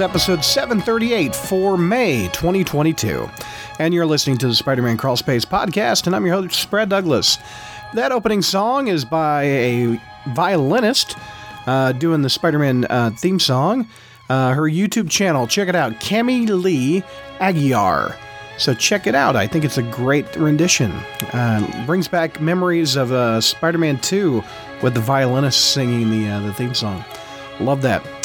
Episode 0.00 0.44
738 0.44 1.34
for 1.34 1.76
May 1.76 2.28
2022. 2.28 3.28
And 3.78 3.92
you're 3.92 4.06
listening 4.06 4.38
to 4.38 4.48
the 4.48 4.54
Spider 4.54 4.82
Man 4.82 4.96
Crawl 4.96 5.16
Space 5.16 5.44
podcast, 5.44 6.06
and 6.06 6.14
I'm 6.14 6.24
your 6.24 6.34
host, 6.34 6.70
Brad 6.70 6.88
Douglas. 6.88 7.38
That 7.94 8.12
opening 8.12 8.42
song 8.42 8.88
is 8.88 9.04
by 9.04 9.44
a 9.44 10.00
violinist 10.28 11.16
uh, 11.66 11.92
doing 11.92 12.22
the 12.22 12.30
Spider 12.30 12.58
Man 12.58 12.84
uh, 12.86 13.10
theme 13.16 13.40
song. 13.40 13.88
Uh, 14.28 14.52
her 14.52 14.62
YouTube 14.62 15.10
channel, 15.10 15.46
check 15.46 15.68
it 15.68 15.74
out, 15.74 15.94
Cami 15.94 16.48
Lee 16.48 17.02
Aguiar. 17.38 18.16
So 18.58 18.74
check 18.74 19.06
it 19.06 19.14
out. 19.14 19.36
I 19.36 19.46
think 19.46 19.64
it's 19.64 19.78
a 19.78 19.82
great 19.82 20.36
rendition. 20.36 20.92
Uh, 21.32 21.86
brings 21.86 22.08
back 22.08 22.40
memories 22.40 22.96
of 22.96 23.12
uh, 23.12 23.40
Spider 23.40 23.78
Man 23.78 23.98
2 24.00 24.42
with 24.82 24.94
the 24.94 25.00
violinist 25.00 25.72
singing 25.72 26.10
the, 26.10 26.28
uh, 26.28 26.40
the 26.40 26.52
theme 26.52 26.74
song. 26.74 27.04
Love 27.60 27.82
that. 27.82 28.17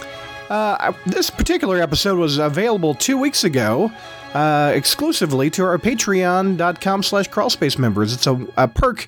Uh, 0.54 0.94
this 1.08 1.32
particular 1.32 1.82
episode 1.82 2.20
was 2.20 2.38
available 2.38 2.94
two 2.94 3.18
weeks 3.18 3.44
ago 3.44 3.92
uh, 4.36 4.72
exclusively 4.76 5.50
to 5.50 5.64
our 5.64 5.80
patreon.com 5.80 7.02
slash 7.02 7.28
crawlspace 7.28 7.80
members. 7.80 8.14
It's 8.14 8.28
a, 8.28 8.48
a 8.56 8.68
perk 8.68 9.08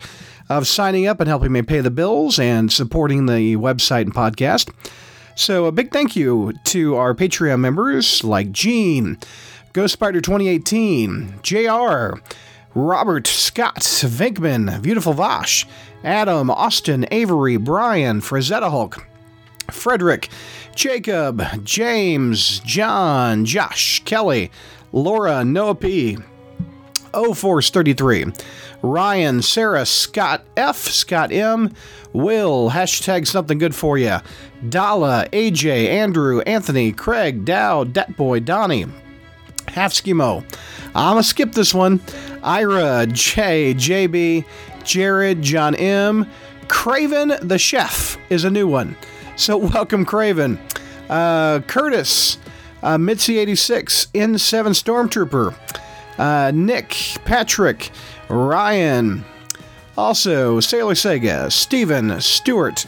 of 0.49 0.65
signing 0.65 1.05
up 1.05 1.19
and 1.19 1.27
helping 1.27 1.52
me 1.52 1.61
pay 1.61 1.81
the 1.81 1.91
bills 1.91 2.39
and 2.39 2.71
supporting 2.71 3.27
the 3.27 3.57
website 3.57 4.02
and 4.02 4.13
podcast. 4.15 4.73
So 5.35 5.65
a 5.65 5.71
big 5.71 5.91
thank 5.91 6.15
you 6.15 6.52
to 6.63 6.95
our 6.95 7.13
Patreon 7.13 7.59
members 7.59 8.23
like 8.23 8.52
Gene, 8.52 9.19
Ghost 9.71 9.93
Spider 9.93 10.21
2018, 10.21 11.41
JR, 11.43 12.17
Robert, 12.73 13.27
Scott, 13.27 13.81
Vinkman, 13.81 14.81
Beautiful 14.81 15.13
Vosh, 15.13 15.67
Adam, 16.03 16.49
Austin, 16.49 17.05
Avery, 17.11 17.57
Brian, 17.57 18.19
Frazetta 18.19 18.71
Hulk, 18.71 19.05
Frederick, 19.71 20.30
Jacob, 20.75 21.41
James, 21.63 22.59
John, 22.59 23.45
Josh, 23.45 24.03
Kelly, 24.05 24.52
Laura, 24.91 25.44
Noah 25.44 25.75
P, 25.75 26.17
O 27.13 27.33
Force 27.33 27.69
33, 27.69 28.25
Ryan, 28.81 29.41
Sarah, 29.41 29.86
Scott 29.86 30.43
F, 30.58 30.77
Scott 30.77 31.31
M, 31.31 31.73
Will, 32.13 32.69
hashtag 32.69 33.27
something 33.27 33.58
good 33.58 33.75
for 33.75 33.97
you, 33.97 34.17
Dala, 34.69 35.27
AJ, 35.31 35.88
Andrew, 35.88 36.41
Anthony, 36.41 36.91
Craig, 36.91 37.45
Dow, 37.45 37.83
Datboy, 37.83 38.43
Donnie, 38.43 38.86
Half 39.67 39.93
Schemo. 39.93 40.43
I'm 40.95 41.13
gonna 41.16 41.23
skip 41.23 41.52
this 41.52 41.73
one. 41.73 41.99
Ira, 42.43 43.05
J, 43.08 43.73
JB, 43.73 44.45
Jared, 44.83 45.41
John 45.41 45.75
M, 45.75 46.30
Craven 46.67 47.33
the 47.41 47.58
Chef 47.58 48.17
is 48.30 48.43
a 48.43 48.49
new 48.49 48.67
one. 48.67 48.95
So 49.36 49.58
welcome, 49.73 50.05
Craven. 50.05 50.59
Uh, 51.09 51.59
Curtis, 51.61 52.38
uh, 52.81 52.97
Mitzi 52.97 53.38
86, 53.38 54.08
N7 54.14 54.67
Stormtrooper, 54.73 55.55
uh, 56.17 56.52
Nick, 56.52 56.89
Patrick, 57.25 57.92
Ryan, 58.30 59.23
also 59.98 60.59
Sailor 60.59 60.93
Sega, 60.93 61.52
Steven, 61.52 62.20
Stewart, 62.20 62.86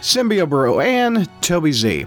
Symbio 0.00 0.48
Bro, 0.48 0.80
and 0.80 1.28
Toby 1.42 1.72
Z. 1.72 2.06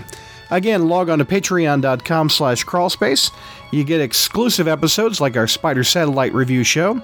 Again, 0.49 0.89
log 0.89 1.09
on 1.09 1.19
to 1.19 1.25
patreon.com 1.25 2.29
slash 2.29 2.65
crawlspace. 2.65 3.31
You 3.71 3.83
get 3.85 4.01
exclusive 4.01 4.67
episodes 4.67 5.21
like 5.21 5.37
our 5.37 5.47
Spider 5.47 5.83
Satellite 5.83 6.33
review 6.33 6.63
show. 6.63 7.01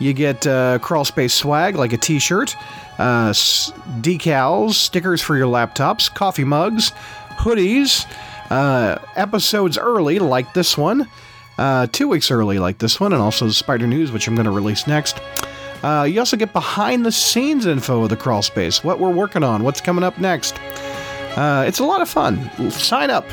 You 0.00 0.14
get 0.14 0.46
uh, 0.46 0.78
crawlspace 0.80 1.30
swag 1.32 1.76
like 1.76 1.92
a 1.92 1.98
t-shirt, 1.98 2.56
uh, 2.98 3.30
decals, 4.00 4.72
stickers 4.72 5.20
for 5.20 5.36
your 5.36 5.46
laptops, 5.46 6.12
coffee 6.12 6.42
mugs, 6.44 6.92
hoodies, 7.36 8.10
uh, 8.50 8.98
episodes 9.14 9.76
early 9.76 10.18
like 10.18 10.54
this 10.54 10.76
one, 10.78 11.06
uh, 11.58 11.86
two 11.88 12.08
weeks 12.08 12.30
early 12.30 12.58
like 12.58 12.78
this 12.78 12.98
one, 12.98 13.12
and 13.12 13.20
also 13.20 13.46
the 13.46 13.52
Spider 13.52 13.86
News, 13.86 14.10
which 14.10 14.26
I'm 14.26 14.34
going 14.34 14.46
to 14.46 14.50
release 14.50 14.86
next. 14.86 15.20
Uh, 15.82 16.06
you 16.08 16.18
also 16.18 16.36
get 16.36 16.54
behind 16.54 17.04
the 17.04 17.12
scenes 17.12 17.66
info 17.66 18.02
of 18.02 18.08
the 18.08 18.16
crawl 18.16 18.40
space, 18.42 18.82
what 18.82 19.00
we're 19.00 19.10
working 19.12 19.44
on, 19.44 19.62
what's 19.62 19.82
coming 19.82 20.02
up 20.02 20.18
next. 20.18 20.58
Uh, 21.36 21.64
it's 21.66 21.78
a 21.78 21.84
lot 21.84 22.00
of 22.00 22.08
fun. 22.08 22.70
Sign 22.70 23.10
up 23.10 23.26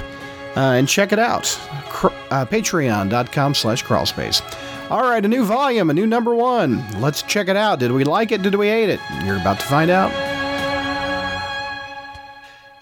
and 0.56 0.88
check 0.88 1.14
it 1.14 1.20
out. 1.20 1.46
Cr- 1.90 2.08
Patreon.com 2.30 3.54
slash 3.56 3.84
crawlspace. 3.86 4.42
All 4.90 5.02
right, 5.02 5.24
a 5.24 5.28
new 5.28 5.44
volume, 5.44 5.90
a 5.90 5.94
new 5.94 6.08
number 6.08 6.34
one. 6.34 6.82
Let's 7.02 7.22
check 7.22 7.50
it 7.50 7.58
out. 7.58 7.78
Did 7.78 7.92
we 7.92 8.06
like 8.06 8.32
it? 8.32 8.42
Did 8.42 8.56
we 8.56 8.68
hate 8.68 8.88
it? 8.88 9.02
You're 9.26 9.36
about 9.36 9.60
to 9.60 9.66
find 9.66 9.92
out. 9.92 10.10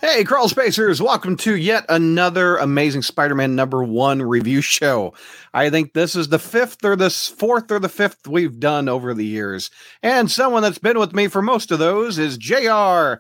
Hey, 0.01 0.23
Crawl 0.23 0.47
Spacers, 0.47 1.01
welcome 1.01 1.35
to 1.37 1.55
yet 1.55 1.83
another 1.89 2.57
amazing 2.57 3.01
Spider 3.01 3.33
Man 3.33 3.55
number 3.55 3.83
one 3.83 4.21
review 4.21 4.61
show. 4.61 5.15
I 5.51 5.71
think 5.71 5.93
this 5.93 6.15
is 6.15 6.27
the 6.27 6.37
fifth 6.37 6.85
or 6.85 6.95
the 6.95 7.09
fourth 7.09 7.71
or 7.71 7.79
the 7.79 7.89
fifth 7.89 8.27
we've 8.27 8.59
done 8.59 8.87
over 8.87 9.15
the 9.15 9.25
years. 9.25 9.71
And 10.03 10.29
someone 10.29 10.61
that's 10.61 10.77
been 10.77 10.99
with 10.99 11.15
me 11.15 11.27
for 11.27 11.41
most 11.41 11.71
of 11.71 11.79
those 11.79 12.19
is 12.19 12.37
JR. 12.37 13.15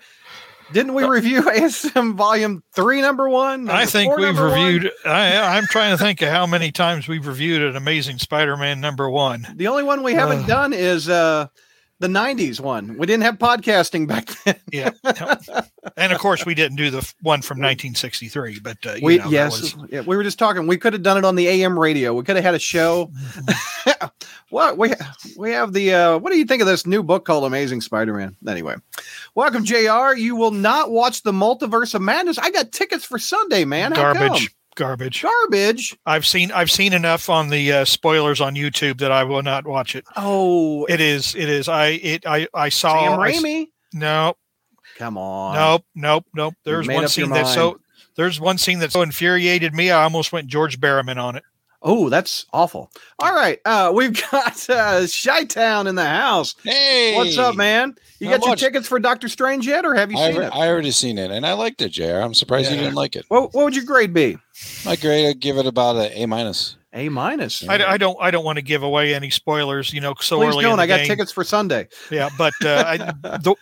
Didn't 0.71 0.93
we 0.93 1.03
review 1.05 1.41
ASM 1.43 2.15
volume 2.15 2.63
three, 2.73 3.01
number 3.01 3.29
one? 3.29 3.69
I 3.69 3.85
think 3.85 4.09
four, 4.11 4.19
we've 4.19 4.39
reviewed. 4.39 4.91
I, 5.05 5.37
I'm 5.57 5.65
trying 5.65 5.95
to 5.95 6.03
think 6.03 6.21
of 6.21 6.29
how 6.29 6.45
many 6.47 6.71
times 6.71 7.07
we've 7.07 7.25
reviewed 7.27 7.61
an 7.61 7.75
Amazing 7.75 8.17
Spider-Man 8.17 8.81
number 8.81 9.09
one. 9.09 9.45
The 9.55 9.67
only 9.67 9.83
one 9.83 10.01
we 10.03 10.13
haven't 10.13 10.43
Uh. 10.43 10.47
done 10.47 10.73
is 10.73 11.07
uh, 11.07 11.47
the 11.99 12.07
90s 12.07 12.59
one. 12.59 12.97
We 12.97 13.05
didn't 13.05 13.23
have 13.23 13.37
podcasting 13.37 14.07
back 14.07 14.29
then. 14.43 14.55
Yeah, 14.71 14.91
and 15.97 16.11
of 16.11 16.19
course 16.19 16.45
we 16.45 16.53
didn't 16.55 16.77
do 16.77 16.89
the 16.89 16.99
one 17.21 17.41
from 17.41 17.57
1963. 17.59 18.59
But 18.59 18.85
uh, 18.85 18.93
you 18.93 19.01
We 19.03 19.17
know, 19.17 19.29
yes, 19.29 19.75
was- 19.75 19.89
yeah, 19.89 20.01
we 20.01 20.17
were 20.17 20.23
just 20.23 20.39
talking. 20.39 20.67
We 20.67 20.77
could 20.77 20.93
have 20.93 21.03
done 21.03 21.17
it 21.17 21.25
on 21.25 21.35
the 21.35 21.47
AM 21.47 21.77
radio. 21.79 22.13
We 22.13 22.23
could 22.23 22.35
have 22.35 22.45
had 22.45 22.55
a 22.55 22.59
show. 22.59 23.11
what 24.49 24.77
we 24.77 24.93
we 25.37 25.51
have 25.51 25.73
the 25.73 25.93
uh, 25.93 26.17
what 26.17 26.31
do 26.31 26.37
you 26.37 26.45
think 26.45 26.61
of 26.61 26.67
this 26.67 26.85
new 26.85 27.03
book 27.03 27.25
called 27.25 27.45
Amazing 27.45 27.81
Spider-Man? 27.81 28.35
Anyway, 28.47 28.75
welcome, 29.33 29.63
Jr. 29.63 30.15
You 30.15 30.35
will 30.35 30.51
not 30.51 30.91
watch 30.91 31.23
the 31.23 31.31
Multiverse 31.31 31.95
of 31.95 32.01
Madness. 32.01 32.37
I 32.37 32.51
got 32.51 32.71
tickets 32.71 33.05
for 33.05 33.19
Sunday, 33.19 33.65
man. 33.65 33.91
How 33.91 34.13
garbage, 34.13 34.47
come? 34.49 34.55
Garbage. 34.75 35.23
Garbage. 35.23 35.97
I've 36.05 36.25
seen 36.25 36.51
I've 36.51 36.69
seen 36.71 36.93
enough 36.93 37.29
on 37.29 37.49
the 37.49 37.71
uh, 37.71 37.85
spoilers 37.85 38.41
on 38.41 38.55
YouTube 38.55 38.99
that 38.99 39.11
I 39.11 39.23
will 39.23 39.41
not 39.41 39.65
watch 39.65 39.95
it. 39.95 40.05
Oh, 40.15 40.85
It 40.85 41.01
is 41.01 41.33
it 41.35 41.49
is 41.49 41.67
I 41.67 41.87
it 41.87 42.25
I 42.27 42.47
I 42.53 42.69
saw 42.69 43.01
Sam 43.09 43.19
I 43.19 43.31
Raimi. 43.31 43.67
no 43.93 44.35
Come 44.97 45.17
on. 45.17 45.55
nope 45.55 45.85
nope 45.95 46.25
nope. 46.33 46.53
There's 46.63 46.87
one 46.87 47.07
scene 47.07 47.29
that 47.31 47.47
so 47.47 47.79
there's 48.15 48.39
one 48.39 48.57
scene 48.57 48.79
that 48.79 48.91
so 48.91 49.01
infuriated 49.01 49.73
me 49.73 49.91
I 49.91 50.03
almost 50.03 50.31
went 50.31 50.47
George 50.47 50.79
Barrowman 50.79 51.17
on 51.17 51.35
it. 51.35 51.43
Oh, 51.87 52.09
that's 52.09 52.47
awful. 52.51 52.91
All 53.19 53.33
right, 53.33 53.59
uh, 53.63 53.91
we've 53.93 54.19
got 54.31 54.67
uh, 54.71 55.05
Chi 55.07 55.43
Town 55.45 55.85
in 55.85 55.93
the 55.93 56.03
house. 56.05 56.55
Hey, 56.63 57.15
What's 57.15 57.37
up, 57.37 57.55
man? 57.55 57.95
You 58.19 58.27
Not 58.29 58.39
got 58.39 58.45
your 58.45 58.51
much. 58.53 58.59
tickets 58.61 58.87
for 58.87 58.99
Doctor 58.99 59.29
Strange 59.29 59.67
yet, 59.67 59.85
or 59.85 59.93
have 59.93 60.11
you 60.11 60.17
I, 60.17 60.31
seen 60.31 60.41
alre- 60.41 60.47
it? 60.47 60.53
I 60.55 60.67
already 60.67 60.89
seen 60.89 61.19
it, 61.19 61.29
and 61.29 61.45
I 61.45 61.53
liked 61.53 61.81
it, 61.83 61.89
Jr. 61.89 62.21
I'm 62.21 62.33
surprised 62.33 62.71
you 62.71 62.77
didn't 62.77 62.95
like 62.95 63.15
it. 63.15 63.25
What, 63.27 63.53
what 63.53 63.65
would 63.65 63.75
your 63.75 63.85
grade 63.85 64.13
be? 64.15 64.35
My 64.83 64.95
grade, 64.95 65.27
I'd 65.27 65.39
give 65.39 65.57
it 65.57 65.67
about 65.67 65.95
a 65.97 66.21
A 66.21 66.25
minus. 66.25 66.75
A 66.93 67.09
minus. 67.09 67.67
I, 67.67 67.75
I 67.75 67.97
don't 67.97 68.17
I 68.21 68.31
don't 68.31 68.45
want 68.45 68.55
to 68.57 68.61
give 68.63 68.81
away 68.81 69.13
any 69.13 69.29
spoilers, 69.29 69.93
you 69.93 69.99
know, 70.01 70.15
so 70.21 70.37
Please 70.37 70.47
early. 70.55 70.63
don't. 70.63 70.71
in 70.71 70.77
the 70.77 70.83
I 70.83 70.87
got 70.87 70.97
game. 70.99 71.07
tickets 71.07 71.31
for 71.31 71.43
Sunday. 71.43 71.89
Yeah, 72.09 72.29
but 72.37 72.53
uh, 72.63 72.83
I, 72.87 72.97
the, 73.37 73.53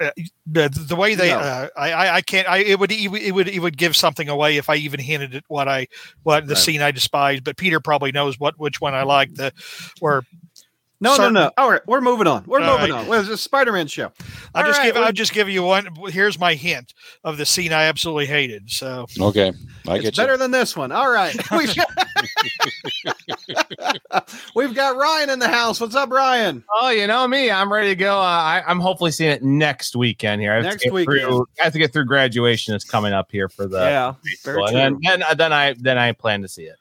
uh, 0.00 0.10
the 0.46 0.68
the 0.68 0.96
way 0.96 1.14
they 1.14 1.28
No. 1.30 1.38
uh, 1.38 1.68
I 1.76 2.16
I 2.16 2.20
can't 2.22 2.48
I 2.48 2.58
it 2.58 2.78
would 2.78 2.92
it 2.92 3.08
would 3.08 3.22
it 3.22 3.32
would 3.32 3.48
it 3.48 3.58
would 3.60 3.76
give 3.76 3.96
something 3.96 4.28
away 4.28 4.56
if 4.56 4.68
I 4.70 4.76
even 4.76 5.00
hinted 5.00 5.34
at 5.34 5.44
what 5.48 5.68
I 5.68 5.88
what 6.22 6.46
the 6.46 6.54
Right. 6.54 6.58
scene 6.58 6.82
I 6.82 6.90
despise. 6.90 7.40
But 7.40 7.56
Peter 7.56 7.80
probably 7.80 8.12
knows 8.12 8.38
what 8.38 8.58
which 8.58 8.80
one 8.80 8.94
I 8.94 9.02
like. 9.02 9.34
The 9.34 9.52
where 10.00 10.22
No, 11.00 11.14
Certain- 11.14 11.34
no, 11.34 11.44
no. 11.44 11.50
All 11.56 11.70
right, 11.70 11.80
we're 11.86 12.00
moving 12.00 12.26
on. 12.26 12.42
We're 12.44 12.60
All 12.60 12.76
moving 12.78 12.92
right. 12.92 13.02
on. 13.02 13.06
Well, 13.06 13.20
it's 13.20 13.28
a 13.28 13.38
Spider-Man 13.38 13.86
show. 13.86 14.10
I'll 14.54 14.62
All 14.64 14.68
just 14.68 14.80
right, 14.80 14.86
give 14.86 14.94
well- 14.96 15.04
I'll 15.04 15.12
just 15.12 15.32
give 15.32 15.48
you 15.48 15.62
one. 15.62 15.88
Here's 16.08 16.40
my 16.40 16.54
hint 16.54 16.92
of 17.22 17.36
the 17.36 17.46
scene 17.46 17.72
I 17.72 17.84
absolutely 17.84 18.26
hated. 18.26 18.68
So 18.70 19.06
Okay, 19.20 19.52
I 19.86 19.94
it's 19.94 20.04
get 20.04 20.16
better 20.16 20.32
you. 20.32 20.38
than 20.38 20.50
this 20.50 20.76
one. 20.76 20.90
All 20.90 21.08
right. 21.08 21.36
We've 21.52 21.72
got, 21.74 21.88
We've 24.54 24.74
got 24.74 24.96
Ryan 24.96 25.30
in 25.30 25.38
the 25.38 25.48
house. 25.48 25.80
What's 25.80 25.94
up, 25.94 26.10
Ryan? 26.10 26.64
Oh, 26.74 26.90
you 26.90 27.06
know 27.06 27.26
me. 27.28 27.50
I'm 27.50 27.72
ready 27.72 27.88
to 27.90 27.96
go. 27.96 28.18
Uh, 28.18 28.22
I, 28.22 28.62
I'm 28.66 28.80
hopefully 28.80 29.10
seeing 29.12 29.30
it 29.30 29.42
next 29.42 29.94
weekend 29.96 30.40
here. 30.40 30.52
I 30.52 30.56
have 30.56 30.64
Next 30.64 30.82
to 30.82 30.88
get 30.88 30.94
weekend. 30.94 31.20
Through, 31.20 31.46
I 31.60 31.64
have 31.64 31.72
to 31.74 31.78
get 31.78 31.92
through 31.92 32.06
graduation. 32.06 32.74
Is 32.74 32.84
coming 32.84 33.12
up 33.12 33.30
here 33.30 33.48
for 33.48 33.66
the. 33.66 33.78
yeah, 33.78 34.14
very 34.44 34.62
and 34.64 34.74
then, 34.76 34.98
then, 35.02 35.22
then 35.36 35.52
I 35.52 35.74
then 35.78 35.96
I 35.98 36.12
plan 36.12 36.42
to 36.42 36.48
see 36.48 36.64
it. 36.64 36.76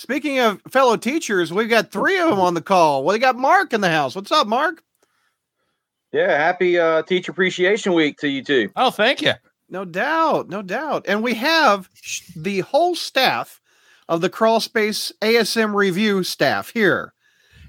Speaking 0.00 0.38
of 0.38 0.62
fellow 0.70 0.96
teachers, 0.96 1.52
we've 1.52 1.68
got 1.68 1.92
three 1.92 2.18
of 2.18 2.30
them 2.30 2.40
on 2.40 2.54
the 2.54 2.62
call. 2.62 3.04
Well, 3.04 3.12
we 3.12 3.18
got 3.18 3.36
Mark 3.36 3.74
in 3.74 3.82
the 3.82 3.90
house. 3.90 4.16
What's 4.16 4.32
up, 4.32 4.46
Mark? 4.46 4.82
Yeah, 6.10 6.34
happy 6.38 6.78
uh, 6.78 7.02
Teacher 7.02 7.32
Appreciation 7.32 7.92
Week 7.92 8.16
to 8.20 8.28
you 8.28 8.42
too. 8.42 8.70
Oh, 8.76 8.90
thank 8.90 9.20
you. 9.20 9.34
No 9.68 9.84
doubt, 9.84 10.48
no 10.48 10.62
doubt. 10.62 11.04
And 11.06 11.22
we 11.22 11.34
have 11.34 11.90
the 12.34 12.60
whole 12.60 12.94
staff 12.94 13.60
of 14.08 14.22
the 14.22 14.30
Crawl 14.30 14.60
Space 14.60 15.12
ASM 15.20 15.74
review 15.74 16.24
staff 16.24 16.70
here. 16.70 17.12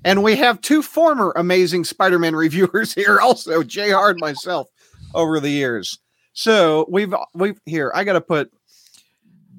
And 0.05 0.23
we 0.23 0.37
have 0.37 0.61
two 0.61 0.81
former 0.81 1.33
amazing 1.35 1.83
Spider 1.83 2.17
Man 2.17 2.33
reviewers 2.37 2.93
here, 2.93 3.19
also, 3.19 3.61
JR 3.61 4.07
and 4.07 4.21
myself, 4.21 4.69
over 5.13 5.41
the 5.41 5.51
years. 5.51 5.99
So 6.31 6.85
we've, 6.87 7.13
we've, 7.33 7.59
here, 7.65 7.91
I 7.93 8.05
got 8.05 8.13
to 8.13 8.21
put 8.21 8.53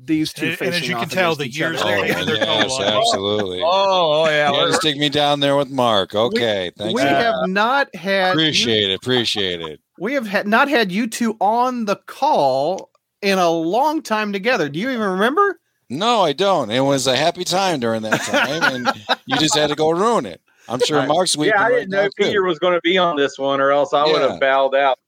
these 0.04 0.32
two 0.32 0.46
And- 0.50 0.60
and 0.62 0.74
as 0.74 0.88
you 0.88 0.96
can 0.96 1.08
tell, 1.08 1.34
the 1.34 1.48
years 1.48 1.80
oh, 1.82 1.86
they're 1.86 2.06
yes, 2.06 2.24
going 2.24 2.40
on. 2.42 2.82
absolutely. 2.82 3.62
Oh, 3.62 4.24
oh 4.24 4.28
yeah. 4.28 4.50
You 4.50 4.58
had 4.58 4.66
to 4.66 4.72
stick 4.74 4.96
me 4.96 5.08
down 5.08 5.40
there 5.40 5.56
with 5.56 5.70
Mark. 5.70 6.14
Okay, 6.14 6.70
thanks. 6.76 6.94
we 6.94 7.02
man. 7.04 7.14
have 7.22 7.48
not 7.48 7.94
had 7.94 8.32
appreciate 8.32 8.90
it. 8.90 8.94
Appreciate 8.94 9.60
it. 9.60 9.80
we 9.98 10.14
have 10.14 10.26
had, 10.26 10.46
not 10.48 10.68
had 10.68 10.90
you 10.90 11.06
two 11.06 11.36
on 11.40 11.84
the 11.84 11.96
call 12.06 12.90
in 13.20 13.38
a 13.38 13.48
long 13.50 14.02
time 14.02 14.32
together. 14.32 14.68
Do 14.68 14.80
you 14.80 14.90
even 14.90 15.08
remember? 15.08 15.60
No, 15.88 16.22
I 16.22 16.32
don't. 16.32 16.70
It 16.70 16.80
was 16.80 17.06
a 17.06 17.14
happy 17.14 17.44
time 17.44 17.78
during 17.78 18.02
that 18.02 18.20
time, 18.22 18.62
and 18.62 19.04
you 19.26 19.36
just 19.36 19.54
had 19.56 19.68
to 19.70 19.76
go 19.76 19.90
ruin 19.90 20.26
it. 20.26 20.40
I'm 20.68 20.80
sure 20.80 20.98
Right. 20.98 21.08
Mark's 21.08 21.36
weeping 21.36 21.54
Yeah, 21.56 21.64
I 21.66 21.68
didn't 21.70 21.90
know 21.90 22.02
now, 22.02 22.08
too. 22.08 22.24
Peter 22.24 22.42
was 22.44 22.58
going 22.58 22.72
to 22.74 22.80
be 22.82 22.96
on 22.96 23.16
this 23.16 23.38
one, 23.38 23.60
or 23.60 23.72
else 23.72 23.92
I 23.92 24.04
would 24.04 24.22
have 24.22 24.40
bowed 24.40 24.74
out. 24.74 24.98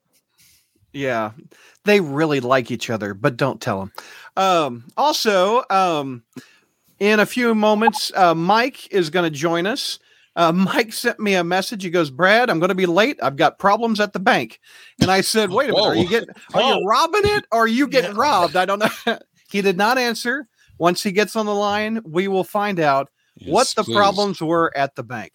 Yeah, 0.93 1.33
they 1.85 2.01
really 2.01 2.41
like 2.41 2.71
each 2.71 2.91
other, 2.91 3.15
but 3.15 3.37
don't 3.37 3.61
tell 3.61 3.81
them. 3.81 3.93
Um, 4.37 4.85
also, 4.97 5.65
um, 5.71 6.23
in 6.99 7.21
a 7.21 7.27
few 7.27 7.55
moments, 7.55 8.13
uh, 8.15 8.35
Mike 8.35 8.93
is 8.93 9.11
going 9.11 9.25
to 9.31 9.37
join 9.37 9.67
us. 9.67 9.99
Uh, 10.37 10.53
Mike 10.55 10.93
sent 10.93 11.21
me 11.21 11.35
a 11.35 11.45
message. 11.45 11.83
He 11.85 11.91
goes, 11.91 12.11
"Brad, 12.11 12.51
I'm 12.51 12.59
going 12.59 12.71
to 12.71 12.75
be 12.75 12.87
late. 12.87 13.19
I've 13.23 13.37
got 13.37 13.59
problems 13.59 14.01
at 14.01 14.13
the 14.13 14.21
bank." 14.21 14.61
And 15.01 15.11
I 15.11 15.21
said, 15.21 15.51
"Wait 15.51 15.71
a 15.71 15.73
minute. 15.73 15.87
Are 15.87 15.95
you 15.97 16.09
getting? 16.09 16.31
Are 16.55 16.61
Whoa. 16.63 16.79
you 16.79 16.87
robbing 16.87 17.23
it? 17.25 17.45
Or 17.53 17.61
are 17.61 17.69
you 17.69 17.87
getting 17.87 18.13
Yeah. 18.17 18.21
robbed? 18.21 18.57
I 18.57 18.65
don't 18.65 18.81
know." 18.81 19.19
he 19.49 19.63
did 19.63 19.77
not 19.77 19.99
answer. 19.99 20.47
Once 20.79 21.03
he 21.03 21.13
gets 21.13 21.37
on 21.37 21.47
the 21.47 21.55
line, 21.55 22.01
we 22.05 22.27
will 22.27 22.43
find 22.45 22.81
out 22.81 23.09
what 23.47 23.73
the 23.77 23.85
please. 23.85 23.95
problems 23.95 24.41
were 24.41 24.73
at 24.77 24.97
the 24.97 25.05
bank. 25.05 25.35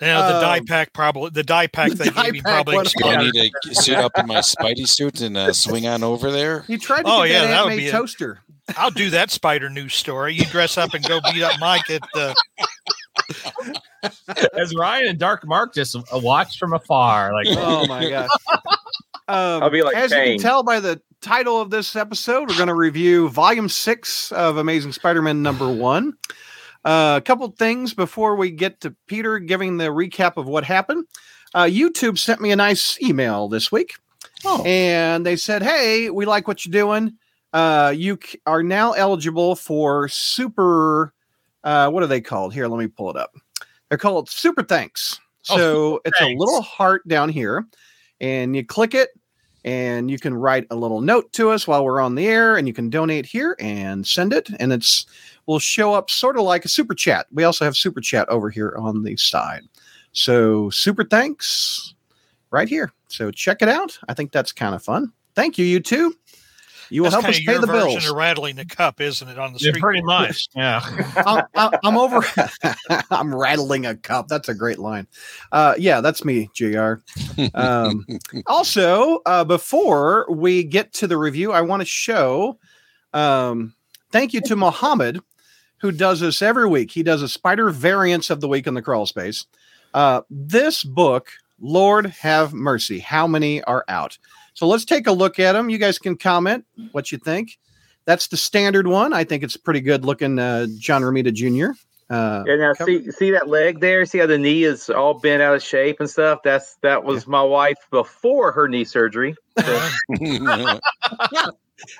Yeah, 0.00 0.32
the 0.32 0.40
die 0.40 0.58
Um, 0.58 0.64
pack 0.66 0.92
probably 0.92 1.30
the 1.30 1.42
die 1.42 1.66
pack 1.66 1.90
the 1.90 2.04
they 2.04 2.10
gave 2.10 2.32
me 2.32 2.40
probably 2.40 2.76
went 2.76 2.92
Do 2.96 3.08
I 3.08 3.16
need 3.30 3.52
to 3.64 3.74
suit 3.74 3.96
up 3.96 4.12
in 4.16 4.26
my 4.26 4.36
Spidey 4.38 4.86
suit 4.86 5.20
and 5.20 5.36
uh, 5.36 5.52
swing 5.52 5.86
on 5.88 6.04
over 6.04 6.30
there? 6.30 6.60
He 6.62 6.76
tried 6.78 7.02
to 7.02 7.08
Oh, 7.10 7.22
get 7.24 7.30
yeah, 7.32 7.40
that 7.42 7.46
that 7.48 7.64
would 7.66 7.76
be 7.76 7.88
a- 7.88 7.92
toaster. 7.92 8.38
I'll 8.76 8.90
do 8.90 9.10
that 9.10 9.30
spider 9.30 9.70
news 9.70 9.94
story. 9.94 10.34
You 10.34 10.44
dress 10.44 10.76
up 10.76 10.92
and 10.94 11.02
go 11.06 11.20
beat 11.32 11.42
up 11.42 11.58
Mike 11.58 11.88
at 11.90 12.02
the 12.14 12.34
as 14.54 14.74
Ryan 14.76 15.08
and 15.08 15.18
Dark 15.18 15.46
Mark 15.46 15.74
just 15.74 15.96
watched 16.12 16.58
from 16.58 16.72
afar. 16.74 17.32
Like, 17.32 17.46
Oh 17.50 17.86
my 17.86 18.08
gosh. 18.08 18.28
Um, 19.30 19.62
I'll 19.62 19.68
be 19.68 19.82
like 19.82 19.94
as 19.94 20.10
you 20.10 20.16
can 20.16 20.38
tell 20.38 20.62
by 20.62 20.80
the 20.80 21.02
title 21.20 21.60
of 21.60 21.68
this 21.68 21.94
episode, 21.96 22.48
we're 22.48 22.56
going 22.56 22.68
to 22.68 22.74
review 22.74 23.28
Volume 23.28 23.68
Six 23.68 24.32
of 24.32 24.56
Amazing 24.56 24.92
Spider-Man 24.92 25.42
number 25.42 25.70
one. 25.70 26.14
Uh, 26.84 27.14
a 27.18 27.20
couple 27.20 27.48
things 27.58 27.92
before 27.94 28.36
we 28.36 28.50
get 28.50 28.80
to 28.80 28.94
Peter 29.06 29.38
giving 29.38 29.76
the 29.76 29.86
recap 29.86 30.36
of 30.36 30.46
what 30.46 30.64
happened. 30.64 31.04
Uh, 31.54 31.64
YouTube 31.64 32.18
sent 32.18 32.40
me 32.40 32.50
a 32.50 32.56
nice 32.56 33.00
email 33.02 33.48
this 33.48 33.72
week, 33.72 33.94
Oh. 34.44 34.62
and 34.64 35.24
they 35.26 35.36
said, 35.36 35.62
"Hey, 35.62 36.10
we 36.10 36.24
like 36.26 36.46
what 36.46 36.64
you're 36.64 36.72
doing. 36.72 37.14
Uh, 37.52 37.92
you 37.96 38.18
c- 38.22 38.38
are 38.46 38.62
now 38.62 38.92
eligible 38.92 39.56
for 39.56 40.08
super. 40.08 41.12
Uh, 41.64 41.90
what 41.90 42.02
are 42.02 42.06
they 42.06 42.20
called? 42.20 42.52
Here, 42.54 42.68
let 42.68 42.78
me 42.78 42.86
pull 42.86 43.10
it 43.10 43.16
up. 43.16 43.32
They're 43.88 43.98
called 43.98 44.28
Super 44.28 44.62
Thanks. 44.62 45.18
Oh, 45.50 45.56
So 45.56 45.92
Super 45.94 46.00
it's 46.04 46.20
a 46.20 46.34
little 46.36 46.60
heart 46.62 47.08
down 47.08 47.30
here, 47.30 47.66
and 48.20 48.54
you 48.54 48.64
click 48.64 48.94
it, 48.94 49.08
and 49.64 50.10
you 50.10 50.18
can 50.18 50.34
write 50.34 50.66
a 50.70 50.76
little 50.76 51.00
note 51.00 51.32
to 51.32 51.50
us 51.50 51.66
while 51.66 51.82
we're 51.84 52.00
on 52.02 52.14
the 52.14 52.26
air, 52.28 52.56
and 52.56 52.68
you 52.68 52.74
can 52.74 52.90
donate 52.90 53.24
here 53.26 53.56
and 53.58 54.06
send 54.06 54.32
it, 54.34 54.48
and 54.60 54.72
it's 54.72 55.06
will 55.48 55.58
show 55.58 55.94
up 55.94 56.10
sort 56.10 56.36
of 56.36 56.42
like 56.44 56.64
a 56.64 56.68
super 56.68 56.94
chat. 56.94 57.26
We 57.32 57.42
also 57.42 57.64
have 57.64 57.74
super 57.74 58.00
chat 58.00 58.28
over 58.28 58.50
here 58.50 58.76
on 58.78 59.02
the 59.02 59.16
side. 59.16 59.62
So 60.12 60.68
super 60.70 61.04
thanks 61.04 61.94
right 62.50 62.68
here. 62.68 62.92
So 63.08 63.30
check 63.30 63.62
it 63.62 63.68
out. 63.68 63.98
I 64.08 64.14
think 64.14 64.30
that's 64.30 64.52
kind 64.52 64.74
of 64.74 64.82
fun. 64.82 65.10
Thank 65.34 65.56
you, 65.58 65.64
you 65.64 65.80
two. 65.80 66.14
You 66.90 67.02
will 67.02 67.10
that's 67.10 67.14
help 67.22 67.24
kind 67.24 67.34
us 67.34 67.40
of 67.40 67.46
pay 67.46 67.52
your 67.52 67.60
the 67.60 67.66
version 67.66 67.88
bills. 68.00 68.10
of 68.10 68.16
rattling 68.16 68.56
the 68.56 68.64
cup, 68.64 69.00
isn't 69.00 69.26
it? 69.28 69.38
On 69.38 69.52
the 69.52 69.58
yeah, 69.58 69.70
street, 69.70 69.80
pretty 69.80 70.02
much. 70.02 70.48
Yeah. 70.54 70.80
I'm, 71.26 71.44
I'm- 71.54 71.78
I'm 71.82 71.96
over. 71.98 72.22
I'm 73.10 73.34
rattling 73.34 73.86
a 73.86 73.94
cup. 73.94 74.28
That's 74.28 74.48
a 74.48 74.54
great 74.54 74.78
line. 74.78 75.06
Uh, 75.52 75.74
yeah, 75.78 76.00
that's 76.02 76.24
me, 76.24 76.50
Jr. 76.54 76.94
Um, 77.54 78.06
also, 78.46 79.20
uh, 79.26 79.44
before 79.44 80.26
we 80.30 80.62
get 80.64 80.92
to 80.94 81.06
the 81.06 81.16
review, 81.16 81.52
I 81.52 81.60
want 81.62 81.80
to 81.80 81.86
show. 81.86 82.58
Um, 83.14 83.74
thank 84.10 84.32
you 84.32 84.40
to 84.42 84.56
Mohammed, 84.56 85.20
who 85.80 85.92
does 85.92 86.20
this 86.20 86.42
every 86.42 86.68
week. 86.68 86.90
He 86.90 87.02
does 87.02 87.22
a 87.22 87.28
spider 87.28 87.70
variance 87.70 88.30
of 88.30 88.40
the 88.40 88.48
week 88.48 88.66
in 88.66 88.74
the 88.74 88.82
crawl 88.82 89.06
space. 89.06 89.46
Uh, 89.94 90.22
this 90.30 90.84
book, 90.84 91.30
Lord 91.60 92.06
have 92.06 92.52
mercy, 92.52 92.98
how 92.98 93.26
many 93.26 93.62
are 93.64 93.84
out? 93.88 94.18
So 94.54 94.66
let's 94.66 94.84
take 94.84 95.06
a 95.06 95.12
look 95.12 95.38
at 95.38 95.52
them. 95.52 95.70
You 95.70 95.78
guys 95.78 95.98
can 95.98 96.16
comment 96.16 96.64
what 96.92 97.12
you 97.12 97.18
think. 97.18 97.58
That's 98.06 98.26
the 98.28 98.36
standard 98.36 98.86
one. 98.86 99.12
I 99.12 99.22
think 99.24 99.42
it's 99.44 99.56
pretty 99.56 99.80
good 99.80 100.04
looking. 100.04 100.38
Uh, 100.38 100.66
John 100.78 101.02
Romita 101.02 101.32
Jr. 101.32 101.72
Uh, 102.10 102.42
And 102.46 102.60
now 102.60 102.72
cover- 102.74 102.90
see 102.90 103.10
see 103.10 103.30
that 103.32 103.48
leg 103.48 103.80
there. 103.80 104.06
See 104.06 104.16
how 104.18 104.26
the 104.26 104.38
knee 104.38 104.64
is 104.64 104.88
all 104.88 105.14
bent 105.14 105.42
out 105.42 105.54
of 105.54 105.62
shape 105.62 106.00
and 106.00 106.08
stuff. 106.08 106.40
That's 106.42 106.76
that 106.76 107.04
was 107.04 107.26
my 107.26 107.42
wife 107.42 107.76
before 107.90 108.50
her 108.52 108.66
knee 108.66 108.84
surgery. 108.84 109.34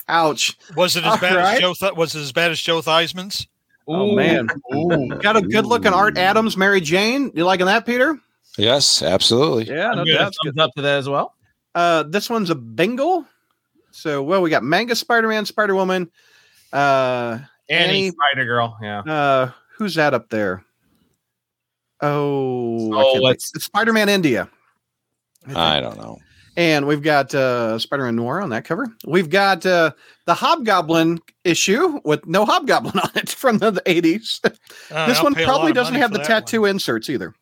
ouch. 0.08 0.56
was 0.76 0.96
it 0.96 1.04
as 1.04 1.12
All 1.12 1.18
bad 1.18 1.36
right. 1.36 1.54
as 1.54 1.60
Joe? 1.60 1.74
Th- 1.74 1.92
was 1.94 2.14
it 2.14 2.20
as 2.20 2.32
bad 2.32 2.50
as 2.50 2.60
Joe 2.60 2.80
Theismann's? 2.80 3.46
Oh, 3.88 4.14
man. 4.14 4.48
Ooh. 4.74 5.08
Got 5.20 5.36
a 5.36 5.42
good 5.42 5.64
looking 5.66 5.92
Art 5.94 6.18
Adams, 6.18 6.56
Mary 6.56 6.80
Jane. 6.80 7.32
You 7.34 7.44
liking 7.44 7.66
that, 7.66 7.86
Peter? 7.86 8.18
yes, 8.58 9.02
absolutely. 9.02 9.64
Yeah, 9.74 9.90
I'm 9.92 10.04
giving 10.04 10.18
thumbs 10.20 10.58
up 10.58 10.72
to 10.76 10.82
that 10.82 10.98
as 10.98 11.08
well. 11.08 11.34
Uh, 11.74 12.02
this 12.02 12.28
one's 12.28 12.50
a 12.50 12.54
Bengal. 12.54 13.24
So, 13.90 14.22
well, 14.22 14.42
we 14.42 14.50
got 14.50 14.62
Manga 14.62 14.94
Spider 14.94 15.28
Man, 15.28 15.46
Spider 15.46 15.74
Woman. 15.74 16.10
Uh, 16.72 17.38
Annie, 17.70 17.84
Annie- 17.84 18.10
Spider 18.10 18.44
Girl. 18.44 18.76
Yeah. 18.82 19.00
uh, 19.00 19.50
who's 19.78 19.94
that 19.94 20.12
up 20.14 20.28
there? 20.28 20.64
Oh, 22.00 22.92
Oh, 22.92 23.12
let's- 23.20 23.52
it's 23.54 23.64
Spider 23.64 23.92
Man 23.92 24.08
India. 24.08 24.48
I 25.54 25.80
don't 25.80 25.96
know. 25.96 26.18
And 26.58 26.88
we've 26.88 27.02
got 27.02 27.32
uh, 27.36 27.78
Spider 27.78 28.02
Man 28.02 28.16
Noir 28.16 28.42
on 28.42 28.50
that 28.50 28.64
cover. 28.64 28.88
We've 29.06 29.30
got 29.30 29.64
uh, 29.64 29.92
the 30.24 30.34
Hobgoblin 30.34 31.20
issue 31.44 32.00
with 32.04 32.26
no 32.26 32.44
Hobgoblin 32.44 32.98
on 33.02 33.10
it 33.14 33.28
from 33.28 33.58
the, 33.58 33.70
the 33.70 33.80
80s. 33.82 34.40
Uh, 34.90 35.06
this 35.06 35.18
I'll 35.18 35.24
one 35.24 35.38
a 35.38 35.44
probably 35.44 35.72
doesn't 35.72 35.94
have 35.94 36.10
the 36.10 36.18
that 36.18 36.28
one. 36.28 36.42
tattoo 36.42 36.64
inserts 36.64 37.08
either. 37.08 37.32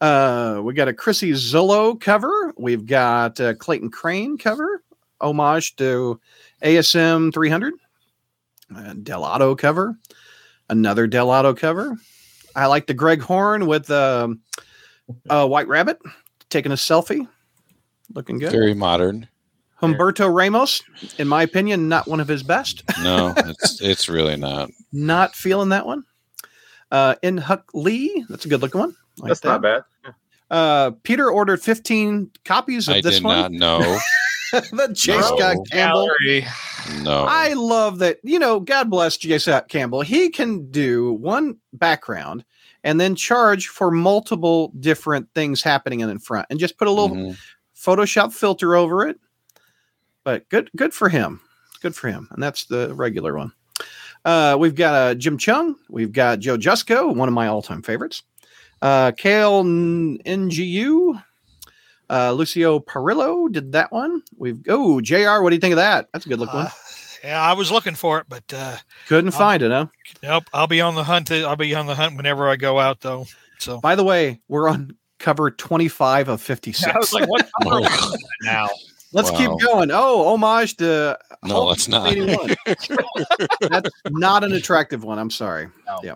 Uh, 0.00 0.62
we 0.64 0.72
got 0.72 0.88
a 0.88 0.94
Chrissie 0.94 1.32
Zullo 1.32 2.00
cover. 2.00 2.54
We've 2.56 2.86
got 2.86 3.38
a 3.38 3.54
Clayton 3.54 3.90
Crain 3.90 4.38
cover, 4.38 4.82
homage 5.20 5.76
to 5.76 6.18
ASM 6.62 7.34
300. 7.34 7.74
Uh, 8.74 8.94
Dell'Otto 8.94 9.58
cover, 9.58 9.94
another 10.70 11.06
Dell'Otto 11.06 11.54
cover. 11.54 11.98
I 12.54 12.64
like 12.64 12.86
the 12.86 12.94
Greg 12.94 13.20
Horn 13.20 13.66
with 13.66 13.90
um, 13.90 14.40
a 15.28 15.46
White 15.46 15.68
Rabbit 15.68 16.00
taking 16.50 16.72
a 16.72 16.76
selfie, 16.76 17.26
looking 18.14 18.38
good. 18.38 18.52
Very 18.52 18.74
modern. 18.74 19.28
Humberto 19.80 20.32
Ramos, 20.32 20.82
in 21.18 21.28
my 21.28 21.42
opinion, 21.42 21.88
not 21.88 22.08
one 22.08 22.20
of 22.20 22.28
his 22.28 22.42
best. 22.42 22.82
No, 23.02 23.34
it's 23.36 23.80
it's 23.82 24.08
really 24.08 24.36
not. 24.36 24.70
not 24.92 25.34
feeling 25.34 25.68
that 25.68 25.86
one. 25.86 26.04
Uh, 26.90 27.14
Inhyuk 27.22 27.62
Lee, 27.74 28.24
that's 28.28 28.46
a 28.46 28.48
good 28.48 28.62
looking 28.62 28.80
one. 28.80 28.96
Like 29.18 29.28
That's 29.28 29.44
not 29.44 29.62
bad. 29.62 29.82
Uh, 30.50 30.92
Peter 31.02 31.30
ordered 31.30 31.62
15 31.62 32.30
copies 32.44 32.88
of 32.88 32.96
I 32.96 33.00
this 33.00 33.16
did 33.16 33.24
not 33.24 33.52
know. 33.52 33.80
the 34.52 34.90
J. 34.92 35.16
No. 35.16 35.22
Scott 35.22 35.56
Campbell. 35.70 36.08
Gallery. 36.08 36.46
No. 37.02 37.26
I 37.28 37.54
love 37.54 37.98
that. 37.98 38.18
You 38.22 38.38
know, 38.38 38.60
God 38.60 38.88
bless 38.90 39.16
J. 39.16 39.38
Scott 39.38 39.68
Campbell. 39.68 40.02
He 40.02 40.30
can 40.30 40.70
do 40.70 41.12
one 41.14 41.58
background 41.72 42.44
and 42.86 42.98
then 43.00 43.14
charge 43.16 43.66
for 43.68 43.90
multiple 43.90 44.72
different 44.80 45.28
things 45.34 45.60
happening 45.62 46.00
in 46.00 46.18
front 46.18 46.46
and 46.48 46.58
just 46.58 46.78
put 46.78 46.88
a 46.88 46.90
little 46.90 47.14
Mhm. 47.14 47.36
Photoshop 47.76 48.32
filter 48.32 48.74
over 48.74 49.06
it. 49.06 49.18
But 50.24 50.48
good, 50.48 50.70
good 50.74 50.94
for 50.94 51.08
him. 51.10 51.40
Good 51.82 51.94
for 51.94 52.08
him. 52.08 52.28
And 52.30 52.42
that's 52.42 52.64
the 52.64 52.94
regular 52.94 53.36
one. 53.36 53.52
Uh, 54.24 54.56
we've 54.58 54.74
got 54.74 54.94
uh, 54.94 55.14
Jim 55.14 55.36
Cheung. 55.38 55.74
We've 55.90 56.10
got 56.12 56.38
Joe 56.40 56.56
Jusko, 56.56 57.14
one 57.14 57.28
of 57.28 57.34
my 57.34 57.46
all-time 57.48 57.82
favorites. 57.82 58.22
Uh, 58.82 59.12
Kael 59.12 59.64
Ngu. 60.24 61.22
Uh, 62.08 62.32
Lucio 62.32 62.78
Parrillo 62.78 63.50
did 63.50 63.72
that 63.72 63.90
one. 63.90 64.22
We've 64.36 64.60
oh 64.68 65.00
Jr. 65.00 65.42
What 65.42 65.50
do 65.50 65.56
you 65.56 65.60
think 65.60 65.72
of 65.72 65.78
that? 65.78 66.08
That's 66.12 66.24
a 66.24 66.28
good 66.28 66.38
look 66.38 66.50
Uh, 66.54 66.56
one. 66.64 66.66
Yeah, 67.26 67.42
I 67.42 67.52
was 67.54 67.70
looking 67.72 67.94
for 67.94 68.18
it, 68.20 68.26
but 68.28 68.44
uh, 68.54 68.76
Couldn't 69.08 69.34
uh, 69.34 69.38
find 69.38 69.62
it, 69.62 69.70
huh? 69.70 69.86
nope. 70.22 70.44
I'll 70.52 70.66
be 70.66 70.80
on 70.80 70.94
the 70.94 71.04
hunt. 71.04 71.30
I'll 71.30 71.56
be 71.56 71.74
on 71.74 71.86
the 71.86 71.94
hunt 71.94 72.16
whenever 72.16 72.48
I 72.48 72.56
go 72.56 72.78
out, 72.78 73.00
though. 73.00 73.26
So 73.58 73.80
By 73.80 73.94
the 73.94 74.04
way, 74.04 74.40
we're 74.48 74.68
on 74.68 74.96
cover 75.18 75.50
25 75.50 76.28
of 76.28 76.40
56. 76.42 76.94
I 76.94 76.98
was 76.98 77.12
like, 77.12 77.28
what 77.28 77.48
color 77.62 77.88
now? 78.42 78.68
Let's 79.12 79.30
Wow. 79.32 79.38
keep 79.38 79.66
going. 79.66 79.90
Oh, 79.92 80.26
homage 80.34 80.76
to 80.76 81.18
No, 81.44 81.54
Hulk 81.54 81.68
let's 81.70 81.88
not. 81.88 82.08
81. 82.12 82.56
That's 83.70 83.90
not 84.10 84.44
an 84.44 84.52
attractive 84.52 85.04
one. 85.04 85.18
I'm 85.18 85.30
sorry. 85.30 85.68
No. 85.86 86.00
Yeah. 86.02 86.14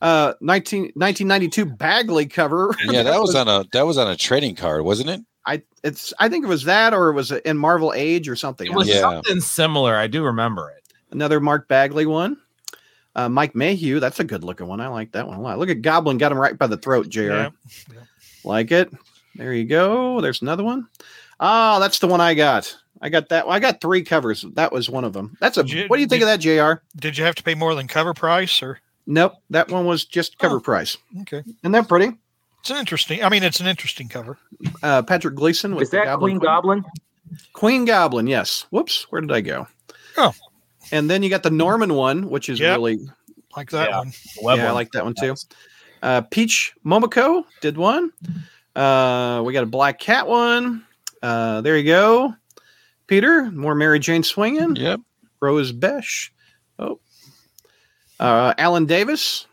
Uh, 0.00 0.34
19, 0.40 0.92
1992 0.94 1.64
Bagley 1.66 2.26
cover. 2.26 2.74
yeah, 2.84 3.02
that 3.02 3.18
was 3.20 3.34
on 3.34 3.48
a 3.48 3.64
that 3.72 3.82
was 3.84 3.98
on 3.98 4.08
a 4.08 4.14
trading 4.16 4.54
card, 4.54 4.84
wasn't 4.84 5.10
it? 5.10 5.20
I 5.46 5.62
it's 5.82 6.12
I 6.18 6.28
think 6.28 6.44
it 6.44 6.48
was 6.48 6.64
that 6.64 6.92
or 6.92 7.08
it 7.10 7.14
was 7.14 7.30
in 7.32 7.56
Marvel 7.58 7.92
Age 7.94 8.28
or 8.28 8.36
something. 8.36 8.66
It 8.70 8.74
was 8.74 8.88
Yeah. 8.88 9.00
something 9.00 9.40
similar. 9.40 9.96
I 9.96 10.06
do 10.06 10.22
remember 10.24 10.70
it. 10.70 10.82
Another 11.10 11.40
Mark 11.40 11.68
Bagley 11.68 12.06
one. 12.06 12.36
Uh, 13.16 13.28
Mike 13.28 13.54
Mayhew, 13.54 13.98
that's 13.98 14.20
a 14.20 14.24
good 14.24 14.44
looking 14.44 14.66
one. 14.68 14.80
I 14.80 14.88
like 14.88 15.12
that 15.12 15.26
one 15.26 15.38
a 15.38 15.40
lot. 15.40 15.58
Look 15.58 15.70
at 15.70 15.82
Goblin, 15.82 16.18
got 16.18 16.30
him 16.30 16.38
right 16.38 16.56
by 16.56 16.66
the 16.68 16.76
throat, 16.76 17.08
JR. 17.08 17.22
Yeah. 17.22 17.48
Like 18.44 18.70
it. 18.70 18.92
There 19.34 19.52
you 19.52 19.64
go. 19.64 20.20
There's 20.20 20.42
another 20.42 20.62
one. 20.62 20.86
Ah, 21.40 21.78
that's 21.80 21.98
the 21.98 22.06
one 22.06 22.20
I 22.20 22.34
got. 22.34 22.76
I 23.00 23.08
got 23.08 23.28
that. 23.30 23.46
I 23.48 23.58
got 23.60 23.80
three 23.80 24.02
covers. 24.02 24.44
That 24.54 24.72
was 24.72 24.90
one 24.90 25.04
of 25.04 25.12
them. 25.12 25.36
That's 25.40 25.56
a. 25.56 25.64
You- 25.66 25.86
what 25.86 25.96
do 25.96 26.02
you 26.02 26.08
think 26.08 26.20
did- 26.22 26.28
of 26.28 26.40
that, 26.42 26.76
Jr. 26.78 26.82
Did 27.00 27.16
you 27.16 27.24
have 27.24 27.34
to 27.36 27.42
pay 27.42 27.54
more 27.54 27.74
than 27.74 27.86
cover 27.88 28.12
price 28.14 28.62
or? 28.62 28.80
Nope, 29.06 29.32
that 29.50 29.70
one 29.70 29.86
was 29.86 30.04
just 30.04 30.38
cover 30.38 30.56
Oh. 30.56 30.60
price. 30.60 30.96
Okay. 31.22 31.42
Isn't 31.62 31.72
that 31.72 31.88
pretty? 31.88 32.12
It's 32.68 32.74
an 32.74 32.80
interesting. 32.80 33.24
I 33.24 33.30
mean, 33.30 33.42
it's 33.44 33.60
an 33.60 33.66
interesting 33.66 34.10
cover. 34.10 34.36
Uh, 34.82 35.00
Patrick 35.00 35.34
Gleason 35.34 35.74
with 35.74 35.84
Is 35.84 35.90
the 35.90 35.96
that 35.96 36.04
Goblin 36.04 36.32
Queen 36.32 36.38
Goblin? 36.38 36.84
Queen 37.54 37.84
Goblin, 37.86 38.26
yes. 38.26 38.66
Whoops, 38.68 39.06
where 39.08 39.22
did 39.22 39.32
I 39.32 39.40
go? 39.40 39.66
Oh. 40.18 40.34
And 40.92 41.08
then 41.08 41.22
you 41.22 41.30
got 41.30 41.42
the 41.42 41.50
Norman 41.50 41.94
one, 41.94 42.28
which 42.28 42.50
is 42.50 42.60
Yep. 42.60 42.76
really 42.76 42.98
Like 43.56 43.70
that 43.70 43.88
Yeah. 43.88 43.98
one. 44.00 44.12
Web 44.42 44.58
yeah, 44.58 44.68
I 44.68 44.72
like 44.72 44.92
that 44.92 45.02
one 45.02 45.14
too. 45.18 45.34
Uh, 46.02 46.20
Peach 46.20 46.74
Momoko 46.84 47.44
did 47.62 47.78
one. 47.78 48.12
Uh, 48.76 49.42
we 49.46 49.54
got 49.54 49.62
a 49.62 49.66
Black 49.66 49.98
Cat 49.98 50.26
one. 50.28 50.84
Uh, 51.22 51.62
there 51.62 51.78
you 51.78 51.84
go. 51.84 52.34
Peter, 53.06 53.50
more 53.50 53.74
Mary 53.74 53.98
Jane 53.98 54.22
swinging. 54.22 54.76
Yep. 54.76 55.00
Rose 55.40 55.72
Besch. 55.72 56.28
Oh. 56.78 57.00
Uh, 58.20 58.52
Alan 58.58 58.84
Davis. 58.84 59.46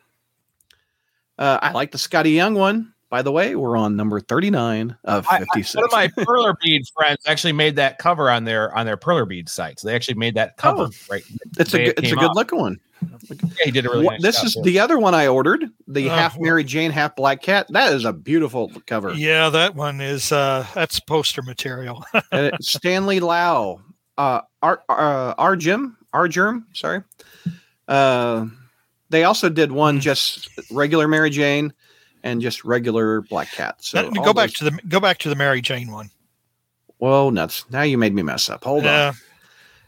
Uh, 1.39 1.59
I 1.61 1.71
like 1.71 1.91
the 1.91 1.97
Skottie 1.97 2.35
Young 2.35 2.55
one. 2.55 2.91
By 3.15 3.21
the 3.21 3.31
way, 3.31 3.55
we're 3.55 3.77
on 3.77 3.95
number 3.95 4.19
39 4.19 4.97
of 5.05 5.25
I- 5.29 5.35
I- 5.37 5.39
56. 5.39 5.75
One 5.75 5.85
of 5.85 5.91
my 5.93 6.07
perler 6.25 6.53
bead 6.61 6.81
friends 6.93 7.19
actually 7.25 7.53
made 7.53 7.77
that 7.77 7.97
cover 7.97 8.29
on 8.29 8.43
their 8.43 8.75
on 8.77 8.85
their 8.85 8.97
perler 8.97 9.25
bead 9.25 9.47
sites. 9.47 9.83
They 9.83 9.95
actually 9.95 10.15
made 10.15 10.35
that 10.35 10.57
cover 10.57 10.89
Oh. 10.89 10.89
right. 11.09 11.23
it's 11.57 11.73
a 11.73 11.77
good, 11.77 11.87
it 11.87 11.99
it's 11.99 12.11
a 12.11 12.15
good 12.15 12.31
out. 12.31 12.35
looking 12.35 12.59
one. 12.59 12.77
Yeah, 13.29 13.37
he 13.63 13.71
did 13.71 13.85
a 13.85 13.89
really 13.89 14.05
nice 14.05 14.21
this 14.21 14.35
job 14.35 14.45
is 14.47 14.53
too. 14.55 14.63
the 14.63 14.79
other 14.79 14.99
one 14.99 15.15
I 15.15 15.27
ordered, 15.27 15.63
the 15.87 16.07
Oh, 16.09 16.13
half. 16.13 16.37
Mary 16.37 16.65
Jane, 16.65 16.91
half 16.91 17.15
Black 17.15 17.41
Cat. 17.41 17.67
That 17.69 17.93
is 17.93 18.03
a 18.03 18.11
beautiful 18.11 18.69
cover. 18.85 19.13
Yeah, 19.13 19.47
that 19.49 19.75
one 19.75 20.01
is. 20.01 20.33
uh 20.33 20.65
That's 20.75 20.99
poster 20.99 21.41
material. 21.41 22.03
Uh, 22.33 22.51
Stanley 22.59 23.21
Lau, 23.21 23.79
uh, 24.17 24.41
Ar, 24.61 24.83
uh, 24.89 25.35
Arjim, 25.35 25.95
Argerm, 26.11 26.67
sorry. 26.73 27.01
Uh, 27.87 28.47
they 29.09 29.23
also 29.23 29.47
did 29.47 29.71
one 29.71 30.01
just 30.01 30.49
regular 30.69 31.07
Mary 31.07 31.29
Jane 31.29 31.71
and 32.25 32.41
just 32.41 32.65
regular 32.65 33.21
Black 33.21 33.49
Cat. 33.51 33.77
So 33.79 33.97
That- 34.01 34.17
all 34.17 34.25
go 34.25 34.33
back 34.33 34.49
those- 34.49 34.53
to 34.55 34.63
the 34.65 34.71
go 34.89 34.99
back 34.99 35.19
to 35.19 35.29
the 35.29 35.35
Mary 35.35 35.61
Jane 35.61 35.91
one. 35.91 36.09
Whoa, 36.97 37.29
nuts! 37.29 37.65
Now 37.69 37.83
you 37.83 37.97
made 37.97 38.13
me 38.13 38.23
mess 38.23 38.49
up. 38.49 38.63
Hold 38.65 38.83
Yeah. 38.83 39.07
on. 39.09 39.15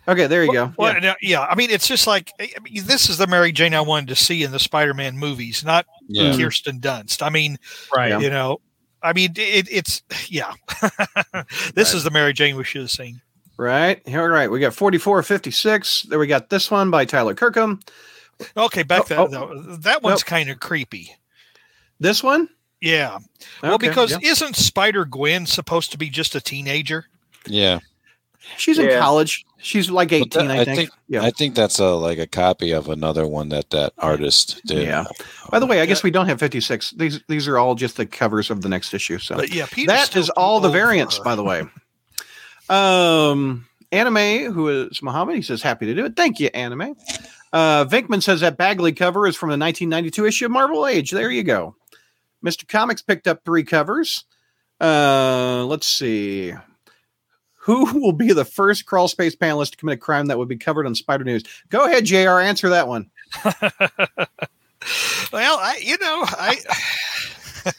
Okay, 0.10 0.28
there 0.28 0.44
you 0.46 0.54
go. 0.54 0.72
Well, 0.78 0.94
Yeah. 0.94 1.00
yeah. 1.04 1.14
yeah, 1.22 1.42
I 1.42 1.56
mean, 1.56 1.70
it's 1.70 1.88
just 1.88 2.08
like 2.08 2.32
I 2.40 2.50
mean, 2.64 2.86
this 2.86 3.10
is 3.10 3.18
the 3.18 3.28
Mary 3.28 3.52
Jane 3.52 3.74
I 3.74 3.82
wanted 3.82 4.08
to 4.10 4.16
see 4.16 4.44
in 4.44 4.52
the 4.52 4.60
Spider-Man 4.60 5.18
movies, 5.18 5.66
not 5.66 5.86
Yeah. 6.08 6.32
Mm. 6.32 6.40
Kirsten 6.40 6.80
Dunst. 6.80 7.22
I 7.22 7.30
mean, 7.30 7.58
right. 7.94 8.10
Yeah. 8.10 8.20
you 8.20 8.30
know, 8.30 8.62
I 9.04 9.12
mean, 9.14 9.32
it, 9.36 9.68
it's 9.70 10.02
yeah. 10.30 10.54
this 11.76 11.94
is 11.94 12.04
the 12.04 12.12
Mary 12.12 12.34
Jane 12.34 12.56
we 12.56 12.64
should 12.64 12.82
have 12.82 12.92
seen. 12.92 13.22
Right. 13.58 14.02
All 14.08 14.28
right. 14.28 14.50
We 14.52 14.60
got 14.60 14.74
44 14.74 15.24
56. 15.24 16.04
There 16.04 16.20
we 16.20 16.28
got 16.28 16.50
this 16.50 16.70
one 16.70 16.92
by 16.92 17.06
Tyler 17.06 17.34
Kirkham. 17.34 17.80
Okay, 18.56 18.84
back 18.84 19.02
Oh, 19.02 19.04
that 19.06 19.20
oh. 19.20 19.28
though. 19.28 19.76
That 19.78 20.04
one's 20.04 20.24
kind 20.24 20.50
of 20.50 20.60
creepy. 20.60 21.16
This 22.00 22.24
one? 22.24 22.50
Yeah. 22.82 23.18
Well, 23.64 23.74
Okay, 23.76 23.90
because 23.90 24.12
yeah. 24.12 24.20
isn't 24.32 24.56
Spider 24.56 25.04
Gwen 25.06 25.46
supposed 25.46 25.92
to 25.92 25.98
be 25.98 26.10
just 26.10 26.36
a 26.36 26.42
teenager? 26.42 27.06
Yeah. 27.48 27.80
she's 28.58 28.78
in 28.80 28.98
college. 29.00 29.44
She's 29.60 29.90
like 29.90 30.12
18, 30.12 30.48
that- 30.48 30.58
I, 30.58 30.62
I 30.62 30.66
think. 30.66 30.78
think- 30.78 30.90
Yeah. 31.08 31.24
I 31.24 31.32
think 31.32 31.56
that's 31.56 31.80
a 31.80 31.88
like 31.96 32.20
a 32.20 32.28
copy 32.28 32.72
of 32.72 32.88
another 32.90 33.26
one 33.26 33.50
that 33.50 33.72
that 33.72 33.94
artist 33.98 34.62
did. 34.66 34.84
Yeah. 34.88 35.06
By 35.50 35.58
the 35.60 35.66
way, 35.66 35.82
I 35.82 35.86
guess 35.88 36.04
we 36.04 36.12
don't 36.12 36.28
have 36.28 36.40
56. 36.40 36.92
These 36.92 37.22
these 37.28 37.48
are 37.48 37.58
all 37.58 37.74
just 37.76 37.98
the 37.98 38.06
covers 38.06 38.52
of 38.52 38.62
the 38.62 38.70
next 38.70 38.94
issue. 38.94 39.18
So 39.18 39.36
But 39.36 39.52
yeah, 39.52 39.66
Peter's 39.72 39.88
that 39.96 40.06
still 40.08 40.22
is 40.22 40.28
too 40.28 40.34
all 40.38 40.60
the 40.60 40.70
variants, 40.70 41.18
her. 41.18 41.24
by 41.24 41.36
the 41.36 41.44
way. 41.44 41.64
Um, 42.70 43.66
anime, 43.92 44.54
who 44.54 44.68
is 44.70 45.02
Muhammad? 45.02 45.36
He 45.36 45.42
says 45.42 45.62
happy 45.62 45.86
to 45.88 45.96
do 45.96 46.06
it. 46.06 46.16
Thank 46.16 46.40
you, 46.40 46.50
anime. 46.54 46.96
Uh, 47.54 47.86
Vinkman 47.86 48.22
says 48.22 48.42
that 48.42 48.58
Bagley 48.58 48.92
cover 48.92 49.26
is 49.28 49.36
from 49.36 49.48
the 49.50 49.58
1992 49.58 50.26
issue 50.26 50.46
of 50.46 50.52
Marvel 50.52 50.86
Age. 50.86 51.12
There 51.12 51.32
you 51.32 51.44
go. 51.44 51.76
Mr. 52.46 52.68
Comics 52.68 53.02
picked 53.02 53.28
up 53.28 53.44
three 53.44 53.64
covers. 53.64 54.24
Uh, 54.80 55.66
let's 55.66 55.88
see. 55.88 56.54
Who 57.62 58.00
will 58.00 58.14
be 58.14 58.32
the 58.34 58.46
first 58.46 58.86
crawl 58.86 59.08
space 59.08 59.36
panelist 59.36 59.72
to 59.72 59.78
commit 59.78 59.96
a 59.96 59.98
crime 59.98 60.28
that 60.28 60.38
would 60.38 60.48
be 60.48 60.58
covered 60.58 60.86
on 60.86 60.96
Spider 60.96 61.24
News? 61.24 61.44
Go 61.70 61.86
ahead, 61.86 62.06
Jr. 62.06 62.40
Answer 62.40 62.70
that 62.70 62.88
one. 62.88 63.10
Well, 65.34 65.58
I 65.60 65.80
you 65.84 65.98
know 66.00 66.24
I 66.26 66.56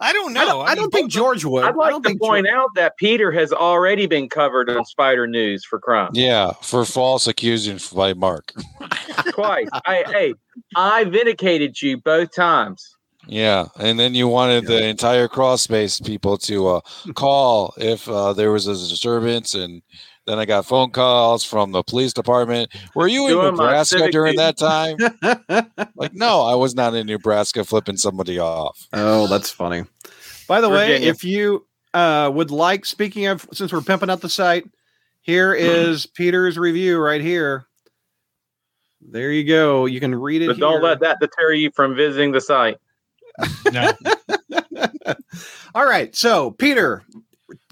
I 0.00 0.12
don't 0.12 0.34
know. 0.34 0.40
I 0.42 0.44
don't, 0.46 0.68
I 0.70 0.74
don't 0.74 0.92
think 0.92 1.10
George 1.10 1.44
would. 1.44 1.64
I'd 1.64 1.72
I 1.72 1.76
like 1.76 1.90
don't 1.92 2.02
to 2.02 2.16
point 2.16 2.46
George- 2.46 2.54
out 2.54 2.68
that 2.74 2.96
Peter 2.98 3.30
has 3.32 3.52
already 3.52 4.06
been 4.06 4.28
covered 4.28 4.68
on 4.68 4.84
Spider 4.84 5.26
News 5.26 5.64
for 5.64 5.78
crime 5.78 6.10
Yeah, 6.12 6.52
for 6.62 6.84
false 6.84 7.26
accusation 7.26 7.96
by 7.96 8.12
Mark. 8.12 8.52
twice. 9.30 9.68
I, 9.86 10.04
hey, 10.08 10.34
I 10.76 11.04
vindicated 11.04 11.80
you 11.80 11.96
both 11.96 12.34
times. 12.34 12.96
Yeah, 13.28 13.66
and 13.78 14.00
then 14.00 14.14
you 14.14 14.26
wanted 14.26 14.66
the 14.66 14.86
entire 14.86 15.28
cross 15.28 15.60
space 15.60 16.00
people 16.00 16.38
to 16.38 16.68
uh, 16.68 16.80
call 17.14 17.74
if 17.76 18.08
uh, 18.08 18.32
there 18.32 18.50
was 18.50 18.66
a 18.66 18.72
disturbance, 18.72 19.54
and 19.54 19.82
then 20.26 20.38
I 20.38 20.46
got 20.46 20.64
phone 20.64 20.90
calls 20.90 21.44
from 21.44 21.72
the 21.72 21.82
police 21.82 22.14
department. 22.14 22.70
Were 22.94 23.06
you 23.06 23.26
in 23.26 23.34
Doing 23.34 23.56
my 23.56 23.64
Nebraska 23.64 24.10
during 24.10 24.36
that 24.36 24.56
time? 24.56 24.96
like, 25.94 26.14
no, 26.14 26.42
I 26.42 26.54
was 26.54 26.74
not 26.74 26.94
in 26.94 27.06
Nebraska 27.06 27.64
flipping 27.64 27.98
somebody 27.98 28.38
off. 28.38 28.88
Oh, 28.94 29.26
that's 29.26 29.50
funny. 29.50 29.84
By 30.48 30.62
the 30.62 30.70
way, 30.70 31.02
if 31.02 31.22
you 31.22 31.66
uh, 31.92 32.30
would 32.32 32.50
like, 32.50 32.86
speaking 32.86 33.26
of, 33.26 33.46
since 33.52 33.72
we're 33.74 33.82
pimping 33.82 34.08
out 34.08 34.22
the 34.22 34.30
site, 34.30 34.64
here 35.20 35.52
is 35.58 36.06
Peter's 36.06 36.56
review 36.56 36.98
right 36.98 37.20
here. 37.20 37.66
There 39.02 39.32
you 39.32 39.44
go. 39.44 39.84
You 39.84 40.00
can 40.00 40.14
read 40.14 40.40
it. 40.40 40.46
But 40.46 40.58
don't 40.58 40.72
here. 40.72 40.82
let 40.82 41.00
that 41.00 41.20
deter 41.20 41.52
you 41.52 41.70
from 41.70 41.94
visiting 41.94 42.32
the 42.32 42.40
site. 42.40 42.78
No. 43.72 43.92
All 45.74 45.86
right. 45.86 46.14
So, 46.14 46.50
Peter, 46.52 47.02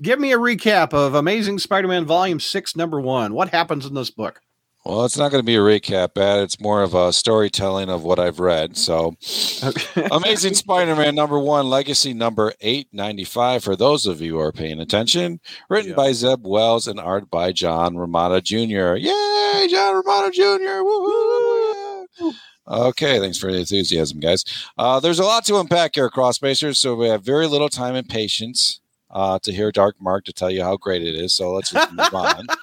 give 0.02 0.18
me 0.20 0.32
a 0.32 0.38
recap 0.38 0.92
of 0.92 1.14
Amazing 1.14 1.58
Spider 1.58 1.88
Man 1.88 2.04
Volume 2.04 2.40
6, 2.40 2.76
Number 2.76 3.00
One. 3.00 3.34
What 3.34 3.48
happens 3.50 3.86
in 3.86 3.94
this 3.94 4.10
book? 4.10 4.40
Well, 4.84 5.04
it's 5.04 5.18
not 5.18 5.32
going 5.32 5.42
to 5.42 5.46
be 5.46 5.56
a 5.56 5.60
recap, 5.60 6.14
Pat. 6.14 6.38
It's 6.38 6.60
more 6.60 6.80
of 6.84 6.94
a 6.94 7.12
storytelling 7.12 7.88
of 7.88 8.04
what 8.04 8.20
I've 8.20 8.38
read. 8.38 8.76
So, 8.76 9.16
Amazing 10.12 10.54
Spider-Man 10.54 11.12
number 11.16 11.40
one, 11.40 11.66
Legacy 11.68 12.14
number 12.14 12.52
eight 12.60 12.86
ninety 12.92 13.24
five. 13.24 13.64
For 13.64 13.74
those 13.74 14.06
of 14.06 14.20
you 14.20 14.34
who 14.34 14.38
are 14.40 14.52
paying 14.52 14.78
attention, 14.78 15.40
written 15.68 15.90
Yeah. 15.90 15.96
by 15.96 16.12
Zeb 16.12 16.46
Wells 16.46 16.86
and 16.86 17.00
art 17.00 17.28
by 17.28 17.50
John 17.50 17.96
Romita 17.96 18.40
Jr. 18.44 18.94
Yay, 18.96 19.66
John 19.68 20.00
Romita 20.04 20.32
Jr. 20.32 20.84
Woohoo! 20.84 22.32
Okay, 22.68 23.20
thanks 23.20 23.38
for 23.38 23.52
the 23.52 23.58
enthusiasm, 23.58 24.18
guys. 24.18 24.44
Uh, 24.76 24.98
there's 24.98 25.20
a 25.20 25.24
lot 25.24 25.44
to 25.44 25.58
unpack 25.58 25.94
here, 25.94 26.10
cross 26.10 26.36
spacers. 26.36 26.80
So 26.80 26.94
we 26.94 27.08
have 27.08 27.22
very 27.22 27.46
little 27.46 27.68
time 27.68 27.94
and 27.94 28.08
patience 28.08 28.80
uh, 29.10 29.38
to 29.40 29.52
hear 29.52 29.70
Dark 29.70 29.96
Mark 30.00 30.24
to 30.24 30.32
tell 30.32 30.50
you 30.50 30.62
how 30.62 30.76
great 30.76 31.02
it 31.02 31.14
is. 31.14 31.32
So 31.32 31.52
let's 31.52 31.70
just 31.70 31.92
move 31.92 32.14
on. 32.14 32.46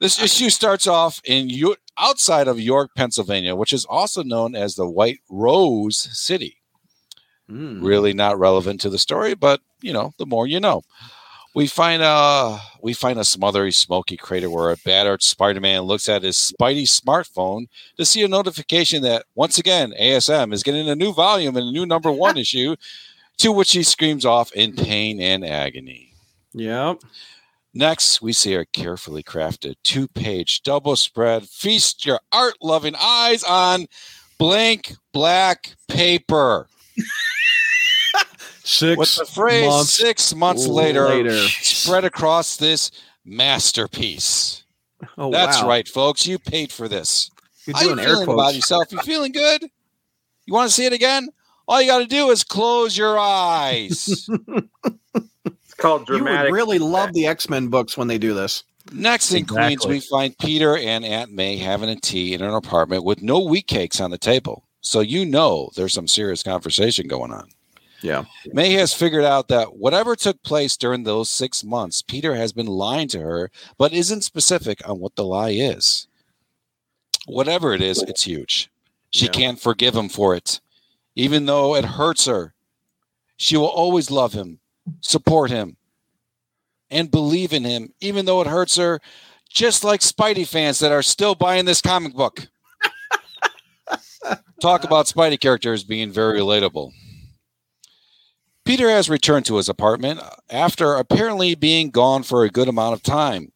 This 0.00 0.20
issue 0.20 0.50
starts 0.50 0.86
off 0.86 1.20
in 1.24 1.48
Yo- 1.48 1.76
outside 1.98 2.48
of 2.48 2.58
York, 2.58 2.90
Pennsylvania, 2.96 3.54
which 3.54 3.72
is 3.72 3.84
also 3.84 4.22
known 4.22 4.54
as 4.54 4.74
the 4.74 4.88
White 4.88 5.20
Rose 5.28 6.08
City. 6.12 6.56
Hmm. 7.48 7.84
Really 7.84 8.12
not 8.12 8.38
relevant 8.38 8.80
to 8.80 8.90
the 8.90 8.98
story, 8.98 9.34
but 9.34 9.60
you 9.80 9.92
know, 9.92 10.12
the 10.18 10.26
more 10.26 10.46
you 10.46 10.60
know. 10.60 10.82
We 11.54 11.66
find 11.66 12.02
a 12.02 12.58
we 12.80 12.94
find 12.94 13.18
a 13.18 13.24
smothery, 13.24 13.72
smoky 13.72 14.16
crater 14.16 14.48
where 14.48 14.70
a 14.70 14.76
battered 14.84 15.22
Spider-Man 15.22 15.82
looks 15.82 16.08
at 16.08 16.22
his 16.22 16.36
Spidey 16.36 16.84
smartphone 16.84 17.66
to 17.98 18.04
see 18.04 18.22
a 18.22 18.28
notification 18.28 19.02
that 19.02 19.26
once 19.34 19.58
again 19.58 19.92
ASM 20.00 20.52
is 20.54 20.62
getting 20.62 20.88
a 20.88 20.96
new 20.96 21.12
volume 21.12 21.56
and 21.56 21.68
a 21.68 21.72
new 21.72 21.84
number 21.84 22.10
one 22.10 22.36
issue, 22.38 22.74
to 23.38 23.52
which 23.52 23.72
he 23.72 23.82
screams 23.82 24.24
off 24.24 24.50
in 24.52 24.74
pain 24.74 25.20
and 25.20 25.44
agony. 25.44 26.14
Yep. 26.54 27.02
Next, 27.74 28.20
we 28.20 28.32
see 28.32 28.54
a 28.54 28.66
carefully 28.66 29.22
crafted 29.22 29.76
two 29.82 30.08
page 30.08 30.62
double 30.62 30.96
spread. 30.96 31.48
Feast 31.48 32.04
your 32.04 32.20
art 32.30 32.54
loving 32.60 32.94
eyes 33.00 33.42
on 33.44 33.86
blank 34.38 34.94
black 35.12 35.74
paper. 35.88 36.68
Six 38.64 38.96
With 38.98 39.16
the 39.16 39.24
phrase 39.26 39.66
months 39.66 39.92
six 39.92 40.34
months 40.34 40.66
later, 40.66 41.06
later. 41.08 41.36
spread 41.48 42.04
across 42.04 42.56
this 42.56 42.90
masterpiece. 43.24 44.64
Oh, 45.18 45.32
That's 45.32 45.60
wow. 45.62 45.68
right, 45.68 45.88
folks. 45.88 46.26
You 46.26 46.38
paid 46.38 46.70
for 46.70 46.88
this. 46.88 47.30
You're 47.66 47.76
How 47.76 47.82
you 47.82 47.88
doing 47.88 48.00
air 48.00 48.06
feeling 48.16 48.30
about 48.30 48.54
yourself? 48.54 48.92
You 48.92 48.98
feeling 49.00 49.32
good? 49.32 49.64
You 50.46 50.54
want 50.54 50.68
to 50.68 50.74
see 50.74 50.86
it 50.86 50.92
again? 50.92 51.28
All 51.66 51.80
you 51.80 51.88
got 51.88 51.98
to 51.98 52.06
do 52.06 52.30
is 52.30 52.44
close 52.44 52.96
your 52.96 53.18
eyes. 53.18 54.28
It's 55.44 55.74
called 55.74 56.06
dramatic. 56.06 56.48
You 56.48 56.52
would 56.52 56.56
really 56.56 56.78
love 56.78 57.12
the 57.12 57.26
X 57.26 57.48
Men 57.48 57.68
books 57.68 57.96
when 57.96 58.06
they 58.06 58.18
do 58.18 58.34
this. 58.34 58.62
Next 58.92 59.32
in 59.32 59.46
Queens, 59.46 59.86
we 59.86 60.00
find 60.00 60.36
Peter 60.38 60.76
and 60.76 61.04
Aunt 61.04 61.32
May 61.32 61.56
having 61.56 61.88
a 61.88 61.96
tea 61.96 62.34
in 62.34 62.42
an 62.42 62.52
apartment 62.54 63.04
with 63.04 63.22
no 63.22 63.40
wheat 63.40 63.66
cakes 63.66 64.00
on 64.00 64.10
the 64.10 64.18
table. 64.18 64.64
So 64.80 65.00
you 65.00 65.24
know 65.24 65.70
there's 65.74 65.92
some 65.94 66.06
serious 66.06 66.42
conversation 66.42 67.08
going 67.08 67.32
on. 67.32 67.48
Yeah. 68.02 68.24
May 68.52 68.72
has 68.72 68.92
figured 68.92 69.24
out 69.24 69.48
that 69.48 69.76
whatever 69.76 70.16
took 70.16 70.42
place 70.42 70.76
during 70.76 71.04
those 71.04 71.28
six 71.30 71.62
months, 71.62 72.02
Peter 72.02 72.34
has 72.34 72.52
been 72.52 72.66
lying 72.66 73.08
to 73.08 73.20
her, 73.20 73.50
but 73.78 73.92
isn't 73.92 74.22
specific 74.22 74.86
on 74.88 74.98
what 74.98 75.14
the 75.14 75.24
lie 75.24 75.50
is. 75.50 76.08
Whatever 77.26 77.72
it 77.72 77.80
is, 77.80 78.02
it's 78.02 78.24
huge. 78.24 78.68
She 79.10 79.26
Yeah. 79.26 79.30
can't 79.32 79.60
forgive 79.60 79.94
him 79.94 80.08
for 80.08 80.34
it, 80.34 80.60
even 81.14 81.46
though 81.46 81.76
it 81.76 81.84
hurts 81.84 82.24
her. 82.24 82.54
She 83.36 83.56
will 83.56 83.66
always 83.66 84.10
love 84.10 84.32
him, 84.32 84.58
support 85.00 85.50
him, 85.50 85.76
and 86.90 87.10
believe 87.10 87.52
in 87.52 87.64
him, 87.64 87.94
even 88.00 88.24
though 88.26 88.40
it 88.40 88.46
hurts 88.48 88.76
her, 88.76 89.00
just 89.48 89.84
like 89.84 90.00
Spidey 90.00 90.46
fans 90.46 90.78
that 90.80 90.92
are 90.92 91.02
still 91.02 91.34
buying 91.34 91.64
this 91.66 91.80
comic 91.80 92.14
book. 92.14 92.48
Talk 94.60 94.84
about 94.84 95.06
Spidey 95.06 95.38
characters 95.40 95.84
being 95.84 96.10
very 96.10 96.40
relatable. 96.40 96.92
Peter 98.64 98.88
has 98.88 99.10
returned 99.10 99.44
to 99.46 99.56
his 99.56 99.68
apartment 99.68 100.20
after 100.50 100.94
apparently 100.94 101.54
being 101.54 101.90
gone 101.90 102.22
for 102.22 102.44
a 102.44 102.50
good 102.50 102.68
amount 102.68 102.94
of 102.94 103.02
time. 103.02 103.50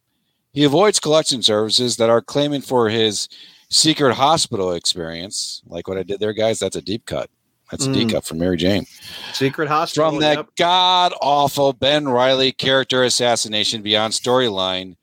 He 0.53 0.65
avoids 0.65 0.99
collection 1.01 1.43
services 1.43 1.97
that 1.97 2.11
are 2.11 2.21
claiming 2.23 2.63
for 2.63 2.89
his 2.89 3.29
secret 3.69 4.15
hospital 4.15 4.73
experience. 4.73 5.63
Like 5.67 5.87
what 5.87 5.99
I 5.99 6.03
did 6.03 6.19
there, 6.21 6.33
guys, 6.33 6.59
that's 6.59 6.77
a 6.77 6.83
deep 6.83 7.07
cut. 7.07 7.31
That's 7.71 7.87
a 7.87 7.93
deep 7.93 8.09
Mm. 8.09 8.13
cut 8.13 8.25
from 8.25 8.39
Mary 8.39 8.57
Jane. 8.57 8.87
Secret 9.33 9.69
hospital. 9.69 10.11
From 10.11 10.21
that 10.21 10.37
yep. 10.37 10.47
god 10.57 11.13
awful 11.21 11.73
Ben 11.73 12.09
Reilly 12.09 12.53
character 12.53 13.03
assassination 13.03 13.83
beyond 13.83 14.15
storyline 14.15 14.97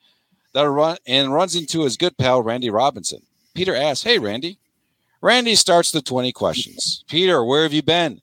that 0.54 0.70
run 0.70 0.98
and 1.06 1.34
runs 1.34 1.56
into 1.56 1.82
his 1.84 1.98
good 1.98 2.18
pal 2.18 2.42
Randy 2.42 2.70
Robinson. 2.70 3.22
Peter 3.54 3.76
asks, 3.76 4.04
Hey 4.04 4.18
Randy. 4.18 4.60
Randy 5.22 5.56
starts 5.56 5.92
the 5.92 6.02
20 6.02 6.32
questions. 6.32 7.04
Peter, 7.08 7.44
where 7.44 7.64
have 7.64 7.74
you 7.74 7.82
been? 7.84 8.22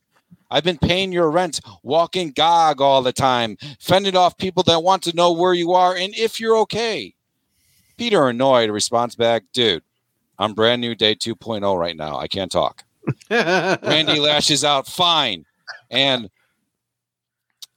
I've 0.50 0.64
been 0.64 0.78
paying 0.78 1.12
your 1.12 1.30
rent, 1.30 1.60
walking 1.82 2.32
gog 2.32 2.80
all 2.80 3.02
the 3.02 3.12
time, 3.12 3.56
fending 3.78 4.16
off 4.16 4.36
people 4.36 4.62
that 4.64 4.82
want 4.82 5.02
to 5.04 5.16
know 5.16 5.32
where 5.32 5.54
you 5.54 5.72
are 5.72 5.94
and 5.94 6.14
if 6.16 6.40
you're 6.40 6.56
okay. 6.58 7.14
Peter, 7.96 8.28
annoyed, 8.28 8.70
responds 8.70 9.14
back, 9.14 9.44
Dude, 9.52 9.82
I'm 10.38 10.54
brand 10.54 10.80
new 10.80 10.94
day 10.94 11.14
2.0 11.14 11.78
right 11.78 11.96
now. 11.96 12.16
I 12.18 12.28
can't 12.28 12.50
talk. 12.50 12.84
Randy 13.30 14.18
lashes 14.18 14.64
out, 14.64 14.86
fine. 14.86 15.44
And 15.90 16.30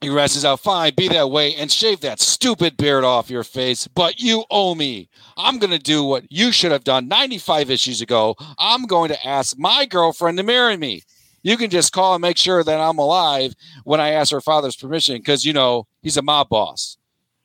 he 0.00 0.10
lashes 0.10 0.44
out, 0.44 0.60
fine, 0.60 0.92
be 0.94 1.08
that 1.08 1.30
way 1.30 1.54
and 1.54 1.70
shave 1.70 2.00
that 2.00 2.20
stupid 2.20 2.76
beard 2.76 3.04
off 3.04 3.30
your 3.30 3.44
face. 3.44 3.86
But 3.86 4.20
you 4.20 4.44
owe 4.50 4.74
me. 4.74 5.08
I'm 5.36 5.58
going 5.58 5.70
to 5.70 5.78
do 5.78 6.04
what 6.04 6.30
you 6.30 6.52
should 6.52 6.72
have 6.72 6.84
done 6.84 7.08
95 7.08 7.70
issues 7.70 8.00
ago. 8.00 8.36
I'm 8.58 8.86
going 8.86 9.08
to 9.08 9.26
ask 9.26 9.58
my 9.58 9.86
girlfriend 9.86 10.38
to 10.38 10.44
marry 10.44 10.76
me. 10.76 11.02
You 11.44 11.58
can 11.58 11.68
just 11.68 11.92
call 11.92 12.14
and 12.14 12.22
make 12.22 12.38
sure 12.38 12.64
that 12.64 12.80
I'm 12.80 12.98
alive 12.98 13.54
when 13.84 14.00
I 14.00 14.12
ask 14.12 14.32
her 14.32 14.40
father's 14.40 14.76
permission 14.76 15.18
because, 15.18 15.44
you 15.44 15.52
know, 15.52 15.86
he's 16.02 16.16
a 16.16 16.22
mob 16.22 16.48
boss. 16.48 16.96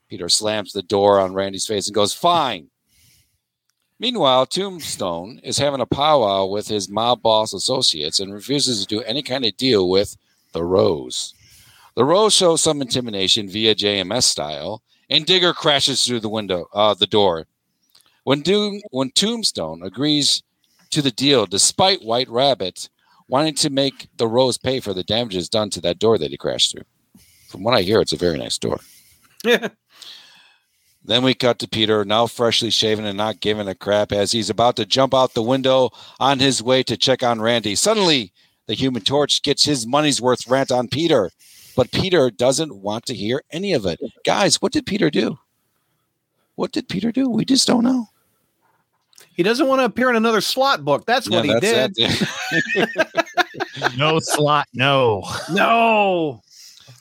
Peter 0.07 0.29
slams 0.29 0.71
the 0.71 0.81
door 0.81 1.19
on 1.19 1.33
Randy's 1.33 1.67
face 1.67 1.87
and 1.87 1.93
goes, 1.93 2.13
fine. 2.13 2.69
Meanwhile, 3.99 4.45
Tombstone 4.45 5.41
is 5.43 5.57
having 5.57 5.81
a 5.81 5.85
powwow 5.85 6.45
with 6.45 6.69
his 6.69 6.87
mob 6.89 7.21
boss 7.21 7.53
associates 7.53 8.21
and 8.21 8.33
refuses 8.33 8.79
to 8.79 8.87
do 8.87 9.01
any 9.03 9.21
kind 9.21 9.43
of 9.43 9.57
deal 9.57 9.89
with 9.89 10.15
the 10.53 10.63
Rose. 10.63 11.33
The 11.95 12.05
Rose 12.05 12.33
shows 12.33 12.61
some 12.61 12.81
intimidation 12.81 13.49
via 13.49 13.75
JMS 13.75 14.23
style, 14.23 14.81
and 15.09 15.25
Digger 15.25 15.53
crashes 15.53 16.03
through 16.03 16.21
the 16.21 16.29
window, 16.29 16.69
uh, 16.73 16.93
the 16.93 17.05
door. 17.05 17.47
When, 18.23 18.41
Doom, 18.41 18.79
when 18.91 19.11
Tombstone 19.11 19.83
agrees 19.83 20.41
to 20.91 21.01
the 21.01 21.11
deal, 21.11 21.45
despite 21.45 22.01
White 22.01 22.29
Rabbit 22.29 22.87
wanting 23.29 23.53
to 23.55 23.69
make 23.69 24.09
the 24.17 24.27
Rose 24.27 24.57
pay 24.57 24.81
for 24.81 24.93
the 24.93 25.03
damages 25.03 25.47
done 25.47 25.69
to 25.69 25.81
that 25.81 25.99
door 25.99 26.17
that 26.17 26.31
he 26.31 26.37
crashed 26.37 26.73
through. 26.73 26.83
From 27.47 27.63
what 27.63 27.75
I 27.75 27.81
hear, 27.81 28.01
it's 28.01 28.11
a 28.11 28.17
very 28.17 28.37
nice 28.37 28.57
door. 28.57 28.79
Then 29.43 31.23
we 31.23 31.33
cut 31.33 31.59
to 31.59 31.67
Peter, 31.67 32.03
now 32.03 32.27
freshly 32.27 32.69
shaven 32.69 33.05
and 33.05 33.17
not 33.17 33.39
giving 33.39 33.67
a 33.67 33.73
crap, 33.73 34.11
as 34.11 34.31
he's 34.31 34.49
about 34.49 34.75
to 34.75 34.85
jump 34.85 35.13
out 35.13 35.33
the 35.33 35.41
window 35.41 35.91
on 36.19 36.39
his 36.39 36.61
way 36.61 36.83
to 36.83 36.97
check 36.97 37.23
on 37.23 37.41
Randy. 37.41 37.73
Suddenly, 37.73 38.33
the 38.67 38.73
human 38.73 39.01
torch 39.01 39.41
gets 39.41 39.63
his 39.63 39.87
money's 39.87 40.21
worth 40.21 40.47
rant 40.47 40.71
on 40.71 40.87
Peter, 40.89 41.31
but 41.75 41.91
Peter 41.91 42.29
doesn't 42.29 42.75
want 42.75 43.05
to 43.05 43.15
hear 43.15 43.41
any 43.49 43.73
of 43.73 43.85
it. 43.85 43.99
Guys, 44.25 44.61
what 44.61 44.73
did 44.73 44.85
Peter 44.85 45.09
do? 45.09 45.39
What 46.55 46.73
did 46.73 46.89
Peter 46.89 47.11
do? 47.11 47.29
We 47.29 47.45
just 47.45 47.65
don't 47.65 47.85
know. 47.85 48.09
He 49.39 49.43
doesn't 49.43 49.67
want 49.67 49.79
to 49.79 49.85
appear 49.85 50.09
in 50.09 50.17
another 50.17 50.41
Slott 50.41 50.83
book. 50.83 51.05
That's 51.05 51.29
what 51.29 51.45
he 51.45 51.51
Yeah, 51.51 51.87
did. 51.93 51.97
No 53.97 54.19
Slott, 54.19 54.67
no. 54.73 55.23
No. 55.49 56.41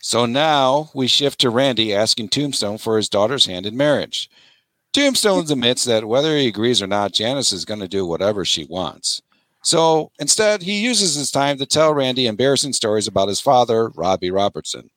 So 0.01 0.25
now 0.25 0.89
we 0.95 1.09
shift 1.09 1.41
to 1.41 1.51
Randy 1.51 1.93
asking 1.93 2.29
Tombstone 2.29 2.79
for 2.79 2.97
his 2.97 3.09
daughter's 3.09 3.47
hand 3.47 3.67
in 3.67 3.77
marriage. 3.77 4.31
Tombstone 4.93 5.51
admits 5.51 5.83
that 5.87 6.07
whether 6.07 6.37
he 6.37 6.47
agrees 6.47 6.81
or 6.81 6.87
not, 6.87 7.11
Janice 7.11 7.51
is 7.51 7.65
going 7.65 7.81
to 7.81 7.89
do 7.89 8.07
whatever 8.07 8.45
she 8.45 8.67
wants. 8.67 9.21
So 9.65 10.13
instead, 10.21 10.63
he 10.63 10.79
uses 10.79 11.17
his 11.17 11.33
time 11.33 11.59
to 11.59 11.67
tell 11.67 11.93
Randy 11.93 12.29
embarrassing 12.29 12.73
stories 12.73 13.09
about 13.09 13.27
his 13.27 13.41
father, 13.41 13.89
Robbie 13.97 14.31
Robertson. 14.31 14.91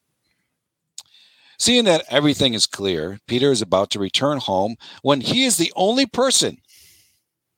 Seeing 1.57 1.85
that 1.85 2.05
everything 2.07 2.53
is 2.53 2.67
clear, 2.67 3.19
Peter 3.25 3.51
is 3.51 3.63
about 3.63 3.89
to 3.91 3.99
return 3.99 4.37
home 4.37 4.75
when 5.01 5.21
he 5.21 5.45
is 5.45 5.57
the 5.57 5.73
only 5.75 6.05
person 6.05 6.60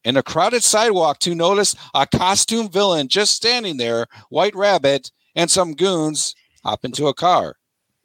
in 0.04 0.18
a 0.18 0.24
crowded 0.24 0.64
sidewalk 0.64 1.20
to 1.20 1.36
notice 1.36 1.76
a 1.94 2.06
costume 2.08 2.70
villain 2.70 3.08
just 3.08 3.36
standing 3.36 3.78
there, 3.78 4.08
White 4.30 4.56
Rabbit, 4.56 5.12
and 5.36 5.50
some 5.50 5.74
goons 5.74 6.36
hop 6.64 6.86
into 6.86 7.08
a 7.08 7.14
car. 7.14 7.56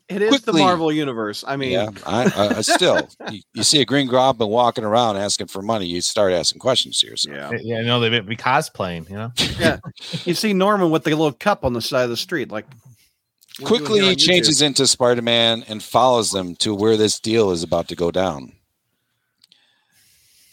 It 0.08 0.22
is 0.22 0.40
the 0.40 0.54
Marvel 0.54 0.90
universe. 0.90 1.44
I 1.46 1.56
mean, 1.56 1.72
Yeah, 1.72 1.90
I, 2.06 2.24
I, 2.24 2.48
I 2.56 2.60
still, 2.62 3.06
you, 3.30 3.42
you 3.52 3.62
see 3.62 3.82
a 3.82 3.84
green 3.84 4.08
goblin 4.08 4.48
walking 4.48 4.84
around 4.84 5.18
asking 5.18 5.48
for 5.48 5.60
money, 5.60 5.84
you 5.84 6.00
start 6.00 6.32
asking 6.32 6.60
questions 6.60 6.98
here. 6.98 7.10
yourself. 7.10 7.52
yeah. 7.52 7.58
Yeah, 7.60 7.82
no, 7.82 8.00
they 8.00 8.08
may 8.08 8.20
be 8.20 8.36
cosplaying, 8.36 9.10
you 9.10 9.16
know. 9.16 9.78
You 10.24 10.32
see 10.32 10.54
Norman 10.54 10.90
with 10.90 11.04
the 11.04 11.10
little 11.10 11.32
cup 11.32 11.62
on 11.62 11.74
the 11.74 11.82
side 11.82 12.04
of 12.04 12.10
the 12.10 12.16
street, 12.16 12.50
like 12.50 12.64
Quickly, 13.64 14.00
he 14.00 14.14
changes 14.14 14.62
into 14.62 14.86
Spider 14.86 15.22
Man 15.22 15.64
and 15.66 15.82
follows 15.82 16.30
them 16.30 16.54
to 16.56 16.74
where 16.74 16.96
this 16.96 17.18
deal 17.18 17.50
is 17.50 17.62
about 17.64 17.88
to 17.88 17.96
go 17.96 18.10
down. 18.10 18.52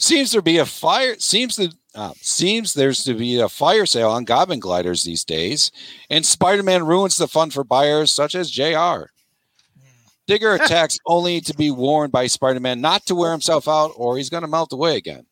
Seems 0.05 0.29
to 0.33 0.41
be 0.43 0.59
a 0.59 0.67
fire. 0.67 1.15
Seems 1.17 1.55
to 1.55 1.73
uh, 1.95 2.13
seems 2.21 2.75
there's 2.75 3.03
to 3.05 3.15
be 3.15 3.39
a 3.39 3.49
fire 3.49 3.87
sale 3.87 4.11
on 4.11 4.23
Goblin 4.23 4.59
gliders 4.59 5.03
these 5.03 5.23
days, 5.23 5.71
and 6.11 6.23
Spider 6.23 6.61
Man 6.61 6.85
ruins 6.85 7.17
the 7.17 7.27
fun 7.27 7.49
for 7.49 7.63
buyers 7.63 8.11
such 8.11 8.35
as 8.35 8.51
Jr. 8.51 9.05
Digger 10.27 10.53
attacks 10.61 10.99
only 11.07 11.41
to 11.41 11.55
be 11.55 11.71
warned 11.71 12.11
by 12.11 12.27
Spider 12.27 12.59
Man 12.59 12.81
not 12.81 13.07
to 13.07 13.15
wear 13.15 13.31
himself 13.31 13.67
out, 13.67 13.93
or 13.95 14.15
he's 14.15 14.29
going 14.29 14.43
to 14.43 14.47
melt 14.47 14.71
away 14.71 14.95
again. 14.95 15.25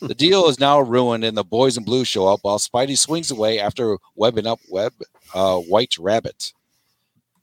The 0.00 0.14
deal 0.14 0.48
is 0.48 0.58
now 0.58 0.80
ruined, 0.80 1.22
and 1.22 1.36
the 1.36 1.44
boys 1.44 1.76
in 1.76 1.84
blue 1.84 2.06
show 2.06 2.26
up 2.26 2.40
while 2.40 2.58
Spidey 2.58 2.96
swings 2.96 3.30
away 3.30 3.60
after 3.60 3.98
webbing 4.14 4.46
up 4.46 4.60
Web 4.70 4.94
uh, 5.34 5.58
White 5.58 5.98
Rabbit. 5.98 6.54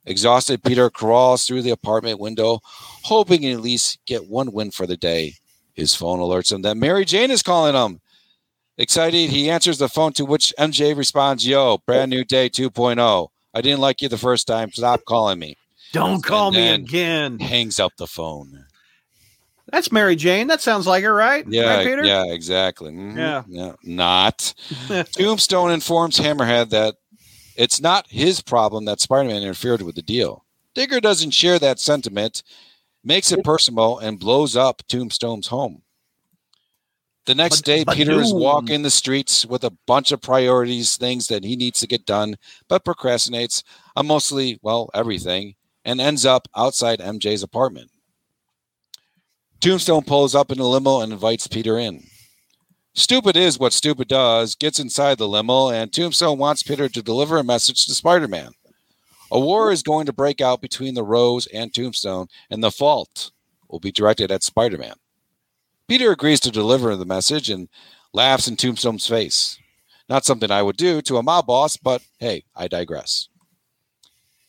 Exhausted, 0.06 0.64
Peter 0.64 0.90
crawls 0.90 1.46
through 1.46 1.62
the 1.62 1.70
apartment 1.70 2.18
window, 2.18 2.58
hoping 2.64 3.42
to 3.42 3.52
at 3.52 3.60
least 3.60 4.00
get 4.06 4.26
one 4.26 4.50
win 4.50 4.72
for 4.72 4.88
the 4.88 4.96
day. 4.96 5.34
His 5.74 5.94
phone 5.94 6.20
alerts 6.20 6.52
him 6.52 6.62
that 6.62 6.76
Mary 6.76 7.04
Jane 7.04 7.30
is 7.30 7.42
calling 7.42 7.74
him. 7.74 8.00
Excited, 8.78 9.30
he 9.30 9.50
answers 9.50 9.78
the 9.78 9.88
phone 9.88 10.12
to 10.14 10.24
which 10.24 10.52
MJ 10.58 10.96
responds, 10.96 11.46
Yo, 11.46 11.78
brand 11.86 12.10
new 12.10 12.24
day 12.24 12.48
2.0. 12.48 13.28
I 13.52 13.60
didn't 13.60 13.80
like 13.80 14.02
you 14.02 14.08
the 14.08 14.18
first 14.18 14.46
time. 14.48 14.72
Stop 14.72 15.04
calling 15.04 15.38
me. 15.38 15.56
Don't 15.92 16.24
call 16.24 16.50
me 16.50 16.70
again. 16.70 17.38
Hangs 17.38 17.78
up 17.78 17.92
the 17.96 18.08
phone. 18.08 18.64
That's 19.70 19.92
Mary 19.92 20.16
Jane. 20.16 20.48
That 20.48 20.60
sounds 20.60 20.86
like 20.86 21.04
her, 21.04 21.14
right? 21.14 21.44
Yeah, 21.48 21.76
right, 21.76 21.86
Peter? 21.86 22.04
yeah, 22.04 22.24
exactly. 22.26 22.92
Mhm. 22.92 23.16
Yeah. 23.16 23.42
yeah, 23.48 23.72
not. 23.84 24.54
Tombstone 25.12 25.70
informs 25.70 26.18
Hammerhead 26.18 26.70
that 26.70 26.96
it's 27.56 27.80
not 27.80 28.06
his 28.08 28.40
problem 28.40 28.84
that 28.86 29.00
Spider-Man 29.00 29.42
interfered 29.42 29.82
with 29.82 29.94
the 29.94 30.02
deal. 30.02 30.44
Digger 30.74 31.00
doesn't 31.00 31.30
share 31.30 31.58
that 31.60 31.78
sentiment, 31.78 32.42
makes 33.04 33.30
it 33.30 33.44
personal, 33.44 33.98
and 33.98 34.18
blows 34.18 34.56
up 34.56 34.82
Tombstone's 34.88 35.48
home. 35.48 35.82
The 37.26 37.34
next 37.34 37.58
But- 37.60 37.64
day, 37.64 37.84
but 37.84 37.96
Peter 37.96 38.20
is 38.20 38.34
walking 38.34 38.82
the 38.82 38.90
streets 38.90 39.46
with 39.46 39.64
a 39.64 39.70
bunch 39.86 40.12
of 40.12 40.20
priorities, 40.20 40.96
things 40.96 41.28
that 41.28 41.44
he 41.44 41.56
needs 41.56 41.80
to 41.80 41.86
get 41.86 42.04
done, 42.04 42.36
but 42.68 42.84
procrastinates 42.84 43.62
on 43.96 44.06
mostly, 44.06 44.58
well, 44.62 44.90
everything, 44.92 45.54
and 45.84 46.00
ends 46.00 46.26
up 46.26 46.48
outside 46.56 47.00
MJ's 47.00 47.42
apartment. 47.42 47.90
Tombstone 49.60 50.02
pulls 50.04 50.34
up 50.34 50.50
in 50.52 50.58
a 50.58 50.66
limo 50.66 51.00
and 51.00 51.12
invites 51.12 51.46
Peter 51.46 51.78
in. 51.78 52.06
Stupid 52.94 53.36
is 53.36 53.58
what 53.58 53.72
stupid 53.72 54.08
does, 54.08 54.54
gets 54.54 54.78
inside 54.78 55.16
the 55.18 55.26
limo, 55.26 55.70
and 55.70 55.92
Tombstone 55.92 56.38
wants 56.38 56.62
Peter 56.62 56.88
to 56.88 57.02
deliver 57.02 57.38
a 57.38 57.44
message 57.44 57.86
to 57.86 57.94
Spider 57.94 58.28
Man. 58.28 58.52
A 59.30 59.40
war 59.40 59.72
is 59.72 59.82
going 59.82 60.06
to 60.06 60.12
break 60.12 60.40
out 60.40 60.60
between 60.60 60.94
the 60.94 61.04
Rose 61.04 61.46
and 61.46 61.72
Tombstone, 61.72 62.28
and 62.50 62.62
the 62.62 62.70
fault 62.70 63.32
will 63.68 63.80
be 63.80 63.92
directed 63.92 64.30
at 64.30 64.42
Spider 64.42 64.78
Man. 64.78 64.94
Peter 65.88 66.10
agrees 66.12 66.40
to 66.40 66.50
deliver 66.50 66.96
the 66.96 67.04
message 67.04 67.50
and 67.50 67.68
laughs 68.12 68.48
in 68.48 68.56
Tombstone's 68.56 69.06
face. 69.06 69.58
Not 70.08 70.24
something 70.24 70.50
I 70.50 70.62
would 70.62 70.76
do 70.76 71.02
to 71.02 71.16
a 71.16 71.22
mob 71.22 71.46
boss, 71.46 71.76
but 71.76 72.02
hey, 72.18 72.44
I 72.54 72.68
digress. 72.68 73.28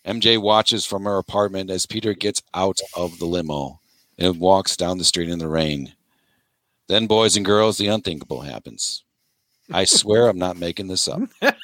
MJ 0.05 0.37
watches 0.37 0.85
from 0.85 1.05
her 1.05 1.17
apartment 1.17 1.69
as 1.69 1.85
Peter 1.85 2.13
gets 2.13 2.41
out 2.53 2.79
of 2.95 3.17
the 3.17 3.25
limo 3.25 3.79
and 4.17 4.39
walks 4.39 4.77
down 4.77 4.97
the 4.97 5.03
street 5.03 5.29
in 5.29 5.39
the 5.39 5.47
rain. 5.47 5.93
Then, 6.87 7.07
boys 7.07 7.35
and 7.35 7.45
girls, 7.45 7.77
the 7.77 7.87
unthinkable 7.87 8.41
happens. 8.41 9.03
I 9.71 9.85
swear 9.85 10.27
I'm 10.27 10.37
not 10.37 10.57
making 10.57 10.87
this 10.87 11.07
up. 11.07 11.21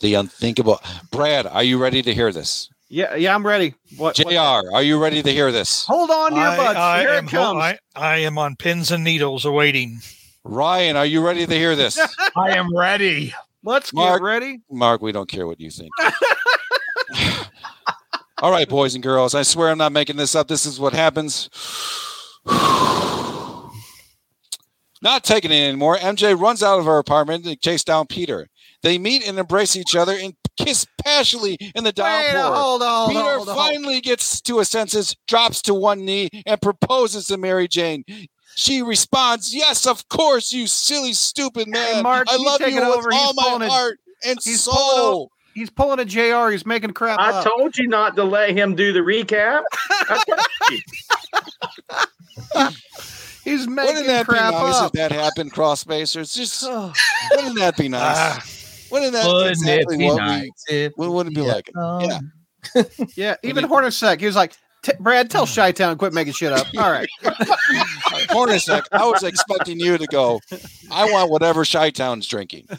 the 0.00 0.14
unthinkable. 0.14 0.80
Brad, 1.10 1.46
are 1.46 1.62
you 1.62 1.78
ready 1.78 2.02
to 2.02 2.14
hear 2.14 2.32
this? 2.32 2.68
Yeah, 2.90 3.14
yeah, 3.16 3.34
I'm 3.34 3.46
ready. 3.46 3.74
What? 3.96 4.14
JR, 4.16 4.24
what- 4.26 4.72
are 4.72 4.82
you 4.82 4.98
ready 5.02 5.22
to 5.22 5.30
hear 5.30 5.52
this? 5.52 5.84
Hold 5.86 6.10
on 6.10 6.30
to 6.32 6.36
your 6.38 6.56
butts. 6.56 6.78
I 6.78 7.00
Here 7.00 7.08
am, 7.10 7.26
it 7.26 7.30
ho- 7.30 7.36
comes. 7.52 7.60
I, 7.62 7.78
I 7.94 8.16
am 8.18 8.38
on 8.38 8.56
pins 8.56 8.90
and 8.90 9.04
needles 9.04 9.44
awaiting. 9.44 10.00
Ryan, 10.44 10.96
are 10.96 11.04
you 11.04 11.24
ready 11.24 11.46
to 11.46 11.54
hear 11.54 11.76
this? 11.76 11.98
I 12.36 12.56
am 12.56 12.74
ready. 12.74 13.34
Let's 13.62 13.92
Mark. 13.92 14.20
get 14.20 14.24
ready. 14.24 14.60
Mark, 14.70 15.02
we 15.02 15.12
don't 15.12 15.28
care 15.28 15.46
what 15.46 15.60
you 15.60 15.70
think. 15.70 15.90
All 18.40 18.50
right, 18.52 18.68
boys 18.68 18.94
and 18.94 19.02
girls, 19.02 19.34
I 19.34 19.42
swear 19.42 19.68
I'm 19.70 19.78
not 19.78 19.90
making 19.92 20.16
this 20.16 20.34
up. 20.36 20.46
This 20.48 20.64
is 20.64 20.78
what 20.80 20.92
happens. 20.94 21.50
not 25.02 25.24
taking 25.24 25.50
it 25.50 25.56
anymore. 25.68 25.96
MJ 25.96 26.38
runs 26.40 26.62
out 26.62 26.78
of 26.78 26.84
her 26.86 26.98
apartment 26.98 27.44
to 27.44 27.56
chase 27.56 27.82
down 27.84 28.06
Peter. 28.06 28.48
They 28.82 28.98
meet 28.98 29.26
and 29.26 29.38
embrace 29.38 29.74
each 29.76 29.96
other 29.96 30.12
and 30.16 30.34
kiss 30.56 30.86
passionately 31.04 31.56
in 31.74 31.84
the 31.84 31.88
Wait, 31.88 31.96
downpour. 31.96 32.54
hold 32.54 32.82
on. 32.82 33.08
Peter 33.08 33.20
hold 33.36 33.48
on. 33.48 33.56
finally 33.56 34.00
gets 34.00 34.40
to 34.42 34.58
his 34.58 34.68
senses, 34.68 35.16
drops 35.26 35.62
to 35.62 35.74
one 35.74 36.04
knee, 36.04 36.28
and 36.46 36.60
proposes 36.62 37.26
to 37.26 37.36
Mary 37.36 37.66
Jane. 37.68 38.04
She 38.54 38.82
responds, 38.82 39.54
"Yes, 39.54 39.86
of 39.86 40.08
course, 40.08 40.52
you 40.52 40.66
silly, 40.66 41.12
stupid 41.12 41.68
man. 41.68 42.02
Mark, 42.02 42.26
I 42.30 42.36
love 42.36 42.58
take 42.58 42.74
you 42.74 42.80
with 42.80 42.88
over. 42.88 43.10
He's 43.10 43.20
all 43.20 43.32
my 43.34 43.42
pulling 43.44 43.68
heart 43.68 43.98
and 44.24 44.38
he's 44.42 44.64
pulling 44.66 44.78
soul." 44.96 45.32
He's 45.54 45.70
pulling 45.70 45.98
a 45.98 46.04
JR. 46.04 46.50
He's 46.50 46.64
making 46.64 46.92
crap 46.92 47.18
I 47.18 47.30
up. 47.32 47.44
told 47.44 47.76
you 47.76 47.88
not 47.88 48.14
to 48.14 48.22
let 48.22 48.50
him 48.56 48.76
do 48.76 48.92
the 48.92 49.00
recap. 49.00 49.62
I 49.90 50.22
told 50.24 50.40
you. 50.70 52.68
He's 53.44 53.60
Wouldn't 53.66 53.74
making 53.76 54.06
that 54.06 54.26
be 54.26 54.32
crap 54.34 54.52
nice 54.54 54.74
up. 54.76 54.86
if 54.86 54.92
that 54.92 55.10
happened, 55.10 55.52
cross 55.52 55.80
spacers? 55.80 56.32
Just 56.34 56.62
wouldn't 57.32 57.58
that 57.58 57.76
be 57.76 57.88
nice? 57.88 58.16
Ah. 58.16 58.44
Wouldn't 58.90 59.12
that 59.12 59.26
Wouldn't 59.26 59.50
exactly 59.50 59.96
it 59.96 59.98
be 59.98 60.04
what 60.06 60.16
nice 60.16 60.48
we? 60.70 60.86
What 60.96 61.10
would 61.12 61.26
it 61.28 61.34
be 61.34 61.42
Yeah. 61.42 61.52
like? 61.52 61.70
Yeah. 62.74 62.82
yeah, 63.16 63.34
even 63.42 63.64
Hornacek. 63.66 64.20
He 64.20 64.26
was 64.26 64.36
like, 64.36 64.54
"T- 64.82 64.92
Brad, 65.00 65.30
tell 65.30 65.46
Chi 65.46 65.72
Town 65.72 65.96
quit 65.98 66.12
making 66.12 66.32
shit 66.34 66.52
up. 66.52 66.66
All 66.78 66.90
right. 66.90 67.08
Hornacek, 68.30 68.82
I 68.92 69.06
was 69.06 69.22
expecting 69.22 69.78
you 69.80 69.96
to 69.98 70.06
go. 70.06 70.40
I 70.90 71.10
want 71.10 71.30
whatever 71.30 71.64
Chi 71.64 71.90
Town's 71.90 72.26
drinking. 72.26 72.66
All 72.70 72.76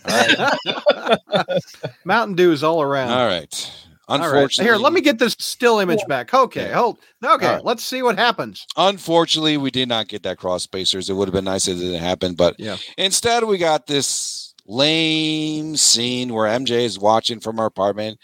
right. 0.65 1.59
Mountain 2.05 2.35
Dews 2.35 2.63
all 2.63 2.81
around. 2.81 3.11
All 3.11 3.25
right. 3.25 3.71
All 4.07 4.17
right. 4.17 4.25
Unfortunately, 4.25 4.65
Here, 4.71 4.77
let 4.77 4.91
me 4.91 5.01
get 5.01 5.19
this 5.19 5.35
still 5.39 5.77
image 5.79 6.03
back. 6.07 6.33
Okay, 6.33 6.71
hold. 6.71 6.97
Okay, 7.23 7.45
All 7.45 7.53
right. 7.55 7.63
let's 7.63 7.83
see 7.83 8.01
what 8.01 8.17
happens. 8.17 8.65
Unfortunately, 8.75 9.55
we 9.57 9.69
did 9.69 9.87
not 9.87 10.07
get 10.07 10.23
that 10.23 10.39
cross 10.39 10.63
spacers. 10.63 11.11
It 11.11 11.13
would 11.13 11.27
have 11.27 11.33
been 11.33 11.45
nice 11.45 11.67
if 11.67 11.77
it 11.77 11.81
didn't 11.81 12.01
happen, 12.01 12.33
but 12.33 12.55
Yeah. 12.59 12.77
instead 12.97 13.43
we 13.43 13.59
got 13.59 13.85
this 13.85 14.48
lame 14.69 15.75
scene 15.75 16.33
where 16.33 16.47
MJ 16.47 16.83
is 16.83 16.99
watching 16.99 17.39
from 17.39 17.57
her 17.57 17.65
apartment 17.65 18.19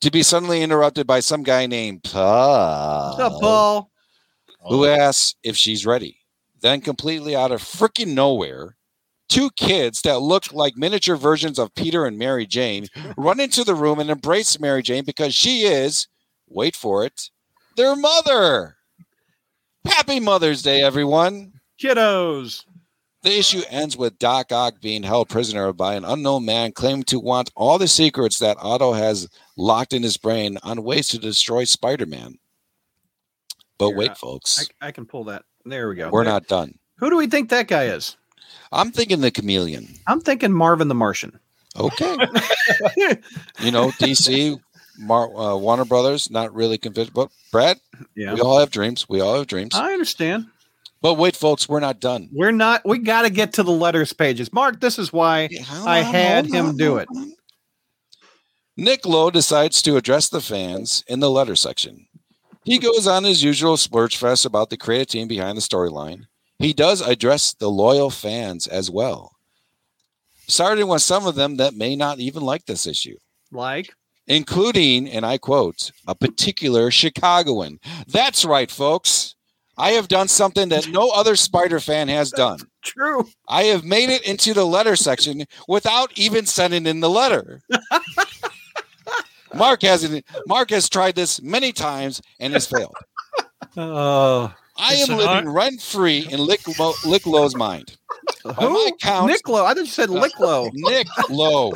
to 0.00 0.10
be 0.10 0.22
suddenly 0.22 0.62
interrupted 0.62 1.06
by 1.06 1.20
some 1.20 1.42
guy 1.42 1.66
named 1.66 2.04
Paul, 2.04 3.16
What's 3.18 3.20
up, 3.34 3.40
Paul? 3.40 3.90
who 4.68 4.86
asks 4.86 5.34
if 5.42 5.56
she's 5.56 5.84
ready. 5.84 6.18
Then, 6.62 6.80
completely 6.80 7.34
out 7.34 7.52
of 7.52 7.60
freaking 7.62 8.14
nowhere, 8.14 8.76
two 9.28 9.50
kids 9.56 10.02
that 10.02 10.20
look 10.20 10.52
like 10.52 10.76
miniature 10.76 11.16
versions 11.16 11.58
of 11.58 11.74
Peter 11.74 12.04
and 12.06 12.18
Mary 12.18 12.46
Jane 12.46 12.86
run 13.16 13.40
into 13.40 13.64
the 13.64 13.74
room 13.74 13.98
and 13.98 14.10
embrace 14.10 14.60
Mary 14.60 14.82
Jane 14.82 15.04
because 15.04 15.34
she 15.34 15.62
is, 15.62 16.06
wait 16.48 16.76
for 16.76 17.04
it, 17.04 17.30
their 17.76 17.96
mother. 17.96 18.76
Happy 19.86 20.20
Mother's 20.20 20.62
Day, 20.62 20.82
everyone. 20.82 21.54
Kiddos. 21.82 22.64
The 23.22 23.38
issue 23.38 23.60
ends 23.68 23.96
with 23.98 24.18
Doc 24.18 24.50
Ock 24.50 24.80
being 24.80 25.02
held 25.02 25.28
prisoner 25.28 25.72
by 25.74 25.94
an 25.94 26.04
unknown 26.06 26.46
man 26.46 26.72
claiming 26.72 27.02
to 27.04 27.20
want 27.20 27.50
all 27.54 27.76
the 27.78 27.86
secrets 27.88 28.38
that 28.38 28.56
Otto 28.60 28.94
has 28.94 29.28
locked 29.58 29.92
in 29.92 30.02
his 30.02 30.16
brain 30.16 30.56
on 30.62 30.82
ways 30.82 31.08
to 31.08 31.18
destroy 31.18 31.64
Spider 31.64 32.06
Man. 32.06 32.38
But 33.78 33.88
Here, 33.88 33.96
wait, 33.98 34.10
I- 34.12 34.14
folks, 34.14 34.68
I, 34.80 34.88
I 34.88 34.92
can 34.92 35.04
pull 35.04 35.24
that. 35.24 35.44
There 35.66 35.88
we 35.90 35.96
go. 35.96 36.08
we're 36.10 36.24
not 36.24 36.46
done. 36.46 36.78
Who 36.96 37.10
do 37.10 37.16
we 37.16 37.26
think 37.26 37.50
that 37.50 37.68
guy 37.68 37.84
is? 37.84 38.16
I'm 38.72 38.90
thinking 38.92 39.20
the 39.20 39.30
chameleon. 39.30 39.88
I'm 40.06 40.20
thinking 40.20 40.52
Marvin 40.52 40.88
the 40.88 40.94
Martian. 40.94 41.38
Okay. 41.78 42.16
you 43.60 43.70
know, 43.70 43.90
DC, 43.92 44.58
Mar- 44.98 45.34
uh, 45.36 45.56
Warner 45.56 45.84
Brothers, 45.84 46.30
not 46.30 46.54
really 46.54 46.78
convinced. 46.78 47.12
But 47.12 47.30
Brad, 47.52 47.78
Yeah. 48.16 48.32
we 48.34 48.40
all 48.40 48.58
have 48.58 48.70
dreams. 48.70 49.08
We 49.08 49.20
all 49.20 49.36
have 49.36 49.46
dreams. 49.46 49.74
I 49.74 49.92
understand. 49.92 50.46
But 51.02 51.14
wait, 51.14 51.34
folks, 51.34 51.68
we're 51.68 51.80
not 51.80 51.98
done. 52.00 52.28
We're 52.30 52.52
not. 52.52 52.82
We 52.86 52.98
got 52.98 53.22
to 53.22 53.30
get 53.30 53.54
to 53.54 53.62
the 53.62 53.70
letters 53.70 54.12
pages. 54.12 54.52
Mark, 54.52 54.80
this 54.80 54.98
is 54.98 55.12
why 55.12 55.48
I 55.86 56.00
had 56.00 56.46
him 56.46 56.76
do 56.76 56.98
it. 56.98 57.08
Nick 58.76 59.06
Lowe 59.06 59.30
decides 59.30 59.82
to 59.82 59.96
address 59.96 60.28
the 60.28 60.40
fans 60.40 61.04
in 61.08 61.20
the 61.20 61.30
letter 61.30 61.56
section. 61.56 62.06
He 62.64 62.78
goes 62.78 63.06
on 63.06 63.24
his 63.24 63.42
usual 63.42 63.76
splurge 63.76 64.16
fest 64.16 64.44
about 64.44 64.70
the 64.70 64.76
creative 64.76 65.08
team 65.08 65.28
behind 65.28 65.56
the 65.56 65.62
storyline. 65.62 66.24
He 66.58 66.74
does 66.74 67.00
address 67.00 67.54
the 67.54 67.70
loyal 67.70 68.10
fans 68.10 68.66
as 68.66 68.90
well, 68.90 69.32
starting 70.46 70.86
with 70.86 71.00
some 71.00 71.26
of 71.26 71.34
them 71.34 71.56
that 71.56 71.74
may 71.74 71.96
not 71.96 72.18
even 72.20 72.42
like 72.42 72.66
this 72.66 72.86
issue, 72.86 73.16
like. 73.50 73.94
including, 74.26 75.08
and 75.08 75.24
I 75.24 75.38
quote, 75.38 75.90
a 76.06 76.14
particular 76.14 76.90
Chicagoan. 76.90 77.80
That's 78.06 78.44
right, 78.44 78.70
folks. 78.70 79.34
I 79.80 79.92
have 79.92 80.08
done 80.08 80.28
something 80.28 80.68
that 80.68 80.88
no 80.88 81.08
other 81.08 81.36
Spider 81.36 81.80
fan 81.80 82.08
has 82.08 82.30
done. 82.30 82.58
True. 82.82 83.26
I 83.48 83.64
have 83.64 83.82
made 83.82 84.10
it 84.10 84.22
into 84.26 84.52
the 84.52 84.66
letter 84.66 84.94
section 84.94 85.44
without 85.68 86.12
even 86.18 86.44
sending 86.44 86.86
in 86.86 87.00
the 87.00 87.08
letter. 87.08 87.62
Mark 89.54 89.80
hasn't. 89.82 90.24
Mark 90.46 90.68
has 90.70 90.90
tried 90.90 91.14
this 91.14 91.40
many 91.40 91.72
times 91.72 92.20
and 92.38 92.52
has 92.52 92.66
failed. 92.66 92.94
Oh, 93.76 94.54
I 94.76 94.94
am 94.94 95.10
an 95.10 95.16
living 95.16 95.48
rent 95.48 95.80
free 95.80 96.26
in 96.30 96.40
Lick, 96.40 96.60
Lo- 96.78 96.92
Lick 97.06 97.26
Lowe's 97.26 97.56
mind. 97.56 97.96
By 98.44 98.52
my 98.52 98.62
who? 98.66 98.96
count, 99.00 99.28
Nick 99.28 99.48
Lowe. 99.48 99.64
I 99.64 99.74
thought 99.74 99.80
you 99.80 99.86
said 99.86 100.10
uh, 100.10 100.12
Licklow. 100.12 100.70
Nick 100.74 101.06
Lowe, 101.30 101.72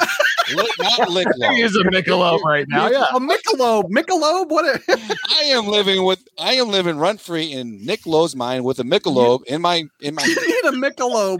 Lick, 0.54 0.68
not 0.78 1.10
Lick 1.10 1.26
He 1.34 1.40
Lowe. 1.42 1.52
is 1.66 1.76
a 1.76 1.84
Michelob 1.84 2.42
right 2.42 2.66
now. 2.68 2.88
Yeah. 2.90 3.04
A 3.14 3.20
Michelob. 3.20 3.84
Michelob. 3.90 4.48
What? 4.50 4.64
A, 4.66 4.80
I 5.30 5.42
am 5.44 5.66
living 5.66 6.04
with. 6.04 6.26
I 6.38 6.54
am 6.54 6.68
living 6.68 6.98
rent 6.98 7.20
free 7.20 7.52
in 7.52 7.84
Nick 7.84 8.04
Lowe's 8.06 8.36
mind 8.36 8.64
with 8.64 8.78
a 8.78 8.84
Michelob 8.84 9.44
in 9.46 9.62
my 9.62 9.84
in 10.00 10.14
my. 10.14 10.22
you 10.26 10.34
need 10.34 10.64
a 10.64 10.72
Michelob. 10.90 11.38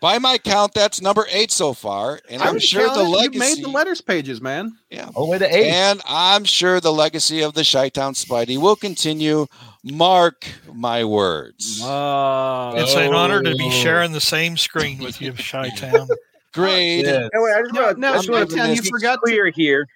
By 0.00 0.18
my 0.18 0.36
count, 0.36 0.74
that's 0.74 1.00
number 1.00 1.24
eight 1.30 1.50
so 1.50 1.72
far, 1.72 2.20
and 2.28 2.42
I'm, 2.42 2.54
would 2.54 2.62
sure 2.62 2.92
the 2.94 3.04
legacy. 3.04 3.32
You 3.32 3.38
made 3.56 3.64
the 3.64 3.70
letters 3.70 4.02
pages, 4.02 4.38
man. 4.38 4.76
All 5.14 5.24
the 5.24 5.30
way 5.30 5.38
to 5.38 5.46
eight. 5.56 5.70
And 5.70 6.02
I'm 6.06 6.44
sure 6.44 6.78
the 6.78 6.92
legacy 6.92 7.40
of 7.42 7.54
the 7.54 7.64
Chi-Town 7.64 8.12
Spidey 8.12 8.58
will 8.60 8.76
continue. 8.76 9.46
Mark 9.82 10.46
my 10.74 11.04
words. 11.04 11.80
Oh, 11.82 12.74
it's 12.76 12.94
an 12.94 13.14
honor 13.14 13.42
to 13.42 13.54
be 13.56 13.64
Oh. 13.66 13.70
sharing 13.70 14.12
the 14.12 14.20
same 14.20 14.58
screen 14.58 14.98
with 14.98 15.22
you, 15.22 15.32
Chi 15.38 15.70
Town. 15.70 16.06
Grade. 16.54 17.04
Yeah. 17.04 17.28
Anyway, 17.34 17.52
I 17.54 17.60
just 17.62 17.74
Now- 17.74 17.82
want 17.82 17.98
now, 17.98 18.12
I 18.12 18.16
just 18.16 18.30
want 18.30 18.48
to 18.50 18.56
Chi-Town, 18.56 18.74
you 18.76 18.82
forgot 18.82 19.14
to- 19.16 19.20
clear 19.24 19.50
here. 19.50 19.86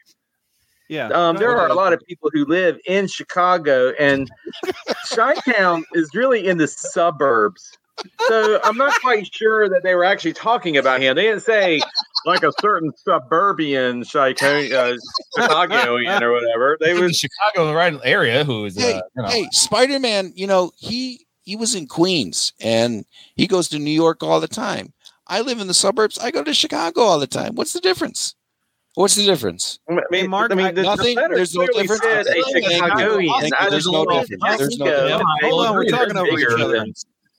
yeah. 0.88 1.08
Um, 1.08 1.36
there 1.36 1.52
ahead. 1.52 1.62
are 1.64 1.68
a 1.68 1.74
lot 1.74 1.92
of 1.92 2.00
people 2.08 2.30
who 2.32 2.44
live 2.44 2.78
in 2.86 3.06
Chicago, 3.06 3.92
and 3.98 4.28
Chi-Town 5.10 5.84
is 5.94 6.10
really 6.14 6.46
in 6.46 6.58
the 6.58 6.66
suburbs. 6.68 7.62
So 8.28 8.60
I'm 8.62 8.76
not 8.76 8.94
quite 9.00 9.26
sure 9.34 9.68
that 9.68 9.82
they 9.82 9.96
were 9.96 10.04
actually 10.04 10.32
talking 10.32 10.76
about 10.76 11.00
him. 11.02 11.16
They 11.16 11.22
didn't 11.24 11.42
say 11.42 11.80
like 12.26 12.44
a 12.44 12.52
certain 12.60 12.92
suburban 12.96 14.04
Chicago, 14.04 14.92
uh, 14.92 14.96
Chicagoan 15.36 16.22
or 16.22 16.32
whatever. 16.32 16.76
They 16.80 16.92
in 16.92 17.00
was 17.00 17.16
Chicago 17.16 17.62
in 17.62 17.68
the 17.70 17.74
right 17.76 17.98
area 18.04 18.44
who 18.44 18.66
is 18.66 18.76
Hey, 18.76 18.94
uh, 18.94 19.00
you 19.16 19.22
know, 19.22 19.28
Hey, 19.28 19.48
Spider 19.50 19.98
Man, 19.98 20.32
you 20.36 20.46
know, 20.46 20.70
he 20.78 21.26
he 21.42 21.56
was 21.56 21.74
in 21.74 21.88
Queens 21.88 22.52
and 22.60 23.04
he 23.34 23.48
goes 23.48 23.68
to 23.70 23.80
New 23.80 23.90
York 23.90 24.22
all 24.22 24.38
the 24.38 24.46
time. 24.46 24.92
I 25.28 25.40
live 25.42 25.60
in 25.60 25.66
the 25.66 25.74
suburbs. 25.74 26.18
I 26.18 26.30
go 26.30 26.42
to 26.42 26.54
Chicago 26.54 27.02
all 27.02 27.18
the 27.18 27.26
time. 27.26 27.54
What's 27.54 27.72
the 27.72 27.80
difference? 27.80 28.34
What's 28.94 29.14
the 29.14 29.26
difference? 29.26 29.78
I 29.88 29.96
mean, 30.10 30.28
Mark, 30.28 30.50
I 30.50 30.54
mean, 30.54 30.74
the, 30.74 30.82
Nothing? 30.82 31.16
the 31.16 31.28
There's 31.32 31.54
no 31.54 31.66
difference? 31.66 32.02
said 32.02 32.26
a 32.26 32.32
Thank. 32.32 32.64
Chicagoan. 32.64 33.28
Thank 33.28 33.52
you. 33.52 33.56
I 33.60 33.70
There's 33.70 33.86
no 33.86 34.04
difference. 34.06 34.42
There's 34.58 34.78
no 34.78 34.86
difference. 34.86 35.24
Hold 35.42 35.66
on, 35.66 35.74
we're 35.74 35.84
talking 35.84 36.16
over 36.16 36.38
each 36.38 36.46
other. 36.58 36.84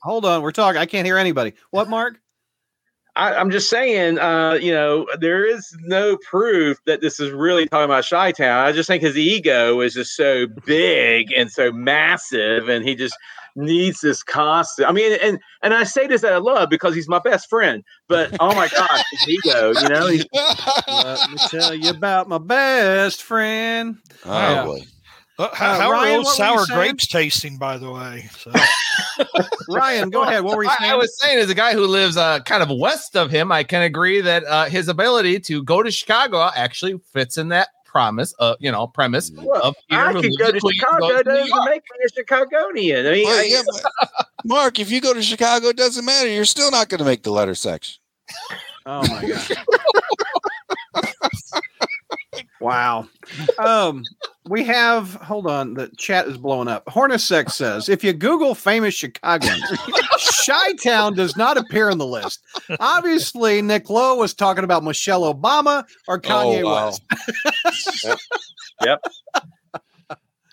Hold 0.02 0.24
on, 0.24 0.42
we're 0.42 0.52
talking. 0.52 0.80
I 0.80 0.86
can't 0.86 1.04
hear 1.04 1.18
anybody. 1.18 1.52
What, 1.70 1.90
Mark? 1.90 2.19
I, 3.16 3.34
I'm 3.34 3.50
just 3.50 3.68
saying, 3.68 4.18
uh, 4.18 4.54
you 4.60 4.72
know, 4.72 5.06
there 5.20 5.44
is 5.44 5.76
no 5.82 6.16
proof 6.18 6.78
that 6.86 7.00
this 7.00 7.18
is 7.20 7.30
really 7.32 7.66
talking 7.66 7.84
about 7.84 8.06
Chi 8.08 8.32
Town. 8.32 8.64
I 8.64 8.72
just 8.72 8.86
think 8.86 9.02
his 9.02 9.16
ego 9.18 9.80
is 9.80 9.94
just 9.94 10.14
so 10.16 10.46
big 10.64 11.32
and 11.36 11.50
so 11.50 11.72
massive, 11.72 12.68
and 12.68 12.84
he 12.86 12.94
just 12.94 13.14
needs 13.56 14.00
this 14.00 14.22
constant. 14.22 14.88
I 14.88 14.92
mean, 14.92 15.18
and 15.20 15.38
and 15.62 15.74
I 15.74 15.84
say 15.84 16.06
this 16.06 16.24
out 16.24 16.32
of 16.34 16.44
love 16.44 16.70
because 16.70 16.94
he's 16.94 17.08
my 17.08 17.18
best 17.18 17.48
friend. 17.48 17.82
But 18.08 18.36
oh 18.40 18.54
my 18.54 18.68
god, 18.68 19.02
his 19.10 19.28
ego, 19.28 19.72
you 19.82 19.88
know, 19.88 20.06
he's, 20.06 20.26
Let 20.88 21.30
me 21.30 21.38
tell 21.48 21.74
you 21.74 21.90
about 21.90 22.28
my 22.28 22.38
best 22.38 23.22
friend. 23.22 23.96
oh 24.24 24.32
Yeah. 24.32 24.64
boy. 24.64 24.80
Uh, 25.40 25.48
how, 25.54 25.72
Uh, 25.72 25.78
how 25.80 25.90
Ryan, 25.90 26.14
are 26.14 26.16
those 26.18 26.24
what 26.26 26.38
were 26.38 26.60
you 26.60 26.66
sour 26.66 26.76
grapes 26.76 27.06
tasting, 27.06 27.56
by 27.56 27.78
the 27.78 27.90
way? 27.90 28.28
So, 28.38 28.52
Ryan, 29.70 30.10
go 30.10 30.22
ahead. 30.22 30.44
What 30.44 30.56
were 30.56 30.64
you 30.64 30.70
saying? 30.78 30.90
I 30.90 30.96
was 30.96 31.18
saying, 31.18 31.38
as 31.38 31.48
a 31.48 31.54
guy 31.54 31.72
who 31.72 31.86
lives 31.86 32.18
uh, 32.18 32.40
kind 32.40 32.62
of 32.62 32.68
west 32.78 33.16
of 33.16 33.30
him, 33.30 33.50
I 33.50 33.64
can 33.64 33.82
agree 33.82 34.20
that 34.20 34.44
uh, 34.44 34.66
his 34.66 34.88
ability 34.88 35.40
to 35.40 35.62
go 35.62 35.82
to 35.82 35.90
Chicago 35.90 36.50
actually 36.54 37.00
fits 37.12 37.38
in 37.38 37.48
that 37.48 37.68
promise, 37.86 38.34
uh, 38.38 38.54
you 38.60 38.70
know, 38.70 38.86
premise 38.86 39.30
well, 39.34 39.62
of 39.62 39.74
Peter 39.88 40.00
I 40.00 40.12
who 40.12 40.20
could 40.20 40.32
go 40.38 40.52
to 40.52 40.60
Chicago. 40.60 41.08
goes 41.08 41.20
It 41.20 41.24
to 41.24 41.30
doesn't 41.30 41.64
make 41.64 41.82
me 41.82 42.04
a 42.04 42.22
Chicagonian. 42.22 43.08
I 43.08 43.12
mean, 43.12 43.24
Well, 43.26 43.40
I, 43.40 43.44
yeah, 43.44 43.62
Mark, 44.44 44.78
if 44.78 44.90
you 44.90 45.00
go 45.00 45.14
to 45.14 45.22
Chicago, 45.22 45.68
it 45.68 45.76
doesn't 45.78 46.04
matter. 46.04 46.28
You're 46.28 46.44
still 46.44 46.70
not 46.70 46.88
going 46.90 46.98
to 46.98 47.04
make 47.04 47.22
the 47.22 47.32
letter 47.32 47.54
section. 47.54 47.98
Oh 48.86 49.02
my 49.08 49.26
god. 49.26 51.14
wow. 52.60 53.08
Um 53.58 54.04
we 54.48 54.64
have 54.64 55.14
hold 55.14 55.46
on, 55.46 55.74
the 55.74 55.88
chat 55.96 56.26
is 56.26 56.36
blowing 56.36 56.68
up. 56.68 56.84
Hornacek 56.86 57.50
says 57.50 57.88
if 57.88 58.02
you 58.02 58.12
Google 58.12 58.54
famous 58.54 58.94
Chicagoans, 58.94 59.62
Chi 60.46 60.72
Town 60.82 61.14
does 61.14 61.36
not 61.36 61.56
appear 61.56 61.90
in 61.90 61.98
the 61.98 62.06
list. 62.06 62.40
Obviously, 62.80 63.62
Nick 63.62 63.88
Lowe 63.90 64.16
was 64.16 64.34
talking 64.34 64.64
about 64.64 64.82
Michelle 64.84 65.32
Obama 65.32 65.84
or 66.08 66.20
Kanye 66.20 66.62
Oh, 66.62 66.66
wow. 66.66 66.86
West. 66.86 67.02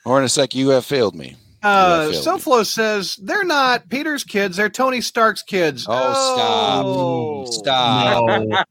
Hornacek, 0.06 0.56
you 0.56 0.70
have 0.70 0.86
failed 0.86 1.16
me. 1.16 1.36
Uh 1.64 2.10
Yeah, 2.12 2.20
SoFlo 2.20 2.66
says 2.66 3.16
they're 3.24 3.44
not 3.44 3.90
Peter's 3.90 4.24
kids, 4.24 4.58
they're 4.58 4.70
Tony 4.70 5.02
Stark's 5.02 5.42
kids. 5.44 5.86
Oh, 5.90 7.46
stop. 7.46 7.54
Stop. 7.54 8.44
No. 8.48 8.64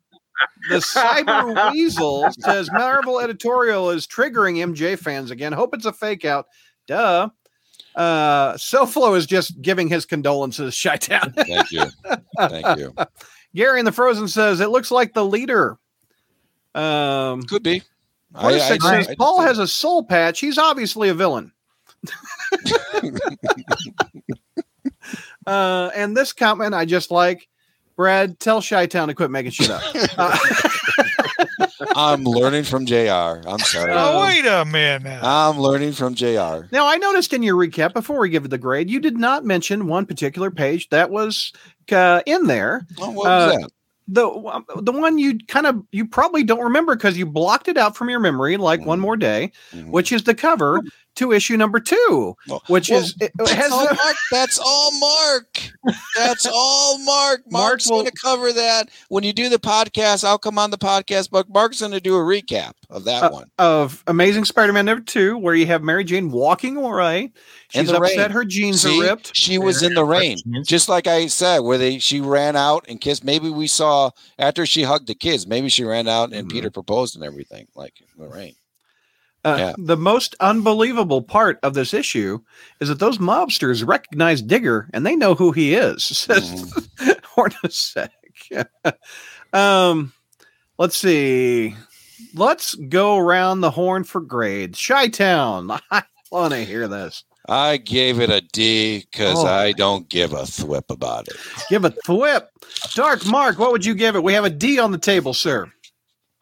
The 0.69 0.77
Cyber 0.77 1.73
Weasel 1.73 2.29
says 2.41 2.71
Marvel 2.73 3.21
editorial 3.21 3.91
is 3.91 4.07
triggering 4.07 4.57
MJ 4.59 4.99
fans 4.99 5.31
again. 5.31 5.53
Hope 5.53 5.75
it's 5.75 5.87
a 5.87 5.93
fake 5.93 6.25
out. 6.25 6.47
Duh. 6.87 7.29
Uh, 7.95 8.53
SoFlo 8.55 9.17
is 9.17 9.25
just 9.27 9.61
giving 9.63 9.89
his 9.89 10.05
condolences, 10.05 10.79
Chi 10.83 10.97
Town. 10.97 11.33
Thank 11.33 11.71
you. 11.73 11.85
Thank 12.39 12.79
you. 12.79 12.95
Gary 13.55 13.79
in 13.79 13.85
the 13.87 13.93
Frozen 13.93 14.29
says 14.29 14.61
it 14.61 14.69
looks 14.69 14.91
like 14.91 15.15
the 15.15 15.25
leader. 15.25 15.79
Um, 16.75 17.43
Could 17.45 17.63
be. 17.63 17.83
I, 18.35 18.53
Hornacek 18.53 18.83
I- 18.85 18.97
says 19.03 19.09
I- 19.09 19.15
Paul 19.15 19.41
has 19.41 19.59
a 19.59 19.67
soul 19.67 20.05
patch. 20.05 20.41
He's 20.41 20.59
obviously 20.59 21.09
a 21.09 21.15
villain. 21.15 21.53
uh, 25.47 25.91
and 25.95 26.17
this 26.17 26.33
comment 26.33 26.75
I 26.75 26.85
just 26.85 27.11
like. 27.11 27.49
Brad, 27.97 28.39
tell 28.39 28.61
Chi 28.63 28.87
Town 28.87 29.09
to 29.09 29.15
quit 29.15 29.31
making 29.31 29.53
shit 29.53 29.71
up. 29.71 29.83
Uh, 30.19 31.87
I'm 31.95 32.25
learning 32.25 32.65
from 32.65 32.87
JR. 32.87 32.97
I'm 33.47 33.59
sorry. 33.59 33.91
oh, 33.95 34.23
wait 34.25 34.47
a 34.47 34.65
minute. 34.65 35.23
I'm 35.23 35.59
learning 35.59 35.93
from 35.93 36.15
JR. 36.15 36.67
Now, 36.73 36.87
I 36.87 36.97
noticed 36.99 37.33
in 37.33 37.43
your 37.43 37.57
recap 37.57 37.93
before 37.93 38.19
we 38.21 38.29
give 38.31 38.45
it 38.45 38.49
the 38.49 38.59
grade, 38.59 38.89
you 38.91 39.01
did 39.01 39.19
not 39.19 39.45
mention 39.45 39.87
one 39.87 40.07
particular 40.07 40.51
page 40.51 40.89
that 40.91 41.11
was 41.11 41.53
uh, 41.93 42.23
in 42.27 42.47
there. 42.47 42.87
Oh, 42.99 43.11
what 43.11 43.17
was 43.17 43.27
Uh, 43.27 43.59
that? 43.59 43.71
The 44.09 44.63
the 44.83 44.93
one 44.93 45.19
you 45.19 45.39
kind 45.49 45.67
of 45.67 45.83
you 45.91 46.07
probably 46.07 46.45
don't 46.45 46.63
remember 46.63 46.95
because 46.95 47.19
you 47.19 47.27
blocked 47.27 47.67
it 47.69 47.77
out 47.77 47.97
from 47.97 48.09
your 48.09 48.21
memory, 48.21 48.57
like 48.57 48.85
one 48.87 49.01
more 49.01 49.17
day, 49.17 49.51
Mhm. 49.75 49.91
which 49.91 50.13
is 50.13 50.23
the 50.25 50.35
cover 50.35 50.81
to 51.17 51.33
issue 51.33 51.57
number 51.57 51.81
two, 51.81 52.35
Well, 52.49 52.63
which 52.69 52.91
well, 52.91 53.01
is 53.01 53.15
it 53.21 53.33
That's 53.37 53.51
has 53.53 53.73
all 53.73 53.87
the- 53.89 53.95
Mark. 53.95 54.17
That's 54.31 54.59
all 54.59 54.99
Mark. 55.01 55.59
That's 56.17 56.47
all 56.53 56.99
Mark. 56.99 57.41
Mark 57.51 57.51
Mark's 57.51 57.89
will- 57.91 58.03
going 58.03 58.07
to 58.11 58.17
cover 58.23 58.53
that 58.53 58.89
when 59.09 59.25
you 59.25 59.33
do 59.33 59.49
the 59.49 59.59
podcast. 59.59 60.25
I'll 60.25 60.39
come 60.39 60.59
on 60.59 60.71
the 60.71 60.79
podcast, 60.79 61.31
but 61.31 61.49
Mark's 61.49 61.81
going 61.81 61.93
to 61.93 62.01
do 62.01 62.15
a 62.17 62.21
recap 62.21 62.73
of 62.91 63.05
that 63.05 63.25
Uh, 63.25 63.31
one. 63.31 63.51
of 63.59 64.03
Amazing 64.07 64.45
Spider-Man 64.45 64.85
number 64.87 65.05
two, 65.05 65.37
where 65.39 65.55
you 65.55 65.67
have 65.67 65.83
Mary 65.83 66.05
Jane 66.05 66.31
walking 66.31 66.77
away. 66.77 67.33
In 67.75 67.83
She's 67.83 67.89
the 67.91 67.97
upset 68.01 68.17
rain. 68.19 68.31
her 68.31 68.45
jeans 68.45 68.83
See, 68.83 69.01
are 69.01 69.03
ripped. 69.03 69.33
she 69.35 69.59
was 69.59 69.83
in 69.83 69.95
the 69.95 70.05
rain, 70.05 70.39
just 70.65 70.89
like 70.89 71.09
I 71.09 71.27
said, 71.27 71.59
where 71.61 71.77
they 71.79 71.99
she 71.99 72.21
ran 72.21 72.55
out 72.55 72.85
and 72.89 73.01
kissed. 73.01 73.25
Maybe 73.25 73.51
we 73.51 73.67
saw 73.67 74.11
after 74.39 74.65
she 74.65 74.85
hugged 74.85 75.09
the 75.09 75.17
kids. 75.17 75.49
Maybe 75.49 75.69
she 75.69 75.83
ran 75.83 76.07
out 76.07 76.33
and 76.33 76.47
Mhm. 76.47 76.53
Peter 76.53 76.71
proposed 76.71 77.17
and 77.17 77.25
everything, 77.25 77.67
like 77.75 77.95
in 78.01 78.23
the 78.23 78.29
rain. 78.29 78.55
Uh, 79.47 79.57
Yeah. 79.59 79.73
The 79.79 79.97
most 79.97 80.35
unbelievable 80.41 81.23
part 81.23 81.59
of 81.63 81.75
this 81.75 81.95
issue 81.95 82.41
is 82.81 82.89
that 82.89 82.99
those 82.99 83.19
mobsters 83.19 83.87
recognize 83.87 84.43
Digger 84.43 84.89
and 84.93 85.07
they 85.07 85.17
know 85.17 85.35
who 85.35 85.53
he 85.53 85.75
is. 85.75 86.05
Says 86.05 86.51
Mm-hmm. 86.53 87.11
Hornacek. 87.41 88.11
um, 89.53 90.13
let's 90.79 90.97
see. 90.97 91.77
Let's 92.35 92.75
go 92.75 93.17
around 93.19 93.61
the 93.61 93.71
horn 93.71 94.05
for 94.05 94.21
grades. 94.21 94.85
Chi 94.85 95.09
Town. 95.09 95.71
I 95.91 96.03
want 96.31 96.53
to 96.55 96.65
hear 96.65 96.89
this. 96.89 97.25
I 97.49 97.77
gave 97.77 98.19
it 98.21 98.31
a 98.31 98.41
D 98.41 99.07
because 99.11 99.39
Oh. 99.39 99.47
I 99.47 99.73
don't 99.73 100.09
give 100.09 100.33
a 100.33 100.43
thwip 100.43 100.91
about 100.91 101.29
it. 101.29 101.37
Give 101.71 101.85
a 101.85 101.91
thwip. 101.91 102.47
Dark 102.95 103.25
Mark, 103.27 103.59
what 103.59 103.71
would 103.71 103.85
you 103.85 103.95
give 103.95 104.17
it? 104.17 104.23
We 104.25 104.33
have 104.33 104.45
a 104.45 104.51
D 104.51 104.79
on 104.81 104.91
the 104.93 104.99
table, 104.99 105.33
sir. 105.35 105.71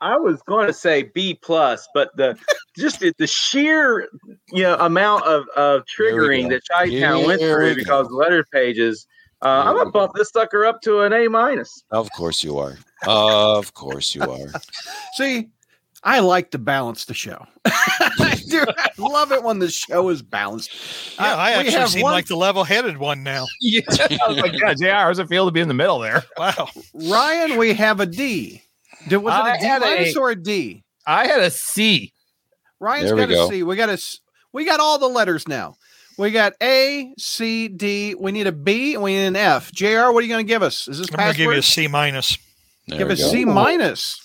I 0.01 0.17
was 0.17 0.41
going 0.43 0.67
to 0.67 0.73
say 0.73 1.03
B 1.15 1.35
plus, 1.35 1.87
but 1.93 2.17
the 2.17 2.39
just 2.77 3.01
the, 3.01 3.13
the 3.19 3.27
sheer 3.27 4.09
you 4.53 4.63
know 4.63 4.77
amount 4.79 5.25
of, 5.25 5.47
of 5.57 5.83
triggering 5.87 6.49
that 6.51 6.63
Chi 6.71 6.99
Town 7.01 7.25
went 7.27 7.41
through 7.41 7.75
because 7.75 8.07
go. 8.07 8.11
the 8.11 8.15
letter 8.17 8.45
pages. 8.53 9.07
Uh, 9.43 9.65
I'm 9.67 9.77
gonna 9.77 9.91
bump 9.91 10.13
this 10.15 10.31
sucker 10.31 10.65
up 10.65 10.81
to 10.83 11.01
an 11.01 11.13
A 11.13 11.29
minus. 11.29 11.85
Of 11.91 12.11
course 12.13 12.43
you 12.43 12.59
are. 12.59 12.79
Of 13.07 13.75
course 13.75 14.15
you 14.15 14.23
are. 14.23 14.49
See, 15.15 15.51
I 16.03 16.21
like 16.21 16.51
to 16.53 16.59
balance 16.59 17.05
the 17.05 17.13
show. 17.15 17.45
I 17.67 18.41
do. 18.49 18.65
I 18.79 18.89
love 18.99 19.33
it 19.33 19.43
when 19.43 19.59
the 19.59 19.69
show 19.69 20.09
is 20.09 20.23
balanced. 20.23 20.71
yeah, 21.19 21.35
Uh, 21.35 21.37
I 21.37 21.51
actually 21.53 21.73
have 21.73 21.91
seem 21.91 22.03
one- 22.03 22.13
like 22.13 22.27
the 22.27 22.37
level-headed 22.37 22.97
one 22.97 23.23
now. 23.23 23.45
Yeah, 23.61 23.81
I 23.91 24.29
was 24.29 24.39
like, 24.39 24.53
yeah, 24.59 24.73
JR, 24.75 24.87
how's 25.05 25.19
it 25.19 25.29
feel 25.29 25.45
to 25.47 25.53
be 25.53 25.61
in 25.61 25.69
the 25.69 25.75
middle 25.75 25.99
there? 25.99 26.23
Wow. 26.39 26.69
Ryan, 26.95 27.59
we 27.59 27.75
have 27.75 28.01
a 28.01 28.07
D. 28.07 28.63
Did, 29.09 29.19
was 29.19 29.35
I 29.35 29.53
it 29.53 29.57
a 29.57 29.61
D 29.61 29.67
had 29.67 29.83
a- 29.83 29.85
minus 29.85 30.17
or 30.17 30.31
a 30.31 30.37
D? 30.37 30.85
I 31.07 31.27
had 31.27 31.41
a 31.41 31.51
C. 31.51 32.14
Ryan's 32.81 33.07
There 33.07 33.17
we 33.17 33.23
got 33.23 33.31
a 33.31 33.35
go. 33.35 33.49
C. 33.51 33.63
We 33.63 33.77
got 33.77 33.89
a 33.89 33.93
S- 33.95 34.21
we 34.53 34.65
got 34.65 34.81
all 34.81 34.99
the 34.99 35.09
letters 35.09 35.49
now. 35.49 35.77
We 36.17 36.31
got 36.31 36.53
A, 36.63 37.13
C, 37.19 37.67
D. 37.69 38.15
We 38.15 38.31
need 38.31 38.47
a 38.47 38.53
B 38.53 38.95
and 38.95 39.03
we 39.03 39.15
need 39.15 39.27
an 39.27 39.37
F. 39.37 39.73
JR, 39.73 40.11
what 40.13 40.19
are 40.19 40.23
you 40.23 40.29
going 40.29 40.47
to 40.47 40.49
give 40.49 40.63
us? 40.63 40.87
Is 40.87 40.99
this 40.99 41.09
I'm 41.11 41.17
going 41.19 41.33
to 41.33 41.37
give 41.37 41.51
you 41.53 41.59
a 41.59 41.63
C 41.63 41.89
minus. 41.89 42.39
There 42.87 42.99
Give 42.99 43.09
we 43.09 43.15
a 43.15 43.17
go. 43.17 43.29
C 43.31 43.45
minus. 43.45 44.21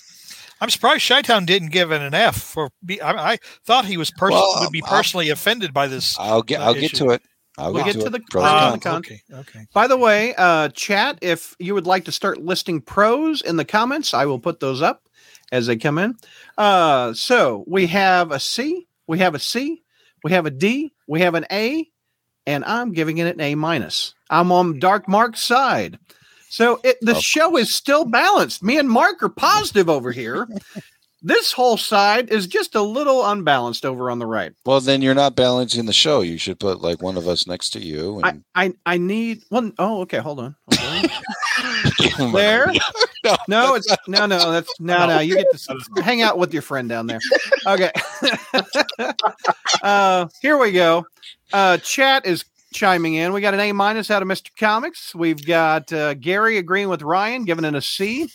I'm 0.60 0.68
surprised 0.70 1.08
Chi-Town 1.08 1.46
didn't 1.46 1.70
give 1.70 1.90
it 1.90 2.00
an 2.02 2.12
F 2.14 2.36
for. 2.40 2.70
Be, 2.84 3.00
I, 3.00 3.32
I 3.32 3.38
thought 3.64 3.86
he 3.86 3.96
was 3.96 4.10
pers- 4.10 4.30
Well, 4.32 4.56
would 4.60 4.70
be 4.70 4.82
I'll- 4.84 4.88
personally 4.90 5.30
offended 5.30 5.72
by 5.72 5.86
this. 5.88 6.16
I'll 6.18 6.42
get. 6.42 6.60
uh, 6.60 6.64
I'll 6.64 6.74
get 6.74 6.94
to 6.96 7.10
it. 7.10 7.22
I'll 7.58 7.72
We'll 7.72 7.84
get, 7.84 7.94
get 7.94 7.98
to, 8.00 8.04
to 8.04 8.10
the- 8.10 8.20
Pros 8.30 8.44
uh, 8.44 8.70
and 8.72 8.80
the 8.80 8.84
cons. 8.88 9.06
con- 9.08 9.16
okay. 9.40 9.40
Okay. 9.58 9.66
By 9.74 9.86
the 9.88 9.96
way, 9.96 10.34
uh, 10.36 10.68
chat, 10.68 11.18
if 11.22 11.56
you 11.58 11.74
would 11.74 11.86
like 11.86 12.04
to 12.04 12.12
start 12.12 12.38
listing 12.40 12.80
pros 12.80 13.40
in 13.42 13.56
the 13.56 13.64
comments, 13.64 14.14
I 14.14 14.26
will 14.26 14.38
put 14.38 14.60
those 14.60 14.80
up 14.82 15.08
as 15.52 15.66
they 15.66 15.76
come 15.76 15.98
in. 15.98 16.16
Uh, 16.56 17.12
so 17.14 17.64
we 17.66 17.86
have 17.88 18.32
a 18.32 18.40
C, 18.40 18.86
we 19.06 19.18
have 19.18 19.34
a 19.34 19.38
C, 19.38 19.82
we 20.22 20.32
have 20.32 20.46
a 20.46 20.50
D, 20.50 20.92
we 21.06 21.20
have 21.20 21.34
an 21.34 21.46
A, 21.50 21.88
and 22.46 22.64
I'm 22.64 22.92
giving 22.92 23.18
it 23.18 23.34
an 23.34 23.40
A 23.40 23.54
minus. 23.54 24.14
I'm 24.28 24.52
on 24.52 24.78
Dark 24.78 25.08
Mark's 25.08 25.42
side. 25.42 25.98
So 26.48 26.80
it, 26.82 26.96
the 27.00 27.16
Of 27.16 27.22
show 27.22 27.56
is 27.56 27.74
still 27.74 28.04
balanced. 28.04 28.62
Me 28.62 28.76
and 28.78 28.90
Mark 28.90 29.22
are 29.22 29.28
positive 29.28 29.88
over 29.88 30.10
here. 30.12 30.48
this 31.22 31.52
whole 31.52 31.76
side 31.76 32.30
is 32.30 32.46
just 32.46 32.74
a 32.74 32.82
little 32.82 33.26
unbalanced 33.26 33.84
over 33.84 34.10
on 34.10 34.18
the 34.18 34.26
right. 34.26 34.52
Well, 34.64 34.80
then 34.80 35.02
you're 35.02 35.14
not 35.14 35.36
balancing 35.36 35.86
the 35.86 35.92
show. 35.92 36.20
You 36.20 36.38
should 36.38 36.58
put 36.58 36.80
like 36.80 37.02
one 37.02 37.16
of 37.16 37.28
us 37.28 37.46
next 37.46 37.70
to 37.70 37.80
you. 37.80 38.20
I, 38.22 38.28
And 38.30 38.44
I, 38.54 38.72
I 38.86 38.98
need 38.98 39.42
one 39.48 39.74
oh 39.78 40.02
okay, 40.02 40.18
hold 40.18 40.40
on. 40.40 40.56
Hold 40.72 41.04
on. 41.04 41.10
There. 42.32 42.72
No, 43.22 43.36
No, 43.48 43.74
it's 43.74 43.86
no, 44.08 44.24
no. 44.24 44.50
That's 44.50 44.72
no, 44.80 45.06
no. 45.06 45.18
You 45.18 45.34
get 45.34 45.46
to 45.52 46.02
hang 46.02 46.22
out 46.22 46.38
with 46.38 46.54
your 46.54 46.62
friend 46.62 46.88
down 46.88 47.06
there. 47.06 47.18
Okay. 47.66 47.90
uh, 49.82 50.26
here 50.40 50.56
we 50.56 50.72
go. 50.72 51.04
Uh, 51.52 51.76
chat 51.76 52.24
is 52.24 52.46
chiming 52.72 53.16
in. 53.16 53.34
We 53.34 53.42
got 53.42 53.52
an 53.52 53.60
A 53.60 53.72
minus 53.72 54.10
out 54.10 54.22
of 54.22 54.28
Mr. 54.28 54.48
Comics. 54.58 55.14
We've 55.14 55.44
got 55.44 55.92
uh, 55.92 56.14
Gary 56.14 56.56
agreeing 56.56 56.88
with 56.88 57.02
Ryan, 57.02 57.44
giving 57.44 57.66
it 57.66 57.74
a 57.74 57.82
C. 57.82 58.26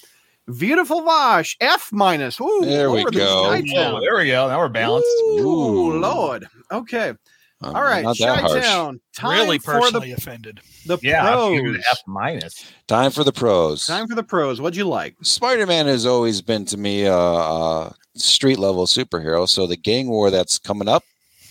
Beautiful 0.60 1.02
Vosh 1.02 1.56
F 1.60 1.90
minus. 1.92 2.40
Ooh, 2.40 2.62
There 2.64 2.92
we 2.92 3.00
over 3.02 3.12
the 3.12 3.18
go. 3.18 3.44
Chi 3.50 3.64
Oh, 3.78 4.00
there 4.00 4.18
we 4.18 4.28
go. 4.28 4.48
Now 4.48 4.60
we're 4.60 4.70
balanced. 4.70 5.08
Ooh, 5.24 5.40
Ooh. 5.40 6.00
Lord. 6.00 6.48
Okay. 6.72 7.14
I'm 7.62 7.76
All 7.76 7.82
right. 7.84 8.04
not 8.04 8.18
that 8.20 8.36
Chi 8.36 8.42
harsh. 8.42 8.64
Town. 8.64 9.00
Time 9.16 9.40
Really 9.40 9.58
personally 9.60 10.10
the, 10.10 10.18
offended. 10.18 10.60
the 10.86 10.98
Yeah, 11.02 11.26
I'll 11.26 11.52
give 11.52 11.66
it 11.66 11.72
pros. 11.74 11.84
F 11.92 12.00
minus. 12.06 12.72
Time 12.88 13.12
for 13.12 13.24
the 13.24 13.32
pros. 13.32 13.88
Time 13.88 14.08
for 14.08 14.14
the 14.16 14.24
pros. 14.24 14.62
What'd 14.62 14.76
you 14.78 14.86
like? 14.88 15.16
Spider-Man 15.24 15.88
has 15.88 16.06
always 16.06 16.42
been 16.42 16.66
to 16.66 16.78
me 16.78 17.04
a, 17.06 17.16
a 17.16 17.96
street 18.16 18.60
level 18.60 18.86
superhero. 18.86 19.48
So 19.48 19.66
the 19.68 19.78
gang 19.78 20.10
war 20.10 20.30
that's 20.30 20.60
coming 20.60 20.88
up, 20.90 21.04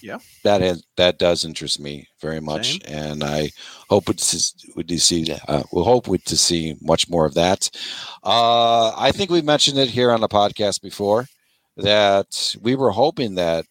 Yeah. 0.05 0.19
that 0.43 0.83
that 0.97 1.19
does 1.19 1.47
interest 1.47 1.81
me 1.81 2.09
very 2.21 2.39
much, 2.39 2.73
Same. 2.73 2.95
and 2.95 3.25
I 3.25 3.53
hope 3.89 4.11
it's 4.11 4.55
would 4.77 4.87
to 4.89 5.01
see 5.01 5.35
uh, 5.49 5.63
we'll 5.73 5.85
hope 5.85 6.09
we 6.09 6.19
to 6.19 6.37
see 6.37 6.77
much 6.83 7.09
more 7.09 7.25
of 7.25 7.33
that. 7.35 7.71
Uh, 8.23 8.93
I 8.99 9.13
think 9.13 9.31
we 9.31 9.41
mentioned 9.41 9.79
it 9.79 9.89
here 9.89 10.11
on 10.11 10.21
the 10.21 10.29
podcast 10.29 10.83
before 10.83 11.27
that 11.79 12.55
we 12.61 12.75
were 12.75 12.91
hoping 12.91 13.37
that 13.37 13.65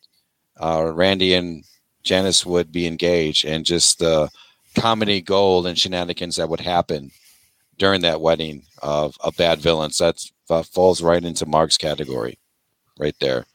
uh, 0.60 0.91
Randy 0.91 1.36
and 1.36 1.65
Janice 2.02 2.43
would 2.48 2.72
be 2.72 2.88
engaged, 2.88 3.46
and 3.46 3.63
just 3.63 4.00
the 4.00 4.28
comedy 4.76 5.22
gold 5.22 5.67
and 5.67 5.78
shenanigans 5.78 6.38
that 6.38 6.50
would 6.50 6.62
happen 6.62 7.12
during 7.78 8.02
that 8.02 8.22
wedding 8.22 8.63
of, 8.82 9.15
of 9.19 9.38
bad 9.38 9.60
villains. 9.60 10.00
That 10.00 10.17
uh, 10.50 10.63
falls 10.63 11.04
right 11.04 11.24
into 11.24 11.46
Mark's 11.46 11.78
category, 11.78 12.39
right 12.98 13.15
there. 13.19 13.46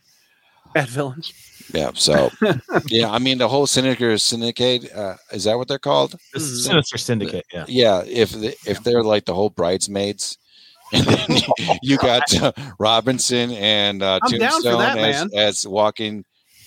Bad 0.74 0.90
villains. 0.90 1.32
Yeah. 1.74 1.90
So, 1.94 2.30
yeah, 2.86 3.10
I 3.10 3.18
mean, 3.18 3.38
the 3.38 3.48
whole 3.48 3.66
syndicate, 3.66 4.20
syndicate, 4.20 4.92
uh, 4.94 5.16
is 5.32 5.44
that 5.44 5.56
what 5.58 5.68
they're 5.68 5.78
called? 5.78 6.12
The 6.32 6.40
Mhm. 6.40 6.62
Sinister 6.64 6.98
Syndicate. 6.98 7.46
Yeah. 7.52 7.64
Yeah. 7.68 8.02
If 8.06 8.32
the, 8.32 8.56
if 8.66 8.82
they're 8.82 9.02
like 9.02 9.24
the 9.26 9.34
whole 9.34 9.50
bridesmaids, 9.50 10.38
and 10.92 11.04
then 11.04 11.26
you, 11.58 11.74
you 11.82 11.98
got 11.98 12.22
uh, 12.42 12.52
Robertson 12.78 13.50
and 13.50 14.02
uh, 14.02 14.18
I'm 14.22 14.38
down 14.38 14.62
for 14.62 14.70
Tombstone 14.70 14.78
that, 14.78 14.98
as, 14.98 15.34
as 15.34 15.68
walking 15.68 16.24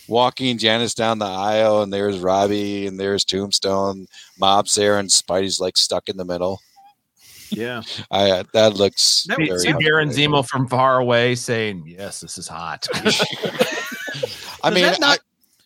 walking 0.07 0.59
Janice 0.59 0.93
down 0.93 1.17
the 1.17 1.25
aisle, 1.25 1.81
and 1.81 1.91
there's 1.91 2.19
Robbie, 2.19 2.85
and 2.85 2.99
there's 2.99 3.25
Tombstone, 3.25 4.05
Mob's 4.39 4.75
there, 4.75 4.99
and 4.99 5.09
Spidey's 5.09 5.59
like 5.59 5.75
stuck 5.77 6.07
in 6.07 6.17
the 6.17 6.25
middle. 6.25 6.59
Yeah. 7.49 7.81
I 8.11 8.43
that 8.53 8.75
looks 8.75 9.23
That 9.27 9.37
See, 9.37 9.47
very 9.47 9.59
see 9.59 9.73
Baron 9.73 10.09
Zemo 10.09 10.47
from 10.47 10.67
far 10.67 10.99
away 10.99 11.33
saying, 11.33 11.85
"Yes, 11.87 12.19
this 12.21 12.37
is 12.37 12.47
hot." 12.47 12.87
I 14.63 14.69
Does 14.69 14.75
mean, 14.75 14.83
that 14.85 14.99
not 14.99 15.19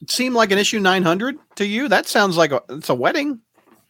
seem 0.07 0.33
like 0.33 0.51
an 0.51 0.57
issue 0.57 0.79
900 0.79 1.37
to 1.55 1.65
you? 1.65 1.87
That 1.87 2.07
sounds 2.07 2.37
like 2.37 2.51
a, 2.51 2.61
it's 2.69 2.89
a 2.89 2.95
wedding. 2.95 3.39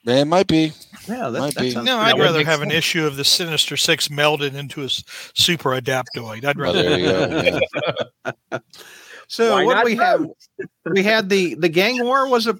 It 0.07 0.25
might 0.25 0.45
be. 0.47 0.71
Yeah, 1.07 1.29
that, 1.29 1.39
Might 1.39 1.53
that 1.55 1.61
be. 1.61 1.71
sounds 1.71 1.85
No, 1.87 1.97
I'd 1.97 2.15
good. 2.15 2.21
rather 2.21 2.37
makes 2.39 2.49
have 2.49 2.61
an 2.61 2.69
issue 2.71 3.05
of 3.07 3.15
the 3.15 3.23
Sinister 3.23 3.75
Six 3.75 4.07
melded 4.09 4.53
into 4.53 4.83
a 4.83 4.89
super 4.89 5.71
adaptoid. 5.71 6.45
I'd 6.45 6.57
Oh, 6.59 6.61
rather. 6.61 6.83
there 6.83 6.99
you 6.99 7.05
go. 7.05 7.59
Yeah. 8.51 8.59
So 9.27 9.53
Why 9.53 9.65
what 9.65 9.79
do 9.79 9.85
we 9.85 9.95
have? 9.95 10.23
We 10.85 11.01
had 11.01 11.29
the 11.29 11.55
the 11.55 11.67
gang 11.67 12.03
war 12.03 12.29
was 12.29 12.45
a 12.45 12.55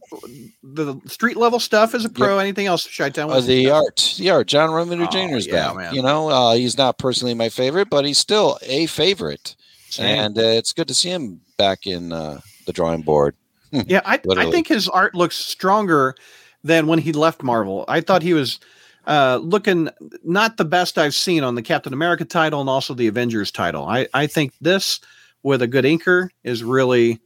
the 0.63 0.99
street 1.05 1.37
level 1.37 1.59
stuff 1.59 1.93
is 1.93 2.05
a 2.05 2.09
pro. 2.09 2.39
Anything 2.39 2.65
else? 2.65 2.87
Chi 2.97 3.11
Town 3.11 3.29
Uh, 3.29 3.39
the 3.39 3.69
art, 3.69 4.15
the 4.17 4.31
art. 4.31 4.47
John 4.47 4.69
Romita 4.71 5.05
Oh, 5.07 5.11
Jr. 5.29 5.35
is 5.37 5.45
yeah, 5.45 5.67
back. 5.67 5.75
man. 5.75 5.93
You 5.93 6.01
know, 6.01 6.29
uh, 6.29 6.55
he's 6.55 6.75
not 6.75 6.97
personally 6.97 7.35
my 7.35 7.49
favorite, 7.49 7.91
but 7.91 8.03
he's 8.03 8.17
still 8.17 8.57
a 8.63 8.87
favorite, 8.87 9.55
and 9.99 10.37
uh, 10.37 10.41
it's 10.41 10.73
good 10.73 10.87
to 10.87 10.93
see 10.93 11.09
him 11.09 11.41
back 11.57 11.87
in 11.87 12.11
uh, 12.11 12.41
the 12.65 12.73
drawing 12.73 13.01
board. 13.01 13.35
Yeah, 13.71 14.01
I, 14.05 14.19
I 14.37 14.51
think 14.51 14.67
his 14.67 14.87
art 14.87 15.15
looks 15.15 15.35
stronger 15.35 16.15
than 16.63 16.87
when 16.87 16.99
he 16.99 17.11
left 17.11 17.43
Marvel. 17.43 17.83
I 17.87 18.01
thought 18.01 18.21
he 18.21 18.33
was 18.33 18.59
uh, 19.05 19.39
looking 19.41 19.89
not 20.23 20.57
the 20.57 20.65
best 20.65 20.97
I've 20.97 21.15
seen 21.15 21.43
on 21.43 21.55
the 21.55 21.61
Captain 21.61 21.93
America 21.93 22.25
title 22.25 22.61
and 22.61 22.69
also 22.69 22.93
the 22.93 23.07
Avengers 23.07 23.51
title. 23.51 23.85
I, 23.85 24.07
I 24.13 24.27
think 24.27 24.53
this 24.61 24.99
with 25.43 25.61
a 25.61 25.67
good 25.67 25.85
inker 25.85 26.29
is 26.43 26.63
really 26.63 27.19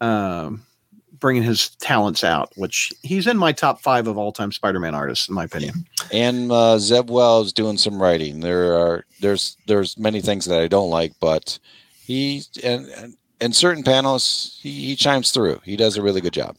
um, 0.00 0.62
bringing 1.22 1.42
his 1.42 1.70
talents 1.76 2.24
out, 2.24 2.52
which 2.56 2.92
he's 3.02 3.26
in 3.26 3.38
my 3.38 3.52
top 3.52 3.80
five 3.80 4.06
of 4.06 4.18
all 4.18 4.32
time 4.32 4.52
Spider-Man 4.52 4.94
artists, 4.94 5.28
in 5.28 5.34
my 5.34 5.44
opinion. 5.44 5.86
And 6.12 6.52
uh, 6.52 6.78
Zeb 6.78 7.08
Wells 7.08 7.52
doing 7.52 7.78
some 7.78 8.02
writing. 8.02 8.40
There 8.40 8.74
are 8.76 9.06
there's 9.20 9.56
there's 9.66 9.96
many 9.96 10.20
things 10.20 10.44
that 10.46 10.60
I 10.60 10.68
don't 10.68 10.90
like, 10.90 11.12
but 11.20 11.58
he 12.04 12.42
and, 12.62 12.86
and 12.88 13.14
in 13.40 13.52
certain 13.52 13.82
panels 13.82 14.58
he, 14.62 14.70
he 14.88 14.96
chimes 14.96 15.30
through. 15.30 15.60
He 15.64 15.76
does 15.76 15.96
a 15.96 16.02
really 16.02 16.20
good 16.20 16.32
job. 16.32 16.56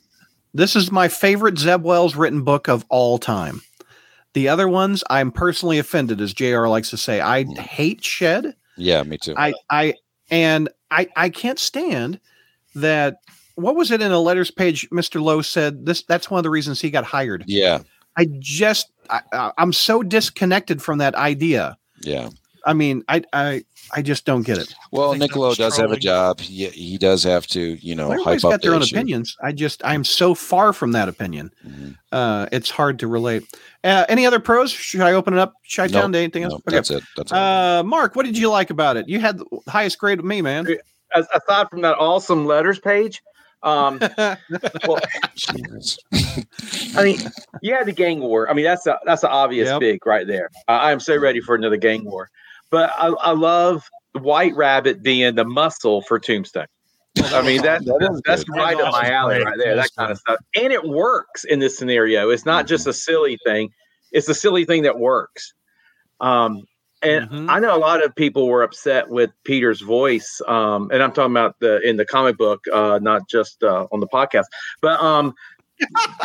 This 0.53 0.75
is 0.75 0.91
my 0.91 1.07
favorite 1.07 1.57
Zeb 1.57 1.83
Wells 1.83 2.15
written 2.15 2.43
book 2.43 2.67
of 2.67 2.85
all 2.89 3.17
time. 3.17 3.61
The 4.33 4.49
other 4.49 4.67
ones, 4.67 5.03
I'm 5.09 5.31
personally 5.31 5.79
offended, 5.79 6.19
as 6.21 6.33
JR 6.33 6.67
likes 6.67 6.89
to 6.91 6.97
say. 6.97 7.21
I 7.21 7.43
Mm. 7.43 7.57
hate 7.57 8.03
Shed. 8.03 8.55
Yeah, 8.77 9.03
me 9.03 9.17
too. 9.17 9.33
I 9.37 9.53
I 9.69 9.93
and 10.31 10.69
I 10.91 11.07
I 11.15 11.29
can't 11.29 11.59
stand 11.59 12.19
that. 12.75 13.17
What 13.55 13.75
was 13.75 13.91
it 13.91 14.01
in 14.01 14.11
a 14.11 14.19
letters 14.19 14.49
page? 14.49 14.89
Mr. 14.89 15.21
Lowe 15.21 15.41
said 15.43 15.85
this. 15.85 16.01
That's 16.03 16.31
one 16.31 16.39
of 16.39 16.43
the 16.43 16.49
reasons 16.49 16.81
he 16.81 16.89
got 16.89 17.03
hired. 17.03 17.43
yeah, 17.47 17.79
I 18.17 18.25
just 18.39 18.91
I, 19.11 19.21
I- 19.31 19.51
I'm 19.59 19.73
so 19.73 20.01
disconnected 20.01 20.81
from 20.81 20.97
that 20.99 21.13
idea. 21.15 21.77
yeah. 22.01 22.29
I 22.65 22.73
mean, 22.73 23.03
I 23.09 23.21
I 23.33 23.65
I 23.91 24.01
just 24.01 24.25
don't 24.25 24.43
get 24.43 24.57
it. 24.57 24.73
Well, 24.91 25.11
think 25.11 25.21
Nick 25.21 25.35
Lowe 25.35 25.49
was 25.49 25.57
does 25.57 25.77
have 25.77 25.91
a 25.91 25.97
job. 25.97 26.39
He, 26.39 26.67
he 26.69 26.97
does 26.97 27.23
have 27.23 27.45
to, 27.47 27.59
you 27.85 27.95
know, 27.95 28.11
Everybody's 28.11 28.41
hype 28.41 28.47
up 28.47 28.51
got 28.53 28.61
their 28.61 28.71
the 28.71 28.75
own 28.77 28.81
issue. 28.83 28.95
opinions. 28.95 29.35
I 29.43 29.51
just 29.51 29.83
I'm 29.85 30.03
so 30.03 30.33
far 30.33 30.73
from 30.73 30.93
that 30.93 31.09
opinion. 31.09 31.51
Mhm. 31.67 31.97
Uh, 32.11 32.47
it's 32.51 32.69
hard 32.69 32.99
to 32.99 33.07
relate. 33.07 33.43
Uh, 33.83 34.05
any 34.09 34.25
other 34.25 34.39
pros? 34.39 34.71
Should 34.71 35.01
I 35.01 35.13
open 35.13 35.33
it 35.33 35.39
up? 35.39 35.53
Chi 35.75 35.87
Town 35.87 36.03
Nope. 36.03 36.11
Day? 36.13 36.23
Anything 36.23 36.43
No, 36.43 36.49
else? 36.49 36.61
Okay. 36.67 36.75
That's 36.77 36.91
it. 36.91 37.03
That's 37.17 37.31
all. 37.31 37.39
Uh, 37.79 37.83
Mark, 37.83 38.15
what 38.15 38.25
did 38.25 38.37
you 38.37 38.49
like 38.49 38.69
about 38.69 38.97
it? 38.97 39.07
You 39.09 39.19
had 39.19 39.37
the 39.39 39.45
highest 39.67 39.99
grade 39.99 40.19
with 40.19 40.25
me, 40.25 40.41
man. 40.41 40.67
As, 41.15 41.27
aside 41.35 41.67
from 41.69 41.81
that 41.81 41.97
awesome 41.99 42.45
letters 42.45 42.79
page, 42.79 43.21
um, 43.61 43.99
well, 44.87 44.99
I 46.95 47.03
mean, 47.03 47.19
yeah, 47.61 47.83
the 47.83 47.91
gang 47.93 48.19
war. 48.19 48.49
I 48.49 48.53
mean, 48.53 48.65
that's 48.65 48.85
a 48.87 48.97
that's 49.05 49.23
an 49.23 49.29
obvious 49.31 49.67
Yep. 49.69 49.79
big 49.79 50.05
right 50.05 50.27
there. 50.27 50.49
I 50.67 50.89
I 50.89 50.91
am 50.91 50.99
so 50.99 51.17
ready 51.17 51.39
for 51.39 51.55
another 51.55 51.77
gang 51.77 52.03
war. 52.05 52.29
But 52.73 52.89
I, 52.97 53.09
I 53.09 53.31
love 53.33 53.87
White 54.13 54.55
Rabbit 54.55 55.03
being 55.03 55.35
the 55.35 55.45
muscle 55.45 56.01
for 56.01 56.17
Tombstone. 56.17 56.65
I 57.25 57.43
mean, 57.43 57.61
that, 57.61 57.85
That 57.85 58.21
that's 58.25 58.43
good. 58.43 58.55
right 58.57 58.75
up 58.81 58.91
my 58.91 59.11
alley 59.11 59.43
right 59.43 59.53
there. 59.59 59.75
That 59.75 59.91
kind 59.95 60.11
of 60.11 60.17
stuff, 60.17 60.39
and 60.59 60.73
it 60.73 60.83
works 60.83 61.43
in 61.43 61.59
this 61.59 61.77
scenario. 61.77 62.31
It's 62.31 62.47
not 62.47 62.65
just 62.65 62.87
a 62.87 62.93
silly 62.93 63.37
thing; 63.45 63.69
it's 64.11 64.27
a 64.27 64.33
silly 64.33 64.65
thing 64.65 64.81
that 64.83 64.97
works. 64.97 65.53
Um, 66.19 66.63
and 67.03 67.29
Mhm. 67.29 67.45
I 67.47 67.59
know 67.59 67.75
a 67.75 67.77
lot 67.77 68.03
of 68.03 68.15
people 68.15 68.47
were 68.47 68.63
upset 68.63 69.07
with 69.09 69.29
Peter's 69.43 69.81
voice, 69.81 70.41
um, 70.47 70.89
and 70.91 71.03
I'm 71.03 71.11
talking 71.11 71.33
about 71.33 71.59
the 71.59 71.79
in 71.87 71.97
the 71.97 72.05
comic 72.05 72.37
book, 72.39 72.63
uh, 72.73 72.97
not 73.03 73.29
just 73.29 73.61
uh, 73.63 73.85
on 73.91 73.99
the 73.99 74.07
podcast. 74.07 74.45
But 74.81 74.99
um, 74.99 75.35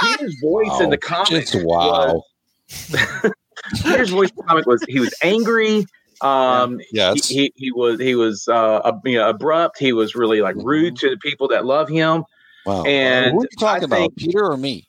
Peter's 0.00 0.40
voice 0.40 0.80
in 0.80 0.88
the 0.88 0.96
comic, 0.96 1.46
wow. 1.56 2.22
Peter's 3.84 4.08
voice 4.08 4.30
in 4.30 4.36
the 4.36 4.44
comic 4.44 4.64
was 4.64 4.82
he 4.88 4.98
was 4.98 5.12
angry. 5.22 5.84
Um, 6.20 6.80
Yes. 6.92 7.28
he, 7.28 7.36
he 7.36 7.52
he 7.56 7.72
was 7.72 8.00
he 8.00 8.14
was 8.14 8.48
uh, 8.48 8.92
you 9.04 9.18
know, 9.18 9.28
abrupt. 9.28 9.78
He 9.78 9.92
was 9.92 10.14
really 10.14 10.40
like 10.40 10.56
rude 10.56 10.96
to 10.96 11.10
the 11.10 11.16
people 11.18 11.48
that 11.48 11.64
love 11.64 11.88
him. 11.88 12.24
Wow. 12.66 12.84
and 12.84 13.32
Who 13.32 13.40
are 13.40 13.42
you 13.42 13.48
talking 13.58 13.82
I 13.84 13.86
about? 13.86 13.96
think- 13.98 14.16
Peter 14.16 14.44
or 14.44 14.56
me? 14.56 14.88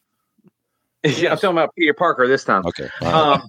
yeah, 1.04 1.32
I'm 1.32 1.38
talking 1.38 1.52
about 1.52 1.74
Peter 1.76 1.94
Parker 1.94 2.28
this 2.28 2.44
time. 2.44 2.66
Okay. 2.66 2.90
um, 3.06 3.42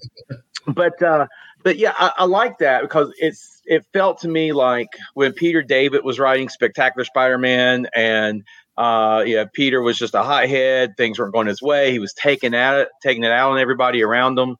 but 0.69 1.03
uh, 1.03 1.27
but 1.65 1.79
yeah, 1.79 1.95
I, 1.99 2.13
I 2.19 2.25
like 2.25 2.59
that 2.59 2.83
because 2.83 3.13
it's 3.19 3.61
it 3.67 3.85
felt 3.93 4.21
to 4.21 4.29
me 4.29 4.53
like 4.53 4.89
when 5.15 5.33
Peter 5.33 5.63
David 5.63 6.05
was 6.05 6.19
writing 6.21 6.49
Spectacular 6.49 7.05
Spider-Man, 7.05 7.89
and 7.95 8.45
uh, 8.77 9.25
yeah, 9.27 9.45
Peter 9.53 9.83
was 9.83 9.99
just 9.99 10.15
a 10.15 10.23
hothead. 10.23 10.97
Things 10.97 11.19
weren't 11.19 11.33
going 11.33 11.49
his 11.49 11.61
way. 11.61 11.91
He 11.91 11.99
was 11.99 12.15
taking 12.15 12.55
at 12.55 12.77
it, 12.77 12.89
taking 13.03 13.25
it 13.25 13.33
out 13.33 13.51
on 13.51 13.59
everybody 13.59 14.03
around 14.03 14.39
him. 14.39 14.57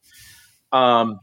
Um, 0.73 1.21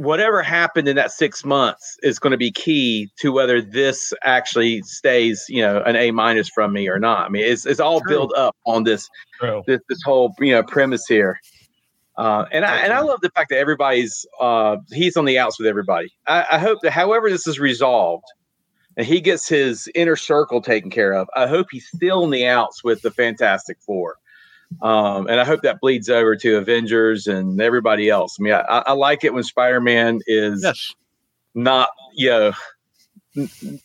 whatever 0.00 0.42
happened 0.42 0.88
in 0.88 0.96
that 0.96 1.12
six 1.12 1.44
months 1.44 1.98
is 2.02 2.18
going 2.18 2.30
to 2.30 2.38
be 2.38 2.50
key 2.50 3.10
to 3.18 3.32
whether 3.32 3.60
this 3.60 4.14
actually 4.24 4.80
stays, 4.82 5.44
you 5.48 5.60
know, 5.60 5.82
an 5.82 5.94
A 5.94 6.10
minus 6.10 6.48
from 6.48 6.72
me 6.72 6.88
or 6.88 6.98
not. 6.98 7.26
I 7.26 7.28
mean, 7.28 7.44
it's 7.44 7.66
it's 7.66 7.80
all 7.80 8.00
True. 8.00 8.10
built 8.10 8.34
up 8.34 8.56
on 8.64 8.84
this 8.84 9.08
True. 9.38 9.62
this 9.66 9.80
this 9.88 10.02
whole 10.02 10.34
you 10.40 10.52
know 10.52 10.62
premise 10.62 11.06
here. 11.06 11.38
Uh, 12.16 12.46
and 12.50 12.64
I 12.64 12.78
and 12.78 12.92
I 12.92 13.00
love 13.00 13.20
the 13.20 13.30
fact 13.30 13.50
that 13.50 13.58
everybody's 13.58 14.26
uh, 14.40 14.78
he's 14.90 15.16
on 15.16 15.26
the 15.26 15.38
outs 15.38 15.58
with 15.58 15.68
everybody. 15.68 16.10
I, 16.26 16.46
I 16.52 16.58
hope 16.58 16.78
that 16.82 16.92
however 16.92 17.28
this 17.28 17.46
is 17.46 17.60
resolved, 17.60 18.24
and 18.96 19.06
he 19.06 19.20
gets 19.20 19.48
his 19.48 19.86
inner 19.94 20.16
circle 20.16 20.62
taken 20.62 20.90
care 20.90 21.12
of. 21.12 21.28
I 21.36 21.46
hope 21.46 21.66
he's 21.70 21.86
still 21.86 22.24
on 22.24 22.30
the 22.30 22.46
outs 22.46 22.82
with 22.82 23.02
the 23.02 23.10
Fantastic 23.10 23.76
Four, 23.80 24.16
um, 24.82 25.26
and 25.26 25.40
I 25.40 25.44
hope 25.44 25.62
that 25.62 25.80
bleeds 25.80 26.08
over 26.08 26.36
to 26.36 26.56
Avengers 26.56 27.26
and 27.26 27.60
everybody 27.60 28.08
else. 28.08 28.36
I 28.38 28.42
mean, 28.42 28.54
I, 28.54 28.82
I 28.86 28.92
like 28.92 29.24
it 29.24 29.34
when 29.34 29.42
Spider 29.42 29.80
Man 29.80 30.20
is 30.26 30.62
yes. 30.62 30.94
not 31.54 31.90
you 32.14 32.30
know 32.30 32.52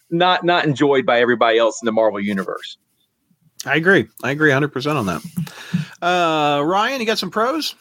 not 0.10 0.44
not 0.44 0.66
enjoyed 0.66 1.06
by 1.06 1.20
everybody 1.20 1.58
else 1.58 1.82
in 1.82 1.86
the 1.86 1.92
Marvel 1.92 2.20
universe. 2.20 2.78
I 3.66 3.76
agree. 3.76 4.08
I 4.24 4.32
agree 4.32 4.52
100% 4.52 4.96
on 4.96 5.06
that. 5.08 5.24
Uh, 6.00 6.62
Ryan, 6.64 7.00
you 7.00 7.08
got 7.08 7.18
some 7.18 7.32
pros? 7.32 7.74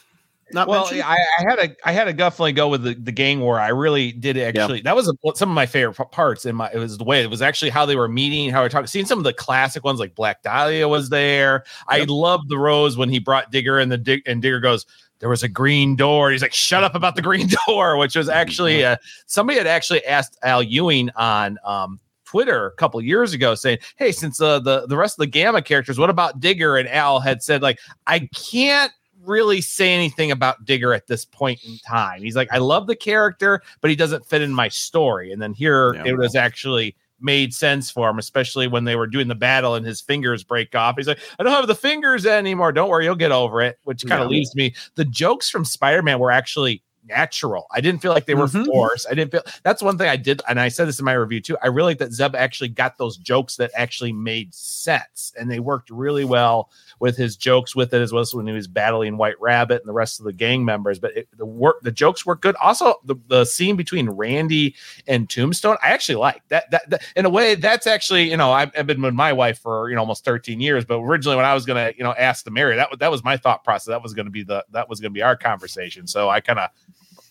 Not 0.51 0.67
well, 0.67 0.81
mentioned? 0.81 1.01
I, 1.03 1.15
I 1.15 1.49
had 1.49 1.59
a 1.59 1.75
I 1.85 1.91
had 1.91 2.03
to 2.03 2.13
definitely 2.13 2.51
go 2.51 2.67
with 2.67 2.83
the, 2.83 2.93
the 2.93 3.11
gang 3.11 3.39
war. 3.39 3.59
I 3.59 3.69
really 3.69 4.11
did 4.11 4.37
actually. 4.37 4.81
That 4.81 4.95
was 4.95 5.09
a, 5.09 5.13
some 5.33 5.49
of 5.49 5.55
my 5.55 5.65
favorite 5.65 5.95
parts. 6.11 6.45
In 6.45 6.55
my 6.55 6.69
it 6.71 6.77
was 6.77 6.97
the 6.97 7.03
way 7.03 7.23
it 7.23 7.29
was 7.29 7.41
actually 7.41 7.71
how 7.71 7.85
they 7.85 7.95
were 7.95 8.07
meeting, 8.07 8.51
how 8.51 8.59
they 8.59 8.65
were 8.65 8.69
talking. 8.69 8.87
Seeing 8.87 9.05
some 9.05 9.17
of 9.17 9.23
the 9.23 9.33
classic 9.33 9.83
ones 9.83 9.99
like 9.99 10.13
Black 10.13 10.43
Dahlia 10.43 10.87
was 10.87 11.09
there. 11.09 11.63
I 11.87 12.05
loved 12.07 12.49
the 12.49 12.57
rose 12.59 12.95
when 12.95 13.09
he 13.09 13.17
brought 13.17 13.51
Digger 13.51 13.79
and 13.79 13.91
the 13.91 13.97
dig 13.97 14.21
and 14.27 14.41
Digger 14.41 14.59
goes. 14.59 14.85
There 15.19 15.29
was 15.29 15.43
a 15.43 15.47
green 15.47 15.95
door. 15.95 16.29
He's 16.29 16.41
like, 16.41 16.53
"Shut 16.53 16.83
up 16.83 16.93
about 16.93 17.15
the 17.15 17.21
green 17.21 17.49
door," 17.67 17.97
which 17.97 18.15
was 18.15 18.29
actually 18.29 18.83
uh, 18.83 18.97
somebody 19.25 19.57
had 19.57 19.65
actually 19.65 20.05
asked 20.05 20.37
Al 20.43 20.61
Ewing 20.61 21.09
on 21.15 21.57
um, 21.63 21.99
Twitter 22.25 22.67
a 22.67 22.71
couple 22.71 23.01
years 23.01 23.33
ago 23.33 23.55
saying, 23.55 23.77
"Hey, 23.95 24.11
since 24.11 24.41
uh, 24.41 24.59
the 24.59 24.85
the 24.87 24.97
rest 24.97 25.15
of 25.15 25.21
the 25.21 25.27
Gamma 25.27 25.61
characters, 25.61 25.97
what 25.97 26.09
about 26.09 26.39
Digger?" 26.39 26.77
And 26.77 26.87
Al 26.89 27.19
had 27.21 27.41
said, 27.41 27.61
"Like, 27.61 27.79
I 28.05 28.29
can't." 28.35 28.91
Really 29.25 29.61
say 29.61 29.93
anything 29.93 30.31
about 30.31 30.65
Digger 30.65 30.93
at 30.93 31.07
this 31.07 31.25
point 31.25 31.59
in 31.63 31.77
time. 31.87 32.21
He's 32.21 32.35
like, 32.35 32.49
I 32.51 32.57
love 32.59 32.87
the 32.87 32.95
character, 32.95 33.61
but 33.81 33.89
he 33.89 33.95
doesn't 33.95 34.25
fit 34.25 34.41
in 34.41 34.53
my 34.53 34.69
story. 34.69 35.31
And 35.31 35.41
then 35.41 35.53
here 35.53 35.93
Yeah. 35.95 36.03
it 36.05 36.17
was 36.17 36.35
actually 36.35 36.95
made 37.21 37.53
sense 37.53 37.89
for 37.89 38.09
him, 38.09 38.19
especially 38.19 38.67
when 38.67 38.83
they 38.83 38.95
were 38.95 39.07
doing 39.07 39.27
the 39.29 39.35
battle 39.35 39.75
and 39.75 39.85
his 39.85 40.01
fingers 40.01 40.43
break 40.43 40.75
off. 40.75 40.95
He's 40.97 41.07
like, 41.07 41.19
I 41.39 41.43
don't 41.43 41.53
have 41.53 41.65
the 41.67 41.73
fingers 41.73 42.25
anymore. 42.25 42.71
Don't 42.73 42.89
worry, 42.89 43.05
you'll 43.05 43.15
get 43.15 43.31
over 43.31 43.61
it. 43.61 43.79
Which 43.85 44.05
kind 44.05 44.21
of 44.21 44.29
Yeah. 44.29 44.37
leaves 44.37 44.53
me. 44.55 44.75
The 44.95 45.05
jokes 45.05 45.49
from 45.49 45.63
Spider 45.65 46.01
Man 46.01 46.19
were 46.19 46.31
actually 46.31 46.83
natural. 47.07 47.67
I 47.71 47.81
didn't 47.81 48.01
feel 48.01 48.11
like 48.11 48.25
they 48.25 48.35
were 48.35 48.47
Mhm. 48.47 48.65
forced. 48.65 49.07
I 49.09 49.13
didn't 49.13 49.31
feel 49.31 49.43
that's 49.63 49.81
one 49.81 49.97
thing 49.97 50.09
I 50.09 50.15
did, 50.17 50.41
and 50.47 50.59
I 50.59 50.67
said 50.69 50.87
this 50.87 50.99
in 50.99 51.05
my 51.05 51.13
review 51.13 51.41
too. 51.41 51.57
I 51.61 51.67
really 51.67 51.91
like 51.91 51.97
that 51.99 52.13
Zeb 52.13 52.35
actually 52.35 52.69
got 52.69 52.97
those 52.97 53.17
jokes 53.17 53.55
that 53.57 53.71
actually 53.75 54.13
made 54.13 54.53
sense, 54.53 55.33
and 55.37 55.49
they 55.49 55.59
worked 55.59 55.89
really 55.89 56.25
well 56.25 56.69
with 56.99 57.17
his 57.17 57.35
jokes 57.35 57.75
with 57.75 57.93
it 57.93 58.01
as 58.01 58.11
well 58.11 58.21
as 58.21 58.33
when 58.33 58.47
he 58.47 58.53
was 58.53 58.67
battling 58.67 59.17
White 59.17 59.39
Rabbit 59.39 59.81
and 59.81 59.89
the 59.89 59.93
rest 59.93 60.19
of 60.19 60.25
the 60.25 60.33
gang 60.33 60.63
members. 60.65 60.99
But 60.99 61.15
it, 61.17 61.27
the 61.37 61.45
work, 61.45 61.81
the 61.81 61.91
jokes 61.91 62.25
were 62.25 62.35
good. 62.35 62.55
Also, 62.55 62.95
the, 63.03 63.15
the 63.27 63.45
scene 63.45 63.75
between 63.75 64.09
Randy 64.09 64.75
and 65.07 65.29
Tombstone, 65.29 65.77
I 65.83 65.89
actually 65.89 66.15
like 66.15 66.41
that, 66.49 66.71
that. 66.71 66.89
That 66.89 67.03
in 67.15 67.25
a 67.25 67.29
way, 67.29 67.55
that's 67.55 67.87
actually 67.87 68.29
you 68.29 68.37
know 68.37 68.51
I've, 68.51 68.71
I've 68.77 68.87
been 68.87 69.01
with 69.01 69.13
my 69.13 69.33
wife 69.33 69.59
for 69.59 69.89
you 69.89 69.95
know 69.95 70.01
almost 70.01 70.23
13 70.25 70.59
years, 70.59 70.85
but 70.85 70.97
originally 70.99 71.35
when 71.35 71.45
I 71.45 71.53
was 71.53 71.65
gonna 71.65 71.93
you 71.97 72.03
know 72.03 72.13
ask 72.13 72.45
to 72.45 72.51
marry, 72.51 72.75
that 72.75 72.89
was 72.89 72.99
that 72.99 73.11
was 73.11 73.23
my 73.23 73.37
thought 73.37 73.63
process. 73.63 73.87
That 73.87 74.01
was 74.03 74.13
gonna 74.13 74.29
be 74.29 74.43
the 74.43 74.63
that 74.71 74.87
was 74.89 74.99
gonna 74.99 75.11
be 75.11 75.21
our 75.21 75.35
conversation. 75.35 76.07
So 76.07 76.29
I 76.29 76.39
kind 76.41 76.59
of 76.59 76.69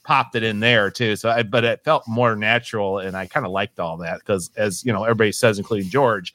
popped 0.04 0.36
it 0.36 0.42
in 0.42 0.60
there 0.60 0.90
too. 0.90 1.16
So, 1.16 1.30
I, 1.30 1.42
but 1.42 1.64
it 1.64 1.82
felt 1.84 2.06
more 2.06 2.36
natural, 2.36 2.98
and 2.98 3.16
I 3.16 3.26
kind 3.26 3.44
of 3.44 3.52
liked 3.52 3.80
all 3.80 3.96
that 3.98 4.20
because, 4.20 4.50
as 4.56 4.84
you 4.84 4.92
know, 4.92 5.04
everybody 5.04 5.32
says, 5.32 5.58
including 5.58 5.88
George, 5.88 6.34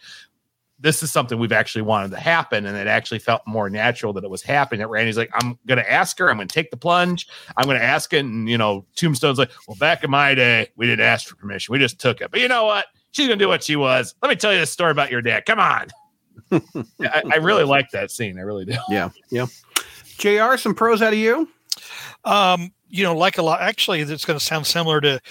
this 0.80 1.04
is 1.04 1.12
something 1.12 1.38
we've 1.38 1.52
actually 1.52 1.82
wanted 1.82 2.12
to 2.12 2.18
happen, 2.18 2.66
and 2.66 2.76
it 2.78 2.88
actually 2.88 3.20
felt 3.20 3.42
more 3.46 3.70
natural 3.70 4.14
that 4.14 4.24
it 4.24 4.30
was 4.30 4.42
happening. 4.42 4.80
That 4.80 4.88
Randy's 4.88 5.18
like, 5.18 5.30
I'm 5.34 5.58
gonna 5.68 5.86
ask 5.88 6.18
her, 6.20 6.30
I'm 6.30 6.38
gonna 6.38 6.48
take 6.48 6.72
the 6.72 6.78
plunge, 6.78 7.28
I'm 7.58 7.68
gonna 7.68 7.80
ask 7.80 8.12
it, 8.14 8.20
and 8.20 8.50
you 8.50 8.58
know, 8.58 8.86
Tombstone's 8.96 9.38
like, 9.38 9.52
well, 9.68 9.78
back 9.78 10.04
in 10.04 10.10
my 10.10 10.34
day, 10.36 10.70
we 10.76 10.88
didn't 10.88 11.06
ask 11.06 11.28
for 11.28 11.36
permission, 11.36 11.72
we 11.72 11.80
just 11.80 12.00
took 12.00 12.22
it. 12.22 12.32
But 12.32 12.40
you 12.40 12.48
know 12.48 12.66
what? 12.66 12.88
She's 13.12 13.28
gonna 13.28 13.38
do 13.38 13.48
what 13.48 13.64
she 13.64 13.76
was. 13.76 14.16
Let 14.22 14.30
me 14.30 14.36
tell 14.36 14.54
you 14.54 14.60
this 14.60 14.72
story 14.72 14.92
about 14.92 15.12
your 15.12 15.22
dad. 15.22 15.46
Come 15.46 15.60
on. 15.60 15.88
I, 16.52 17.24
I 17.32 17.36
really 17.38 17.64
like 17.64 17.92
that 17.92 18.12
scene. 18.12 18.40
I 18.40 18.42
really 18.42 18.66
do. 18.66 18.76
Yeah, 18.90 19.10
yeah. 19.30 19.46
Jr. 20.18 20.58
Some 20.58 20.76
pros 20.76 21.02
out 21.02 21.14
of 21.14 21.20
you. 21.20 21.50
Um, 22.26 22.72
you 22.90 23.04
know, 23.04 23.16
like 23.16 23.38
a 23.38 23.42
lot. 23.42 23.62
Actually, 23.62 24.02
it's 24.02 24.26
going 24.26 24.38
to 24.40 24.44
sound 24.44 24.66
similar 24.66 25.00
to 25.02 25.22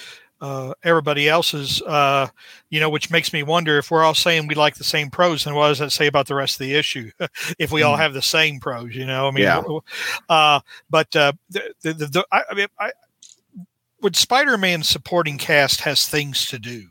uh, 0.40 0.72
everybody 0.82 1.28
else's. 1.28 1.82
Uh, 1.82 2.28
you 2.70 2.80
know, 2.80 2.88
which 2.90 3.10
makes 3.10 3.32
me 3.32 3.42
wonder 3.42 3.78
if 3.78 3.90
we're 3.90 4.04
all 4.04 4.14
saying 4.14 4.46
we 4.46 4.54
like 4.54 4.76
the 4.76 4.84
same 4.84 5.10
pros, 5.10 5.44
then 5.44 5.54
what 5.54 5.68
does 5.68 5.78
that 5.80 5.90
say 5.92 6.06
about 6.06 6.26
the 6.26 6.34
rest 6.34 6.60
of 6.60 6.66
the 6.66 6.74
issue? 6.74 7.10
if 7.58 7.72
we 7.72 7.82
all 7.82 7.96
have 7.96 8.14
the 8.14 8.22
same 8.22 8.60
pros, 8.60 8.94
you 8.94 9.06
know, 9.06 9.28
I 9.28 9.30
mean, 9.30 9.44
Yeah. 9.44 9.62
uh, 10.28 10.60
but 10.90 11.14
uh, 11.16 11.32
the, 11.50 11.74
the, 11.82 11.92
the, 11.94 12.06
the 12.06 12.26
I, 12.30 12.42
I 12.50 12.54
mean, 12.54 12.68
I, 12.78 12.92
would 14.00 14.14
Spider-Man 14.14 14.84
supporting 14.84 15.38
cast 15.38 15.80
has 15.80 16.06
things 16.06 16.46
to 16.46 16.58
do 16.58 16.86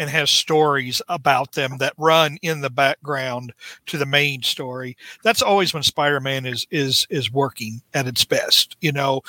and 0.00 0.08
has 0.08 0.30
stories 0.30 1.02
about 1.08 1.52
them 1.52 1.76
that 1.78 1.92
run 1.98 2.38
in 2.40 2.62
the 2.62 2.70
background 2.70 3.52
to 3.84 3.98
the 3.98 4.06
main 4.06 4.42
story. 4.42 4.96
That's 5.22 5.42
always 5.42 5.74
when 5.74 5.82
spider-man 5.82 6.46
is 6.46 6.66
is 6.70 7.06
is 7.10 7.30
working 7.30 7.82
at 7.92 8.06
its 8.06 8.24
best 8.24 8.76
you 8.80 8.92
know 8.92 9.20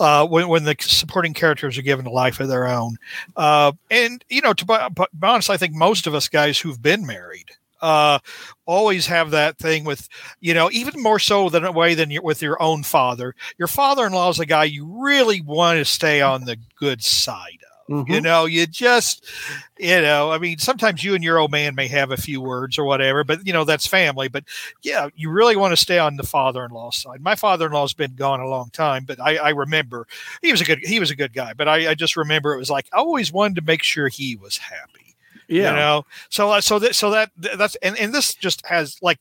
uh, 0.00 0.26
when, 0.26 0.48
when 0.48 0.64
the 0.64 0.76
supporting 0.80 1.32
characters 1.32 1.78
are 1.78 1.82
given 1.82 2.06
a 2.06 2.10
life 2.10 2.40
of 2.40 2.48
their 2.48 2.66
own. 2.66 2.96
Uh, 3.36 3.72
and 3.90 4.24
you 4.28 4.42
know 4.42 4.52
to 4.52 4.66
be, 4.66 4.76
be 4.96 5.06
honest 5.22 5.48
i 5.48 5.56
think 5.56 5.74
most 5.74 6.06
of 6.06 6.14
us 6.14 6.28
guys 6.28 6.58
who've 6.58 6.82
been 6.82 7.06
married 7.06 7.52
uh, 7.82 8.18
always 8.64 9.06
have 9.06 9.30
that 9.30 9.58
thing 9.58 9.84
with 9.84 10.08
you 10.40 10.54
know 10.54 10.70
even 10.72 11.00
more 11.00 11.18
so 11.18 11.48
than 11.48 11.64
a 11.64 11.70
way 11.70 11.94
than 11.94 12.10
your, 12.10 12.22
with 12.22 12.40
your 12.42 12.60
own 12.60 12.82
father. 12.82 13.34
Your 13.58 13.68
father-in-law 13.68 14.30
is 14.30 14.40
a 14.40 14.46
guy 14.46 14.64
you 14.64 14.86
really 14.86 15.40
want 15.40 15.78
to 15.78 15.84
stay 15.84 16.20
on 16.20 16.44
the 16.44 16.56
good 16.78 17.02
side 17.04 17.62
Mm-hmm. 17.88 18.12
you 18.12 18.20
know, 18.20 18.46
you 18.46 18.66
just, 18.66 19.24
you 19.78 20.00
know, 20.00 20.32
I 20.32 20.38
mean, 20.38 20.58
sometimes 20.58 21.04
you 21.04 21.14
and 21.14 21.22
your 21.22 21.38
old 21.38 21.52
man 21.52 21.76
may 21.76 21.86
have 21.86 22.10
a 22.10 22.16
few 22.16 22.40
words 22.40 22.78
or 22.78 22.84
whatever, 22.84 23.22
but 23.22 23.46
you 23.46 23.52
know, 23.52 23.64
that's 23.64 23.86
family. 23.86 24.26
But 24.28 24.44
yeah, 24.82 25.08
you 25.14 25.30
really 25.30 25.54
want 25.54 25.72
to 25.72 25.76
stay 25.76 25.98
on 25.98 26.16
the 26.16 26.24
father-in-law 26.24 26.90
side. 26.90 27.20
My 27.20 27.36
father-in-law's 27.36 27.94
been 27.94 28.16
gone 28.16 28.40
a 28.40 28.48
long 28.48 28.70
time, 28.70 29.04
but 29.04 29.20
I, 29.20 29.36
I 29.36 29.48
remember 29.50 30.08
he 30.42 30.50
was 30.50 30.60
a 30.60 30.64
good, 30.64 30.80
he 30.82 30.98
was 30.98 31.12
a 31.12 31.16
good 31.16 31.32
guy. 31.32 31.52
But 31.54 31.68
I, 31.68 31.90
I 31.90 31.94
just 31.94 32.16
remember 32.16 32.54
it 32.54 32.58
was 32.58 32.70
like 32.70 32.88
I 32.92 32.98
always 32.98 33.32
wanted 33.32 33.56
to 33.56 33.62
make 33.62 33.84
sure 33.84 34.08
he 34.08 34.34
was 34.34 34.56
happy. 34.58 35.14
Yeah. 35.48 35.70
You 35.70 35.76
know, 35.76 36.06
so 36.28 36.50
uh, 36.50 36.60
so 36.60 36.78
that 36.80 36.94
so 36.96 37.10
that 37.10 37.30
that's 37.36 37.76
and 37.76 37.96
and 37.98 38.12
this 38.12 38.34
just 38.34 38.66
has 38.66 38.98
like 39.00 39.20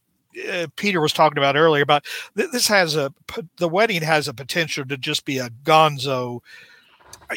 uh, 0.49 0.67
Peter 0.75 0.99
was 0.99 1.13
talking 1.13 1.37
about 1.37 1.55
earlier 1.55 1.83
about 1.83 2.03
th- 2.35 2.51
this 2.51 2.67
has 2.67 2.95
a 2.95 3.13
the 3.57 3.69
wedding 3.69 4.01
has 4.01 4.27
a 4.27 4.33
potential 4.33 4.85
to 4.85 4.97
just 4.97 5.23
be 5.25 5.37
a 5.37 5.49
gonzo, 5.63 6.41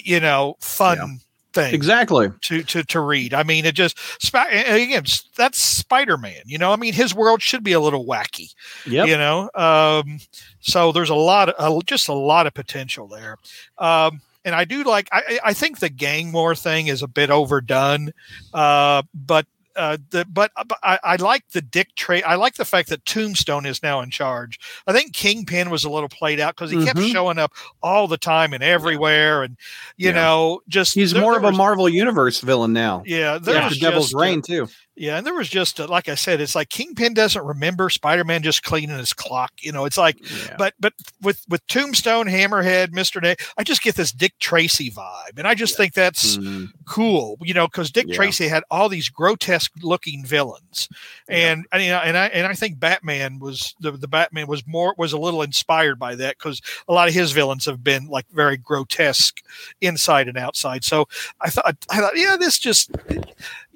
you 0.04 0.20
know, 0.20 0.56
fun 0.60 1.20
thing 1.52 1.74
Exactly. 1.74 2.28
to 2.42 2.62
to 2.62 2.82
to 2.84 3.00
read. 3.00 3.34
I 3.34 3.42
mean, 3.42 3.64
it 3.64 3.74
just 3.74 3.98
again 4.34 5.04
that's 5.36 5.62
Spider 5.62 6.16
Man. 6.16 6.42
You 6.44 6.58
know, 6.58 6.72
I 6.72 6.76
mean, 6.76 6.92
his 6.92 7.14
world 7.14 7.42
should 7.42 7.64
be 7.64 7.72
a 7.72 7.80
little 7.80 8.04
wacky. 8.06 8.54
Yep. 8.86 9.08
You 9.08 9.16
know, 9.16 9.50
um, 9.54 10.20
so 10.60 10.92
there's 10.92 11.10
a 11.10 11.14
lot 11.14 11.48
of 11.48 11.54
uh, 11.58 11.80
just 11.86 12.08
a 12.08 12.14
lot 12.14 12.46
of 12.46 12.54
potential 12.54 13.08
there. 13.08 13.36
Um, 13.78 14.20
and 14.44 14.54
I 14.54 14.64
do 14.64 14.84
like. 14.84 15.08
I 15.12 15.18
I 15.18 15.38
I 15.46 15.52
think 15.52 15.80
the 15.80 15.88
gang 15.88 16.32
war 16.32 16.54
thing 16.54 16.86
is 16.86 17.02
a 17.02 17.08
bit 17.08 17.30
overdone, 17.30 18.12
uh, 18.54 19.02
but. 19.14 19.46
Uh, 19.78 19.96
the, 20.10 20.24
but, 20.28 20.50
but 20.66 20.78
I, 20.82 20.98
I 21.04 21.16
like 21.16 21.44
the 21.52 21.62
Dick 21.62 21.94
Tracy. 21.94 22.24
I 22.24 22.34
like 22.34 22.54
the 22.56 22.64
fact 22.64 22.88
that 22.88 23.04
Tombstone 23.06 23.64
is 23.64 23.82
now 23.82 24.00
in 24.00 24.10
charge. 24.10 24.58
I 24.86 24.92
think 24.92 25.12
Kingpin 25.14 25.70
was 25.70 25.84
a 25.84 25.90
little 25.90 26.08
played 26.08 26.40
out 26.40 26.56
because 26.56 26.70
he 26.70 26.84
kept 26.84 26.98
Mhm. 26.98 27.12
showing 27.12 27.38
up 27.38 27.52
all 27.82 28.08
the 28.08 28.18
time 28.18 28.52
and 28.52 28.62
everywhere, 28.62 29.42
and 29.44 29.56
you 29.96 30.08
Yeah. 30.08 30.16
know, 30.16 30.60
just 30.68 30.94
He's 30.94 31.12
there- 31.12 31.22
more 31.22 31.38
there 31.38 31.48
of 31.48 31.54
a 31.54 31.56
Marvel 31.56 31.88
Universe 31.88 32.40
villain 32.40 32.72
now. 32.72 33.02
yeah, 33.06 33.38
there 33.38 33.56
After 33.56 33.68
was 33.68 33.78
Devil's 33.78 34.14
uh, 34.14 34.18
Reign 34.18 34.42
too. 34.42 34.68
Yeah, 34.98 35.16
and 35.16 35.26
there 35.26 35.34
was 35.34 35.48
just 35.48 35.78
uh, 35.80 35.86
like 35.86 36.08
I 36.08 36.14
said, 36.14 36.40
it's 36.40 36.54
like 36.54 36.68
Kingpin 36.68 37.14
doesn't 37.14 37.44
remember 37.44 37.88
Spider-Man 37.88 38.42
just 38.42 38.62
cleaning 38.62 38.98
his 38.98 39.12
clock. 39.12 39.52
You 39.60 39.72
know, 39.72 39.84
it's 39.84 39.96
like, 39.96 40.18
Yeah. 40.20 40.56
but 40.58 40.74
but 40.80 40.92
with 41.22 41.44
with 41.48 41.66
Tombstone, 41.68 42.26
Hammerhead, 42.26 42.92
Mister 42.92 43.20
Day, 43.20 43.36
I 43.56 43.64
just 43.64 43.82
get 43.82 43.94
this 43.94 44.12
Dick 44.12 44.38
Tracy 44.38 44.90
vibe, 44.90 45.38
and 45.38 45.46
I 45.46 45.54
just 45.54 45.76
think 45.76 45.94
that's 45.94 46.36
Mhm. 46.36 46.70
cool. 46.86 47.38
You 47.42 47.54
know, 47.54 47.66
because 47.66 47.90
Dick 47.90 48.06
Yeah. 48.08 48.16
Tracy 48.16 48.48
had 48.48 48.64
all 48.70 48.88
these 48.88 49.08
grotesque 49.08 49.72
looking 49.82 50.24
villains, 50.24 50.88
and 51.28 51.64
you 51.74 51.88
know, 51.90 51.98
and 51.98 52.16
I 52.16 52.26
and 52.26 52.46
I 52.46 52.54
think 52.54 52.78
Batman 52.80 53.38
was 53.38 53.74
the 53.80 53.92
the 53.92 54.08
Batman 54.08 54.46
was 54.48 54.66
more 54.66 54.94
was 54.98 55.12
a 55.12 55.18
little 55.18 55.42
inspired 55.42 55.98
by 55.98 56.14
that 56.16 56.38
because 56.38 56.60
a 56.88 56.92
lot 56.92 57.08
of 57.08 57.14
his 57.14 57.32
villains 57.32 57.64
have 57.66 57.84
been 57.84 58.06
like 58.08 58.26
very 58.32 58.56
grotesque 58.56 59.42
inside 59.80 60.28
and 60.28 60.36
outside. 60.36 60.84
So 60.84 61.06
I 61.40 61.50
thought 61.50 61.76
I 61.90 62.00
thought 62.00 62.16
yeah, 62.16 62.36
this 62.36 62.58
just 62.58 62.90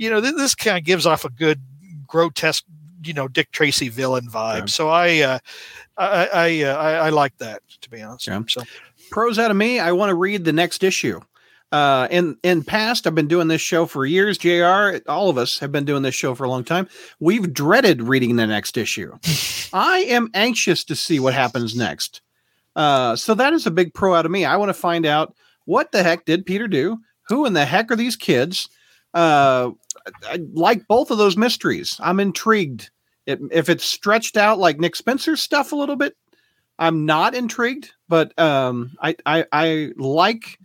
you 0.03 0.11
know 0.11 0.20
this, 0.20 0.34
this 0.34 0.55
kind 0.55 0.76
of 0.76 0.84
gives 0.84 1.07
off 1.07 1.24
a 1.24 1.30
good 1.30 1.61
grotesque 2.07 2.64
you 3.05 3.14
know 3.14 3.28
Dick 3.28 3.53
Tracy 3.53 3.88
villain 3.88 4.26
vibe. 4.26 4.59
Yeah. 4.59 4.66
So 4.66 4.88
I 4.88 5.20
uh, 5.20 5.38
I 5.96 6.28
I, 6.32 6.62
uh, 6.64 6.76
I 6.76 6.92
I 6.92 7.09
like 7.11 7.38
that 7.38 7.62
to 7.80 7.90
be 7.90 8.03
honest. 8.03 8.26
Yeah. 8.26 8.42
So 8.48 8.62
pros 9.11 9.38
out 9.38 9.50
of 9.50 9.57
me. 9.57 9.78
I 9.78 9.92
want 9.92 10.11
to 10.11 10.14
read 10.14 10.44
the 10.44 10.53
next 10.53 10.82
issue. 10.82 11.20
Uh, 11.70 12.07
in 12.11 12.36
in 12.42 12.62
past, 12.62 13.07
I've 13.07 13.14
been 13.14 13.28
doing 13.28 13.48
this 13.48 13.61
show 13.61 13.86
for 13.86 14.05
years. 14.05 14.38
Jr. 14.38 14.98
All 15.09 15.30
of 15.30 15.38
us 15.38 15.59
have 15.61 15.72
been 15.72 15.84
doing 15.84 16.03
this 16.03 16.14
show 16.14 16.34
for 16.34 16.44
a 16.44 16.50
long 16.50 16.64
time. 16.64 16.88
We've 17.18 17.53
dreaded 17.53 18.03
reading 18.03 18.36
the 18.36 18.46
next 18.46 18.76
issue. 18.76 19.16
I 19.72 20.00
am 20.09 20.28
anxious 20.34 20.84
to 20.84 20.96
see 20.96 21.18
what 21.18 21.32
happens 21.32 21.74
next. 21.74 22.20
Uh, 22.74 23.16
so 23.16 23.34
that 23.34 23.53
is 23.53 23.66
a 23.66 23.70
big 23.70 23.94
pro 23.94 24.14
out 24.14 24.26
of 24.26 24.32
me. 24.32 24.44
I 24.44 24.57
want 24.57 24.68
to 24.68 24.74
find 24.74 25.07
out 25.07 25.34
what 25.64 25.92
the 25.92 26.03
heck 26.03 26.24
did 26.24 26.44
Peter 26.44 26.68
do? 26.68 26.98
Who 27.28 27.46
in 27.46 27.53
the 27.53 27.64
heck 27.64 27.90
are 27.90 27.96
these 27.96 28.16
kids? 28.16 28.68
Uh, 29.14 29.70
I 30.28 30.40
like 30.53 30.86
both 30.88 31.11
of 31.11 31.18
those 31.18 31.36
mysteries. 31.36 31.96
I'm 32.00 32.20
intrigued. 32.20 32.90
It, 33.26 33.40
if 33.50 33.68
it's 33.68 33.84
stretched 33.84 34.36
out 34.36 34.59
like 34.59 34.78
Nick 34.80 34.96
Spencer's 34.96 35.40
stuff 35.40 35.72
a 35.72 35.76
little 35.76 35.96
bit, 35.96 36.16
I'm 36.78 37.07
not 37.07 37.34
intrigued. 37.34 37.92
But 38.09 38.36
um, 38.38 38.92
I, 39.00 39.16
I 39.26 39.46
I 39.53 39.92
like 39.96 40.59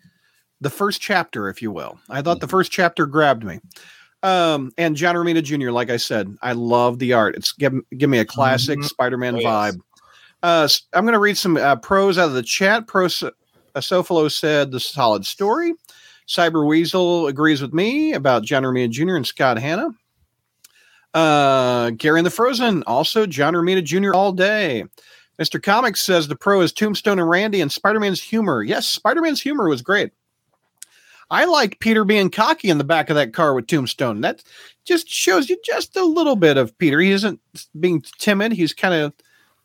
the 0.61 0.69
first 0.71 0.99
chapter, 1.01 1.49
if 1.49 1.61
you 1.61 1.71
will. 1.71 1.99
I 2.09 2.21
thought 2.21 2.39
the 2.39 2.47
first 2.47 2.71
chapter 2.71 3.05
grabbed 3.05 3.43
me. 3.43 3.59
Um, 4.23 4.71
and 4.79 4.95
John 4.95 5.13
Romita 5.15 5.43
Jr., 5.43 5.69
like 5.69 5.91
I 5.91 5.97
said, 5.97 6.35
I 6.41 6.53
love 6.53 6.97
the 6.97 7.13
art. 7.13 7.35
It's 7.35 7.51
give, 7.51 7.73
give 7.95 8.09
me 8.09 8.17
a 8.17 8.25
classic 8.25 8.79
Mhm. 8.79 8.85
Spider-Man 8.85 9.35
Oh, 9.35 9.39
yes. 9.39 9.47
vibe. 9.75 9.79
Uh, 10.41 10.63
s- 10.63 10.81
I'm 10.93 11.03
going 11.05 11.13
to 11.13 11.19
read 11.19 11.37
some 11.37 11.55
uh, 11.57 11.75
pros 11.75 12.17
out 12.17 12.27
of 12.29 12.33
the 12.33 12.41
chat. 12.41 12.87
Pro 12.87 13.05
uh, 13.05 13.09
Sofalo 13.75 14.31
said 14.31 14.71
the 14.71 14.79
solid 14.79 15.23
story. 15.27 15.75
Cyber 16.27 16.67
Weasel 16.67 17.27
agrees 17.27 17.61
with 17.61 17.73
me 17.73 18.13
about 18.13 18.43
John 18.43 18.63
Romita 18.63 18.89
Jr. 18.89 19.15
and 19.15 19.25
Scott 19.25 19.57
Hanna. 19.57 19.89
Uh, 21.13 21.91
Gary 21.91 22.19
and 22.19 22.25
the 22.25 22.31
Frozen, 22.31 22.83
also 22.83 23.25
John 23.25 23.53
Romita 23.53 23.83
Jr. 23.83 24.13
all 24.13 24.31
day. 24.31 24.83
Mr. 25.39 25.61
Comics 25.61 26.01
says 26.01 26.27
the 26.27 26.35
pro 26.35 26.61
is 26.61 26.73
Tombstone 26.73 27.19
and 27.19 27.29
Randy 27.29 27.61
and 27.61 27.71
Spider 27.71 27.99
Man's 27.99 28.21
humor. 28.21 28.63
Yes, 28.63 28.87
Spider 28.87 29.21
Man's 29.21 29.41
humor 29.41 29.69
was 29.69 29.81
great. 29.81 30.11
I 31.29 31.45
like 31.45 31.79
Peter 31.79 32.05
being 32.05 32.29
cocky 32.29 32.69
in 32.69 32.77
the 32.77 32.83
back 32.83 33.09
of 33.09 33.15
that 33.15 33.33
car 33.33 33.53
with 33.53 33.67
Tombstone. 33.67 34.21
That 34.21 34.43
just 34.85 35.09
shows 35.09 35.49
you 35.49 35.57
just 35.63 35.95
a 35.95 36.03
little 36.03 36.35
bit 36.35 36.57
of 36.57 36.77
Peter. 36.77 36.99
He 36.99 37.11
isn't 37.11 37.39
being 37.79 38.03
timid. 38.17 38.53
He's 38.53 38.73
kind 38.73 38.93
of 38.93 39.13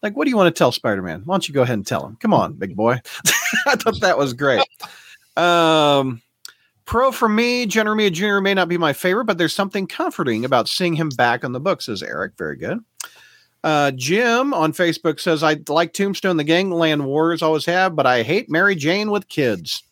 like, 0.02 0.16
what 0.16 0.24
do 0.24 0.30
you 0.30 0.36
want 0.36 0.54
to 0.54 0.58
tell 0.58 0.72
Spider 0.72 1.02
Man? 1.02 1.22
Why 1.24 1.34
don't 1.34 1.48
you 1.48 1.54
go 1.54 1.62
ahead 1.62 1.74
and 1.74 1.86
tell 1.86 2.04
him? 2.04 2.16
Come 2.16 2.34
on, 2.34 2.54
big 2.54 2.74
boy. 2.74 3.00
I 3.66 3.76
thought 3.76 4.00
that 4.00 4.18
was 4.18 4.32
great. 4.32 4.66
Um, 5.36 6.20
pro 6.92 7.10
for 7.10 7.26
me, 7.26 7.64
John 7.64 7.86
Jr. 8.12 8.40
may 8.40 8.52
not 8.52 8.68
be 8.68 8.76
my 8.76 8.92
favorite, 8.92 9.24
but 9.24 9.38
there's 9.38 9.54
something 9.54 9.86
comforting 9.86 10.44
about 10.44 10.68
seeing 10.68 10.94
him 10.94 11.08
back 11.08 11.42
on 11.42 11.52
the 11.52 11.58
book, 11.58 11.80
says 11.80 12.02
Eric. 12.02 12.34
Very 12.36 12.54
good. 12.54 12.80
Uh, 13.64 13.92
Jim 13.92 14.52
on 14.52 14.74
Facebook 14.74 15.18
says, 15.18 15.42
I 15.42 15.56
like 15.68 15.94
Tombstone, 15.94 16.36
the 16.36 16.44
Gangland 16.44 17.06
Wars 17.06 17.40
always 17.40 17.64
have, 17.64 17.96
but 17.96 18.06
I 18.06 18.22
hate 18.22 18.50
Mary 18.50 18.74
Jane 18.74 19.10
with 19.10 19.26
kids. 19.28 19.82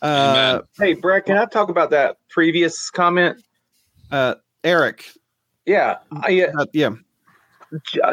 Uh, 0.00 0.60
hey, 0.78 0.94
Brett, 0.94 1.26
can 1.26 1.36
I 1.36 1.44
talk 1.46 1.70
about 1.70 1.90
that 1.90 2.18
previous 2.28 2.88
comment? 2.88 3.42
Uh, 4.12 4.36
Eric. 4.62 5.04
Yeah. 5.66 5.96
I, 6.12 6.46
uh, 6.56 6.66
yeah. 6.72 6.90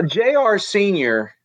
JR 0.07 0.57
Senior, 0.57 1.35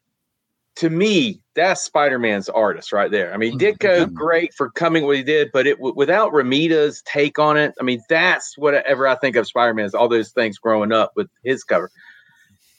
to 0.77 0.91
me, 0.91 1.41
that's 1.55 1.83
Spider 1.83 2.19
Man's 2.19 2.49
artist 2.49 2.93
right 2.93 3.11
there. 3.11 3.33
I 3.33 3.37
mean, 3.37 3.59
mm-hmm. 3.59 3.87
Ditko, 3.87 4.13
great 4.13 4.53
for 4.55 4.71
coming 4.71 5.05
what 5.05 5.17
he 5.17 5.23
did, 5.23 5.51
but 5.53 5.67
it 5.67 5.79
without 5.79 6.33
Romita's 6.33 7.03
take 7.03 7.39
on 7.39 7.57
it. 7.57 7.75
I 7.81 7.85
mean, 7.85 8.03
that's 8.09 8.59
whatever 8.59 9.07
I 9.07 9.15
think 9.15 9.37
of 9.37 9.47
Spider 9.47 9.75
Man 9.75 9.85
is 9.85 9.95
all 9.95 10.09
those 10.09 10.33
things 10.33 10.59
growing 10.59 10.93
up 10.93 11.13
with 11.15 11.29
his 11.45 11.63
cover. 11.63 11.91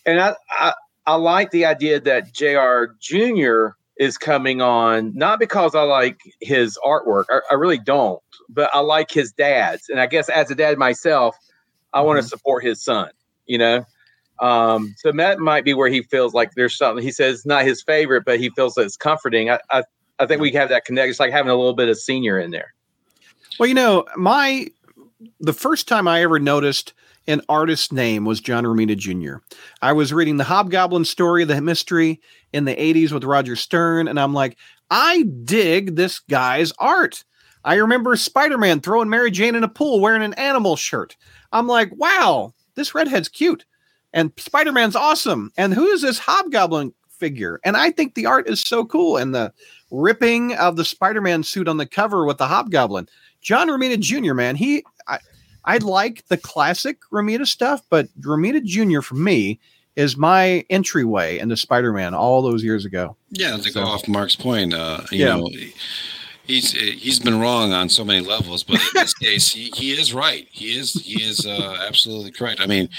And 0.06 0.20
I, 0.20 0.36
I, 0.52 0.74
I 1.06 1.16
like 1.16 1.52
the 1.52 1.66
idea 1.66 2.00
that 2.02 2.34
JR 2.34 2.94
Jr. 3.00 3.76
is 3.98 4.18
coming 4.18 4.62
on, 4.62 5.14
not 5.16 5.40
because 5.40 5.74
I 5.74 5.84
like 5.84 6.20
his 6.42 6.78
artwork, 6.86 7.26
I, 7.30 7.40
I 7.52 7.54
really 7.54 7.80
don't, 7.80 8.22
but 8.50 8.70
I 8.74 8.80
like 8.80 9.10
his 9.10 9.32
dad's. 9.32 9.88
And 9.90 10.02
I 10.02 10.06
guess 10.06 10.28
as 10.28 10.52
a 10.52 10.56
dad 10.56 10.78
myself, 10.78 11.38
I 11.94 12.00
mm-hmm. 12.00 12.08
want 12.08 12.22
to 12.22 12.28
support 12.28 12.64
his 12.64 12.84
son, 12.84 13.10
you 13.46 13.58
know? 13.58 13.86
Um, 14.40 14.94
so 14.98 15.12
that 15.12 15.40
might 15.40 15.64
be 15.64 15.74
where 15.74 15.90
he 15.90 16.02
feels 16.04 16.34
like 16.34 16.52
there's 16.56 16.78
something. 16.78 17.04
He 17.04 17.12
says 17.12 17.46
not 17.46 17.64
his 17.64 17.82
favorite, 17.82 18.26
but 18.26 18.40
he 18.40 18.50
feels 18.50 18.74
that 18.76 18.82
it's 18.82 18.98
comforting. 18.98 19.50
I, 19.50 19.60
I, 19.72 19.84
I 20.20 20.26
think 20.26 20.42
we 20.42 20.52
have 20.52 20.70
that 20.70 20.86
connect. 20.86 21.10
It's 21.10 21.20
like 21.20 21.32
having 21.32 21.52
a 21.52 21.56
little 21.56 21.74
bit 21.74 21.90
of 21.90 21.98
senior 21.98 22.40
in 22.40 22.52
there. 22.52 22.74
Well, 23.60 23.68
you 23.68 23.76
know, 23.76 24.06
my 24.18 24.68
the 25.40 25.54
first 25.54 25.88
time 25.88 26.08
I 26.08 26.22
ever 26.22 26.40
noticed 26.40 26.94
an 27.28 27.42
artist's 27.50 27.92
name 27.92 28.26
was 28.26 28.40
John 28.40 28.66
Romita 28.66 28.98
Jr. 28.98 29.38
I 29.82 29.94
was 29.94 30.14
reading 30.14 30.38
the 30.38 30.44
Hobgoblin 30.44 31.06
story, 31.06 31.44
the 31.44 31.60
mystery 31.62 32.22
in 32.54 32.66
the 32.66 32.76
80s 32.76 33.12
with 33.12 33.24
Roger 33.24 33.56
Stern, 33.56 34.08
and 34.08 34.20
I'm 34.20 34.34
like, 34.34 34.58
I 34.92 35.24
dig 35.44 35.96
this 35.96 36.20
guy's 36.20 36.72
art. 36.78 37.24
I 37.64 37.76
remember 37.76 38.16
Spider 38.16 38.58
Man 38.58 38.82
throwing 38.82 39.10
Mary 39.10 39.32
Jane 39.32 39.56
in 39.56 39.64
a 39.64 39.70
pool 39.70 40.00
wearing 40.00 40.22
an 40.22 40.36
animal 40.36 40.76
shirt. 40.76 41.18
I'm 41.52 41.68
like, 41.68 41.90
wow, 41.96 42.54
this 42.76 42.94
redhead's 42.94 43.30
cute 43.30 43.66
and 44.16 44.32
Spider 44.38 44.72
Man's 44.72 44.96
awesome. 44.96 45.52
And 45.58 45.74
who 45.74 45.86
is 45.86 46.02
this 46.02 46.18
Hobgoblin 46.18 46.94
figure? 47.10 47.60
And 47.64 47.78
I 47.78 47.92
think 47.92 48.16
the 48.16 48.26
art 48.26 48.50
is 48.50 48.62
so 48.62 48.86
cool. 48.86 49.18
And 49.18 49.36
the 49.36 49.54
ripping 49.92 50.56
of 50.56 50.78
the 50.78 50.86
Spider 50.86 51.22
Man 51.22 51.44
suit 51.44 51.68
on 51.68 51.78
the 51.78 51.86
cover 51.86 52.26
with 52.26 52.38
the 52.38 52.48
Hobgoblin. 52.48 53.10
John 53.42 53.68
Romita 53.68 54.00
Jr., 54.00 54.34
man, 54.34 54.56
he, 54.56 54.84
I, 55.08 55.20
I 55.66 55.78
like 55.78 56.26
the 56.30 56.38
classic 56.38 56.98
Romita 57.12 57.46
stuff, 57.46 57.84
but 57.90 58.08
Romita 58.22 58.64
Jr. 58.64 59.02
for 59.02 59.16
me 59.16 59.60
is 59.98 60.18
my 60.18 60.66
entryway 60.70 61.38
into 61.38 61.58
Spider 61.58 61.92
Man 61.92 62.14
all 62.14 62.42
those 62.42 62.64
years 62.64 62.86
ago. 62.86 63.18
Yeah, 63.30 63.58
to 63.58 63.64
so. 63.64 63.84
go 63.84 63.88
off 63.88 64.08
Mark's 64.08 64.36
point, 64.36 64.74
uh, 64.74 65.02
you 65.12 65.26
yeah. 65.26 65.36
know, 65.36 65.50
he's 66.46 66.72
he's 66.72 67.20
been 67.20 67.40
wrong 67.40 67.74
on 67.74 67.90
so 67.90 68.04
many 68.04 68.26
levels, 68.26 68.64
but 68.64 68.76
in 68.76 68.88
this 68.94 69.14
case, 69.20 69.50
he, 69.50 69.72
he 69.76 69.92
is 69.92 70.14
right. 70.14 70.48
He 70.52 70.78
is 70.78 70.94
he 70.94 71.22
is 71.22 71.46
uh, 71.46 71.78
absolutely 71.88 72.32
correct. 72.32 72.62
I 72.62 72.66
mean, 72.66 72.90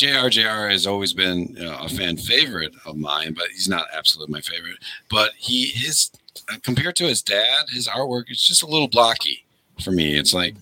JRJR 0.00 0.70
has 0.70 0.86
always 0.86 1.12
been 1.12 1.56
a 1.60 1.88
fan 1.88 2.16
favorite 2.16 2.74
of 2.86 2.96
mine, 2.96 3.34
but 3.34 3.48
he's 3.48 3.68
not 3.68 3.86
absolutely 3.92 4.32
my 4.32 4.40
favorite. 4.40 4.78
But 5.10 5.32
he 5.36 5.66
his 5.66 6.10
uh, 6.50 6.56
compared 6.62 6.96
to 6.96 7.04
his 7.04 7.20
dad, 7.20 7.66
his 7.70 7.86
artwork 7.86 8.30
is 8.30 8.42
just 8.42 8.62
a 8.62 8.66
little 8.66 8.88
blocky 8.88 9.44
for 9.82 9.90
me. 9.90 10.16
It's 10.16 10.32
like 10.32 10.54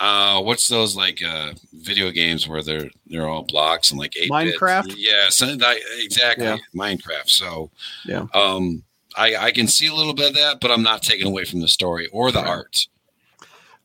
uh 0.00 0.40
what's 0.42 0.68
those 0.68 0.96
like 0.96 1.22
uh 1.22 1.52
video 1.74 2.10
games 2.10 2.48
where 2.48 2.62
they're 2.62 2.90
they're 3.06 3.28
all 3.28 3.42
blocks 3.42 3.90
and 3.90 3.98
like 3.98 4.16
eight 4.16 4.30
Minecraft? 4.30 4.94
Yeah, 4.96 5.28
so 5.28 5.54
that, 5.54 5.76
exactly. 5.98 6.46
Yeah. 6.46 6.56
Minecraft. 6.74 7.28
So 7.28 7.70
yeah. 8.06 8.26
Um 8.32 8.84
I, 9.18 9.36
I 9.36 9.50
can 9.50 9.66
see 9.66 9.86
a 9.86 9.94
little 9.94 10.12
bit 10.14 10.28
of 10.28 10.34
that, 10.34 10.60
but 10.60 10.70
I'm 10.70 10.82
not 10.82 11.02
taking 11.02 11.26
away 11.26 11.44
from 11.44 11.60
the 11.60 11.68
story 11.68 12.06
or 12.08 12.30
the 12.30 12.44
art. 12.44 12.86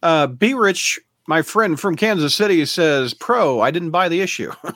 Uh, 0.04 0.28
B 0.28 0.54
Rich 0.54 1.00
my 1.32 1.42
friend 1.42 1.80
from 1.80 1.96
Kansas 1.96 2.36
City 2.36 2.66
says, 2.66 3.14
"Pro, 3.14 3.62
I 3.62 3.72
didn't 3.72 3.92
buy 3.92 4.10
the 4.10 4.20
issue." 4.20 4.52
uh, 4.66 4.74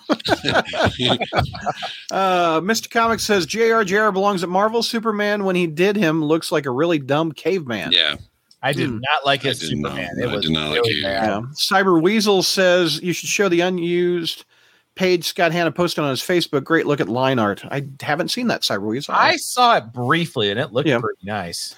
Mr. 2.61 2.89
Comics 2.89 3.23
says, 3.23 3.45
"Jr. 3.45 4.11
belongs 4.11 4.41
at 4.41 4.47
Marvel. 4.47 4.81
Superman, 4.81 5.43
when 5.43 5.57
he 5.57 5.67
did 5.67 5.97
him, 5.97 6.23
looks 6.23 6.53
like 6.53 6.65
a 6.65 6.71
really 6.71 6.97
dumb 6.97 7.33
caveman." 7.33 7.91
Yeah. 7.91 8.15
I 8.63 8.71
did 8.71 8.87
hmm. 8.87 8.99
not 8.99 9.25
like 9.25 9.41
his 9.41 9.59
Superman. 9.59 10.11
Not, 10.15 10.23
it 10.23 10.31
was, 10.33 10.49
not 10.49 10.69
like 10.69 10.79
it. 10.85 11.01
Yeah. 11.01 11.41
Cyber 11.55 12.01
Weasel 12.01 12.41
says 12.41 13.01
you 13.03 13.11
should 13.11 13.27
show 13.27 13.49
the 13.49 13.59
unused 13.59 14.45
page 14.95 15.25
Scott 15.25 15.51
Hanna 15.51 15.73
posted 15.73 16.05
on 16.05 16.09
his 16.09 16.21
Facebook. 16.21 16.63
Great 16.63 16.85
look 16.85 17.01
at 17.01 17.09
line 17.09 17.37
art. 17.37 17.65
I 17.69 17.85
haven't 17.99 18.29
seen 18.29 18.47
that 18.47 18.61
Cyber 18.61 18.87
Weasel. 18.87 19.13
I 19.13 19.35
saw 19.35 19.75
it 19.75 19.91
briefly 19.91 20.51
and 20.51 20.59
it 20.59 20.71
looked 20.71 20.87
yeah. 20.87 20.99
pretty 20.99 21.25
nice. 21.25 21.75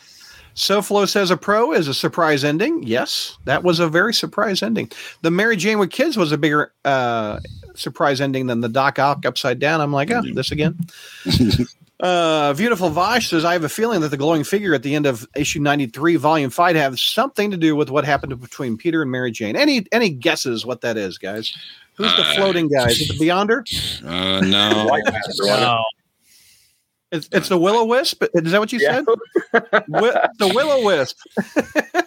SoFlo 0.57 1.07
says 1.07 1.29
a 1.29 1.37
pro 1.37 1.71
is 1.71 1.87
a 1.87 1.93
surprise 1.93 2.43
ending. 2.43 2.81
Yes, 2.81 3.37
that 3.45 3.63
was 3.63 3.79
a 3.79 3.87
very 3.87 4.11
surprise 4.11 4.63
ending. 4.63 4.91
The 5.21 5.29
Mary 5.29 5.55
Jane 5.55 5.77
with 5.77 5.91
kids 5.91 6.17
was 6.17 6.31
a 6.31 6.37
bigger 6.37 6.73
uh, 6.83 7.39
surprise 7.75 8.19
ending 8.19 8.47
than 8.47 8.61
the 8.61 8.67
Doc 8.67 8.97
Ock 8.97 9.23
upside 9.23 9.59
down. 9.59 9.81
I'm 9.81 9.93
like, 9.93 10.09
oh, 10.09 10.23
this 10.33 10.51
again. 10.51 10.75
uh, 11.99 12.55
Beautiful 12.55 12.89
Vosh 12.89 13.29
says, 13.29 13.45
I 13.45 13.53
have 13.53 13.63
a 13.63 13.69
feeling 13.69 14.01
that 14.01 14.09
the 14.09 14.17
glowing 14.17 14.43
figure 14.43 14.73
at 14.73 14.81
the 14.81 14.95
end 14.95 15.05
of 15.05 15.27
issue 15.35 15.59
93, 15.59 16.15
volume 16.15 16.49
5, 16.49 16.75
has 16.75 17.03
something 17.03 17.51
to 17.51 17.57
do 17.57 17.75
with 17.75 17.91
what 17.91 18.03
happened 18.03 18.41
between 18.41 18.77
Peter 18.77 19.03
and 19.03 19.11
Mary 19.11 19.29
Jane. 19.29 19.55
Any 19.55 19.85
any 19.91 20.09
guesses 20.09 20.65
what 20.65 20.81
that 20.81 20.97
is, 20.97 21.19
guys? 21.19 21.55
Who's 21.93 22.15
the 22.15 22.23
uh, 22.23 22.35
floating 22.35 22.67
guy? 22.67 22.87
Is 22.89 23.01
it 23.01 23.19
the 23.19 23.25
Beyonder? 23.25 23.61
Uh, 24.03 24.41
no. 24.41 24.89
no. 25.39 25.83
It's, 27.11 27.29
it's 27.31 27.49
the 27.49 27.57
Willow 27.57 27.85
Wisp. 27.85 28.23
Is 28.33 28.51
that 28.51 28.59
what 28.59 28.73
you 28.73 28.79
yeah. 28.79 28.95
said? 28.95 29.05
the 30.37 30.51
Willow 30.53 30.83
Wisp. 30.83 31.17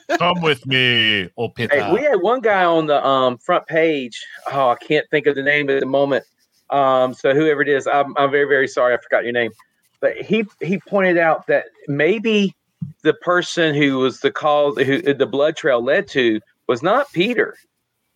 Come 0.18 0.42
with 0.42 0.66
me, 0.66 1.30
oh 1.38 1.50
Hey, 1.56 1.92
we 1.92 2.02
had 2.02 2.16
one 2.16 2.40
guy 2.40 2.64
on 2.64 2.86
the 2.86 3.04
um, 3.04 3.38
front 3.38 3.66
page. 3.66 4.22
Oh, 4.52 4.70
I 4.70 4.76
can't 4.76 5.08
think 5.10 5.26
of 5.26 5.36
the 5.36 5.42
name 5.42 5.70
at 5.70 5.80
the 5.80 5.86
moment. 5.86 6.24
Um, 6.68 7.14
so 7.14 7.34
whoever 7.34 7.62
it 7.62 7.68
is, 7.68 7.86
I'm, 7.86 8.14
I'm 8.18 8.30
very 8.30 8.44
very 8.44 8.68
sorry. 8.68 8.94
I 8.94 8.98
forgot 8.98 9.24
your 9.24 9.32
name. 9.32 9.52
But 10.00 10.16
he 10.16 10.44
he 10.60 10.78
pointed 10.78 11.18
out 11.18 11.46
that 11.46 11.66
maybe 11.88 12.54
the 13.02 13.14
person 13.14 13.74
who 13.74 13.98
was 13.98 14.20
the 14.20 14.30
call 14.30 14.74
who 14.74 15.00
the 15.14 15.26
blood 15.26 15.56
trail 15.56 15.82
led 15.82 16.08
to 16.08 16.40
was 16.66 16.82
not 16.82 17.10
Peter. 17.12 17.56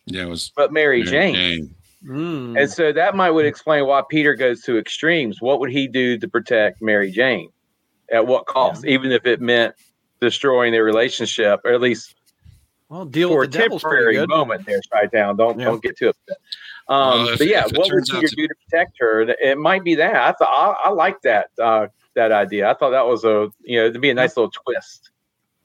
Yeah, 0.07 0.25
it 0.25 0.29
was 0.29 0.53
but 0.55 0.73
Mary, 0.73 1.03
Mary 1.05 1.11
Jane. 1.11 1.35
Jane. 1.35 1.75
Mm. 2.07 2.61
And 2.61 2.71
so 2.71 2.93
that 2.93 3.17
might 3.17 3.31
would 3.31 3.47
explain 3.47 3.87
why 3.87 4.03
Peter 4.09 4.35
goes 4.35 4.63
to 4.63 4.79
extremes. 4.79 5.41
What 5.41 5.61
would 5.61 5.71
he 5.71 5.89
do 5.89 6.19
to 6.19 6.29
protect 6.29 6.83
Mary 6.83 7.11
Jane? 7.11 7.51
At 8.13 8.27
what 8.27 8.47
cost? 8.47 8.85
Yeah. 8.85 8.93
Even 8.93 9.13
if 9.13 9.25
it 9.25 9.41
meant 9.41 9.75
destroying 10.21 10.73
their 10.73 10.85
relationship, 10.85 11.61
or 11.65 11.73
at 11.73 11.81
least 11.81 12.15
well, 12.89 13.07
deal 13.07 13.31
for 13.31 13.45
a 13.45 13.49
temporary 13.49 14.27
moment 14.27 14.67
there, 14.67 14.81
Chi 14.93 15.07
Town. 15.07 15.37
Don't 15.37 15.59
yeah. 15.59 15.65
don't 15.65 15.83
get 15.83 15.97
too 15.97 16.11
upset. 16.11 16.37
Um, 16.89 17.25
well, 17.25 17.39
but 17.39 17.47
yeah, 17.47 17.65
what 17.73 17.91
would 17.91 18.05
Peter 18.05 18.29
to... 18.29 18.37
do 18.37 18.49
to 18.49 18.55
protect 18.69 18.93
her? 18.99 19.23
It 19.23 19.59
might 19.59 19.85
be 19.85 19.95
that. 19.95 20.17
I 20.17 20.33
thought 20.33 20.49
I, 20.85 20.89
I 20.89 20.93
like 20.93 21.23
that 21.23 21.51
uh, 21.61 21.87
that 22.15 22.31
idea. 22.31 22.71
I 22.71 22.75
thought 22.75 22.91
that 22.91 23.07
was 23.07 23.25
a 23.25 23.51
you 23.63 23.79
know 23.79 23.91
to 23.91 23.99
be 23.99 24.11
a 24.11 24.15
nice 24.15 24.37
little 24.37 24.51
twist. 24.51 25.11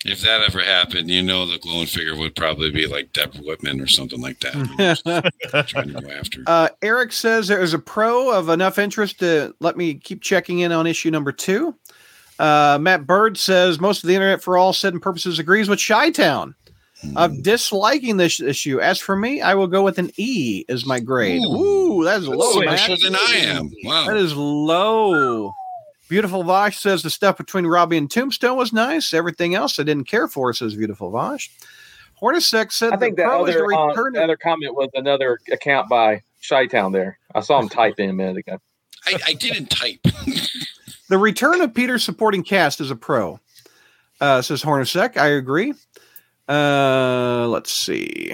If 0.06 0.22
that 0.22 0.42
ever 0.42 0.62
happened, 0.62 1.10
you 1.10 1.22
know, 1.22 1.46
the 1.46 1.60
glowing 1.60 1.86
figure 1.86 2.16
would 2.16 2.34
probably 2.34 2.72
be 2.72 2.88
like 2.88 3.12
Deborah 3.12 3.42
Whitman 3.42 3.82
or 3.82 3.88
something 3.88 4.22
like 4.22 4.40
that. 4.40 5.34
trying 5.68 5.94
to 5.94 6.02
go 6.02 6.10
after. 6.10 6.44
Uh, 6.48 6.70
Eric 6.82 7.12
says 7.12 7.50
there 7.50 7.62
is 7.62 7.74
a 7.74 7.80
pro 7.80 8.32
of 8.32 8.48
enough 8.48 8.80
interest 8.80 9.20
to 9.20 9.54
let 9.60 9.76
me 9.76 9.96
keep 9.96 10.22
checking 10.22 10.60
in 10.60 10.72
on 10.72 10.88
issue 10.88 11.12
number 11.12 11.34
two. 11.34 11.76
Uh, 12.40 12.78
Matt 12.80 13.06
Bird 13.06 13.38
says 13.38 13.82
most 13.82 14.02
of 14.02 14.08
the 14.08 14.16
internet, 14.16 14.42
for 14.42 14.58
all 14.58 14.72
said 14.72 14.94
and 14.94 15.02
purposes, 15.02 15.38
agrees 15.38 15.68
with 15.68 15.86
Chi 15.86 16.12
Town 16.12 16.56
hmm. 17.02 17.18
of 17.18 17.44
disliking 17.44 18.16
this 18.16 18.40
issue. 18.40 18.80
As 18.80 19.00
for 19.00 19.18
me, 19.18 19.42
I 19.42 19.54
will 19.54 19.68
go 19.68 19.84
with 19.84 20.00
an 20.00 20.12
E 20.16 20.64
as 20.70 20.86
my 20.86 21.02
grade. 21.02 21.42
Ooh, 21.44 21.58
Ooh 22.00 22.04
that's 22.06 22.26
low. 22.26 22.62
Nicer 22.62 22.96
than 23.04 23.16
I 23.16 23.34
am. 23.44 23.70
Wow, 23.84 24.08
that 24.08 24.16
is 24.16 24.34
low. 24.34 25.52
Beautiful 26.10 26.44
Vosh 26.44 26.78
says 26.78 27.04
the 27.04 27.10
stuff 27.12 27.38
between 27.38 27.68
Robbie 27.68 27.96
and 27.96 28.10
Tombstone 28.10 28.58
was 28.58 28.74
nice. 28.74 29.14
Everything 29.14 29.54
else 29.54 29.80
I 29.80 29.84
didn't 29.84 30.06
care 30.06 30.28
for, 30.28 30.52
says 30.54 30.76
Beautiful 30.76 31.12
Vosh. 31.12 31.50
Hornacek 32.20 32.72
said 32.72 32.92
I 32.92 32.98
think 32.98 33.16
the, 33.16 33.26
other, 33.26 33.72
uh, 33.72 33.94
other 33.94 34.36
comment 34.36 34.76
was 34.76 34.90
another 34.96 35.40
account 35.52 35.88
by 35.88 36.24
Chi 36.48 36.66
Town 36.66 36.92
there. 36.92 37.20
I 37.34 37.42
saw 37.42 37.60
him 37.62 37.70
type 37.70 38.00
in 38.00 38.10
a 38.10 38.14
minute 38.14 38.38
ago. 38.38 38.58
I, 39.06 39.20
I 39.28 39.34
didn't 39.34 39.68
type. 39.68 40.00
the 41.10 41.18
return 41.18 41.62
of 41.62 41.74
Peter's 41.74 42.04
supporting 42.04 42.44
cast 42.44 42.82
is 42.82 42.92
a 42.92 42.96
pro, 42.96 43.40
uh, 44.20 44.42
says 44.42 44.64
Hornacek. 44.64 45.16
I 45.16 45.28
agree. 45.28 45.74
Uh, 46.50 47.48
let's 47.48 47.72
see. 47.72 48.34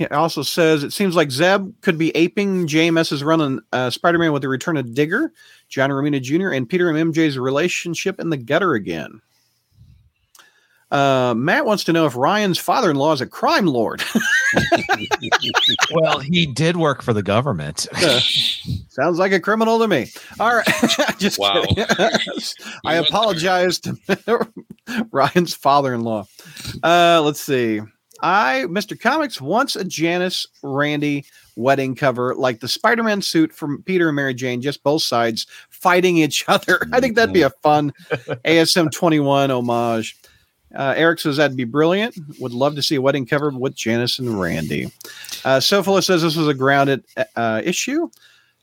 He 0.00 0.06
also 0.06 0.40
says 0.42 0.82
it 0.82 0.94
seems 0.94 1.14
like 1.14 1.30
Zeb 1.30 1.74
could 1.82 1.98
be 1.98 2.08
aping 2.16 2.66
JMS's 2.66 3.22
run 3.22 3.42
on 3.42 3.60
uh, 3.70 3.90
Spider-Man 3.90 4.32
with 4.32 4.40
the 4.40 4.48
return 4.48 4.78
of 4.78 4.94
Digger, 4.94 5.30
John 5.68 5.90
Romita 5.90 6.22
Jr., 6.22 6.52
and 6.52 6.66
Peter 6.66 6.88
and 6.88 7.12
MJ's 7.12 7.38
relationship 7.38 8.18
in 8.18 8.30
the 8.30 8.38
gutter 8.38 8.72
again. 8.72 9.20
Uh, 10.90 11.34
Matt 11.36 11.66
wants 11.66 11.84
to 11.84 11.92
know 11.92 12.06
if 12.06 12.16
Ryan's 12.16 12.56
father-in-law 12.58 13.12
is 13.12 13.20
a 13.20 13.26
crime 13.26 13.66
lord. 13.66 14.02
well, 15.92 16.18
he 16.18 16.46
did 16.46 16.78
work 16.78 17.02
for 17.02 17.12
the 17.12 17.22
government. 17.22 17.86
Sounds 18.88 19.18
like 19.18 19.32
a 19.32 19.38
criminal 19.38 19.78
to 19.80 19.86
me. 19.86 20.10
All 20.40 20.56
right, 20.56 20.66
just 21.18 21.38
Wow. 21.38 21.62
kidding. 21.68 21.84
I 22.86 22.94
apologize 22.94 23.78
to 23.80 23.98
Ryan's 25.12 25.52
father-in-law. 25.52 26.24
Uh, 26.82 27.20
let's 27.22 27.40
see. 27.42 27.82
I, 28.22 28.64
Mr. 28.68 28.98
Comics, 28.98 29.40
wants 29.40 29.76
a 29.76 29.84
Janice 29.84 30.46
Randy 30.62 31.24
wedding 31.56 31.94
cover 31.94 32.34
like 32.34 32.60
the 32.60 32.68
Spider-Man 32.68 33.22
suit 33.22 33.52
from 33.52 33.82
Peter 33.82 34.08
and 34.08 34.16
Mary 34.16 34.34
Jane, 34.34 34.62
just 34.62 34.82
both 34.82 35.02
sides 35.02 35.46
fighting 35.68 36.18
each 36.18 36.44
other. 36.48 36.86
I 36.92 37.00
think 37.00 37.16
that'd 37.16 37.34
be 37.34 37.42
a 37.42 37.50
fun 37.50 37.92
ASM 38.10 38.90
21 38.90 39.50
homage. 39.50 40.16
Uh, 40.74 40.94
Eric 40.96 41.18
says 41.18 41.36
that'd 41.36 41.56
be 41.56 41.64
brilliant. 41.64 42.16
Would 42.38 42.52
love 42.52 42.76
to 42.76 42.82
see 42.82 42.94
a 42.94 43.02
wedding 43.02 43.26
cover 43.26 43.50
with 43.50 43.74
Janice 43.74 44.18
and 44.20 44.40
Randy. 44.40 44.84
Uh, 45.44 45.58
Sophila 45.58 46.04
says 46.04 46.22
this 46.22 46.36
was 46.36 46.46
a 46.46 46.54
grounded 46.54 47.04
uh, 47.34 47.60
issue. 47.64 48.08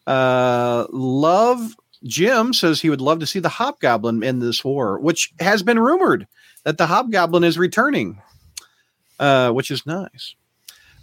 Uh, 0.06 0.88
love 0.90 1.76
Jim 2.04 2.54
says 2.54 2.80
he 2.80 2.90
would 2.90 3.02
love 3.02 3.20
to 3.20 3.28
see 3.28 3.40
the 3.40 3.50
Hobgoblin 3.50 4.24
in 4.24 4.40
this 4.40 4.64
war, 4.64 5.00
which 5.00 5.34
has 5.40 5.64
been 5.64 5.80
rumored 5.80 6.28
that 6.64 6.78
the 6.78 6.88
Hobgoblin 6.88 7.44
is 7.44 7.58
returning, 7.58 8.22
uh, 9.20 9.52
which 9.52 9.72
is 9.72 9.86
nice. 9.86 10.36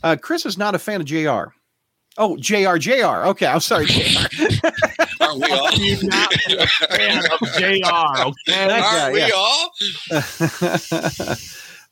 Uh, 0.02 0.16
Chris 0.20 0.44
is 0.46 0.58
not 0.58 0.74
a 0.74 0.78
fan 0.78 1.00
of 1.00 1.06
JR. 1.06 1.52
Oh, 2.16 2.36
JR, 2.36 2.76
JR. 2.76 3.26
Okay, 3.30 3.46
I'm 3.46 3.60
sorry, 3.60 3.86
JR. 3.86 4.18
Aren't 5.20 5.40
we 5.40 5.50
all? 5.50 5.72
You're 5.72 6.04
not 6.04 6.32
a 6.48 6.66
fan 6.66 7.18
of 7.18 7.40
JR, 7.54 8.22
okay? 8.28 8.68
That 8.68 8.80
guy, 8.80 9.00
Aren't 9.02 9.14
we 9.14 9.20
yeah. 9.20 9.30
all? 9.34 9.70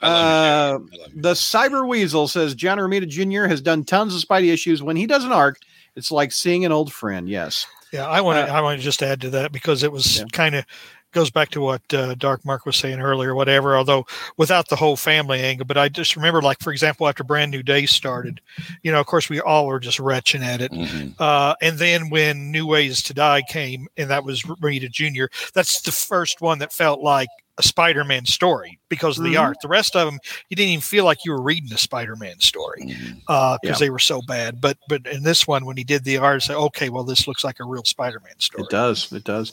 uh, 0.01 0.05
I 0.05 0.71
love 0.73 0.89
you. 1.15 1.23
the 1.23 1.33
Cyber 1.33 1.87
Weasel 1.89 2.29
says 2.29 2.55
John 2.55 2.79
Romita 2.79 3.09
Jr. 3.09 3.49
has 3.49 3.61
done 3.61 3.85
tons 3.85 4.15
of 4.15 4.21
Spidey 4.23 4.53
issues. 4.53 4.83
When 4.83 4.97
he 4.97 5.07
does 5.07 5.25
an 5.25 5.33
arc, 5.33 5.59
it's 5.97 6.11
like 6.11 6.33
seeing 6.33 6.65
an 6.65 6.73
old 6.73 6.93
friend. 6.93 7.29
Yes. 7.29 7.67
Yeah, 7.93 8.07
I 8.07 8.21
want 8.23 8.39
to. 8.47 8.53
Uh, 8.53 8.57
I 8.57 8.61
want 8.63 8.79
to 8.79 8.85
just 8.85 9.03
add 9.03 9.21
to 9.23 9.31
that 9.31 9.53
because 9.53 9.83
it 9.83 9.93
was 9.93 10.19
Yeah. 10.19 10.25
kind 10.33 10.55
of 10.55 10.65
goes 11.13 11.31
back 11.31 11.51
to 11.51 11.61
what 11.61 11.83
uh, 11.95 12.15
Dark 12.15 12.45
Mark 12.45 12.67
was 12.67 12.77
saying 12.77 13.01
earlier. 13.01 13.35
Whatever, 13.35 13.77
although 13.77 14.07
without 14.37 14.69
the 14.69 14.77
whole 14.77 14.97
family 14.97 15.41
angle, 15.41 15.67
but 15.67 15.77
I 15.79 15.89
just 15.89 16.17
remember, 16.17 16.43
like 16.43 16.61
for 16.61 16.73
example, 16.73 17.09
after 17.09 17.23
Brand 17.25 17.51
New 17.51 17.63
Day 17.63 17.87
started, 17.87 18.41
you 18.83 18.91
know, 18.91 19.01
of 19.01 19.07
course, 19.07 19.29
we 19.29 19.41
all 19.41 19.67
were 19.67 19.81
just 19.81 20.01
retching 20.01 20.43
at 20.43 20.61
it. 20.61 20.73
Mhm. 20.73 21.15
Uh, 21.19 21.55
and 21.63 21.79
then 21.79 22.11
when 22.11 22.51
New 22.51 22.67
Ways 22.67 23.03
to 23.05 23.15
Die 23.15 23.43
came, 23.49 23.87
and 23.97 24.11
that 24.11 24.25
was 24.25 24.43
Rita 24.61 24.89
Jr., 24.89 25.27
that's 25.55 25.81
the 25.83 25.93
first 25.93 26.41
one 26.41 26.59
that 26.59 26.73
felt 26.73 27.01
like 27.01 27.29
a 27.59 27.63
Spider-Man 27.63 28.25
story 28.25 28.79
because 28.89 29.19
of 29.19 29.25
the 29.25 29.35
Mhm. 29.35 29.41
art. 29.41 29.59
The 29.61 29.69
rest 29.69 29.95
of 29.95 30.07
them, 30.07 30.19
you 30.49 30.57
didn't 30.57 30.71
even 30.71 30.81
feel 30.81 31.05
like 31.05 31.23
you 31.27 31.33
were 31.33 31.43
reading 31.43 31.71
a 31.75 31.77
Spider-Man 31.77 32.41
story 32.41 32.85
Mhm. 32.87 33.17
because 33.27 33.59
Yeah. 33.63 33.75
they 33.75 33.91
were 33.91 33.99
so 33.99 34.23
bad. 34.23 34.59
But 34.59 34.79
but 34.89 35.07
in 35.07 35.23
this 35.23 35.47
one, 35.47 35.67
when 35.67 35.77
he 35.77 35.85
did 35.85 36.05
the 36.05 36.17
art, 36.17 36.37
I 36.43 36.47
said, 36.47 36.57
okay, 36.57 36.89
well, 36.89 37.05
this 37.05 37.27
looks 37.29 37.45
like 37.45 37.61
a 37.61 37.65
real 37.65 37.85
Spider-Man 37.85 38.41
story. 38.41 38.65
It 38.65 38.71
does. 38.71 39.13
It 39.13 39.25
does. 39.25 39.53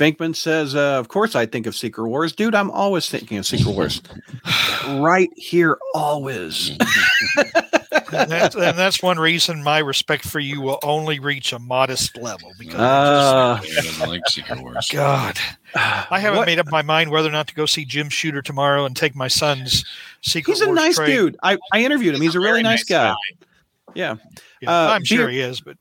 Finkman 0.00 0.34
says, 0.34 0.74
uh, 0.74 0.98
"Of 0.98 1.08
course, 1.08 1.34
I 1.34 1.44
think 1.44 1.66
of 1.66 1.76
Secret 1.76 2.08
Wars, 2.08 2.32
dude. 2.32 2.54
I'm 2.54 2.70
always 2.70 3.10
thinking 3.10 3.36
of 3.36 3.44
Secret 3.44 3.70
Wars, 3.74 4.00
right 4.88 5.28
here, 5.36 5.76
always." 5.94 6.70
and, 8.12 8.30
that's, 8.30 8.54
and 8.56 8.78
that's 8.78 9.02
one 9.02 9.18
reason 9.18 9.62
my 9.62 9.78
respect 9.78 10.26
for 10.26 10.40
you 10.40 10.60
will 10.62 10.78
only 10.82 11.18
reach 11.20 11.52
a 11.52 11.58
modest 11.58 12.16
level 12.16 12.50
because 12.58 12.74
it 12.74 12.80
Uh, 12.80 13.60
Yeah, 13.62 13.80
I 13.94 13.98
don't 13.98 14.08
like 14.08 14.22
Secret 14.28 14.60
Wars. 14.62 14.88
God, 14.90 15.38
I 15.74 16.18
haven't 16.18 16.38
what- 16.38 16.46
made 16.46 16.58
up 16.58 16.70
my 16.70 16.82
mind 16.82 17.10
whether 17.10 17.28
or 17.28 17.32
not 17.32 17.48
to 17.48 17.54
go 17.54 17.66
see 17.66 17.84
Jim 17.84 18.08
Shooter 18.08 18.40
tomorrow 18.42 18.86
and 18.86 18.96
take 18.96 19.14
my 19.14 19.28
son's 19.28 19.84
Secret 20.22 20.54
He's 20.54 20.62
a 20.62 20.66
Wars 20.66 20.76
nice 20.76 20.96
trade. 20.96 21.14
dude. 21.14 21.36
I, 21.42 21.58
I 21.72 21.82
interviewed 21.84 22.14
him. 22.14 22.22
He's 22.22 22.34
a 22.34 22.40
really 22.40 22.52
Very 22.52 22.62
nice 22.62 22.84
guy. 22.84 23.08
guy. 23.10 23.46
Yeah. 23.94 24.14
Yeah, 24.62 24.70
Uh, 24.70 24.90
I'm 24.92 25.04
sure 25.04 25.18
Beer- 25.26 25.28
he 25.30 25.40
is, 25.40 25.60
but 25.60 25.76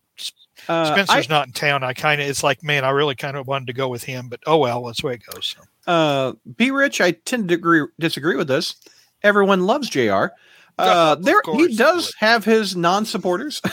Uh, 0.67 0.85
Spencer's 0.85 1.29
not 1.29 1.47
in 1.47 1.53
town. 1.53 1.83
I 1.83 1.93
kind 1.93 2.21
of, 2.21 2.27
it's 2.27 2.43
like, 2.43 2.63
man, 2.63 2.83
I 2.85 2.89
really 2.89 3.15
kind 3.15 3.37
of 3.37 3.47
wanted 3.47 3.67
to 3.67 3.73
go 3.73 3.87
with 3.87 4.03
him, 4.03 4.27
but 4.29 4.39
oh 4.45 4.57
well, 4.57 4.83
that's 4.83 5.01
the 5.01 5.07
way 5.07 5.13
it 5.15 5.23
goes. 5.31 5.55
So. 5.57 5.91
Uh, 5.91 6.33
be 6.57 6.71
rich. 6.71 7.01
I 7.01 7.11
tend 7.11 7.49
to 7.49 7.55
agree, 7.55 7.85
disagree 7.99 8.35
with 8.35 8.47
this. 8.47 8.75
Everyone 9.23 9.65
loves 9.65 9.89
Jr. 9.89 9.99
Uh, 10.01 10.27
Yeah, 10.77 11.15
there, 11.19 11.41
he 11.55 11.75
does 11.75 12.13
have 12.19 12.45
his 12.45 12.75
non-supporters. 12.75 13.61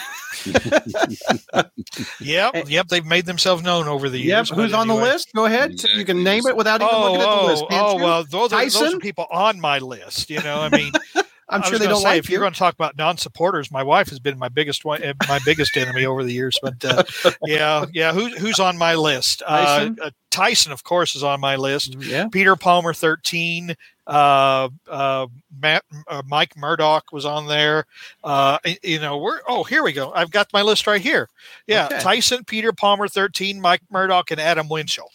Yep, 2.20 2.68
yep, 2.68 2.88
they've 2.88 3.04
made 3.06 3.26
themselves 3.26 3.62
known 3.62 3.88
over 3.88 4.08
the 4.08 4.18
yep. 4.18 4.26
years. 4.26 4.50
Who's 4.50 4.72
but 4.72 4.78
on 4.78 4.88
the 4.88 4.94
list? 4.94 5.32
Go 5.34 5.46
ahead. 5.46 5.72
Exactly. 5.72 5.98
You 5.98 6.04
can 6.04 6.22
name 6.22 6.46
it 6.46 6.56
without 6.56 6.82
even 6.82 6.94
Oh, 6.94 7.00
looking 7.12 7.20
at 7.20 7.24
the 7.24 7.30
oh, 7.30 7.46
list. 7.46 7.64
can't 7.70 7.86
oh 7.86 7.96
you? 7.98 8.04
well, 8.04 8.24
those 8.24 8.52
are, 8.52 8.62
those 8.64 8.94
are 8.94 8.98
people 8.98 9.26
on 9.30 9.60
my 9.60 9.78
list. 9.78 10.28
You 10.30 10.42
know, 10.42 10.60
I 10.60 10.68
mean, 10.68 10.92
I'm 11.48 11.62
sure 11.62 11.78
they 11.78 11.86
don't 11.86 11.98
say, 11.98 12.08
like 12.08 12.18
if 12.18 12.28
you're 12.28 12.38
you. 12.38 12.42
going 12.42 12.52
to 12.52 12.58
talk 12.58 12.74
about 12.74 12.96
non-supporters, 12.96 13.70
my 13.70 13.82
wife 13.82 14.08
has 14.08 14.18
been 14.18 14.38
my 14.38 14.48
biggest 14.48 14.84
one, 14.84 15.02
eh, 15.02 15.12
my 15.28 15.38
biggest 15.44 15.76
enemy 15.76 16.04
over 16.04 16.24
the 16.24 16.32
years. 16.32 16.58
But 16.60 16.84
uh, 16.84 17.04
yeah, 17.44 17.86
yeah, 17.92 18.12
who, 18.12 18.28
who's 18.30 18.58
on 18.58 18.76
my 18.76 18.94
list? 18.94 19.40
Tyson? 19.46 19.98
Uh, 20.00 20.06
uh, 20.06 20.10
Tyson, 20.30 20.72
of 20.72 20.84
course, 20.84 21.14
is 21.14 21.22
on 21.22 21.40
my 21.40 21.56
list. 21.56 21.94
Yeah. 22.02 22.28
Peter 22.28 22.56
Palmer, 22.56 22.92
thirteen. 22.92 23.74
Uh, 24.06 24.68
uh, 24.88 25.26
Matt, 25.60 25.82
uh, 26.06 26.22
Mike 26.26 26.56
Murdoch 26.56 27.12
was 27.12 27.24
on 27.24 27.46
there. 27.48 27.86
Uh, 28.22 28.58
you 28.82 29.00
know, 29.00 29.18
we're 29.18 29.40
oh, 29.48 29.64
here 29.64 29.82
we 29.82 29.92
go. 29.92 30.12
I've 30.14 30.30
got 30.30 30.52
my 30.52 30.62
list 30.62 30.86
right 30.86 31.00
here. 31.00 31.28
Yeah, 31.66 31.86
Okay. 31.86 32.00
Tyson, 32.00 32.44
Peter 32.44 32.72
Palmer, 32.72 33.08
thirteen. 33.08 33.60
Mike 33.60 33.82
Murdoch, 33.90 34.30
and 34.30 34.40
Adam 34.40 34.68
Winchell. 34.68 35.10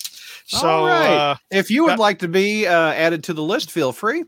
So 0.51 0.67
All 0.67 0.85
right. 0.85 1.07
uh, 1.31 1.35
If 1.49 1.71
you 1.71 1.83
would 1.83 1.91
that- 1.93 1.99
like 1.99 2.19
to 2.19 2.27
be 2.27 2.67
uh, 2.67 2.73
added 2.91 3.23
to 3.25 3.33
the 3.33 3.41
list, 3.41 3.71
feel 3.71 3.93
free. 3.93 4.25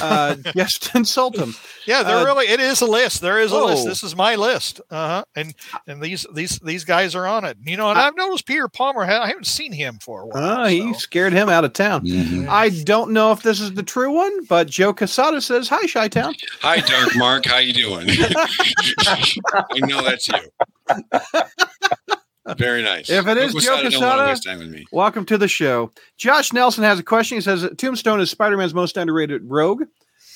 Uh, 0.00 0.34
just 0.56 0.94
insult 0.94 1.36
him. 1.36 1.54
Yeah, 1.86 2.02
there 2.02 2.16
Uh, 2.16 2.24
really 2.24 2.46
it 2.46 2.58
is 2.58 2.80
a 2.80 2.86
list. 2.86 3.20
There 3.20 3.38
is 3.38 3.52
a 3.52 3.56
list. 3.58 3.84
oh. 3.84 3.88
This 3.88 4.02
is 4.02 4.16
my 4.16 4.34
list. 4.36 4.80
Uh 4.90 5.08
huh. 5.08 5.24
And 5.36 5.54
and 5.86 6.00
these 6.02 6.24
these 6.32 6.58
these 6.60 6.84
guys 6.84 7.14
are 7.14 7.26
on 7.26 7.44
it. 7.44 7.58
You 7.62 7.76
know, 7.76 7.90
and 7.90 7.98
I've 7.98 8.16
noticed 8.16 8.46
Peter 8.46 8.66
Palmer. 8.68 9.04
ha- 9.04 9.22
I 9.24 9.26
haven't 9.28 9.46
seen 9.46 9.72
him 9.72 9.98
for 10.00 10.22
a 10.22 10.26
while. 10.26 10.60
Oh, 10.62 10.64
he 10.68 10.94
scared 10.94 11.34
him 11.34 11.50
out 11.50 11.64
of 11.66 11.74
town. 11.74 12.06
Mhm. 12.06 12.48
I 12.48 12.70
don't 12.70 13.10
know 13.12 13.32
if 13.32 13.42
this 13.42 13.60
is 13.60 13.74
the 13.74 13.82
true 13.82 14.10
one, 14.12 14.46
but 14.46 14.68
Joe 14.68 14.94
Quesada 14.94 15.42
says, 15.42 15.68
"Hi, 15.68 15.86
Chi 15.86 16.08
Town." 16.08 16.34
Hi, 16.62 16.78
Dark 16.80 17.14
Mark. 17.16 17.44
How 17.44 17.58
you 17.58 17.74
doing? 17.74 18.08
I 19.06 19.78
know 19.80 20.00
that's 20.02 20.28
you. 20.28 20.40
Very 22.56 22.82
nice. 22.82 23.10
If 23.10 23.26
it 23.26 23.36
is 23.36 23.52
Joe 23.52 23.58
Quesada 23.60 23.82
don't 23.82 23.90
Quesada- 23.92 24.16
wanna 24.16 24.28
waste 24.30 24.44
time 24.44 24.58
with 24.58 24.68
me. 24.68 24.84
Welcome 24.92 25.24
to 25.26 25.36
the 25.38 25.48
show. 25.48 25.90
Josh 26.16 26.52
Nelson 26.52 26.84
has 26.84 26.98
a 26.98 27.02
question. 27.02 27.36
He 27.36 27.42
says, 27.42 27.68
"Tombstone 27.76 28.20
is 28.20 28.30
Spider-Man's 28.30 28.72
most 28.74 28.96
underrated 28.96 29.42
rogue." 29.44 29.82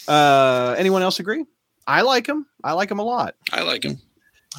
Uh, 0.09 0.75
anyone 0.77 1.03
else 1.03 1.21
agree? 1.21 1.45
I 1.87 2.03
like 2.03 2.27
him. 2.27 2.47
I 2.65 2.73
like 2.73 2.91
him 2.91 2.99
a 2.99 3.05
lot. 3.05 3.35
I 3.53 3.63
like 3.63 3.85
him. 3.85 3.99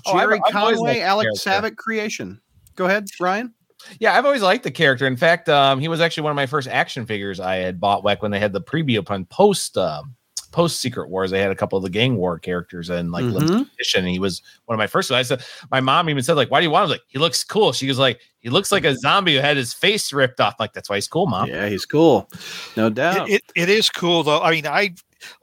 Oh, 0.05 0.13
I've- 0.13 0.19
Gerry 0.21 0.41
I've 0.45 0.51
Conway, 0.51 0.77
liked 0.77 0.99
the 0.99 1.01
Alex. 1.03 1.29
Saviuk 1.43 1.75
creation. 1.75 2.41
Go 2.75 2.85
ahead, 2.85 3.05
Ryan. 3.19 3.53
Yeah, 3.99 4.17
I've 4.17 4.25
always 4.25 4.41
liked 4.41 4.63
the 4.63 4.71
character. 4.71 5.05
In 5.05 5.17
fact, 5.17 5.49
um, 5.49 5.79
he 5.79 5.87
was 5.89 5.99
actually 6.01 6.23
one 6.23 6.31
of 6.31 6.35
my 6.37 6.45
first 6.45 6.67
action 6.69 7.05
figures 7.05 7.39
I 7.39 7.57
had 7.57 7.79
bought 7.79 8.03
back 8.03 8.21
when 8.21 8.31
they 8.31 8.39
had 8.39 8.53
the 8.53 8.61
preview 8.61 8.97
upon 8.97 9.25
post 9.25 9.77
um, 9.77 10.15
post 10.53 10.79
Secret 10.79 11.09
Wars. 11.09 11.31
They 11.31 11.41
had 11.41 11.51
a 11.51 11.55
couple 11.55 11.75
of 11.77 11.83
the 11.83 11.89
gang 11.89 12.15
war 12.15 12.39
characters 12.39 12.89
and 12.89 13.11
like 13.11 13.25
Mhm. 13.25 13.33
limited. 13.33 13.67
And 13.97 14.07
he 14.07 14.19
was 14.19 14.41
one 14.65 14.75
of 14.75 14.77
my 14.77 14.87
first. 14.87 15.11
I 15.11 15.21
said, 15.23 15.43
my 15.71 15.81
mom 15.81 16.09
even 16.09 16.23
said 16.23 16.37
like, 16.37 16.49
"Why 16.49 16.61
do 16.61 16.63
you 16.63 16.71
want?" 16.71 16.83
him?" 16.83 16.89
I 16.91 16.91
was 16.93 16.99
like, 16.99 17.07
"He 17.09 17.19
looks 17.19 17.43
cool." 17.43 17.73
She 17.73 17.87
was 17.87 17.99
like, 17.99 18.21
"He 18.39 18.49
looks 18.49 18.71
like 18.71 18.85
a 18.85 18.95
zombie 18.95 19.35
who 19.35 19.41
had 19.41 19.57
his 19.57 19.73
face 19.73 20.13
ripped 20.13 20.39
off." 20.39 20.55
Like 20.59 20.71
that's 20.71 20.89
why 20.89 20.95
he's 20.95 21.07
cool, 21.09 21.25
mom. 21.27 21.49
Yeah, 21.49 21.67
he's 21.67 21.85
cool, 21.85 22.29
no 22.77 22.89
doubt. 22.89 23.29
It, 23.29 23.35
it, 23.55 23.63
it 23.63 23.69
is 23.69 23.89
cool 23.89 24.23
though. 24.23 24.41
I 24.41 24.51
mean, 24.51 24.65
I 24.67 24.95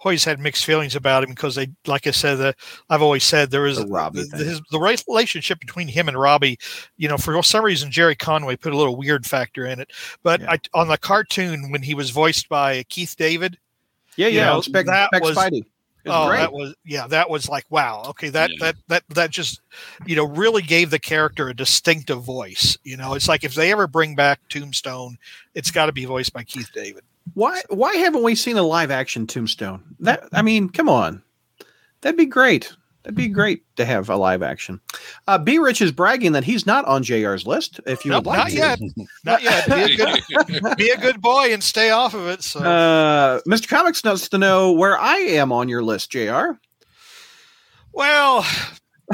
always 0.05 0.25
had 0.25 0.39
mixed 0.39 0.65
feelings 0.65 0.95
about 0.95 1.25
him 1.25 1.31
because 1.31 1.55
they, 1.55 1.69
like 1.87 2.07
I 2.07 2.11
said, 2.11 2.37
the, 2.37 2.55
I've 2.91 3.01
always 3.03 3.25
said 3.25 3.51
there 3.51 3.67
is 3.67 3.79
The 3.79 3.85
the, 4.31 4.37
his, 4.45 4.61
the 4.71 4.79
relationship 5.09 5.59
between 5.59 5.89
him 5.89 6.07
and 6.09 6.19
Robbie. 6.19 6.59
You 6.99 7.09
know, 7.09 7.17
for 7.17 7.43
some 7.43 7.65
reason, 7.65 7.91
Gerry 7.91 8.15
Conway 8.15 8.57
put 8.57 8.73
a 8.75 8.77
little 8.77 8.97
weird 8.97 9.27
factor 9.27 9.65
in 9.67 9.81
it. 9.81 9.91
But 10.23 10.41
Yeah. 10.43 10.53
I, 10.53 10.59
on 10.75 10.89
the 10.89 10.99
cartoon 10.99 11.71
when 11.71 11.83
he 11.83 11.95
was 11.95 12.11
voiced 12.11 12.49
by 12.49 12.83
Keith 12.91 13.17
David, 13.17 13.59
yeah, 14.21 14.29
you 14.29 14.39
yeah. 14.39 14.47
know, 14.47 14.61
Spec, 14.61 14.87
that 14.87 15.09
Spec 15.09 15.23
was- 15.23 15.37
Spidey. 15.37 15.65
Was 16.05 16.15
oh, 16.17 16.29
great. 16.29 16.39
that 16.39 16.53
was 16.55 16.75
yeah, 16.83 17.07
that 17.09 17.29
was 17.29 17.47
like 17.51 17.67
wow. 17.69 18.05
Okay, 18.09 18.31
that 18.31 18.49
Yeah. 18.51 18.57
that 18.61 18.77
that 18.89 19.03
that 19.11 19.31
just 19.31 19.61
you 20.07 20.17
know 20.17 20.25
really 20.25 20.63
gave 20.63 20.89
the 20.89 20.99
character 20.99 21.51
a 21.51 21.55
distinctive 21.55 22.25
voice. 22.25 22.79
You 22.85 22.97
know, 22.97 23.13
it's 23.13 23.29
like 23.29 23.45
if 23.45 23.55
they 23.55 23.71
ever 23.71 23.87
bring 23.87 24.15
back 24.15 24.41
Tombstone, 24.49 25.19
it's 25.55 25.71
got 25.71 25.87
to 25.87 25.93
be 25.93 26.07
voiced 26.07 26.33
by 26.33 26.43
Keith 26.45 26.71
David. 26.73 27.05
Why 27.35 27.61
why 27.69 27.95
haven't 27.97 28.23
we 28.23 28.35
seen 28.35 28.57
a 28.57 28.63
live 28.63 28.91
action 28.91 29.27
Tombstone? 29.27 29.83
That 30.01 30.27
I 30.33 30.41
mean, 30.41 30.71
come 30.71 30.89
on. 30.89 31.23
That'd 32.01 32.17
be 32.17 32.25
great. 32.25 32.73
That'd 33.03 33.17
be 33.17 33.29
great 33.29 33.63
to 33.77 33.85
have 33.87 34.11
a 34.11 34.17
live 34.17 34.43
action. 34.43 34.79
Uh, 35.27 35.39
B 35.39 35.59
Rich 35.59 35.81
is 35.81 35.91
bragging 35.91 36.33
that 36.33 36.45
he's 36.45 36.67
not 36.67 36.85
on 36.85 37.03
JR's 37.03 37.47
list. 37.47 37.81
If 37.87 38.05
you 38.05 38.11
Nope, 38.11 38.27
would 38.27 38.31
like 38.31 38.39
not 38.39 38.49
to. 38.51 38.55
yet. 38.57 38.81
Not 39.25 39.43
yet. 39.43 39.67
Be 39.69 39.95
a 39.95 39.97
good, 39.97 40.77
be 40.77 40.91
a 40.91 40.97
good 40.99 41.21
boy 41.23 41.53
and 41.53 41.63
stay 41.63 41.91
off 41.91 42.13
of 42.13 42.27
it. 42.29 42.43
So. 42.43 42.61
Uh, 42.61 43.41
Mr. 43.49 43.69
Comics 43.69 44.05
wants 44.05 44.29
to 44.29 44.37
know 44.39 44.73
where 44.73 44.99
I 44.99 45.17
am 45.17 45.51
on 45.51 45.69
your 45.69 45.83
list, 45.83 46.11
JR. 46.11 46.59
Well, 47.93 48.43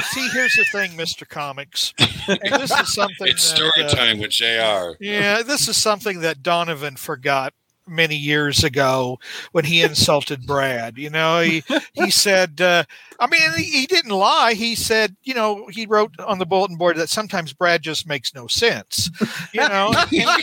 see, 0.01 0.29
here's 0.33 0.55
the 0.55 0.65
thing, 0.73 0.91
Mr. 0.93 1.27
Comics. 1.27 1.95
And 2.29 2.61
this 2.61 2.71
is 2.73 2.93
something 2.95 3.29
It's 3.29 3.51
that, 3.51 3.57
story 3.57 3.85
uh, 3.85 3.89
time 3.89 4.19
with 4.19 4.31
JR. 4.31 4.97
Yeah, 5.03 5.43
this 5.43 5.69
is 5.69 5.77
something 5.77 6.21
that 6.21 6.43
Donovan 6.43 6.97
forgot 6.97 7.55
many 7.87 8.17
years 8.17 8.65
ago 8.65 9.19
when 9.53 9.65
he 9.65 9.83
insulted 9.83 10.47
Brad. 10.47 10.99
You 10.99 11.11
know, 11.11 11.41
he 11.41 11.63
he 11.93 12.11
said, 12.11 12.61
uh, 12.61 12.85
I 13.19 13.27
mean, 13.27 13.53
he, 13.57 13.87
didn't 13.87 14.11
lie. 14.11 14.55
He 14.55 14.75
said, 14.75 15.17
you 15.23 15.35
know, 15.35 15.67
he 15.69 15.87
wrote 15.87 16.19
on 16.21 16.39
the 16.39 16.47
bulletin 16.47 16.77
board 16.77 16.97
that 16.97 17.09
sometimes 17.09 17.53
Brad 17.53 17.83
just 17.83 18.07
makes 18.07 18.35
no 18.35 18.47
sense. 18.47 19.11
You 19.53 19.69
know, 19.69 19.93
and, 20.13 20.43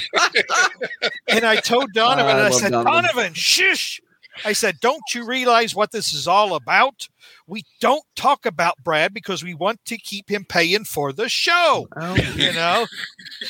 and 1.28 1.46
I 1.46 1.58
told 1.58 1.94
Donovan, 1.94 2.38
I 2.38 2.46
I, 2.48 2.50
said, 2.52 2.72
Donovan. 2.72 3.04
Donovan, 3.04 3.34
shush. 3.34 4.02
I 4.46 4.54
said, 4.54 4.80
don't 4.80 5.04
you 5.14 5.26
realize 5.26 5.76
what 5.76 5.92
this 5.92 6.14
is 6.14 6.28
all 6.28 6.56
about? 6.56 7.08
We 7.48 7.64
don't 7.82 8.04
talk 8.16 8.46
about 8.46 8.82
Brad 8.84 9.14
because 9.14 9.44
we 9.44 9.54
want 9.54 9.84
to 9.86 9.98
keep 9.98 10.30
him 10.30 10.46
paying 10.46 10.84
for 10.86 11.12
the 11.14 11.28
show 11.30 11.88
Oh, 11.96 12.16
you 12.36 12.52
know 12.54 12.86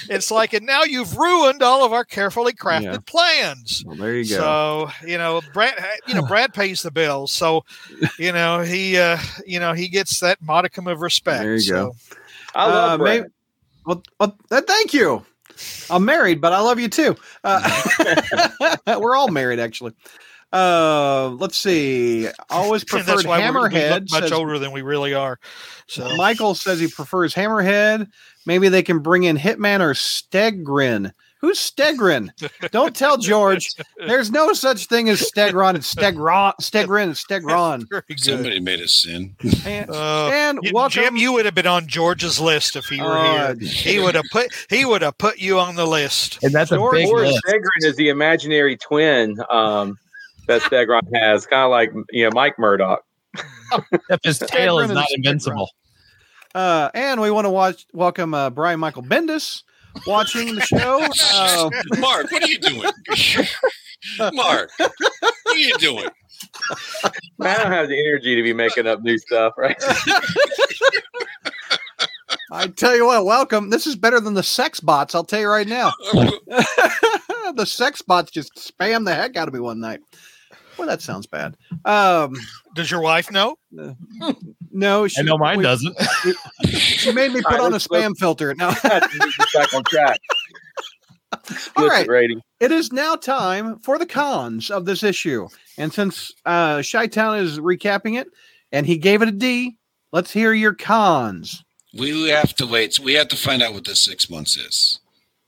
it's 0.09 0.29
like 0.31 0.53
and 0.53 0.65
now 0.65 0.83
you've 0.83 1.15
ruined 1.17 1.61
all 1.63 1.83
of 1.85 1.93
our 1.93 2.03
carefully 2.03 2.53
crafted 2.53 2.83
Yeah. 2.83 2.97
plans 3.05 3.83
well, 3.85 3.95
there 3.95 4.15
you 4.15 4.27
go. 4.29 4.89
so 4.99 5.07
you 5.07 5.17
know 5.17 5.41
brad 5.53 5.73
you 6.07 6.13
know 6.15 6.23
brad 6.23 6.53
pays 6.53 6.81
the 6.81 6.91
bills 6.91 7.31
so 7.31 7.63
you 8.19 8.31
know 8.31 8.61
he 8.61 8.97
uh 8.97 9.17
you 9.45 9.59
know 9.59 9.73
he 9.73 9.87
gets 9.87 10.19
that 10.21 10.41
modicum 10.41 10.87
of 10.87 11.01
respect 11.01 11.41
There 11.43 11.55
you 11.55 11.71
go. 11.71 11.95
I 12.55 12.65
love 12.67 12.91
Uh, 12.91 12.97
Brad. 13.03 13.21
maybe- 13.21 13.33
well, 13.85 14.03
well, 14.19 14.37
uh, 14.51 14.61
thank 14.61 14.93
you. 14.93 15.25
I'm 15.89 16.05
married, 16.05 16.41
but 16.41 16.53
I 16.53 16.59
love 16.61 16.79
you 16.79 16.87
too. 16.89 17.15
Uh, 17.43 18.77
we're 18.99 19.15
all 19.15 19.27
married, 19.29 19.59
actually. 19.59 19.93
Uh, 20.53 21.29
let's 21.39 21.57
see. 21.57 22.27
Always 22.49 22.83
preferred 22.85 23.05
that's 23.17 23.25
why 23.25 23.39
we're, 23.39 23.53
we 23.53 23.59
look 23.61 23.71
Hammerhead. 23.73 24.11
much 24.11 24.21
says- 24.23 24.31
older 24.31 24.59
than 24.59 24.71
we 24.71 24.81
really 24.83 25.13
are 25.13 25.39
so 25.87 26.15
Michael 26.15 26.55
says 26.55 26.79
he 26.79 26.87
prefers 26.87 27.33
Hammerhead. 27.35 28.07
Maybe 28.45 28.69
they 28.69 28.83
can 28.83 28.99
bring 28.99 29.23
in 29.23 29.37
Hitman 29.37 29.79
or 29.81 29.93
Stegrin. 29.93 31.11
Who's 31.41 31.59
Stegrin? 31.59 32.29
Don't 32.71 32.95
tell 32.95 33.17
George. 33.31 33.67
There's 33.97 34.31
no 34.31 34.53
such 34.53 34.85
thing 34.85 35.09
as 35.09 35.19
Stegron 35.29 35.71
and 35.71 35.79
Stegron. 35.83 36.53
Stegrin 36.61 37.03
and 37.03 37.13
Stegron. 37.15 37.85
Somebody 38.17 38.61
made 38.61 38.79
a 38.79 38.87
sin. 38.87 39.35
And, 39.65 39.89
uh, 39.89 40.29
and 40.29 40.59
welcome. 40.71 41.03
Jim, 41.03 41.17
you 41.17 41.33
would 41.33 41.43
have 41.43 41.53
been 41.55 41.67
on 41.67 41.85
George's 41.87 42.39
list 42.39 42.77
if 42.77 42.85
he 42.85 43.01
were 43.01 43.07
Uh, 43.17 43.55
here. 43.55 43.69
He 43.69 43.99
would 43.99 44.15
have 44.15 44.23
put 44.31 44.53
he 44.69 44.85
would 44.85 45.01
have 45.01 45.17
put 45.17 45.37
you 45.37 45.59
on 45.59 45.75
the 45.75 45.85
list. 45.85 46.41
And 46.43 46.53
that's 46.53 46.71
a 46.71 46.75
George 46.75 46.95
big 46.95 47.09
Or 47.09 47.25
list. 47.25 47.41
Stegron 47.45 47.89
is 47.89 47.97
the 47.97 48.07
imaginary 48.07 48.77
twin 48.77 49.37
um, 49.49 49.97
that 50.47 50.61
Stegron 50.61 51.01
has, 51.13 51.45
kind 51.45 51.63
of 51.63 51.71
like 51.71 51.91
you 52.11 52.25
know 52.25 52.31
Mike 52.33 52.57
Murdoch. 52.59 53.03
Except 53.91 54.25
his 54.25 54.39
tail 54.39 54.79
is 54.79 54.89
and 54.89 54.95
not 54.95 55.07
invincible. 55.15 55.69
Uh, 56.53 56.89
and 56.93 57.19
we 57.19 57.31
want 57.31 57.45
to 57.45 57.49
watch 57.49 57.87
welcome 57.93 58.33
uh, 58.33 58.49
Brian 58.49 58.79
Michael 58.79 59.03
Bendis 59.03 59.63
watching 60.05 60.55
the 60.55 60.61
show. 60.61 61.07
Uh, 61.35 61.69
Mark, 61.99 62.29
what 62.31 62.43
are 62.43 62.47
you 62.47 62.59
doing? 62.59 62.81
Mark, 64.33 64.69
what 64.77 64.91
are 65.47 65.55
you 65.55 65.73
doing? 65.77 66.09
I 67.41 67.57
don't 67.57 67.71
have 67.71 67.87
the 67.87 67.97
energy 67.97 68.35
to 68.35 68.43
be 68.43 68.53
making 68.53 68.87
up 68.87 69.01
new 69.01 69.17
stuff, 69.17 69.53
right? 69.57 69.75
I 72.51 72.67
tell 72.67 72.95
you 72.95 73.05
what, 73.05 73.25
welcome. 73.25 73.69
This 73.69 73.87
is 73.87 73.95
better 73.95 74.19
than 74.19 74.33
the 74.33 74.43
sex 74.43 74.79
bots. 74.79 75.15
I'll 75.15 75.23
tell 75.23 75.39
you 75.39 75.47
right 75.47 75.67
now. 75.67 75.93
the 77.55 77.65
sex 77.65 78.01
bots 78.01 78.31
just 78.31 78.53
spam 78.55 79.05
the 79.05 79.15
heck 79.15 79.37
out 79.37 79.47
of 79.47 79.53
me 79.53 79.59
one 79.59 79.79
night. 79.79 80.01
Well, 80.77 80.87
that 80.87 81.01
sounds 81.01 81.27
bad. 81.27 81.55
Um, 81.85 82.33
Does 82.75 82.89
your 82.89 83.01
wife 83.01 83.31
know? 83.31 83.57
no, 84.71 85.07
she, 85.07 85.19
I 85.21 85.23
know 85.23 85.37
mine 85.37 85.57
we- 85.57 85.63
doesn't. 85.63 85.95
She 86.67 87.11
made 87.11 87.31
me 87.33 87.41
put 87.41 87.45
All 87.45 87.51
right, 87.51 87.59
on 87.61 87.69
a 87.71 87.73
let's- 87.73 87.89
let's- 87.89 88.05
spam 88.07 88.17
filter. 88.17 88.53
Now, 88.55 88.73
Back 88.81 89.73
on 89.73 89.83
track. 89.85 90.19
all 91.77 91.87
right. 91.87 92.07
rating. 92.07 92.41
It 92.59 92.71
is 92.71 92.91
now 92.91 93.15
time 93.15 93.79
for 93.79 93.97
the 93.97 94.05
cons 94.05 94.69
of 94.71 94.85
this 94.85 95.03
issue. 95.03 95.47
And 95.77 95.91
since 95.93 96.31
uh 96.45 96.81
Chi 96.89 97.07
Town 97.07 97.37
is 97.39 97.59
recapping 97.59 98.19
it 98.19 98.27
and 98.71 98.85
he 98.85 98.97
gave 98.97 99.21
it 99.21 99.27
a 99.27 99.31
D, 99.31 99.77
let's 100.11 100.31
hear 100.31 100.53
your 100.53 100.73
cons. 100.75 101.63
We 101.97 102.29
have 102.29 102.53
to 102.55 102.65
wait. 102.67 102.99
We 102.99 103.13
have 103.13 103.27
to 103.29 103.35
find 103.35 103.61
out 103.61 103.73
what 103.73 103.85
the 103.85 103.95
six 103.95 104.29
months 104.29 104.57
is 104.57 104.99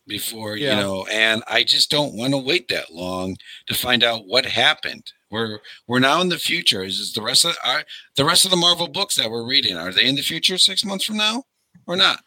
before 0.07 0.55
Yeah. 0.57 0.75
you 0.77 0.81
know. 0.83 1.05
And 1.11 1.43
I 1.47 1.63
just 1.63 1.89
don't 1.89 2.13
want 2.15 2.33
to 2.33 2.37
wait 2.37 2.67
that 2.69 2.93
long 2.93 3.37
to 3.67 3.73
find 3.73 4.03
out 4.03 4.27
what 4.27 4.45
happened. 4.45 5.11
We're 5.31 5.59
we're 5.87 5.99
now 5.99 6.21
in 6.21 6.29
the 6.29 6.37
future. 6.39 6.83
Is 6.83 6.99
is 6.99 7.13
the 7.13 7.21
rest 7.21 7.43
of 7.45 7.57
our 7.63 7.83
the 8.15 8.25
rest 8.25 8.45
of 8.45 8.51
the 8.51 8.57
Marvel 8.57 8.87
books 8.87 9.15
that 9.15 9.29
we're 9.31 9.45
reading 9.47 9.75
are 9.75 9.91
they 9.91 10.05
in 10.05 10.15
the 10.15 10.21
future 10.21 10.57
six 10.57 10.85
months 10.85 11.05
from 11.05 11.17
now 11.17 11.43
or 11.87 11.95
not? 11.95 12.23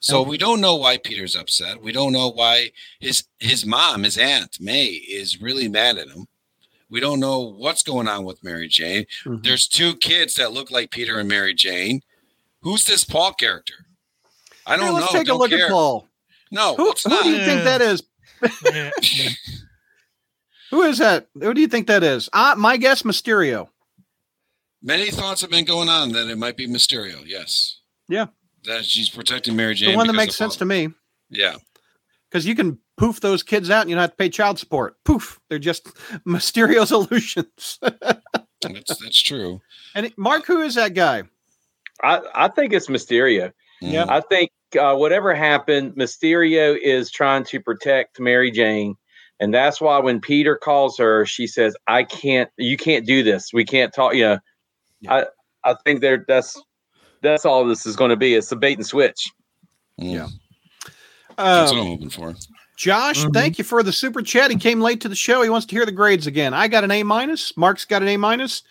So 0.00 0.20
we 0.22 0.36
don't 0.36 0.60
know 0.60 0.76
why 0.76 0.98
Peter's 0.98 1.34
upset. 1.34 1.80
We 1.82 1.90
don't 1.90 2.12
know 2.12 2.28
why 2.30 2.72
his 3.00 3.24
his 3.38 3.64
mom, 3.64 4.02
his 4.02 4.18
aunt 4.18 4.58
May, 4.60 4.84
is 4.86 5.40
really 5.40 5.66
mad 5.66 5.96
at 5.96 6.08
him. 6.08 6.26
We 6.90 7.00
don't 7.00 7.18
know 7.20 7.40
what's 7.40 7.82
going 7.82 8.06
on 8.06 8.24
with 8.24 8.44
Mary 8.44 8.68
Jane. 8.68 9.06
Mhm. 9.24 9.42
There's 9.42 9.66
two 9.66 9.96
kids 9.96 10.34
that 10.34 10.52
look 10.52 10.70
like 10.70 10.90
Peter 10.90 11.18
and 11.18 11.28
Mary 11.28 11.54
Jane. 11.54 12.02
Who's 12.60 12.84
this 12.84 13.04
Paul 13.04 13.32
character? 13.32 13.86
I 14.66 14.76
don't 14.76 14.92
let's 14.94 15.06
know. 15.12 15.18
take 15.18 15.22
a 15.26 15.30
Don't 15.30 15.38
look 15.38 15.50
care. 15.50 15.66
at 15.66 15.70
Paul. 15.72 16.06
No, 16.54 16.76
Who, 16.76 16.90
it's 16.92 17.02
who 17.02 17.22
do 17.22 17.28
you 17.30 17.44
think 17.44 17.64
that 17.64 17.82
is? 17.82 18.02
who 20.70 20.82
is 20.82 20.98
that? 20.98 21.26
Who 21.40 21.54
do 21.54 21.60
you 21.60 21.68
think 21.68 21.86
that 21.88 22.02
is? 22.02 22.28
Uh, 22.32 22.54
my 22.56 22.76
guess, 22.76 23.02
Mysterio. 23.02 23.68
Many 24.82 25.10
thoughts 25.10 25.40
have 25.40 25.50
been 25.50 25.64
going 25.64 25.88
on 25.88 26.12
that 26.12 26.28
it 26.28 26.36
might 26.38 26.56
be 26.56 26.66
Mysterio. 26.68 27.22
Yes. 27.26 27.80
Yeah. 28.08 28.26
That 28.64 28.84
she's 28.84 29.08
protecting 29.08 29.56
Mary 29.56 29.74
Jane. 29.74 29.92
the 29.92 29.96
one 29.96 30.06
that 30.06 30.12
makes 30.14 30.36
sense 30.36 30.54
Paul. 30.54 30.58
to 30.60 30.64
me. 30.66 30.88
Yeah. 31.30 31.56
Because 32.30 32.46
you 32.46 32.54
can 32.54 32.78
poof 32.96 33.20
those 33.20 33.42
kids 33.42 33.70
out 33.70 33.82
and 33.82 33.90
you 33.90 33.96
don't 33.96 34.02
have 34.02 34.10
to 34.10 34.16
pay 34.16 34.28
child 34.28 34.58
support. 34.58 34.96
Poof. 35.04 35.40
They're 35.48 35.58
just 35.58 35.86
Mysterio's 36.26 36.92
illusions. 36.92 37.78
That's 38.62 38.98
that's 38.98 39.22
true. 39.22 39.60
and 39.94 40.10
Mark, 40.16 40.46
who 40.46 40.62
is 40.62 40.76
that 40.76 40.94
guy? 40.94 41.24
I, 42.02 42.22
I 42.34 42.48
think 42.48 42.72
it's 42.72 42.86
Mysterio. 42.86 43.52
Yeah. 43.82 44.06
Mhm. 44.06 44.08
I 44.08 44.20
think 44.22 44.50
uh, 44.76 44.94
whatever 44.96 45.34
happened, 45.34 45.94
Mysterio 45.94 46.76
is 46.80 47.10
trying 47.10 47.44
to 47.44 47.60
protect 47.60 48.20
Mary 48.20 48.50
Jane. 48.50 48.96
And 49.40 49.52
that's 49.52 49.80
why 49.80 49.98
when 49.98 50.20
Peter 50.20 50.56
calls 50.56 50.96
her, 50.98 51.26
she 51.26 51.46
says, 51.46 51.76
I 51.88 52.04
can't, 52.04 52.48
you 52.56 52.76
can't 52.76 53.04
do 53.06 53.22
this. 53.22 53.50
We 53.52 53.64
can't 53.64 53.92
talk. 53.92 54.14
You 54.14 54.22
know, 54.22 54.38
Yeah. 55.00 55.14
I, 55.64 55.70
I 55.72 55.74
think 55.84 56.00
there 56.00 56.24
that's, 56.28 56.60
that's 57.20 57.44
all 57.44 57.64
this 57.66 57.84
is 57.86 57.96
going 57.96 58.10
to 58.10 58.16
be. 58.16 58.34
It's 58.34 58.52
a 58.52 58.56
bait 58.56 58.78
and 58.78 58.86
switch. 58.86 59.28
Mm. 60.00 60.12
Yeah. 60.12 60.28
That's 61.36 61.72
Um, 61.72 61.78
what 61.78 61.82
I'm 61.84 61.90
hoping 61.90 62.10
for. 62.10 62.34
Josh, 62.76 63.24
Mhm. 63.24 63.32
thank 63.32 63.58
you 63.58 63.64
for 63.64 63.82
the 63.82 63.92
super 63.92 64.22
chat. 64.22 64.50
He 64.50 64.56
came 64.56 64.80
late 64.80 65.00
to 65.02 65.08
the 65.08 65.14
show. 65.16 65.42
He 65.42 65.48
wants 65.50 65.66
to 65.66 65.74
hear 65.74 65.86
the 65.86 65.92
grades 65.92 66.26
again. 66.26 66.54
I 66.54 66.68
got 66.68 66.84
an 66.84 66.90
A 66.90 67.02
minus. 67.02 67.56
Mark's 67.56 67.84
got 67.84 68.02
an 68.02 68.08
A 68.08 68.16
minus. 68.16 68.62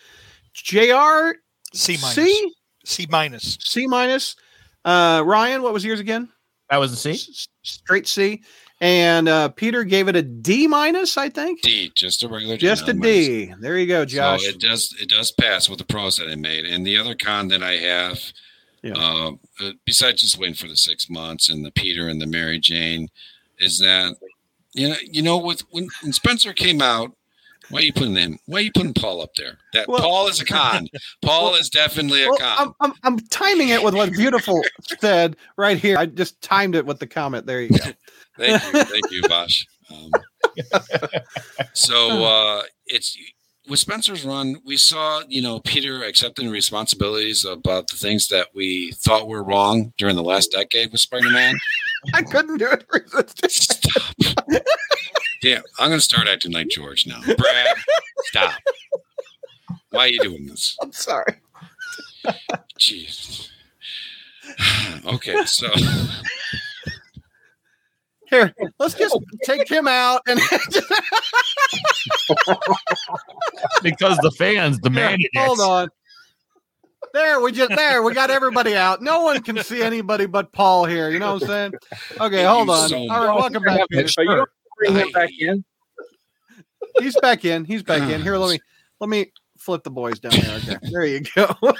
Jr. 0.54 1.32
C 1.72 1.96
minus. 2.00 2.14
C 2.14 2.54
C 2.84 3.06
minus. 3.10 3.58
C 3.60 3.86
minus. 3.86 4.36
Uh, 4.84 5.22
Ryan, 5.24 5.62
what 5.62 5.72
was 5.72 5.84
yours 5.84 6.00
again? 6.00 6.28
That 6.70 6.78
was 6.78 6.92
a 6.92 6.96
C. 6.96 7.10
S- 7.12 7.48
straight 7.62 8.06
C. 8.06 8.42
And 8.80 9.28
uh, 9.28 9.48
Peter 9.50 9.84
gave 9.84 10.08
it 10.08 10.16
a 10.16 10.22
D 10.22 10.66
minus, 10.66 11.16
I 11.16 11.28
think. 11.28 11.62
D, 11.62 11.90
just 11.94 12.22
a 12.22 12.28
regular 12.28 12.56
D. 12.56 12.60
Just 12.66 12.88
a 12.88 12.92
D. 12.92 13.46
minus. 13.46 13.62
There 13.62 13.78
you 13.78 13.86
go, 13.86 14.04
Josh. 14.04 14.42
So 14.42 14.48
it 14.50 14.60
does 14.60 14.94
it 15.00 15.08
does 15.08 15.30
pass 15.32 15.68
with 15.68 15.78
the 15.78 15.84
pros 15.84 16.16
that 16.18 16.28
I 16.28 16.34
made. 16.34 16.64
And 16.66 16.86
the 16.86 16.98
other 16.98 17.14
con 17.14 17.48
that 17.48 17.62
I 17.62 17.76
have, 17.76 18.18
Yeah. 18.82 18.94
uh, 18.96 19.30
uh, 19.60 19.70
besides 19.86 20.20
just 20.22 20.38
waiting 20.38 20.56
for 20.56 20.66
the 20.68 20.76
six 20.76 21.08
months 21.08 21.48
and 21.48 21.64
the 21.64 21.70
Peter 21.70 22.08
and 22.08 22.20
the 22.20 22.26
Mary 22.26 22.58
Jane, 22.58 23.08
is 23.58 23.78
that 23.78 24.16
you 24.74 24.88
know 24.88 24.96
you 25.10 25.22
know 25.22 25.38
with 25.38 25.60
when, 25.70 25.86
when 26.02 26.12
Spencer 26.12 26.52
came 26.52 26.82
out. 26.82 27.12
Why 27.70 27.80
are 27.80 27.82
you 27.82 27.92
putting 27.92 28.16
him? 28.16 28.38
Why 28.46 28.58
are 28.58 28.62
you 28.62 28.72
putting 28.72 28.94
Paul 28.94 29.22
up 29.22 29.34
there? 29.36 29.58
That 29.72 29.88
Well- 29.88 30.00
Paul 30.00 30.28
is 30.28 30.40
a 30.40 30.44
con. 30.44 30.86
Paul 31.22 31.54
is 31.54 31.70
definitely 31.70 32.24
a 32.24 32.28
Well, 32.28 32.38
con. 32.38 32.56
I'm, 32.58 32.74
I'm, 32.80 32.98
I'm 33.04 33.18
timing 33.28 33.70
it 33.70 33.82
with 33.82 33.94
what 33.94 34.12
Beautiful 34.12 34.62
said 35.00 35.36
right 35.56 35.78
here. 35.78 35.96
I 35.96 36.06
just 36.06 36.40
timed 36.42 36.74
it 36.74 36.84
with 36.86 36.98
the 36.98 37.06
comment. 37.06 37.46
There 37.46 37.62
you 37.62 37.70
go. 37.70 37.90
Thank 38.36 38.62
you, 38.64 38.84
thank 38.84 39.10
you, 39.10 39.22
Bosh. 39.28 39.66
Um, 39.90 40.10
so 41.72 42.24
uh, 42.24 42.62
it's 42.86 43.16
with 43.68 43.78
Spencer's 43.78 44.24
run. 44.24 44.56
We 44.64 44.76
saw, 44.76 45.22
you 45.28 45.40
know, 45.40 45.60
Peter 45.60 46.02
accepting 46.02 46.50
responsibilities 46.50 47.44
about 47.44 47.88
the 47.88 47.96
things 47.96 48.28
that 48.28 48.48
we 48.54 48.92
thought 48.92 49.28
were 49.28 49.42
wrong 49.42 49.92
during 49.98 50.16
the 50.16 50.22
last 50.22 50.52
decade 50.52 50.92
with 50.92 51.00
Spider-Man. 51.00 51.54
I 52.14 52.22
couldn't 52.22 52.58
do 52.58 52.68
it. 52.70 53.50
Stop. 53.50 54.14
Damn, 55.44 55.62
I'm 55.78 55.90
going 55.90 56.00
to 56.00 56.04
start 56.04 56.26
acting 56.26 56.52
like 56.52 56.68
George 56.68 57.06
now. 57.06 57.20
Brad, 57.36 57.76
stop. 58.22 58.54
Why 59.90 60.06
are 60.06 60.08
you 60.08 60.18
doing 60.20 60.46
this? 60.46 60.74
I'm 60.80 60.90
sorry. 60.90 61.34
Jeez. 62.80 63.50
okay, 65.06 65.44
so 65.44 65.68
Here, 68.30 68.54
let's 68.78 68.94
just 68.94 69.18
take 69.42 69.68
him 69.68 69.86
out 69.86 70.22
and 70.26 70.40
because 73.82 74.16
the 74.22 74.30
fans 74.38 74.78
demand 74.78 75.20
it. 75.20 75.30
hold 75.36 75.60
on. 75.60 75.90
There, 77.12 77.42
we 77.42 77.52
just 77.52 77.68
there, 77.76 78.02
we 78.02 78.14
got 78.14 78.30
everybody 78.30 78.74
out. 78.76 79.02
No 79.02 79.20
one 79.20 79.42
can 79.42 79.62
see 79.62 79.82
anybody 79.82 80.24
but 80.24 80.52
Paul 80.52 80.86
here. 80.86 81.10
You 81.10 81.18
know 81.18 81.34
what 81.34 81.42
I'm 81.42 81.48
saying? 81.48 81.72
Okay, 82.18 82.36
Thank 82.44 82.48
hold 82.48 82.70
on. 82.70 82.88
so 82.88 82.96
All 82.96 83.26
right, 83.26 83.36
welcome 83.36 83.62
back. 83.62 83.86
Peter. 83.90 84.04
But 84.16 84.24
you 84.24 84.36
don't 84.36 84.48
bring 84.92 85.06
him 85.06 85.12
back 85.12 85.30
in. 85.38 85.64
He's 87.00 87.16
back 87.20 87.44
in. 87.44 87.64
He's 87.64 87.82
back 87.82 88.08
in. 88.10 88.22
Here, 88.22 88.36
let 88.36 88.50
me 88.50 88.60
let 89.00 89.08
me 89.10 89.32
flip 89.58 89.82
the 89.82 89.90
boys 89.90 90.18
down 90.18 90.32
there. 90.32 90.56
Okay, 90.56 90.76
there 90.90 91.04
you 91.04 91.20
go. 91.34 91.54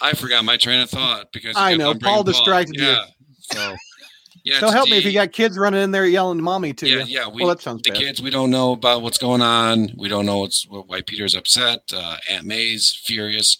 I 0.00 0.14
forgot 0.14 0.44
my 0.44 0.56
train 0.56 0.80
of 0.80 0.90
thought 0.90 1.32
because 1.32 1.54
I 1.56 1.76
know, 1.76 1.90
on 1.90 1.98
bringing 1.98 2.14
Paul 2.14 2.24
distracted 2.24 2.76
you. 2.76 2.84
Yeah. 2.86 3.04
So 3.40 3.76
yeah. 4.44 4.60
so 4.60 4.66
it's 4.66 4.74
help 4.74 4.88
me 4.88 4.98
if 4.98 5.04
you 5.04 5.12
got 5.12 5.32
kids 5.32 5.58
running 5.58 5.82
in 5.82 5.90
there 5.90 6.06
yelling 6.06 6.42
"mommy" 6.42 6.72
to 6.74 6.88
Yeah, 6.88 7.04
you. 7.04 7.04
yeah. 7.06 7.28
We, 7.28 7.42
well, 7.42 7.54
that 7.54 7.60
sounds 7.60 7.82
the 7.82 7.90
bad. 7.90 7.98
kids, 8.00 8.22
we 8.22 8.30
don't 8.30 8.50
know 8.50 8.72
about 8.72 9.02
what's 9.02 9.18
going 9.18 9.42
on. 9.42 9.90
We 9.96 10.08
don't 10.08 10.26
know 10.26 10.38
what's 10.38 10.66
why 10.68 11.02
Peter's 11.02 11.34
upset. 11.34 11.80
Uh, 11.92 12.16
Aunt 12.30 12.46
May's 12.46 12.98
furious. 13.04 13.58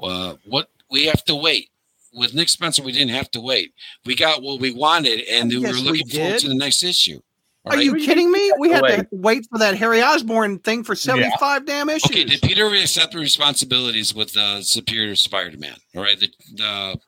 Uh, 0.00 0.34
what 0.44 0.70
we 0.90 1.06
have 1.06 1.24
to 1.24 1.34
wait 1.34 1.70
with 2.18 2.34
Nick 2.34 2.48
Spencer. 2.48 2.82
We 2.82 2.92
didn't 2.92 3.14
have 3.14 3.30
to 3.32 3.40
wait. 3.40 3.72
We 4.04 4.14
got 4.14 4.42
what 4.42 4.60
we 4.60 4.70
wanted, 4.72 5.20
and 5.30 5.48
we 5.50 5.58
Yes, 5.58 5.76
were 5.76 5.82
we 5.92 5.98
looking 5.98 6.08
forward 6.08 6.38
to 6.40 6.48
the 6.48 6.54
next 6.54 6.82
issue. 6.82 7.20
All 7.64 7.72
Are 7.72 7.76
right? 7.76 7.84
you 7.84 7.96
kidding 7.96 8.30
me? 8.32 8.52
We 8.58 8.70
had 8.70 8.80
to 8.82 8.96
Wait. 8.96 9.06
wait 9.12 9.46
for 9.50 9.58
that 9.58 9.76
Harry 9.76 10.02
Osborn 10.02 10.58
thing 10.60 10.84
for 10.84 10.94
75 10.94 11.66
damn 11.66 11.88
issues. 11.90 12.10
Okay, 12.10 12.24
did 12.24 12.40
Peter 12.42 12.66
accept 12.66 13.12
the 13.12 13.18
responsibilities 13.18 14.14
with 14.14 14.36
uh, 14.36 14.62
Superior 14.62 15.14
Spider-Man? 15.16 15.76
All 15.96 16.02
right, 16.02 16.18
the, 16.18 16.28
the 16.54 16.98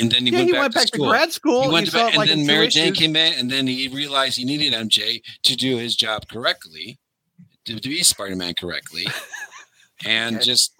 and 0.00 0.10
then 0.10 0.24
he 0.24 0.30
yeah, 0.30 0.38
went 0.38 0.46
he 0.46 0.52
back 0.52 0.60
went 0.60 0.72
to 0.72 0.78
back 0.78 0.88
school. 0.88 1.04
to 1.06 1.10
grad 1.10 1.32
school. 1.32 1.60
he 1.62 1.66
and 1.66 1.72
went 1.72 1.86
he 1.86 1.90
to 1.90 1.96
back, 1.96 2.12
and 2.12 2.18
like 2.18 2.28
then 2.28 2.46
Mary 2.46 2.68
Jane 2.68 2.92
issues. 2.92 2.98
came 2.98 3.16
in, 3.16 3.34
and 3.38 3.50
then 3.50 3.66
he 3.66 3.88
realized 3.88 4.36
he 4.36 4.44
needed 4.44 4.72
MJ 4.72 5.20
to 5.42 5.56
do 5.56 5.76
his 5.78 5.96
job 5.96 6.28
correctly, 6.28 6.98
to, 7.64 7.80
to 7.80 7.88
be 7.88 8.02
Spider-Man 8.04 8.54
correctly, 8.54 9.06
and 10.06 10.36
Okay. 10.36 10.44
just 10.44 10.74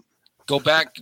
go 0.46 0.61
back, 0.61 0.94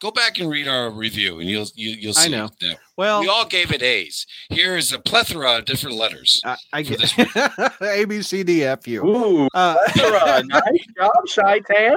go 0.00 0.10
back 0.10 0.38
and 0.38 0.48
read 0.50 0.68
our 0.68 0.90
review, 0.90 1.40
and 1.40 1.48
you'll 1.48 1.66
you, 1.74 1.90
you'll 1.90 2.16
I 2.18 2.24
see 2.24 2.30
know. 2.30 2.48
that 2.60 2.78
Well, 2.96 3.20
we 3.20 3.28
all 3.28 3.46
gave 3.46 3.72
it 3.72 3.82
A's. 3.82 4.26
Here 4.50 4.76
is 4.76 4.92
a 4.92 4.98
plethora 4.98 5.58
of 5.58 5.64
different 5.64 5.96
letters. 5.96 6.40
I, 6.44 6.56
I 6.72 6.82
for 6.84 6.96
get 6.96 7.00
this 7.00 7.80
A, 7.80 8.04
B, 8.04 8.22
C, 8.22 8.42
D, 8.42 8.64
F, 8.64 8.86
U. 8.86 9.04
Ooh, 9.06 9.48
Uh, 9.54 9.76
plethora. 9.88 10.42
nice 10.46 10.86
job, 10.96 11.10
Chi 11.34 11.58
Town. 11.60 11.96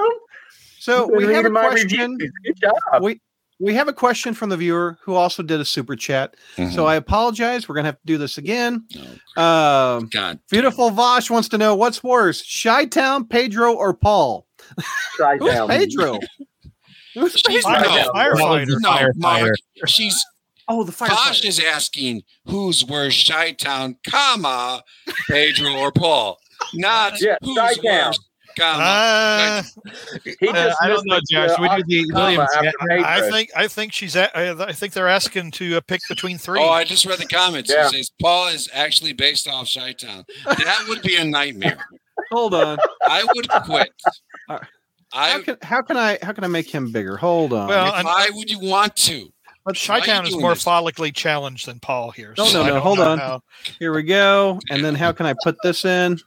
so 0.80 1.08
we 1.16 1.32
have 1.34 1.46
a 1.46 1.50
question. 1.52 2.18
Good 2.18 2.32
job. 2.62 3.02
We 3.04 3.22
we 3.60 3.76
have 3.76 3.88
a 3.88 3.94
question 3.94 4.34
from 4.34 4.50
the 4.50 4.58
viewer 4.58 4.98
who 5.04 5.14
also 5.14 5.44
did 5.44 5.60
a 5.60 5.66
super 5.66 5.96
chat. 5.96 6.36
Mhm. 6.58 6.74
So 6.74 6.88
I 6.88 6.96
apologize. 6.96 7.70
We're 7.70 7.76
gonna 7.76 7.90
have 7.90 8.00
to 8.00 8.06
do 8.08 8.18
this 8.18 8.40
again. 8.40 8.86
No, 9.38 9.42
Um, 9.44 10.10
God, 10.12 10.40
beautiful 10.50 10.90
Vosh 10.90 11.30
wants 11.30 11.48
to 11.50 11.60
know 11.60 11.76
what's 11.76 12.04
worse, 12.04 12.42
Chi 12.64 12.86
Town, 12.86 13.26
Pedro, 13.28 13.74
or 13.74 13.94
Paul? 13.94 14.48
Shy 15.18 15.38
Who's 15.38 15.54
Town. 15.54 15.68
Pedro? 15.70 16.20
Who's 17.14 17.34
She's 17.34 17.64
Pedro? 17.66 17.82
not- 17.82 18.16
firefighter. 18.16 18.68
no, 18.80 18.90
Firefighter. 18.92 19.12
Mark, 19.18 19.56
she's 19.88 20.26
Oh, 20.68 20.84
the 20.84 20.92
Bosch 20.94 21.10
firefighter. 21.10 21.46
is 21.46 21.60
asking 21.60 22.22
who's 22.46 22.86
worse, 22.86 23.28
Chi 23.28 23.52
Town, 23.54 23.98
comma, 24.10 24.84
Pedro 25.28 25.74
or 25.74 25.92
Paul, 25.92 26.38
not 26.74 27.20
Yeah, 27.22 27.36
who's 27.44 27.58
Chi-Town. 27.58 28.08
worse, 28.08 28.20
comma. 28.58 28.84
Uh, 28.84 29.64
He 30.40 30.48
Uh, 30.48 30.54
just 30.54 30.82
I 30.82 30.88
don't 30.88 31.06
know, 31.08 31.20
Josh. 31.30 31.50
uh, 31.50 31.56
We 31.60 31.68
did 31.84 31.88
the 31.88 32.14
comma 32.14 32.24
Williams 32.24 32.50
after 32.56 33.06
I 33.06 33.30
think 33.30 33.50
I 33.56 33.68
think 33.68 33.92
she's 33.92 34.16
at, 34.16 34.32
I 34.38 34.52
I 34.52 34.72
think 34.72 34.94
they're 34.94 35.08
asking 35.10 35.52
to 35.52 35.78
uh, 35.78 35.82
pick 35.82 36.00
between 36.08 36.38
three. 36.38 36.62
Oh, 36.62 36.70
I 36.70 36.84
just 36.86 37.06
read 37.06 37.18
the 37.20 37.26
comments. 37.28 37.70
Yeah. 37.70 37.88
It 37.88 37.92
says 37.92 38.12
Paul 38.22 38.48
is 38.50 38.70
actually 38.72 39.14
based 39.14 39.48
off 39.50 39.70
Chi 39.74 39.92
Town. 39.94 40.24
That 40.46 40.86
would 40.88 41.02
be 41.02 41.18
a 41.18 41.26
nightmare. 41.26 41.84
Hold 42.32 42.54
on. 42.54 42.78
I 43.06 43.26
would 43.36 43.50
quit. 43.66 43.92
All 45.14 45.20
right. 45.22 45.30
I 45.30 45.32
How 45.32 45.42
can 45.42 45.58
how 45.62 45.82
can 45.82 45.98
I 45.98 46.18
how 46.22 46.32
can 46.32 46.44
I 46.44 46.48
make 46.48 46.70
him 46.70 46.92
bigger? 46.92 47.18
Hold 47.18 47.54
on. 47.54 47.68
Well, 47.68 47.94
and- 47.94 48.06
why 48.06 48.30
would 48.34 48.50
you 48.50 48.60
want 48.60 48.96
to? 48.98 49.32
but 49.64 49.78
why 49.88 50.00
Chi-Town 50.00 50.26
is 50.26 50.36
more 50.36 50.56
this? 50.56 50.64
follically 50.66 51.14
challenged 51.14 51.68
than 51.68 51.80
Paul 51.80 52.10
here. 52.12 52.34
No, 52.38 52.52
no, 52.52 52.66
no, 52.66 52.80
hold 52.80 53.00
on. 53.00 53.20
how- 53.20 53.44
Here 53.78 53.94
we 53.94 54.02
go. 54.04 54.60
And 54.72 54.84
then 54.84 54.96
how 54.96 55.12
can 55.12 55.26
I 55.28 55.36
put 55.44 55.56
this 55.64 55.86
in? 55.86 56.20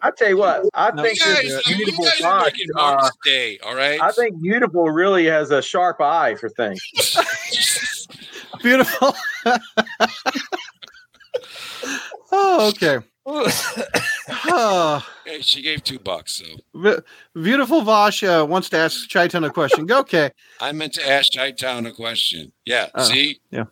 I 0.00 0.10
tell 0.12 0.30
you 0.30 0.38
what, 0.38 0.64
I 0.72 0.90
No, 0.92 1.02
think 1.02 1.18
You 1.18 1.26
guys, 1.26 1.42
this 1.42 1.62
I 1.66 1.70
mean, 1.72 1.78
you 1.80 1.84
beautiful 1.84 2.04
guys 2.06 2.20
are 2.22 2.38
box. 2.40 2.52
making 2.52 2.66
Uh, 2.74 2.80
Mark's 2.80 3.16
day, 3.22 3.58
all 3.62 3.74
right? 3.74 4.00
I 4.00 4.10
think 4.12 4.40
beautiful 4.40 4.84
really 4.90 5.26
has 5.26 5.50
a 5.50 5.60
sharp 5.60 6.00
eye 6.00 6.36
for 6.36 6.48
things. 6.48 6.80
Beautiful. 8.62 9.14
oh, 12.32 12.68
okay. 12.70 12.98
Oh, 14.46 15.06
she 15.40 15.62
gave 15.62 15.82
two 15.84 15.98
bucks, 15.98 16.32
so 16.42 16.44
b- 16.82 16.96
beautiful 17.40 17.82
Vosh 17.82 18.22
uh, 18.22 18.44
wants 18.48 18.68
to 18.70 18.76
ask 18.78 19.10
Chi 19.10 19.28
Town 19.28 19.44
a 19.44 19.50
question. 19.50 19.86
Go, 19.86 20.00
okay. 20.00 20.30
I 20.60 20.72
meant 20.72 20.94
to 20.94 21.08
ask 21.08 21.32
Chi 21.32 21.48
a 21.48 21.92
question. 21.92 22.52
Yeah, 22.64 22.88
Oh, 22.94 23.02
see? 23.04 23.40
yeah. 23.50 23.64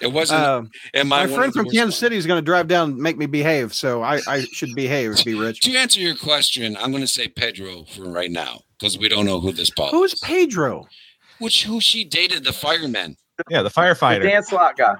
It 0.00 0.08
wasn't. 0.12 0.42
Um, 0.42 0.70
am 0.92 1.08
my 1.08 1.22
I 1.22 1.26
one 1.26 1.34
friend 1.34 1.52
from 1.52 1.64
Kansas 1.66 1.80
ones? 1.82 1.96
City 1.96 2.16
is 2.16 2.26
going 2.26 2.38
to 2.38 2.44
drive 2.44 2.68
down 2.68 2.90
and 2.90 2.98
make 2.98 3.16
me 3.16 3.26
behave, 3.26 3.72
so 3.72 4.02
I, 4.02 4.20
I 4.26 4.40
should 4.52 4.74
behave, 4.74 5.24
be 5.24 5.34
rich. 5.34 5.60
To 5.62 5.76
answer 5.76 6.00
your 6.00 6.16
question, 6.16 6.76
I'm 6.76 6.90
going 6.90 7.02
to 7.02 7.06
say 7.08 7.28
Pedro 7.28 7.84
for 7.84 8.02
right 8.02 8.30
now 8.30 8.60
because 8.78 8.98
we 8.98 9.08
don't 9.08 9.24
know 9.24 9.40
who 9.40 9.52
this 9.52 9.70
Paul 9.70 9.90
Who's. 9.90 10.14
Pedro? 10.20 10.86
Which 11.38 11.64
who 11.64 11.80
she 11.80 12.04
dated 12.04 12.44
the 12.44 12.52
fireman? 12.52 13.16
Yeah, 13.48 13.62
the 13.62 13.68
The 13.68 13.74
firefighter. 13.74 14.22
dance 14.22 14.52
lot 14.52 14.76
guy. 14.76 14.94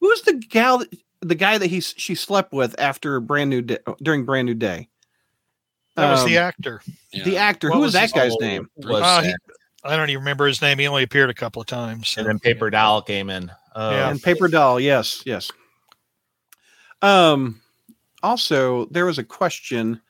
Who's 0.00 0.22
the 0.22 0.32
gal? 0.34 0.78
That, 0.78 0.88
the 1.22 1.34
guy 1.34 1.58
that 1.58 1.66
he 1.68 1.80
she 1.80 2.14
slept 2.14 2.52
with 2.52 2.78
after 2.78 3.20
brand 3.20 3.50
new 3.50 3.62
day, 3.62 3.78
during 4.02 4.24
brand 4.24 4.46
new 4.46 4.54
day? 4.54 4.88
That 5.96 6.10
was 6.12 6.24
the 6.24 6.38
Um, 6.38 6.44
actor. 6.44 6.82
Yeah. 7.12 7.24
the 7.24 7.36
actor. 7.36 7.68
What 7.68 7.74
Who 7.76 7.80
was 7.82 7.86
was 7.88 7.94
that 7.94 8.12
guy's 8.12 8.34
name? 8.40 8.70
was 8.76 9.02
Uh, 9.02 9.22
he- 9.22 9.34
I 9.84 9.96
don't 9.96 10.10
even 10.10 10.20
remember 10.20 10.46
his 10.46 10.60
name. 10.62 10.78
He 10.78 10.86
only 10.86 11.02
appeared 11.02 11.30
a 11.30 11.34
couple 11.34 11.60
of 11.62 11.66
times. 11.68 12.08
so- 12.10 12.20
and 12.20 12.28
then 12.28 12.38
Paper 12.38 12.70
Doll 12.70 13.02
came 13.02 13.28
in. 13.30 13.50
Uh, 13.74 13.90
Yeah. 13.94 14.10
and 14.10 14.20
paper 14.20 14.48
doll 14.48 14.80
yes 14.80 15.22
yes 15.24 15.48
um 17.02 17.60
also 18.22 18.86
there 18.86 19.06
was 19.06 19.16
a 19.16 19.22
question 19.22 20.00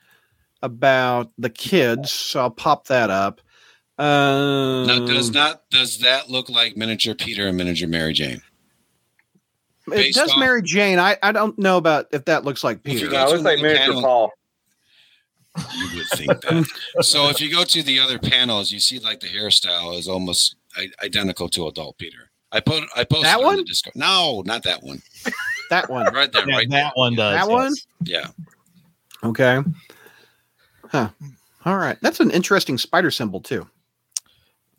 about 0.62 1.30
the 1.36 1.50
kids 1.50 2.10
so 2.10 2.40
i'll 2.40 2.50
pop 2.50 2.86
that 2.86 3.10
up 3.10 3.42
um 3.98 4.86
Now, 4.86 5.06
does 5.06 5.30
not 5.30 5.68
does 5.70 5.98
that 5.98 6.30
look 6.30 6.48
like 6.48 6.74
miniature 6.76 7.14
Peter 7.14 7.46
and 7.48 7.56
miniature 7.58 7.86
Mary 7.86 8.14
Jane? 8.14 8.40
It 9.86 9.90
based 9.90 10.16
does 10.18 10.30
off- 10.32 10.38
mary 10.38 10.62
jane 10.62 10.98
i 10.98 11.16
i 11.22 11.32
don't 11.32 11.58
know 11.58 11.76
about 11.76 12.06
if 12.12 12.24
that 12.26 12.44
looks 12.44 12.62
like 12.64 12.82
peter 12.82 13.08
No, 13.10 13.26
it 13.26 13.30
looks 13.30 13.42
like 13.42 13.56
the 13.58 13.62
miniature 13.62 13.86
panel. 13.86 14.02
Paul. 14.02 14.32
You 15.76 15.96
would 15.96 16.06
think 16.10 16.28
that. 16.42 16.66
so 17.04 17.28
if 17.28 17.40
you 17.40 17.50
go 17.50 17.64
to 17.64 17.82
the 17.82 17.98
other 17.98 18.20
panels, 18.20 18.70
you 18.70 18.78
see 18.78 19.00
like 19.00 19.18
the 19.18 19.26
hairstyle 19.26 19.98
is 19.98 20.06
almost 20.06 20.54
identical 21.02 21.48
to 21.48 21.66
adult 21.66 21.98
Peter. 21.98 22.30
I 22.52 22.60
put 22.60 22.84
I 22.96 23.02
posted 23.02 23.24
That 23.26 23.38
on 23.38 23.44
one? 23.44 23.56
the 23.56 23.64
Discord. 23.64 23.96
No, 23.96 24.42
not 24.46 24.62
that 24.62 24.80
one. 24.84 25.02
that 25.70 25.90
one 25.90 26.04
Right 26.14 26.30
there, 26.32 26.48
Yeah, 26.48 26.56
right 26.56 26.70
that 26.70 26.92
one 26.94 27.16
does. 27.16 27.34
that 27.34 27.48
yes. 27.48 27.48
one 27.48 27.74
Yeah. 28.04 28.26
okay 29.24 29.58
huh 30.88 31.08
all 31.64 31.76
right 31.76 31.98
that's 32.00 32.20
an 32.20 32.30
interesting 32.30 32.78
spider 32.78 33.10
symbol 33.10 33.40
too 33.40 33.66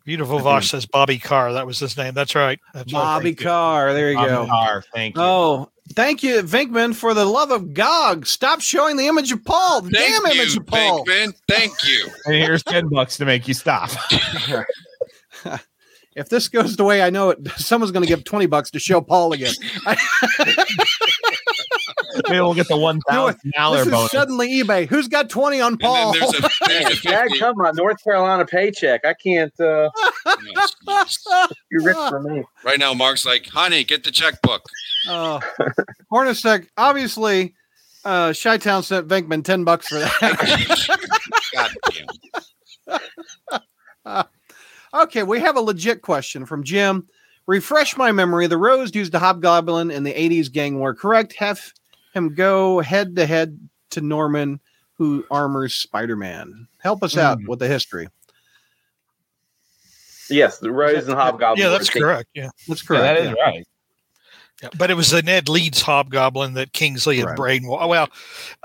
Beautiful 0.04 0.36
Okay. 0.36 0.44
Vosh 0.44 0.70
says 0.70 0.86
Bobby 0.86 1.18
Carr. 1.18 1.52
That 1.52 1.66
was 1.66 1.78
his 1.78 1.96
name. 1.96 2.14
That's 2.14 2.34
right. 2.34 2.58
That's 2.74 2.90
bobby 2.92 3.26
Thank 3.30 3.40
you. 3.40 3.46
carr 3.46 3.92
there 3.92 4.10
you 4.10 4.18
Um, 4.18 4.26
go 4.28 4.46
Car, 4.46 4.84
thank 4.92 5.16
you. 5.16 5.22
Oh, 5.22 5.70
thank 5.94 6.22
you, 6.22 6.42
Vinkman, 6.42 6.94
for 6.94 7.14
the 7.14 7.24
love 7.24 7.50
of 7.50 7.72
Gog. 7.74 8.26
Stop 8.26 8.60
showing 8.60 8.96
the 8.96 9.06
image 9.06 9.30
of 9.32 9.44
Paul. 9.44 9.82
The 9.82 9.90
Thank 9.90 10.22
damn 10.24 10.32
you, 10.34 10.40
image 10.42 10.56
of 10.56 10.66
Paul. 10.66 11.04
Pinkman. 11.04 11.34
Thank 11.48 11.72
you. 11.86 12.08
And 12.26 12.34
here's 12.42 12.62
ten 12.62 12.88
bucks 12.88 13.16
to 13.18 13.24
make 13.24 13.46
you 13.46 13.54
stop. 13.54 13.90
if 16.16 16.28
this 16.28 16.48
goes 16.48 16.76
the 16.76 16.84
way 16.84 17.02
I 17.02 17.10
know 17.10 17.30
it, 17.30 17.38
someone's 17.56 17.90
going 17.92 18.02
to 18.04 18.08
give 18.08 18.24
20 18.24 18.46
bucks 18.46 18.70
to 18.72 18.78
show 18.78 19.00
Paul 19.00 19.32
again. 19.32 19.52
Maybe 22.28 22.40
we'll 22.40 22.52
get 22.54 22.68
the 22.68 22.76
one 22.76 23.00
thousand 23.08 23.40
this 23.42 23.52
dollar 23.54 23.78
is 23.80 23.88
bonus. 23.88 24.10
suddenly 24.12 24.62
eBay. 24.62 24.86
Who's 24.86 25.08
got 25.08 25.30
20 25.30 25.60
on 25.62 25.78
Paul? 25.78 26.12
There's 26.12 26.34
a, 26.34 26.50
there's 26.68 26.98
a 26.98 27.02
Dad, 27.02 27.28
come 27.38 27.58
on, 27.62 27.74
North 27.74 28.02
Carolina 28.04 28.44
paycheck. 28.44 29.04
I 29.06 29.14
can't. 29.14 29.58
uh 29.58 29.88
Yes, 30.26 30.74
yes. 30.86 31.26
You're 31.70 31.82
rich 31.82 31.96
for 31.96 32.20
me. 32.20 32.44
Right 32.64 32.78
now, 32.78 32.92
Mark's 32.92 33.24
like, 33.24 33.46
honey, 33.46 33.82
get 33.84 34.04
the 34.04 34.10
checkbook. 34.10 34.62
uh, 35.08 35.40
Hornacek, 36.12 36.68
obviously, 36.76 37.54
uh, 38.04 38.34
Chi 38.40 38.58
Town 38.58 38.82
sent 38.82 39.08
Vinkman 39.08 39.42
10 39.42 39.64
bucks 39.64 39.88
for 39.88 39.98
that. 39.98 40.98
God 41.54 43.00
damn. 44.06 44.24
Okay, 44.94 45.22
we 45.22 45.40
have 45.40 45.56
a 45.56 45.60
legit 45.60 46.02
question 46.02 46.46
from 46.46 46.64
Jim. 46.64 47.06
Refresh 47.46 47.96
my 47.96 48.12
memory. 48.12 48.46
The 48.46 48.56
Rose 48.56 48.94
used 48.94 49.14
a 49.14 49.18
hobgoblin 49.18 49.90
in 49.90 50.04
the 50.04 50.12
80s 50.12 50.50
gang 50.50 50.78
war, 50.78 50.94
correct? 50.94 51.34
Have 51.34 51.72
him 52.14 52.34
go 52.34 52.80
head 52.80 53.16
to 53.16 53.26
head 53.26 53.58
to 53.90 54.00
Norman, 54.00 54.60
who 54.94 55.24
armors 55.30 55.74
Spider 55.74 56.16
Man. 56.16 56.68
Help 56.78 57.02
us 57.02 57.16
out 57.16 57.38
mm-hmm. 57.38 57.48
with 57.48 57.58
the 57.58 57.68
history. 57.68 58.08
Yes, 60.30 60.58
the 60.58 60.70
Rose 60.70 61.08
and 61.08 61.16
Hobgoblin. 61.16 61.58
Yeah, 61.62 61.70
that's 61.70 61.90
correct. 61.90 62.30
Yeah. 62.34 62.48
That's 62.68 62.82
Yeah, 62.82 62.86
correct. 62.86 63.02
that 63.02 63.18
is 63.18 63.34
yeah. 63.36 63.42
right. 63.42 63.66
Yeah, 64.62 64.68
but 64.78 64.90
it 64.90 64.94
was 64.94 65.10
the 65.10 65.22
Ned 65.22 65.48
Leeds 65.48 65.82
Hobgoblin 65.82 66.54
that 66.54 66.72
Kingsley 66.72 67.18
had 67.18 67.26
Right. 67.26 67.60
brainwashed. 67.60 67.88
Well, 67.88 68.08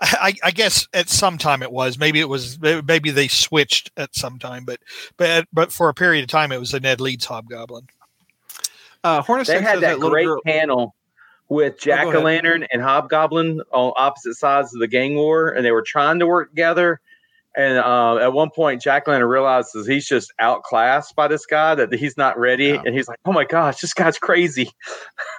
I, 0.01 0.33
I 0.43 0.51
guess 0.51 0.87
at 0.93 1.09
some 1.09 1.37
time 1.39 1.63
it 1.63 1.71
was. 1.71 1.97
Maybe 1.97 2.19
it 2.19 2.29
was. 2.29 2.59
Maybe 2.61 3.09
they 3.09 3.27
switched 3.27 3.89
at 3.97 4.13
some 4.15 4.37
time, 4.37 4.63
but 4.63 4.79
but 5.17 5.47
but 5.51 5.71
for 5.71 5.89
a 5.89 5.93
period 5.95 6.21
of 6.23 6.29
time 6.29 6.51
it 6.51 6.59
was 6.59 6.71
the 6.71 6.79
Ned 6.79 7.01
Leeds 7.01 7.25
Hobgoblin. 7.25 7.87
Uh, 9.03 9.21
Hornacek 9.23 9.47
They 9.47 9.61
had 9.61 9.79
that 9.81 9.95
little 9.99 10.11
great 10.11 10.25
girl- 10.25 10.41
panel 10.45 10.93
with 11.49 11.79
Jack 11.79 12.05
Oh, 12.05 12.09
o' 12.09 12.11
ahead. 12.11 12.23
Lantern 12.23 12.67
and 12.71 12.81
Hobgoblin 12.81 13.61
on 13.71 13.93
opposite 13.95 14.35
sides 14.35 14.73
of 14.73 14.79
the 14.81 14.87
gang 14.87 15.15
war, 15.15 15.49
and 15.49 15.65
they 15.65 15.71
were 15.71 15.81
trying 15.81 16.19
to 16.19 16.27
work 16.27 16.49
together. 16.49 16.99
And 17.55 17.79
uh, 17.79 18.17
at 18.17 18.33
one 18.33 18.51
point, 18.51 18.81
Jack 18.81 19.07
o' 19.07 19.11
Lantern 19.11 19.29
realizes 19.29 19.87
he's 19.87 20.07
just 20.07 20.31
outclassed 20.39 21.15
by 21.15 21.27
this 21.27 21.45
guy, 21.45 21.73
that 21.73 21.91
he's 21.93 22.15
not 22.15 22.37
ready. 22.37 22.65
Yeah. 22.65 22.83
And 22.85 22.95
he's 22.95 23.07
like, 23.07 23.17
oh 23.25 23.31
my 23.31 23.45
gosh, 23.45 23.79
this 23.79 23.93
guy's 23.93 24.19
crazy. 24.19 24.69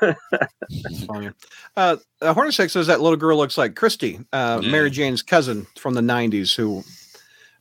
Funny. 0.01 1.31
Uh, 1.77 1.97
uh, 2.21 2.35
Hornacek 2.35 2.71
says 2.71 2.89
that 2.89 3.01
little 3.01 3.17
girl 3.17 3.37
looks 3.37 3.57
like 3.57 3.77
Christy, 3.77 4.19
uh, 4.33 4.61
Yeah. 4.63 4.71
Mary 4.71 4.91
Jane's 4.91 5.23
cousin 5.23 5.67
from 5.77 5.95
the 5.95 6.01
'90s. 6.01 6.57
Who 6.57 6.83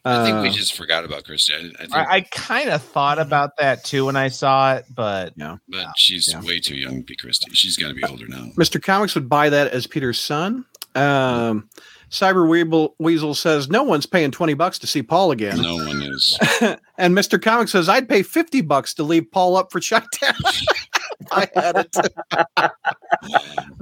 I 0.08 0.26
think 0.26 0.42
we 0.42 0.50
uh, 0.50 0.54
just 0.54 0.76
forgot 0.76 1.04
about 1.04 1.26
Christy. 1.26 1.54
I, 1.54 1.58
I 1.58 1.62
think, 1.62 1.94
I, 1.94 2.16
I 2.16 2.22
kind 2.22 2.70
of 2.70 2.82
thought 2.82 3.20
about 3.20 3.58
that 3.58 3.84
too 3.84 4.06
when 4.06 4.16
I 4.16 4.30
saw 4.30 4.76
it, 4.76 4.86
but 4.94 5.36
no. 5.38 5.60
but 5.68 5.88
she's 5.98 6.32
yeah. 6.32 6.42
way 6.42 6.60
too 6.60 6.76
young 6.76 6.98
to 6.98 7.04
be 7.04 7.16
Christy. 7.16 7.52
She's 7.54 7.76
got 7.76 7.90
to 7.90 7.94
be 7.94 8.04
older 8.04 8.28
now. 8.28 8.50
Mr. 8.58 8.82
Comics 8.82 9.16
would 9.16 9.28
buy 9.28 9.50
that 9.50 9.72
as 9.74 9.86
Peter's 9.86 10.20
son. 10.20 10.66
Um, 10.96 11.70
Cyber 12.10 12.48
Weeble, 12.48 12.94
Weasel 13.00 13.34
says 13.34 13.70
no 13.70 13.84
one's 13.84 14.06
paying 14.06 14.32
twenty 14.32 14.54
bucks 14.54 14.80
to 14.80 14.88
see 14.88 15.04
Paul 15.04 15.32
again, 15.32 15.62
No 15.62 15.76
one 15.76 16.02
is. 16.02 16.38
and 16.98 17.16
Mr. 17.16 17.42
Comic 17.42 17.68
says 17.68 17.90
I'd 17.90 18.08
pay 18.08 18.24
fifty 18.24 18.62
bucks 18.62 18.94
to 18.96 19.04
leave 19.04 19.30
Paul 19.32 19.58
up 19.58 19.72
for 19.72 19.82
shutdown. 19.82 20.34
I 21.32 21.50
had 21.54 21.78
it. 21.78 22.72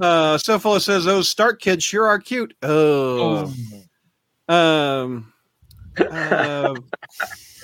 uh, 0.00 0.38
says 0.38 1.04
those 1.04 1.28
Stark 1.28 1.60
kids 1.60 1.84
sure 1.84 2.06
are 2.06 2.18
cute. 2.18 2.54
Oh. 2.62 3.52
Um, 4.48 5.32
uh, 5.98 6.74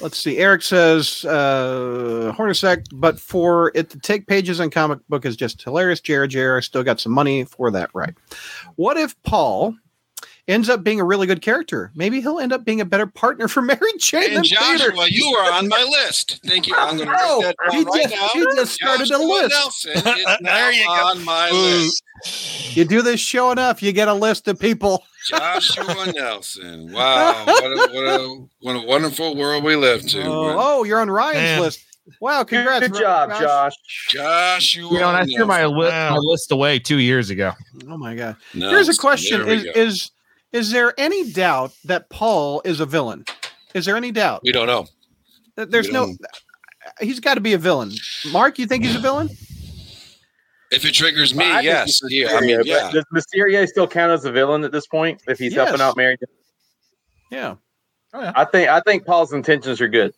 let's 0.00 0.18
see. 0.18 0.38
Eric 0.38 0.62
says 0.62 1.24
uh, 1.24 2.34
Hornacek, 2.36 2.84
but 2.92 3.18
for 3.18 3.72
it 3.74 3.90
to 3.90 3.98
take 3.98 4.26
pages 4.26 4.60
in 4.60 4.70
comic 4.70 4.98
book 5.08 5.24
is 5.24 5.36
just 5.36 5.62
hilarious. 5.62 6.00
Jared 6.00 6.30
Jared 6.30 6.64
still 6.64 6.82
got 6.82 7.00
some 7.00 7.12
money 7.12 7.44
for 7.44 7.70
that, 7.70 7.90
right? 7.94 8.14
What 8.76 8.96
if 8.96 9.20
Paul 9.22 9.74
ends 10.48 10.68
up 10.68 10.82
being 10.82 11.00
a 11.00 11.04
really 11.04 11.26
good 11.26 11.40
character? 11.42 11.90
Maybe 11.94 12.20
he'll 12.20 12.38
end 12.38 12.52
up 12.52 12.64
being 12.64 12.80
a 12.80 12.84
better 12.84 13.06
partner 13.06 13.48
for 13.48 13.62
Mary 13.62 13.80
Jane 13.98 14.24
And 14.24 14.34
than 14.36 14.42
Peter. 14.44 14.90
Joshua, 14.90 15.06
you 15.08 15.26
are 15.38 15.52
on 15.52 15.68
my 15.68 15.82
list. 16.04 16.40
Thank 16.46 16.66
you. 16.66 16.74
I'm 16.76 16.96
going 16.96 17.08
to 17.08 17.16
Oh, 17.18 17.42
write 17.42 17.56
that 17.58 17.72
he 17.74 17.84
down 17.84 17.92
right 17.94 18.02
just- 18.02 18.14
now. 18.14 18.28
he 18.32 18.56
just 18.56 18.74
started 18.74 19.10
a 19.10 19.18
list. 19.18 19.50
Nelson 19.50 19.92
is 19.92 20.02
There 20.24 20.36
now 20.40 20.68
you 20.70 20.84
go. 20.86 20.92
on 20.92 21.24
my 21.24 21.50
list. 21.50 22.02
You 22.76 22.84
do 22.84 23.02
this 23.02 23.20
show 23.20 23.50
enough, 23.50 23.82
you 23.82 23.92
get 23.92 24.08
a 24.08 24.14
list 24.14 24.46
of 24.48 24.58
people. 24.58 25.02
Joshua 25.26 26.12
Nelson. 26.16 26.92
Wow, 26.92 27.44
what 27.46 27.64
a, 27.64 27.76
what 27.92 28.04
a 28.04 28.46
what 28.60 28.76
a 28.76 28.86
wonderful 28.86 29.36
world 29.36 29.62
we 29.64 29.76
live 29.76 30.06
to. 30.08 30.22
Oh, 30.24 30.56
oh, 30.58 30.84
you're 30.84 31.00
on 31.00 31.10
Ryan's 31.10 31.36
Man. 31.36 31.60
list. 31.60 31.80
Wow, 32.20 32.42
congrats. 32.42 32.88
Good 32.88 33.00
job, 33.00 33.30
Josh. 33.30 33.74
Josh. 34.08 34.74
Joshua. 34.74 34.92
you 34.92 34.98
know, 34.98 35.08
and 35.08 35.16
I 35.18 35.24
threw 35.24 35.46
my, 35.46 35.64
li- 35.66 35.88
Wow. 35.88 36.10
my 36.10 36.16
list 36.18 36.50
away 36.50 36.80
two 36.80 36.98
years 36.98 37.30
ago. 37.30 37.52
Oh 37.88 37.96
my 37.96 38.14
god. 38.16 38.36
No, 38.54 38.70
Here's 38.70 38.88
a 38.88 38.96
question: 38.96 39.48
Is 39.48 39.64
is 39.76 40.10
is 40.52 40.70
there 40.70 40.92
any 40.98 41.30
doubt 41.32 41.72
that 41.84 42.08
Paul 42.10 42.62
is 42.64 42.80
a 42.80 42.86
villain? 42.86 43.24
Is 43.74 43.84
there 43.86 43.96
any 43.96 44.12
doubt? 44.12 44.42
we 44.44 44.52
don't 44.52 44.66
know. 44.66 44.86
Th- 45.56 45.68
There's 45.68 45.86
we 45.88 45.92
no. 45.94 46.06
don't- 46.06 46.18
uh, 46.24 46.90
He's 47.00 47.20
got 47.20 47.34
to 47.34 47.40
be 47.40 47.52
a 47.52 47.58
villain. 47.58 47.92
Mark, 48.32 48.58
you 48.58 48.66
think 48.66 48.84
he's 48.84 48.96
a 48.96 49.00
villain? 49.00 49.28
If 50.70 50.84
it 50.84 50.92
triggers 50.94 51.34
me, 51.34 51.44
I 51.44 51.60
yes. 51.60 52.00
he's 52.00 52.12
Yeah, 52.12 52.36
I 52.36 52.40
mean, 52.40 52.60
yeah. 52.64 52.90
Does 52.90 53.04
Mysterio 53.14 53.66
still 53.68 53.86
count 53.86 54.10
as 54.10 54.24
a 54.24 54.32
villain 54.32 54.64
at 54.64 54.72
this 54.72 54.86
point 54.86 55.22
if 55.28 55.38
he's 55.38 55.54
Yes. 55.54 55.68
helping 55.68 55.82
out 55.82 55.96
Mary? 55.96 56.16
Jane? 57.30 57.38
Oh, 58.14 58.20
yeah. 58.20 58.32
I 58.34 58.44
think 58.44 58.68
I 58.68 58.80
think 58.80 59.06
Paul's 59.06 59.32
intentions 59.32 59.80
are 59.80 59.88
good. 59.88 60.12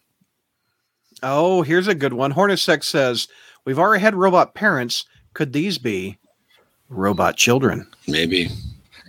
Oh, 1.23 1.63
here's 1.63 1.87
a 1.87 1.95
good 1.95 2.13
one. 2.13 2.33
Hornacek 2.33 2.83
says 2.83 3.29
we've 3.65 3.79
already 3.79 4.01
had 4.03 4.15
robot 4.15 4.55
parents. 4.55 5.05
Could 5.33 5.53
these 5.53 5.79
be 5.79 6.19
robot 6.89 7.37
children? 7.37 7.87
Maybe. 8.09 8.49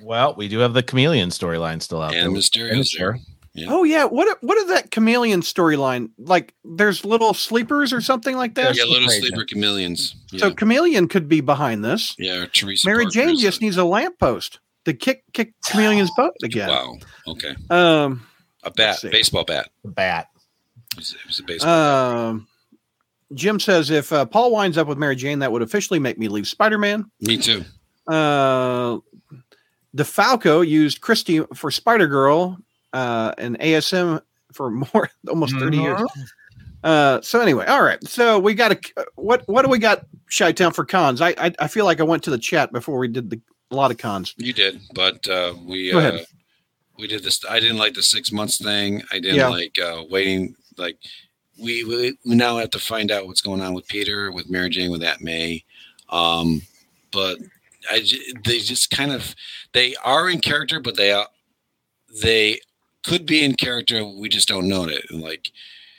Well, 0.06 0.36
we 0.38 0.47
do 0.47 0.60
have 0.60 0.74
the 0.74 0.84
chameleon 0.84 1.30
storyline 1.30 1.82
still 1.82 1.99
out 2.01 2.14
And 2.14 2.36
there. 2.36 2.41
Mysterio's 2.41 2.95
there. 2.97 3.18
Yeah. 3.56 3.68
Oh 3.70 3.84
yeah. 3.84 4.03
What 4.06 4.38
what 4.43 4.58
is 4.60 4.68
that 4.68 4.91
chameleon 4.91 5.41
storyline? 5.41 6.10
Like 6.20 6.53
there's 6.64 7.03
little 7.03 7.34
sleepers 7.34 7.91
or 7.91 8.01
something 8.01 8.36
like 8.36 8.53
that. 8.56 8.76
Yeah, 8.78 8.84
little 8.84 9.10
sleeper 9.10 9.45
chameleons. 9.45 10.16
Yeah, 10.32 10.41
So 10.41 10.53
chameleon 10.53 11.08
could 11.08 11.28
be 11.28 11.41
behind 11.41 11.84
this. 11.84 12.16
yeah 12.20 12.45
Teresa 12.53 12.88
Mary 12.88 13.06
Parker's, 13.06 13.14
Jane 13.14 13.39
just 13.39 13.62
needs 13.62 13.78
a 13.78 13.86
lamppost 13.86 14.60
to 14.84 14.93
kick 14.93 15.24
kick 15.34 15.53
chameleon's 15.64 16.12
butt 16.16 16.34
again. 16.43 16.70
Wow. 16.70 16.97
Okay. 17.30 17.56
Um. 17.72 18.28
A 18.64 18.72
bat, 18.72 18.99
baseball 19.03 19.43
bat. 19.43 19.70
The 19.84 19.91
bat. 19.91 20.28
It 20.91 20.97
was, 20.97 21.14
it 21.14 21.28
was 21.28 21.39
a 21.39 21.43
baseball. 21.43 21.68
bat. 21.68 22.30
Um, 22.30 22.47
Jim 23.34 23.60
says 23.60 23.89
if 23.89 24.12
uh, 24.12 24.26
Paul 24.26 24.51
winds 24.51 24.78
up 24.78 24.88
with 24.88 24.97
Mary 24.97 25.16
Jane, 25.16 25.39
that 25.39 25.51
would 25.51 25.62
officially 25.62 25.99
make 25.99 26.18
me 26.20 26.28
leave 26.28 26.47
Spider 26.47 26.78
Man. 26.78 27.10
Me 27.22 27.38
too. 27.38 27.64
Uh, 28.08 28.97
DeFalco 29.96 30.68
used 30.68 31.02
Christie 31.02 31.41
for 31.54 31.72
Spider 31.72 32.08
Girl 32.08 32.58
uh, 32.93 33.34
and 33.38 33.58
ASM 33.60 34.22
for 34.54 34.70
more 34.93 35.10
almost 35.30 35.56
30 35.58 35.78
years. 35.78 36.02
Uh, 36.84 37.20
so 37.22 37.39
anyway, 37.41 37.66
all 37.66 37.82
right. 37.84 38.06
So 38.08 38.38
we 38.39 38.54
got 38.54 38.72
a 38.72 38.80
what? 39.16 39.48
What 39.48 39.64
do 39.64 39.70
we 39.70 39.80
got? 39.80 40.06
Chi 40.36 40.52
Town 40.52 40.72
for 40.74 40.86
cons. 40.86 41.22
I, 41.22 41.30
I 41.38 41.54
I 41.60 41.68
feel 41.68 41.86
like 41.86 42.00
I 42.00 42.04
went 42.04 42.24
to 42.24 42.30
the 42.30 42.38
chat 42.38 42.72
before 42.72 42.98
we 43.00 43.08
did 43.08 43.30
the 43.30 43.39
a 43.72 43.76
lot 43.76 43.89
of 43.91 43.98
cons. 43.98 44.34
You 44.38 44.54
did, 44.54 44.80
but 44.93 45.28
uh, 45.28 45.54
we 45.66 45.91
Go 45.91 45.98
uh, 45.98 46.02
ahead. 46.02 46.26
we 47.00 47.08
did 47.08 47.24
this. 47.24 47.43
I 47.50 47.60
didn't 47.60 47.78
like 47.78 47.93
the 47.96 48.04
six 48.04 48.32
months 48.32 48.58
thing. 48.58 49.02
I 49.12 49.16
didn't 49.20 49.38
Yeah. 49.38 49.48
like 49.48 49.78
uh, 49.84 50.04
waiting. 50.10 50.56
Like 50.78 50.98
we, 51.60 51.84
we 51.84 52.18
we 52.26 52.36
now 52.36 52.58
have 52.58 52.70
to 52.72 52.80
find 52.80 53.12
out 53.12 53.26
what's 53.28 53.41
going 53.41 53.62
on 53.62 53.74
with 53.74 53.88
Peter, 53.88 54.32
with 54.32 54.50
Mary 54.50 54.70
Jane, 54.70 54.91
with 54.91 55.02
Aunt 55.04 55.22
May. 55.22 55.64
Um, 56.10 56.62
but 57.12 57.38
I 57.90 58.06
they 58.44 58.60
just 58.60 58.92
kind 58.92 59.12
of 59.12 59.36
they 59.74 59.96
are 60.04 60.30
in 60.30 60.40
character, 60.40 60.80
but 60.80 60.96
they 60.98 61.12
are 61.12 61.28
they 62.22 62.60
could 63.06 63.26
be 63.26 63.44
in 63.44 63.54
character. 63.56 64.06
We 64.06 64.30
just 64.30 64.48
don't 64.48 64.68
know 64.68 64.86
it. 64.86 65.06
And 65.10 65.22
like 65.22 65.52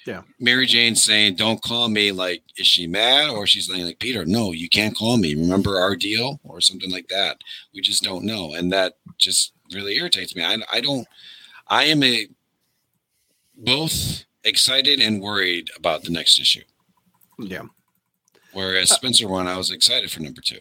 Yeah. 0.06 0.22
Mary 0.38 0.66
Jane 0.66 0.94
saying, 0.96 1.36
"Don't 1.36 1.62
call 1.62 1.88
me." 1.88 2.12
Like, 2.12 2.42
is 2.56 2.66
she 2.66 2.86
mad 2.86 3.30
or 3.30 3.46
she's 3.46 3.66
saying, 3.66 3.84
like, 3.84 3.98
Peter, 3.98 4.24
no, 4.24 4.52
you 4.52 4.68
can't 4.68 4.96
call 4.96 5.16
me. 5.16 5.34
Remember 5.34 5.78
our 5.80 5.96
deal 5.96 6.40
or 6.44 6.60
something 6.60 6.90
like 6.90 7.08
that. 7.08 7.38
We 7.74 7.80
just 7.80 8.02
don't 8.02 8.24
know, 8.24 8.54
and 8.54 8.72
that 8.72 8.94
just 9.18 9.52
really 9.72 9.96
irritates 9.96 10.34
me. 10.36 10.44
I, 10.44 10.58
I 10.72 10.80
don't. 10.80 11.06
I 11.68 11.84
am 11.84 12.02
a 12.02 12.28
both 13.56 14.24
excited 14.44 15.00
and 15.00 15.20
worried 15.20 15.70
about 15.76 16.04
the 16.04 16.10
next 16.10 16.38
issue. 16.38 16.62
Yeah. 17.38 17.62
Whereas 18.52 18.90
uh, 18.90 18.94
Spencer 18.94 19.28
one, 19.28 19.48
I 19.48 19.56
was 19.56 19.70
excited 19.70 20.10
for 20.10 20.20
number 20.20 20.40
two. 20.40 20.60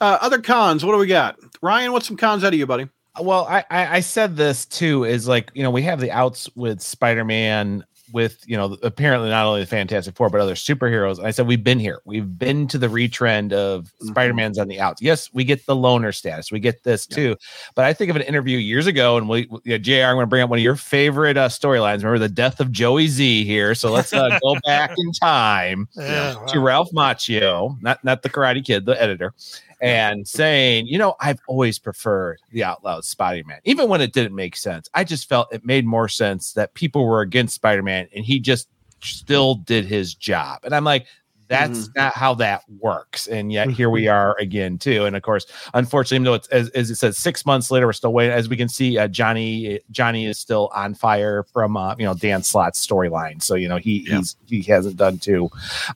Uh, 0.00 0.18
other 0.20 0.40
cons. 0.40 0.84
What 0.84 0.92
do 0.92 0.98
we 0.98 1.06
got? 1.06 1.38
Ryan, 1.62 1.92
what's 1.92 2.06
some 2.06 2.16
cons 2.16 2.44
out 2.44 2.52
of 2.52 2.58
you, 2.58 2.66
buddy? 2.66 2.88
Well, 3.20 3.46
I, 3.48 3.64
I 3.70 3.96
I 3.96 4.00
said 4.00 4.36
this 4.36 4.64
too 4.64 5.02
is 5.04 5.26
like 5.26 5.50
you 5.54 5.62
know 5.62 5.70
we 5.72 5.82
have 5.82 5.98
the 6.00 6.12
outs 6.12 6.48
with 6.54 6.80
Spider 6.80 7.24
Man 7.24 7.84
with 8.12 8.42
you 8.46 8.56
know 8.56 8.76
apparently 8.84 9.28
not 9.28 9.44
only 9.44 9.60
the 9.60 9.66
Fantastic 9.66 10.14
Four 10.14 10.30
but 10.30 10.40
other 10.40 10.54
superheroes. 10.54 11.18
And 11.18 11.26
I 11.26 11.32
said 11.32 11.48
we've 11.48 11.64
been 11.64 11.80
here. 11.80 12.00
We've 12.04 12.38
been 12.38 12.68
to 12.68 12.78
the 12.78 12.86
retrend 12.86 13.52
of 13.52 13.92
Mhm. 14.00 14.10
Spider 14.10 14.34
Man's 14.34 14.56
on 14.56 14.68
the 14.68 14.78
outs. 14.80 15.02
Yes, 15.02 15.30
we 15.32 15.42
get 15.42 15.66
the 15.66 15.74
loner 15.74 16.12
status. 16.12 16.52
We 16.52 16.60
get 16.60 16.84
this 16.84 17.06
too. 17.06 17.34
But 17.74 17.86
I 17.86 17.92
think 17.92 18.08
of 18.08 18.14
an 18.14 18.22
interview 18.22 18.56
years 18.56 18.86
ago, 18.86 19.16
and 19.16 19.28
we 19.28 19.48
yeah, 19.64 19.78
Jr. 19.78 19.92
I'm 20.06 20.14
going 20.14 20.22
to 20.22 20.26
bring 20.28 20.42
up 20.44 20.50
one 20.50 20.60
of 20.60 20.62
your 20.62 20.76
favorite 20.76 21.36
uh, 21.36 21.48
storylines. 21.48 21.98
Remember 21.98 22.20
the 22.20 22.28
death 22.28 22.60
of 22.60 22.70
Joey 22.70 23.08
Z 23.08 23.44
here. 23.44 23.74
So 23.74 23.90
let's 23.90 24.12
uh, 24.12 24.38
go 24.44 24.56
back 24.64 24.92
in 24.96 25.12
time 25.12 25.88
Yeah, 25.96 26.34
to 26.50 26.58
wow. 26.60 26.64
Ralph 26.64 26.90
Macchio, 26.94 27.76
not 27.82 28.02
not 28.04 28.22
the 28.22 28.30
Karate 28.30 28.64
Kid, 28.64 28.86
the 28.86 29.00
editor, 29.02 29.34
and 29.80 30.26
saying, 30.26 30.86
you 30.86 30.98
know, 30.98 31.14
I've 31.20 31.40
always 31.46 31.78
preferred 31.78 32.40
the 32.50 32.64
Out 32.64 33.04
Spider 33.04 33.46
Man, 33.46 33.60
even 33.64 33.88
when 33.88 34.00
it 34.00 34.12
didn't 34.12 34.34
make 34.34 34.56
sense. 34.56 34.88
I 34.94 35.04
just 35.04 35.28
felt 35.28 35.52
it 35.52 35.64
made 35.64 35.86
more 35.86 36.08
sense 36.08 36.52
that 36.54 36.74
people 36.74 37.06
were 37.06 37.20
against 37.20 37.54
Spider 37.54 37.82
Man, 37.82 38.08
and 38.14 38.24
he 38.24 38.40
just 38.40 38.68
still 39.00 39.54
did 39.56 39.84
his 39.84 40.14
job. 40.14 40.60
And 40.64 40.74
I'm 40.74 40.84
like. 40.84 41.06
That's 41.48 41.88
not 41.94 42.12
how 42.14 42.34
that 42.34 42.62
works, 42.80 43.26
and 43.26 43.52
yet 43.52 43.70
here 43.70 43.90
we 43.90 44.06
are 44.06 44.36
again 44.38 44.78
too. 44.78 45.06
And 45.06 45.16
of 45.16 45.22
course, 45.22 45.46
unfortunately, 45.74 46.16
even 46.16 46.24
though 46.24 46.34
it's 46.34 46.48
as, 46.48 46.68
as 46.70 46.90
it 46.90 46.96
says, 46.96 47.16
six 47.18 47.46
months 47.46 47.70
later, 47.70 47.86
we're 47.86 47.92
still 47.94 48.12
waiting. 48.12 48.34
As 48.34 48.48
we 48.48 48.56
can 48.56 48.68
see, 48.68 48.98
uh, 48.98 49.08
Johnny 49.08 49.80
Johnny 49.90 50.26
is 50.26 50.38
still 50.38 50.70
on 50.74 50.94
fire 50.94 51.44
from 51.52 51.76
uh, 51.76 51.94
you 51.98 52.04
know 52.04 52.14
Dan 52.14 52.42
Slott's 52.42 52.86
storyline. 52.86 53.42
So 53.42 53.54
you 53.54 53.68
know 53.68 53.78
he 53.78 54.04
Yeah. 54.06 54.18
he's 54.18 54.36
he 54.46 54.62
hasn't 54.62 54.96
done 54.96 55.18
too. 55.18 55.50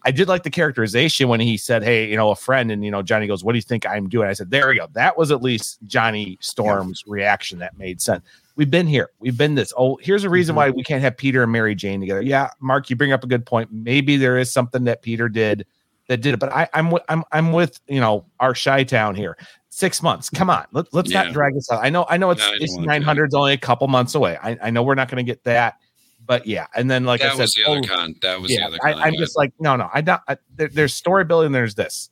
I 0.04 0.10
did 0.10 0.28
like 0.28 0.42
the 0.42 0.50
characterization 0.50 1.28
when 1.28 1.40
he 1.40 1.56
said, 1.56 1.82
"Hey, 1.82 2.08
you 2.08 2.16
know, 2.16 2.30
a 2.30 2.36
friend," 2.36 2.70
and 2.72 2.84
you 2.84 2.90
know, 2.90 3.02
Johnny 3.02 3.26
goes, 3.26 3.44
"What 3.44 3.52
do 3.52 3.58
you 3.58 3.62
think 3.62 3.86
I'm 3.86 4.08
doing?" 4.08 4.28
I 4.28 4.32
said, 4.32 4.50
"There 4.50 4.68
we 4.68 4.76
go. 4.76 4.88
That 4.92 5.18
was 5.18 5.30
at 5.30 5.42
least 5.42 5.78
Johnny 5.86 6.38
Storm's 6.40 7.04
reaction. 7.06 7.58
That 7.58 7.78
made 7.78 8.00
sense." 8.00 8.24
We've 8.54 8.70
been 8.70 8.86
here. 8.86 9.10
We've 9.18 9.36
been 9.36 9.54
this. 9.54 9.72
Oh, 9.76 9.98
here's 10.02 10.24
a 10.24 10.30
reason 10.30 10.52
mm-hmm. 10.52 10.58
why 10.58 10.70
we 10.70 10.82
can't 10.82 11.02
have 11.02 11.16
Peter 11.16 11.42
and 11.42 11.52
Mary 11.52 11.74
Jane 11.74 12.00
together. 12.00 12.22
Yeah, 12.22 12.50
Mark, 12.60 12.90
you 12.90 12.96
bring 12.96 13.12
up 13.12 13.24
a 13.24 13.26
good 13.26 13.46
point. 13.46 13.70
Maybe 13.72 14.16
there 14.16 14.38
is 14.38 14.52
something 14.52 14.84
that 14.84 15.02
Peter 15.02 15.28
did 15.28 15.66
that 16.08 16.18
did 16.20 16.34
it, 16.34 16.40
but 16.40 16.52
I, 16.52 16.68
I'm 16.74 16.92
I'm 17.08 17.24
I'm 17.32 17.52
with 17.52 17.80
you 17.88 18.00
know 18.00 18.26
our 18.40 18.54
Chi 18.54 18.84
Town 18.84 19.14
here. 19.14 19.36
Six 19.70 20.02
months. 20.02 20.28
Come 20.28 20.50
on, 20.50 20.66
Let, 20.72 20.92
let's 20.92 21.10
yeah. 21.10 21.22
not 21.22 21.32
drag 21.32 21.54
this 21.54 21.70
out. 21.70 21.82
I 21.82 21.88
know 21.88 22.04
I 22.08 22.18
know 22.18 22.30
it's 22.30 22.46
no, 22.46 22.52
it's 22.54 22.76
900's 22.76 23.34
only 23.34 23.54
a 23.54 23.58
couple 23.58 23.88
months 23.88 24.14
away. 24.14 24.36
I, 24.42 24.58
I 24.62 24.70
know 24.70 24.82
we're 24.82 24.94
not 24.94 25.08
going 25.08 25.24
to 25.24 25.30
get 25.30 25.42
that, 25.44 25.78
but 26.26 26.46
yeah. 26.46 26.66
And 26.74 26.90
then 26.90 27.04
like 27.04 27.22
that 27.22 27.32
I 27.32 27.36
said, 27.36 27.42
was 27.42 27.54
the 27.54 27.64
other 27.64 27.80
oh, 27.82 27.88
con. 27.88 28.14
That 28.20 28.40
was 28.42 28.50
yeah, 28.50 28.58
the 28.58 28.66
other. 28.66 28.78
Con 28.78 28.94
I, 28.94 29.08
am 29.08 29.14
just 29.16 29.34
like 29.34 29.54
no 29.58 29.76
no. 29.76 29.88
I 29.94 30.02
don't. 30.02 30.20
I, 30.28 30.36
there, 30.54 30.68
there's 30.68 30.92
story 30.92 31.24
building. 31.24 31.52
There's 31.52 31.74
this 31.74 32.10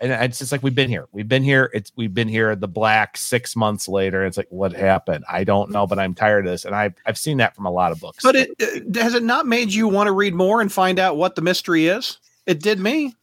and 0.00 0.12
it's 0.12 0.38
just 0.38 0.52
like 0.52 0.62
we've 0.62 0.74
been 0.74 0.88
here. 0.88 1.06
We've 1.12 1.28
been 1.28 1.42
here. 1.42 1.70
It's 1.74 1.92
we've 1.96 2.14
been 2.14 2.28
here 2.28 2.54
the 2.54 2.68
black 2.68 3.16
six 3.16 3.56
months 3.56 3.88
later. 3.88 4.24
It's 4.24 4.36
like 4.36 4.46
what 4.50 4.72
happened? 4.72 5.24
I 5.28 5.44
don't 5.44 5.70
know 5.70 5.86
but 5.88 5.98
i'm 5.98 6.14
tired 6.14 6.46
of 6.46 6.52
this. 6.52 6.64
And 6.64 6.74
i've, 6.74 6.94
I've 7.06 7.18
seen 7.18 7.38
that 7.38 7.56
from 7.56 7.66
a 7.66 7.70
lot 7.70 7.90
of 7.90 8.00
books. 8.00 8.22
But 8.22 8.36
it, 8.36 8.50
uh, 8.60 9.02
has 9.02 9.14
it 9.14 9.22
not 9.22 9.46
made 9.46 9.72
you 9.72 9.88
want 9.88 10.06
to 10.06 10.12
read 10.12 10.34
more 10.34 10.60
and 10.60 10.70
find 10.70 10.98
out 10.98 11.16
what 11.16 11.34
the 11.34 11.42
mystery 11.42 11.86
is? 11.86 12.18
It 12.46 12.62
did 12.62 12.78
me. 12.78 13.14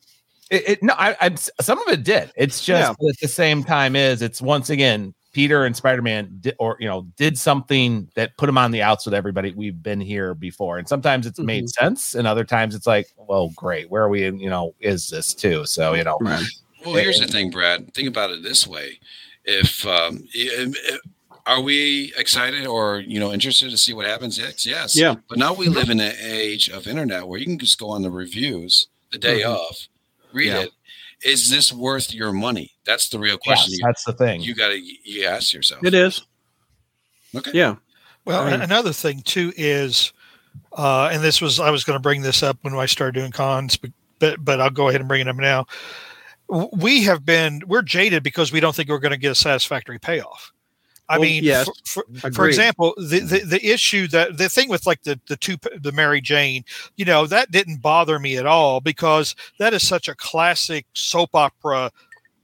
It, 0.49 0.69
it 0.69 0.83
no 0.83 0.93
I, 0.97 1.15
I 1.21 1.35
some 1.61 1.81
of 1.81 1.93
it 1.93 2.03
did. 2.03 2.31
It's 2.35 2.63
just 2.63 2.95
yeah. 2.99 3.09
at 3.09 3.19
the 3.21 3.27
same 3.27 3.63
time 3.63 3.95
is. 3.95 4.21
It's 4.21 4.41
once 4.41 4.69
again 4.69 5.13
peter 5.33 5.65
and 5.65 5.75
spider-man 5.75 6.37
did, 6.39 6.55
or 6.59 6.77
you 6.79 6.87
know 6.87 7.07
did 7.17 7.37
something 7.37 8.09
that 8.15 8.37
put 8.37 8.45
them 8.45 8.57
on 8.57 8.71
the 8.71 8.81
outs 8.81 9.05
with 9.05 9.13
everybody. 9.13 9.53
We've 9.53 9.81
been 9.81 9.99
here 9.99 10.33
before. 10.33 10.77
And 10.77 10.87
sometimes 10.87 11.25
it's 11.25 11.39
mm-hmm. 11.39 11.47
made 11.47 11.69
sense 11.69 12.13
and 12.15 12.27
other 12.27 12.43
times 12.43 12.75
it's 12.75 12.87
like 12.87 13.07
well 13.17 13.49
great. 13.55 13.89
Where 13.89 14.03
are 14.03 14.09
we 14.09 14.25
in 14.25 14.39
you 14.39 14.49
know 14.49 14.75
is 14.79 15.09
this 15.09 15.33
too? 15.33 15.65
So 15.65 15.93
you 15.93 16.03
know. 16.03 16.17
Right 16.21 16.43
well, 16.85 16.95
here's 16.95 17.19
the 17.19 17.27
thing, 17.27 17.49
Brad. 17.49 17.93
Think 17.93 18.07
about 18.07 18.31
it 18.31 18.43
this 18.43 18.67
way: 18.67 18.99
if, 19.43 19.85
um, 19.85 20.27
if 20.33 21.01
are 21.45 21.61
we 21.61 22.13
excited 22.17 22.65
or 22.65 22.99
you 22.99 23.19
know 23.19 23.31
interested 23.31 23.69
to 23.69 23.77
see 23.77 23.93
what 23.93 24.05
happens 24.05 24.39
next? 24.39 24.65
Yes. 24.65 24.95
Yeah. 24.95 25.15
But 25.29 25.37
now 25.37 25.53
we 25.53 25.67
live 25.67 25.89
in 25.89 25.99
an 25.99 26.15
age 26.19 26.69
of 26.69 26.87
internet 26.87 27.27
where 27.27 27.39
you 27.39 27.45
can 27.45 27.59
just 27.59 27.79
go 27.79 27.89
on 27.89 28.01
the 28.01 28.09
reviews 28.09 28.87
the 29.11 29.17
day 29.17 29.41
mm-hmm. 29.41 29.51
of, 29.51 29.87
read 30.33 30.47
yeah. 30.47 30.61
it. 30.61 30.71
Is 31.23 31.49
this 31.49 31.71
worth 31.71 32.13
your 32.13 32.31
money? 32.31 32.71
That's 32.85 33.09
the 33.09 33.19
real 33.19 33.37
question. 33.37 33.73
Yes, 33.73 33.81
that's 33.83 34.03
the 34.03 34.13
thing. 34.13 34.41
You 34.41 34.53
got 34.53 34.69
to 34.69 34.79
you 34.79 35.25
ask 35.25 35.53
yourself. 35.53 35.83
It 35.83 35.93
is. 35.93 36.25
Okay. 37.35 37.51
Yeah. 37.53 37.75
Well, 38.25 38.41
I 38.41 38.51
mean, 38.51 38.61
another 38.61 38.91
thing 38.91 39.21
too 39.21 39.53
is, 39.55 40.11
uh, 40.73 41.09
and 41.11 41.23
this 41.23 41.41
was 41.41 41.59
I 41.59 41.69
was 41.69 41.83
going 41.83 41.95
to 41.95 42.01
bring 42.01 42.21
this 42.21 42.41
up 42.41 42.57
when 42.61 42.73
I 42.73 42.87
started 42.87 43.13
doing 43.13 43.31
cons, 43.31 43.77
but, 43.77 43.91
but 44.19 44.43
but 44.43 44.59
I'll 44.59 44.71
go 44.71 44.89
ahead 44.89 44.99
and 44.99 45.07
bring 45.07 45.21
it 45.21 45.27
up 45.27 45.35
now 45.35 45.67
we 46.47 47.03
have 47.03 47.25
been 47.25 47.61
we're 47.67 47.81
jaded 47.81 48.23
because 48.23 48.51
we 48.51 48.59
don't 48.59 48.75
think 48.75 48.89
we're 48.89 48.99
going 48.99 49.11
to 49.11 49.17
get 49.17 49.31
a 49.31 49.35
satisfactory 49.35 49.99
payoff. 49.99 50.51
I 51.07 51.19
well, 51.19 51.29
mean, 51.29 51.43
yes, 51.43 51.69
for, 51.85 52.03
for, 52.15 52.31
for, 52.31 52.47
example, 52.47 52.95
the, 52.97 53.19
the, 53.19 53.39
the 53.39 53.65
issue 53.65 54.07
that 54.07 54.37
the 54.37 54.49
thing 54.49 54.69
with 54.69 54.87
like 54.87 55.03
the 55.03 55.19
the 55.27 55.37
two 55.37 55.57
the 55.79 55.91
Mary 55.91 56.19
Jane, 56.19 56.65
you 56.95 57.05
know, 57.05 57.27
that 57.27 57.51
didn't 57.51 57.81
bother 57.81 58.17
me 58.17 58.37
at 58.37 58.47
all 58.47 58.81
because 58.81 59.35
that 59.59 59.73
is 59.73 59.87
such 59.87 60.07
a 60.07 60.15
classic 60.15 60.87
soap 60.93 61.35
opera 61.35 61.91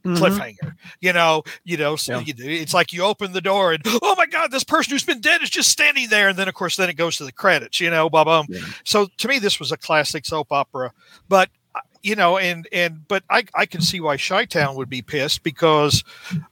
mm-hmm. 0.04 0.22
cliffhanger. 0.22 0.76
You 1.00 1.12
know, 1.12 1.42
you 1.64 1.76
know, 1.76 1.96
so 1.96 2.20
yeah. 2.20 2.34
you, 2.36 2.50
it's 2.50 2.74
like 2.74 2.92
you 2.92 3.02
open 3.02 3.32
the 3.32 3.40
door 3.40 3.72
and 3.72 3.82
oh 3.86 4.14
my 4.16 4.26
god, 4.26 4.52
this 4.52 4.64
person 4.64 4.92
who's 4.92 5.04
been 5.04 5.20
dead 5.20 5.42
is 5.42 5.50
just 5.50 5.70
standing 5.70 6.08
there, 6.08 6.28
and 6.28 6.38
then 6.38 6.48
of 6.48 6.54
course 6.54 6.76
then 6.76 6.88
it 6.88 6.94
goes 6.94 7.16
to 7.16 7.24
the 7.24 7.32
credits. 7.32 7.80
You 7.80 7.90
know, 7.90 8.08
blah 8.08 8.22
blah. 8.24 8.44
Yeah. 8.48 8.60
So 8.84 9.08
to 9.18 9.28
me, 9.28 9.40
this 9.40 9.58
was 9.58 9.72
a 9.72 9.76
classic 9.76 10.24
soap 10.24 10.52
opera, 10.52 10.92
but 11.28 11.50
you 12.02 12.16
know, 12.16 12.36
and 12.38 12.66
and 12.72 13.06
but 13.06 13.22
I 13.30 13.44
I 13.54 13.66
can 13.66 13.80
see 13.80 14.00
why 14.00 14.16
Chi 14.16 14.44
Town 14.46 14.74
would 14.76 14.88
be 14.88 15.02
pissed 15.02 15.42
because 15.42 16.02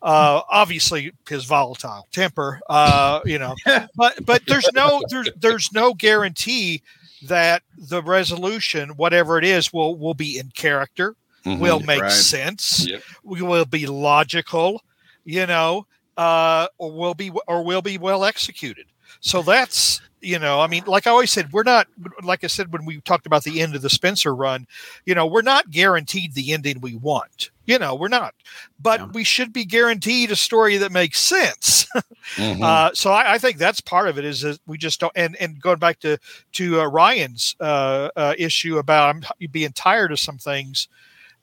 uh, 0.02 0.42
obviously 0.48 1.12
his 1.28 1.44
volatile 1.44 2.06
temper, 2.12 2.60
uh, 2.68 3.20
you 3.24 3.38
know, 3.38 3.54
but 3.96 4.24
but 4.24 4.42
there's 4.46 4.70
no 4.72 5.02
there's 5.08 5.28
there's 5.36 5.72
no 5.72 5.94
guarantee 5.94 6.82
that 7.22 7.62
the 7.76 8.02
resolution, 8.02 8.90
whatever 8.90 9.38
it 9.38 9.44
is, 9.44 9.72
will 9.72 9.96
will 9.96 10.14
be 10.14 10.38
in 10.38 10.50
character, 10.50 11.16
mm-hmm, 11.44 11.60
will 11.60 11.80
make 11.80 12.02
right. 12.02 12.12
sense, 12.12 12.86
yep. 12.88 13.02
will 13.24 13.64
be 13.64 13.86
logical, 13.86 14.82
you 15.24 15.46
know, 15.46 15.86
uh, 16.16 16.68
or 16.78 16.92
will 16.92 17.14
be 17.14 17.32
or 17.48 17.64
will 17.64 17.82
be 17.82 17.98
well 17.98 18.24
executed. 18.24 18.86
So 19.20 19.42
that's 19.42 20.00
you 20.20 20.38
know, 20.38 20.60
I 20.60 20.66
mean, 20.66 20.84
like 20.86 21.06
I 21.06 21.10
always 21.10 21.30
said, 21.30 21.52
we're 21.52 21.62
not 21.62 21.86
like 22.22 22.44
I 22.44 22.46
said 22.46 22.72
when 22.72 22.84
we 22.84 23.00
talked 23.00 23.26
about 23.26 23.44
the 23.44 23.60
end 23.60 23.74
of 23.74 23.82
the 23.82 23.90
Spencer 23.90 24.34
run, 24.34 24.66
you 25.04 25.14
know, 25.14 25.26
we're 25.26 25.42
not 25.42 25.70
guaranteed 25.70 26.34
the 26.34 26.52
ending 26.52 26.80
we 26.80 26.94
want. 26.96 27.50
You 27.66 27.78
know, 27.78 27.94
we're 27.94 28.08
not, 28.08 28.34
but 28.80 29.00
yeah. 29.00 29.06
we 29.12 29.22
should 29.24 29.52
be 29.52 29.64
guaranteed 29.64 30.30
a 30.30 30.36
story 30.36 30.76
that 30.78 30.90
makes 30.90 31.20
sense. 31.20 31.86
mm-hmm. 32.34 32.62
uh, 32.62 32.90
so 32.94 33.12
I, 33.12 33.34
I, 33.34 33.38
think 33.38 33.58
that's 33.58 33.80
part 33.80 34.08
of 34.08 34.18
it 34.18 34.24
is 34.24 34.40
that 34.40 34.58
we 34.66 34.76
just 34.76 34.98
don't. 35.00 35.12
And 35.14 35.36
and 35.36 35.60
going 35.60 35.78
back 35.78 36.00
to 36.00 36.18
to 36.52 36.80
uh, 36.80 36.86
Ryan's 36.86 37.54
uh, 37.60 38.08
uh 38.16 38.34
issue 38.36 38.78
about 38.78 39.24
being 39.52 39.72
tired 39.72 40.10
of 40.10 40.18
some 40.18 40.38
things, 40.38 40.88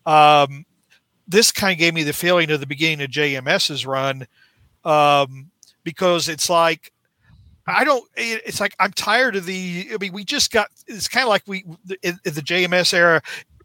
um, 0.05 0.65
this 1.28 1.51
kind 1.51 1.73
of 1.73 1.80
gave 1.80 1.93
me 1.93 2.03
the 2.03 2.13
feeling 2.13 2.51
of 2.51 2.59
the 2.59 2.67
beginning 2.67 3.03
of 3.03 3.11
JMS's 3.11 3.86
run, 3.86 4.28
um, 4.84 5.49
because 5.84 6.28
it's 6.30 6.49
like 6.49 6.91
I 7.68 7.84
don't. 7.84 8.07
It's 8.15 8.61
like 8.61 8.76
I'm 8.80 8.91
tired 8.91 9.36
of 9.36 9.45
the. 9.45 9.89
I 9.93 9.97
mean, 9.97 10.13
we 10.13 10.24
just 10.24 10.51
got. 10.51 10.70
It's 10.88 11.07
kind 11.07 11.24
of 11.24 11.30
like 11.30 11.43
we 11.47 11.65
in, 12.01 12.20
in, 12.24 12.34
the 12.34 12.41
JMS 12.41 12.93
era 12.93 13.22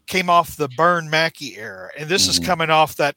came 0.07 0.29
off 0.29 0.57
the 0.57 0.67
Byrne 0.67 1.09
Mackie 1.09 1.57
era, 1.57 1.89
and 1.97 2.09
this 2.09 2.23
mm-hmm. 2.23 2.41
is 2.41 2.47
coming 2.47 2.69
off 2.69 2.95
that 2.97 3.15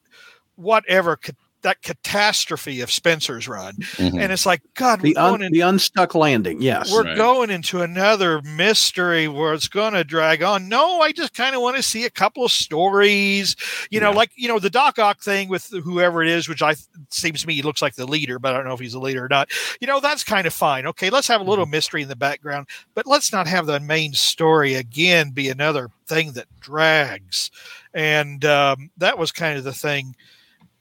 whatever 0.54 1.18
that 1.66 1.82
catastrophe 1.82 2.80
of 2.80 2.92
Spencer's 2.92 3.48
run, 3.48 3.74
mm-hmm. 3.74 4.18
and 4.20 4.32
it's 4.32 4.46
like 4.46 4.62
God, 4.74 5.00
the, 5.00 5.16
un, 5.16 5.42
in, 5.42 5.50
the 5.50 5.62
unstuck 5.62 6.14
landing. 6.14 6.62
Yes, 6.62 6.92
we're 6.92 7.02
right. 7.02 7.16
going 7.16 7.50
into 7.50 7.82
another 7.82 8.40
mystery 8.42 9.26
where 9.26 9.52
it's 9.52 9.66
going 9.66 9.92
to 9.94 10.04
drag 10.04 10.44
on. 10.44 10.68
No, 10.68 11.00
I 11.00 11.10
just 11.10 11.34
kind 11.34 11.56
of 11.56 11.62
want 11.62 11.76
to 11.76 11.82
see 11.82 12.04
a 12.04 12.10
couple 12.10 12.44
of 12.44 12.52
stories. 12.52 13.56
You 13.90 13.98
know, 13.98 14.10
yeah. 14.10 14.16
like 14.16 14.30
you 14.36 14.46
know 14.46 14.60
the 14.60 14.70
Doc 14.70 15.00
Ock 15.00 15.20
thing 15.20 15.48
with 15.48 15.68
whoever 15.70 16.22
it 16.22 16.28
is, 16.28 16.48
which 16.48 16.62
I 16.62 16.76
seems 17.10 17.40
to 17.40 17.48
me 17.48 17.54
he 17.54 17.62
looks 17.62 17.82
like 17.82 17.96
the 17.96 18.06
leader, 18.06 18.38
but 18.38 18.54
I 18.54 18.58
don't 18.58 18.66
know 18.66 18.74
if 18.74 18.80
he's 18.80 18.94
a 18.94 19.00
leader 19.00 19.24
or 19.24 19.28
not. 19.28 19.50
You 19.80 19.88
know, 19.88 19.98
that's 19.98 20.22
kind 20.22 20.46
of 20.46 20.54
fine. 20.54 20.86
Okay, 20.86 21.10
let's 21.10 21.28
have 21.28 21.40
a 21.40 21.44
little 21.44 21.64
mm-hmm. 21.64 21.72
mystery 21.72 22.02
in 22.02 22.08
the 22.08 22.14
background, 22.14 22.68
but 22.94 23.08
let's 23.08 23.32
not 23.32 23.48
have 23.48 23.66
the 23.66 23.80
main 23.80 24.12
story 24.12 24.74
again 24.74 25.30
be 25.30 25.48
another 25.48 25.90
thing 26.06 26.32
that 26.32 26.46
drags. 26.60 27.50
And 27.92 28.44
um, 28.44 28.90
that 28.98 29.18
was 29.18 29.32
kind 29.32 29.58
of 29.58 29.64
the 29.64 29.72
thing 29.72 30.14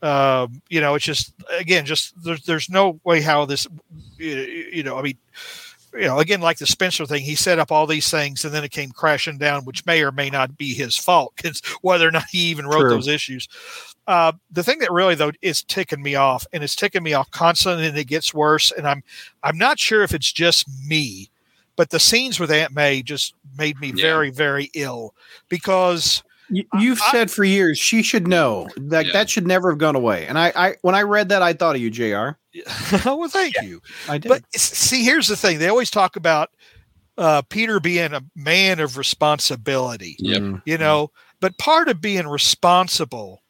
um, 0.05 0.61
you 0.69 0.79
know, 0.81 0.93
it's 0.93 1.05
just 1.05 1.33
again, 1.49 1.85
just 1.85 2.13
there's 2.23 2.43
there's 2.43 2.69
no 2.69 2.99
way 3.03 3.21
how 3.21 3.45
this, 3.45 3.67
you 4.17 4.83
know, 4.83 4.99
I 4.99 5.01
mean, 5.01 5.17
you 5.93 6.01
know, 6.01 6.19
again, 6.19 6.41
like 6.41 6.59
the 6.59 6.67
Spencer 6.67 7.07
thing, 7.07 7.23
he 7.23 7.33
set 7.33 7.57
up 7.57 7.71
all 7.71 7.87
these 7.87 8.11
things 8.11 8.45
and 8.45 8.53
then 8.53 8.63
it 8.63 8.69
came 8.69 8.91
crashing 8.91 9.39
down, 9.39 9.65
which 9.65 9.83
may 9.87 10.03
or 10.03 10.11
may 10.11 10.29
not 10.29 10.59
be 10.59 10.75
his 10.75 10.95
fault, 10.95 11.33
because 11.35 11.59
whether 11.81 12.07
or 12.07 12.11
not 12.11 12.25
he 12.29 12.37
even 12.49 12.67
wrote 12.67 12.81
True. 12.81 12.91
those 12.91 13.07
issues. 13.07 13.47
Uh, 14.07 14.31
the 14.51 14.63
thing 14.63 14.77
that 14.77 14.91
really 14.91 15.15
though 15.15 15.31
is 15.41 15.63
ticking 15.63 16.03
me 16.03 16.13
off, 16.13 16.45
and 16.53 16.63
it's 16.63 16.75
ticking 16.75 17.01
me 17.01 17.13
off 17.13 17.31
constantly, 17.31 17.87
and 17.87 17.97
it 17.97 18.05
gets 18.05 18.31
worse. 18.31 18.71
And 18.71 18.87
I'm 18.87 19.01
I'm 19.41 19.57
not 19.57 19.79
sure 19.79 20.03
if 20.03 20.13
it's 20.13 20.31
just 20.31 20.67
me, 20.87 21.31
but 21.75 21.89
the 21.89 21.99
scenes 21.99 22.39
with 22.39 22.51
Aunt 22.51 22.75
May 22.75 23.01
just 23.01 23.33
made 23.57 23.79
me 23.79 23.87
yeah. 23.87 24.03
very 24.03 24.29
very 24.29 24.69
ill 24.75 25.15
because 25.49 26.21
You've 26.49 27.01
I, 27.01 27.11
said 27.11 27.31
for 27.31 27.43
years 27.43 27.79
she 27.79 28.03
should 28.03 28.27
know 28.27 28.67
that 28.77 29.07
yeah. 29.07 29.13
that 29.13 29.29
should 29.29 29.47
never 29.47 29.71
have 29.71 29.79
gone 29.79 29.95
away. 29.95 30.27
And 30.27 30.37
I, 30.37 30.51
I, 30.55 30.75
when 30.81 30.95
I 30.95 31.01
read 31.01 31.29
that, 31.29 31.41
I 31.41 31.53
thought 31.53 31.75
of 31.75 31.81
you, 31.81 31.89
Jr. 31.89 32.37
well, 33.05 33.27
thank 33.27 33.55
yeah, 33.55 33.63
you. 33.63 33.81
I 34.07 34.17
did. 34.17 34.29
But 34.29 34.43
see, 34.55 35.03
here's 35.03 35.27
the 35.27 35.35
thing: 35.35 35.59
they 35.59 35.67
always 35.67 35.89
talk 35.89 36.15
about 36.15 36.51
uh, 37.17 37.41
Peter 37.43 37.79
being 37.79 38.13
a 38.13 38.23
man 38.35 38.79
of 38.79 38.97
responsibility. 38.97 40.15
Yep. 40.19 40.41
Mm-hmm. 40.41 40.57
You 40.65 40.77
know, 40.77 41.11
but 41.39 41.57
part 41.57 41.89
of 41.89 42.01
being 42.01 42.27
responsible 42.27 43.41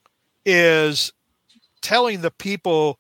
is 0.46 1.12
telling 1.82 2.22
the 2.22 2.32
people, 2.32 3.00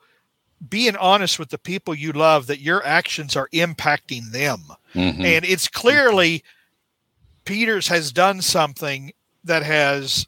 being 0.67 0.95
honest 0.97 1.39
with 1.39 1.49
the 1.49 1.57
people 1.57 1.95
you 1.95 2.11
love, 2.11 2.47
that 2.47 2.59
your 2.59 2.85
actions 2.85 3.35
are 3.35 3.49
impacting 3.53 4.31
them. 4.31 4.59
Mm-hmm. 4.93 5.21
And 5.21 5.45
it's 5.45 5.67
clearly 5.67 6.43
Peters 7.45 7.87
has 7.87 8.11
done 8.11 8.41
something 8.41 9.11
that 9.45 9.63
has 9.63 10.27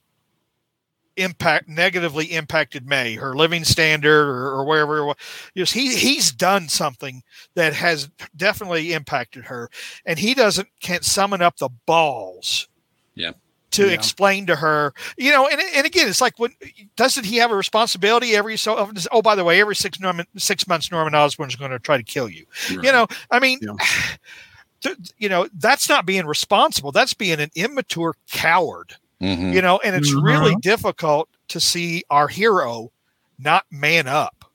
impact 1.18 1.68
negatively 1.68 2.28
impacted 2.28 2.88
May, 2.88 3.16
her 3.16 3.36
living 3.36 3.64
standard 3.64 4.30
or, 4.30 4.52
or 4.54 4.66
wherever. 4.66 5.14
Just 5.56 5.74
he 5.74 5.96
he's 5.96 6.32
done 6.32 6.70
something 6.70 7.24
that 7.56 7.74
has 7.74 8.10
definitely 8.36 8.94
impacted 8.94 9.46
her, 9.46 9.70
and 10.06 10.18
he 10.18 10.34
doesn't 10.34 10.70
can't 10.80 11.04
summon 11.04 11.42
up 11.42 11.58
the 11.58 11.70
balls. 11.86 12.70
Yeah. 13.16 13.32
To 13.72 13.88
yeah. 13.88 13.94
explain 13.94 14.48
to 14.48 14.56
her, 14.56 14.94
you 15.18 15.30
know, 15.30 15.48
and, 15.48 15.62
and 15.76 15.86
again, 15.86 16.08
it's 16.08 16.22
like, 16.22 16.40
when 16.40 16.52
doesn't 16.96 17.26
he 17.26 17.36
have 17.36 17.52
a 17.52 17.56
responsibility 17.56 18.34
every 18.34 18.58
so 18.58 18.76
often? 18.76 18.96
Oh, 19.12 19.22
by 19.22 19.36
the 19.36 19.44
way, 19.44 19.60
every 19.60 19.76
six 19.76 20.00
Norman, 20.00 20.26
six 20.38 20.68
months, 20.68 20.90
Norman 20.90 21.14
Osborn's 21.14 21.58
going 21.58 21.72
to 21.72 21.78
try 21.78 21.98
to 21.98 22.04
kill 22.04 22.30
you. 22.30 22.46
Right. 22.72 22.86
You 22.86 22.92
know, 22.94 23.08
I 23.30 23.40
mean, 23.40 23.60
yeah. 23.62 24.96
you 25.18 25.28
know, 25.28 25.50
that's 25.56 25.90
not 25.90 26.06
being 26.06 26.26
responsible. 26.26 26.92
That's 26.94 27.14
being 27.14 27.40
an 27.40 27.52
immature 27.56 28.16
coward 28.32 28.96
Mm-hmm. 29.22 29.54
You 29.54 29.62
know, 29.62 29.80
and 29.84 29.96
it's 29.96 30.14
mm-hmm. 30.14 30.26
really 30.26 30.56
difficult 30.58 31.30
to 31.50 31.60
see 31.60 32.04
our 32.10 32.28
hero 32.28 32.92
not 33.40 33.66
man 33.72 34.08
up. 34.08 34.46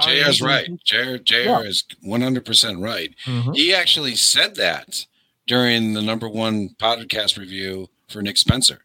JR 0.00 0.10
is 0.10 0.40
right. 0.40 0.68
JR, 0.84 1.16
JR 1.16 1.34
yeah. 1.34 1.60
is 1.60 1.84
100% 2.04 2.82
right. 2.82 3.14
Mm-hmm. 3.26 3.52
He 3.52 3.74
actually 3.74 4.16
said 4.16 4.56
that 4.56 5.06
during 5.46 5.92
the 5.92 6.02
number 6.02 6.28
one 6.28 6.70
podcast 6.80 7.38
review 7.38 7.88
for 8.08 8.22
Nick 8.22 8.36
Spencer. 8.36 8.80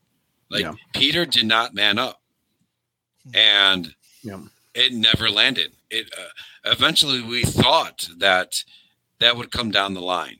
Like 0.49 0.63
yeah. 0.63 0.73
Peter 0.93 1.25
did 1.25 1.45
not 1.45 1.73
man 1.73 1.99
up, 1.99 2.21
and 3.33 3.93
yeah. 4.23 4.39
it 4.73 4.93
never 4.93 5.29
landed. 5.29 5.73
It 5.89 6.09
uh, 6.17 6.71
eventually 6.71 7.21
we 7.21 7.43
thought 7.43 8.07
that 8.17 8.63
that 9.19 9.35
would 9.35 9.51
come 9.51 9.71
down 9.71 9.93
the 9.93 10.01
line. 10.01 10.37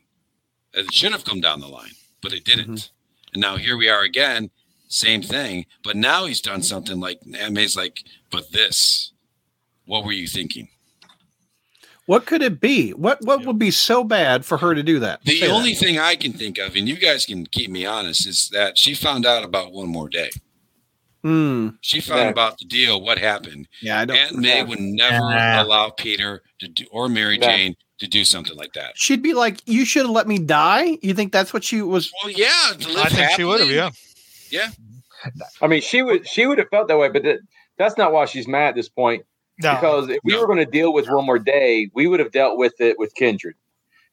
It 0.72 0.92
should 0.92 1.12
have 1.12 1.24
come 1.24 1.40
down 1.40 1.60
the 1.60 1.68
line, 1.68 1.92
but 2.22 2.32
it 2.32 2.44
didn't. 2.44 2.68
Mm-hmm. 2.68 3.34
And 3.34 3.40
now 3.42 3.56
here 3.56 3.76
we 3.76 3.90
are 3.90 4.02
again, 4.02 4.50
same 4.88 5.22
thing. 5.22 5.66
But 5.84 5.96
now 5.96 6.26
he's 6.26 6.40
done 6.40 6.62
something 6.62 6.98
like 6.98 7.24
May's 7.24 7.76
like, 7.76 8.02
but 8.30 8.52
this, 8.52 9.12
what 9.86 10.04
were 10.04 10.12
you 10.12 10.26
thinking? 10.26 10.68
What 12.06 12.24
could 12.24 12.40
it 12.40 12.58
be? 12.58 12.92
What 12.94 13.18
what 13.20 13.44
would 13.44 13.58
be 13.58 13.70
so 13.70 14.02
bad 14.02 14.46
for 14.46 14.56
her 14.56 14.74
to 14.74 14.82
do 14.82 14.98
that? 15.00 15.22
The 15.24 15.40
Say 15.40 15.50
only 15.50 15.74
that. 15.74 15.78
thing 15.78 15.98
I 15.98 16.16
can 16.16 16.32
think 16.32 16.56
of, 16.56 16.74
and 16.74 16.88
you 16.88 16.96
guys 16.96 17.26
can 17.26 17.44
keep 17.44 17.70
me 17.70 17.84
honest, 17.84 18.26
is 18.26 18.48
that 18.48 18.78
she 18.78 18.94
found 18.94 19.26
out 19.26 19.44
about 19.44 19.72
one 19.72 19.88
more 19.88 20.08
day. 20.08 20.30
Mm. 21.22 21.76
She 21.82 22.00
found 22.00 22.20
yeah. 22.20 22.28
about 22.28 22.56
the 22.56 22.64
deal, 22.64 23.02
what 23.02 23.18
happened. 23.18 23.68
Yeah, 23.82 24.00
I 24.00 24.04
don't. 24.06 24.16
Aunt 24.16 24.36
May 24.36 24.62
would 24.62 24.80
never 24.80 25.16
allow 25.16 25.90
Peter 25.90 26.42
to 26.60 26.68
do, 26.68 26.86
or 26.90 27.10
Mary 27.10 27.38
yeah. 27.38 27.56
Jane 27.56 27.76
to 27.98 28.06
do 28.06 28.24
something 28.24 28.56
like 28.56 28.72
that. 28.72 28.92
She'd 28.96 29.22
be 29.22 29.34
like, 29.34 29.60
"You 29.66 29.84
should 29.84 30.06
have 30.06 30.10
let 30.10 30.26
me 30.26 30.38
die." 30.38 30.96
You 31.02 31.12
think 31.12 31.30
that's 31.30 31.52
what 31.52 31.62
she 31.62 31.82
was? 31.82 32.10
Well, 32.22 32.32
yeah. 32.32 32.46
I 32.48 32.74
think 32.74 32.88
happily. 32.88 33.26
she 33.36 33.44
would 33.44 33.60
have. 33.60 33.70
Yeah. 33.70 33.90
Yeah. 34.50 34.70
I 35.60 35.66
mean, 35.66 35.80
she 35.80 36.02
would. 36.02 36.28
She 36.28 36.46
would 36.46 36.58
have 36.58 36.68
felt 36.68 36.88
that 36.88 36.98
way, 36.98 37.08
but 37.08 37.22
that, 37.24 37.40
that's 37.76 37.96
not 37.96 38.12
why 38.12 38.24
she's 38.24 38.46
mad 38.46 38.68
at 38.68 38.74
this 38.74 38.88
point. 38.88 39.24
No, 39.60 39.74
because 39.74 40.08
if 40.08 40.18
we 40.22 40.34
no. 40.34 40.40
were 40.40 40.46
going 40.46 40.58
to 40.58 40.70
deal 40.70 40.92
with 40.92 41.08
one 41.08 41.26
more 41.26 41.38
day, 41.38 41.90
we 41.92 42.06
would 42.06 42.20
have 42.20 42.30
dealt 42.30 42.58
with 42.58 42.80
it 42.80 42.98
with 42.98 43.14
Kindred. 43.14 43.56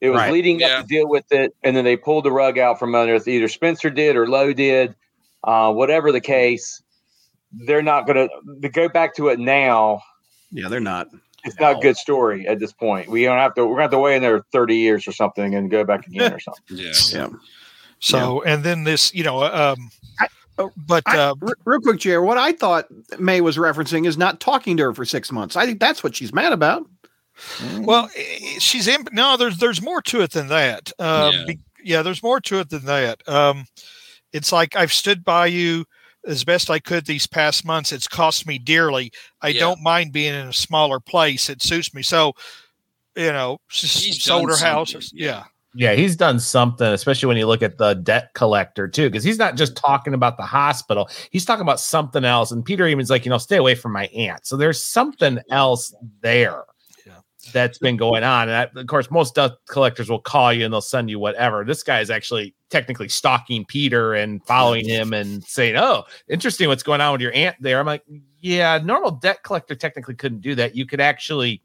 It 0.02 0.10
was 0.10 0.20
right. 0.20 0.34
leading 0.34 0.60
yeah. 0.60 0.80
up 0.80 0.82
to 0.82 0.88
deal 0.88 1.08
with 1.08 1.32
it, 1.32 1.56
and 1.64 1.76
then 1.76 1.86
they 1.86 1.96
pulled 1.96 2.26
the 2.26 2.32
rug 2.32 2.58
out 2.58 2.80
from 2.80 2.96
under 2.96 3.16
us. 3.16 3.28
Either 3.28 3.48
Spencer 3.48 3.90
did 3.90 4.16
or 4.16 4.28
Lowe 4.28 4.54
did, 4.54 4.96
uh, 5.44 5.72
whatever 5.72 6.12
the 6.12 6.22
case. 6.22 6.82
They're 7.52 7.84
not 7.84 8.06
going 8.06 8.28
to 8.62 8.70
go 8.70 8.90
back 8.90 9.16
to 9.16 9.30
it 9.30 9.40
now. 9.40 10.02
Yeah, 10.52 10.68
they're 10.68 10.80
not. 10.80 11.08
It's 11.46 11.60
not 11.60 11.78
a 11.78 11.80
good 11.80 11.96
story 11.96 12.48
at 12.48 12.60
this 12.60 12.74
point. 12.74 13.08
We 13.08 13.24
don't 13.24 13.38
have 13.38 13.54
to. 13.54 13.66
We're 13.66 13.76
going 13.76 13.78
to 13.78 13.84
have 13.84 13.92
to 13.92 14.00
wait 14.00 14.16
in 14.16 14.22
there 14.24 14.44
thirty 14.52 14.78
years 14.78 15.08
or 15.08 15.12
something 15.12 15.54
and 15.56 15.70
go 15.70 15.84
back 15.84 16.08
again 16.08 16.34
or 16.34 16.40
something. 16.42 16.64
Yeah. 16.70 16.92
Yeah. 17.12 17.28
So, 18.00 18.44
yeah. 18.44 18.54
and 18.54 18.64
then 18.64 18.84
this, 18.84 19.14
you 19.14 19.24
know, 19.24 19.44
um, 19.44 19.90
I, 20.20 20.28
Oh, 20.58 20.72
but 20.78 21.04
uh, 21.08 21.36
I, 21.42 21.52
real 21.66 21.82
quick, 21.82 22.00
Jared, 22.00 22.26
what 22.26 22.38
I 22.38 22.54
thought 22.54 22.88
May 23.20 23.42
was 23.42 23.58
referencing 23.58 24.08
is 24.08 24.18
not 24.18 24.40
talking 24.40 24.78
to 24.78 24.84
her 24.84 24.94
for 24.94 25.04
six 25.04 25.32
months. 25.32 25.56
I 25.56 25.66
think 25.66 25.80
that's 25.80 26.04
what 26.04 26.16
she's 26.16 26.34
mad 26.34 26.54
about. 26.54 26.88
Well, 27.80 28.10
she's 28.60 28.88
in. 28.88 29.06
No, 29.12 29.36
there's 29.36 29.58
there's 29.58 29.82
more 29.82 30.02
to 30.04 30.22
it 30.22 30.32
than 30.32 30.48
that. 30.48 30.94
Um, 31.00 31.34
yeah. 31.34 31.44
Be, 31.48 31.60
yeah, 31.84 32.02
there's 32.02 32.24
more 32.24 32.40
to 32.40 32.60
it 32.60 32.70
than 32.70 32.86
that. 32.86 33.28
Um, 33.28 33.66
it's 34.32 34.54
like 34.54 34.78
I've 34.78 34.94
stood 34.94 35.26
by 35.26 35.48
you 35.48 35.86
as 36.26 36.46
best 36.46 36.70
I 36.70 36.80
could 36.80 37.06
these 37.06 37.28
past 37.28 37.66
months. 37.66 37.92
It's 37.92 38.08
cost 38.08 38.48
me 38.48 38.58
dearly. 38.58 39.12
I 39.42 39.50
yeah. 39.50 39.60
don't 39.60 39.84
mind 39.84 40.14
being 40.14 40.34
in 40.34 40.48
a 40.48 40.54
smaller 40.54 41.02
place. 41.02 41.50
It 41.50 41.62
suits 41.62 41.94
me. 41.94 42.02
So, 42.02 42.34
you 43.16 43.34
know, 43.34 43.60
she's 43.68 44.24
sold 44.24 44.50
her 44.50 44.58
house. 44.58 44.94
Yeah. 45.14 45.28
yeah. 45.28 45.44
Yeah, 45.78 45.94
he's 45.94 46.16
done 46.16 46.40
something, 46.40 46.88
especially 46.88 47.28
when 47.28 47.36
you 47.36 47.48
look 47.48 47.62
at 47.62 47.78
the 47.78 47.96
debt 47.96 48.34
collector 48.34 48.88
too, 48.88 49.10
because 49.10 49.26
he's 49.26 49.38
not 49.38 49.58
just 49.58 49.76
talking 49.76 50.14
about 50.14 50.38
the 50.38 50.44
hospital; 50.44 51.10
he's 51.32 51.44
talking 51.44 51.64
about 51.64 51.82
something 51.82 52.24
else. 52.24 52.52
And 52.52 52.64
Peter 52.64 52.88
even's 52.88 53.10
like, 53.10 53.26
you 53.26 53.30
know, 53.30 53.38
stay 53.38 53.58
away 53.58 53.76
from 53.76 53.92
my 53.92 54.06
aunt. 54.08 54.46
So 54.46 54.56
there's 54.56 54.82
something 54.82 55.40
else 55.52 55.94
there 56.22 56.64
yeah. 57.06 57.20
that's 57.52 57.78
been 57.78 57.98
going 57.98 58.24
on. 58.24 58.48
And 58.48 58.56
I, 58.56 58.80
of 58.80 58.88
course, 58.88 59.12
most 59.12 59.36
debt 59.36 59.52
collectors 59.68 60.10
will 60.10 60.22
call 60.22 60.54
you 60.54 60.64
and 60.64 60.74
they'll 60.74 60.80
send 60.80 61.10
you 61.10 61.20
whatever. 61.20 61.66
This 61.66 61.84
guy 61.84 62.00
is 62.00 62.10
actually 62.10 62.56
technically 62.70 63.10
stalking 63.10 63.66
Peter 63.66 64.14
and 64.14 64.42
following 64.46 64.88
him 64.88 65.12
and 65.12 65.44
saying, 65.44 65.76
"Oh, 65.76 66.06
interesting, 66.30 66.70
what's 66.70 66.84
going 66.84 67.02
on 67.02 67.12
with 67.12 67.22
your 67.22 67.34
aunt 67.34 67.58
there?" 67.60 67.82
I'm 67.82 67.86
like, 67.86 68.04
yeah, 68.40 68.80
normal 68.82 69.12
debt 69.12 69.44
collector 69.44 69.76
technically 69.76 70.16
couldn't 70.16 70.40
do 70.40 70.56
that. 70.56 70.74
You 70.74 70.86
could 70.86 71.02
actually 71.02 71.62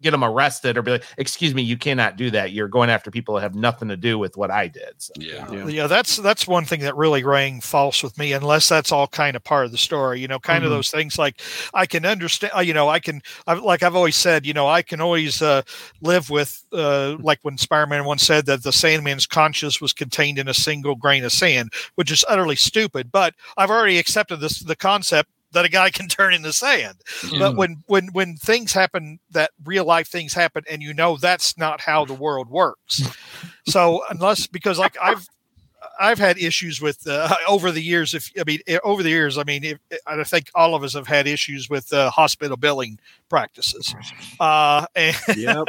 get 0.00 0.12
them 0.12 0.22
arrested 0.22 0.76
or 0.76 0.82
be 0.82 0.92
like, 0.92 1.04
excuse 1.16 1.54
me, 1.54 1.62
you 1.62 1.76
cannot 1.76 2.16
do 2.16 2.30
that. 2.30 2.52
You're 2.52 2.68
going 2.68 2.90
after 2.90 3.10
people 3.10 3.34
that 3.34 3.40
have 3.40 3.54
nothing 3.54 3.88
to 3.88 3.96
do 3.96 4.18
with 4.18 4.36
what 4.36 4.50
I 4.50 4.68
did. 4.68 4.94
So, 4.98 5.12
yeah. 5.18 5.50
yeah. 5.50 5.66
yeah. 5.66 5.86
That's, 5.86 6.16
that's 6.16 6.46
one 6.46 6.64
thing 6.64 6.80
that 6.80 6.96
really 6.96 7.24
rang 7.24 7.60
false 7.60 8.02
with 8.02 8.16
me, 8.16 8.32
unless 8.32 8.68
that's 8.68 8.92
all 8.92 9.06
kind 9.08 9.36
of 9.36 9.42
part 9.44 9.66
of 9.66 9.72
the 9.72 9.78
story, 9.78 10.20
you 10.20 10.28
know, 10.28 10.38
kind 10.38 10.58
mm-hmm. 10.58 10.66
of 10.66 10.70
those 10.70 10.90
things 10.90 11.18
like 11.18 11.40
I 11.74 11.86
can 11.86 12.06
understand, 12.06 12.52
uh, 12.56 12.60
you 12.60 12.74
know, 12.74 12.88
I 12.88 13.00
can, 13.00 13.22
I've, 13.46 13.62
like 13.62 13.82
I've 13.82 13.96
always 13.96 14.16
said, 14.16 14.46
you 14.46 14.52
know, 14.52 14.68
I 14.68 14.82
can 14.82 15.00
always 15.00 15.42
uh, 15.42 15.62
live 16.00 16.30
with, 16.30 16.64
uh, 16.72 17.16
like 17.20 17.40
when 17.42 17.58
Spider-Man 17.58 18.04
once 18.04 18.22
said 18.22 18.46
that 18.46 18.62
the 18.62 18.72
Sandman's 18.72 19.26
conscience 19.26 19.80
was 19.80 19.92
contained 19.92 20.38
in 20.38 20.48
a 20.48 20.54
single 20.54 20.94
grain 20.94 21.24
of 21.24 21.32
sand, 21.32 21.72
which 21.96 22.12
is 22.12 22.24
utterly 22.28 22.56
stupid, 22.56 23.10
but 23.10 23.34
I've 23.56 23.70
already 23.70 23.98
accepted 23.98 24.40
this, 24.40 24.60
the 24.60 24.76
concept 24.76 25.30
that 25.52 25.64
a 25.64 25.68
guy 25.68 25.90
can 25.98 26.08
turn 26.08 26.34
into 26.34 26.52
sand. 26.52 26.98
Mm. 27.20 27.38
But 27.38 27.56
when 27.56 27.82
when 27.86 28.08
when 28.08 28.36
things 28.36 28.72
happen 28.72 29.20
that 29.30 29.50
real 29.64 29.84
life 29.84 30.08
things 30.08 30.34
happen 30.34 30.64
and 30.70 30.82
you 30.82 30.94
know 30.94 31.16
that's 31.16 31.56
not 31.56 31.80
how 31.80 32.04
the 32.04 32.14
world 32.14 32.48
works. 32.48 33.02
so 33.66 34.02
unless 34.10 34.46
because 34.46 34.78
like 34.78 34.96
I've 35.00 35.26
I've 35.98 36.18
had 36.18 36.38
issues 36.38 36.80
with 36.80 37.06
uh, 37.06 37.34
over 37.48 37.70
the 37.70 37.82
years. 37.82 38.14
If 38.14 38.30
I 38.38 38.44
mean 38.44 38.60
eh, 38.66 38.78
over 38.84 39.02
the 39.02 39.10
years, 39.10 39.36
I 39.38 39.44
mean 39.44 39.64
if, 39.64 39.78
I 40.06 40.22
think 40.24 40.50
all 40.54 40.74
of 40.74 40.82
us 40.82 40.94
have 40.94 41.06
had 41.06 41.26
issues 41.26 41.68
with 41.68 41.92
uh, 41.92 42.10
hospital 42.10 42.56
billing 42.56 42.98
practices, 43.28 43.94
uh, 44.40 44.86
and 44.94 45.16
yep. 45.36 45.66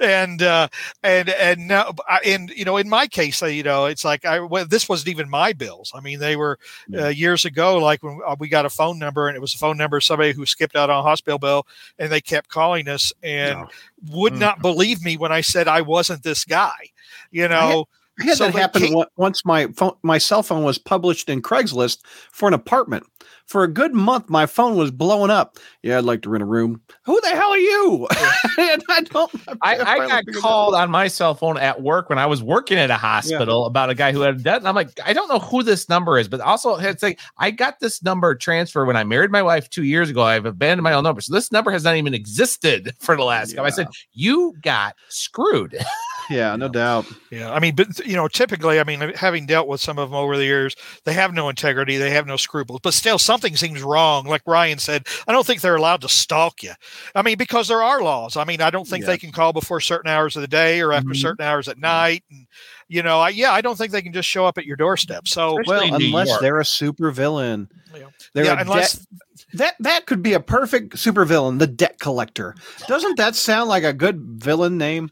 and 0.00 0.42
uh, 0.42 0.68
and 1.02 1.28
and 1.28 1.68
now 1.68 1.92
and 2.24 2.50
you 2.50 2.64
know 2.64 2.76
in 2.76 2.88
my 2.88 3.06
case, 3.06 3.42
uh, 3.42 3.46
you 3.46 3.62
know 3.62 3.86
it's 3.86 4.04
like 4.04 4.24
I 4.24 4.40
well, 4.40 4.66
this 4.66 4.88
wasn't 4.88 5.08
even 5.08 5.28
my 5.28 5.52
bills. 5.52 5.92
I 5.94 6.00
mean 6.00 6.18
they 6.18 6.36
were 6.36 6.58
uh, 6.94 7.08
years 7.08 7.44
ago, 7.44 7.78
like 7.78 8.02
when 8.02 8.20
we 8.38 8.48
got 8.48 8.66
a 8.66 8.70
phone 8.70 8.98
number 8.98 9.28
and 9.28 9.36
it 9.36 9.40
was 9.40 9.54
a 9.54 9.58
phone 9.58 9.76
number 9.76 9.96
of 9.96 10.04
somebody 10.04 10.32
who 10.32 10.46
skipped 10.46 10.76
out 10.76 10.90
on 10.90 11.00
a 11.00 11.02
hospital 11.02 11.38
bill, 11.38 11.66
and 11.98 12.10
they 12.10 12.20
kept 12.20 12.48
calling 12.48 12.88
us 12.88 13.12
and 13.22 13.66
would 14.10 14.34
mm. 14.34 14.40
not 14.40 14.62
believe 14.62 15.02
me 15.04 15.16
when 15.16 15.32
I 15.32 15.40
said 15.40 15.68
I 15.68 15.82
wasn't 15.82 16.22
this 16.22 16.44
guy. 16.44 16.90
You 17.30 17.48
know. 17.48 17.88
I 18.22 18.26
had 18.26 18.36
so 18.36 18.44
that 18.46 18.54
happen 18.54 18.82
came- 18.82 19.04
once. 19.16 19.44
My 19.44 19.66
phone, 19.68 19.94
my 20.02 20.18
cell 20.18 20.42
phone 20.42 20.64
was 20.64 20.78
published 20.78 21.28
in 21.28 21.42
Craigslist 21.42 21.98
for 22.30 22.48
an 22.48 22.54
apartment. 22.54 23.04
For 23.46 23.64
a 23.64 23.68
good 23.68 23.92
month, 23.92 24.30
my 24.30 24.46
phone 24.46 24.76
was 24.76 24.90
blowing 24.90 25.30
up. 25.30 25.58
Yeah, 25.82 25.98
I'd 25.98 26.04
like 26.04 26.22
to 26.22 26.30
rent 26.30 26.42
a 26.42 26.46
room. 26.46 26.80
Who 27.04 27.20
the 27.20 27.28
hell 27.28 27.50
are 27.50 27.58
you? 27.58 28.06
I 28.12 29.04
don't. 29.10 29.30
I, 29.62 29.78
I 29.78 30.08
got 30.08 30.24
called 30.40 30.74
on 30.74 30.90
my 30.90 31.08
cell 31.08 31.34
phone 31.34 31.58
at 31.58 31.82
work 31.82 32.08
when 32.08 32.18
I 32.18 32.26
was 32.26 32.42
working 32.42 32.78
at 32.78 32.90
a 32.90 32.96
hospital 32.96 33.62
yeah. 33.62 33.66
about 33.66 33.90
a 33.90 33.94
guy 33.94 34.12
who 34.12 34.20
had 34.20 34.36
a 34.36 34.38
debt. 34.38 34.58
And 34.58 34.68
I'm 34.68 34.74
like, 34.74 34.98
I 35.04 35.12
don't 35.12 35.28
know 35.28 35.38
who 35.38 35.62
this 35.62 35.88
number 35.88 36.18
is, 36.18 36.28
but 36.28 36.40
also 36.40 36.76
it's 36.76 37.02
like 37.02 37.20
I 37.36 37.50
got 37.50 37.80
this 37.80 38.02
number 38.02 38.34
transfer 38.34 38.84
when 38.84 38.96
I 38.96 39.04
married 39.04 39.30
my 39.30 39.42
wife 39.42 39.68
two 39.68 39.84
years 39.84 40.08
ago. 40.08 40.22
I've 40.22 40.46
abandoned 40.46 40.84
my 40.84 40.92
own 40.92 41.04
number, 41.04 41.20
so 41.20 41.34
this 41.34 41.52
number 41.52 41.70
has 41.72 41.84
not 41.84 41.96
even 41.96 42.14
existed 42.14 42.94
for 43.00 43.16
the 43.16 43.24
last. 43.24 43.54
Yeah. 43.54 43.62
I 43.62 43.70
said, 43.70 43.88
you 44.12 44.54
got 44.62 44.96
screwed. 45.08 45.76
yeah, 46.30 46.56
no 46.56 46.68
doubt. 46.68 47.06
Yeah, 47.30 47.52
I 47.52 47.60
mean, 47.60 47.74
but 47.74 47.98
you 48.06 48.16
know, 48.16 48.28
typically, 48.28 48.80
I 48.80 48.84
mean, 48.84 49.00
having 49.14 49.46
dealt 49.46 49.68
with 49.68 49.80
some 49.80 49.98
of 49.98 50.10
them 50.10 50.16
over 50.16 50.36
the 50.36 50.44
years, 50.44 50.76
they 51.04 51.12
have 51.12 51.32
no 51.32 51.48
integrity, 51.48 51.96
they 51.96 52.10
have 52.10 52.26
no 52.26 52.36
scruples, 52.36 52.80
but 52.82 52.94
still, 52.94 53.18
something 53.18 53.56
seems 53.56 53.82
wrong. 53.82 54.26
Like 54.26 54.42
Ryan 54.46 54.78
said, 54.78 55.06
I 55.26 55.32
don't 55.32 55.46
think 55.46 55.60
they're 55.60 55.76
allowed 55.76 56.02
to 56.02 56.08
stalk 56.08 56.62
you. 56.62 56.72
I 57.14 57.22
mean, 57.22 57.38
because 57.38 57.68
there 57.68 57.82
are 57.82 58.02
laws. 58.02 58.36
I 58.36 58.44
mean, 58.44 58.60
I 58.60 58.70
don't 58.70 58.86
think 58.86 59.02
yeah. 59.02 59.10
they 59.10 59.18
can 59.18 59.32
call 59.32 59.52
before 59.52 59.80
certain 59.80 60.10
hours 60.10 60.36
of 60.36 60.42
the 60.42 60.48
day 60.48 60.80
or 60.80 60.92
after 60.92 61.10
mm-hmm. 61.10 61.20
certain 61.20 61.44
hours 61.44 61.68
at 61.68 61.78
night, 61.78 62.24
and 62.30 62.46
you 62.88 63.02
know, 63.02 63.20
I, 63.20 63.30
yeah, 63.30 63.52
I 63.52 63.60
don't 63.60 63.76
think 63.76 63.92
they 63.92 64.02
can 64.02 64.12
just 64.12 64.28
show 64.28 64.46
up 64.46 64.58
at 64.58 64.66
your 64.66 64.76
doorstep. 64.76 65.26
So, 65.26 65.58
well, 65.66 65.94
unless 65.94 66.38
they're 66.40 66.60
a 66.60 66.64
super 66.64 67.10
villain, 67.10 67.68
yeah, 67.94 68.06
they're 68.34 68.44
yeah, 68.44 68.60
unless. 68.60 68.94
De- 68.96 69.06
that 69.54 69.74
that 69.80 70.06
could 70.06 70.22
be 70.22 70.32
a 70.32 70.40
perfect 70.40 70.96
supervillain, 70.96 71.58
the 71.58 71.66
debt 71.66 71.98
collector. 71.98 72.54
Doesn't 72.86 73.16
that 73.18 73.34
sound 73.34 73.68
like 73.68 73.84
a 73.84 73.92
good 73.92 74.18
villain 74.20 74.78
name? 74.78 75.10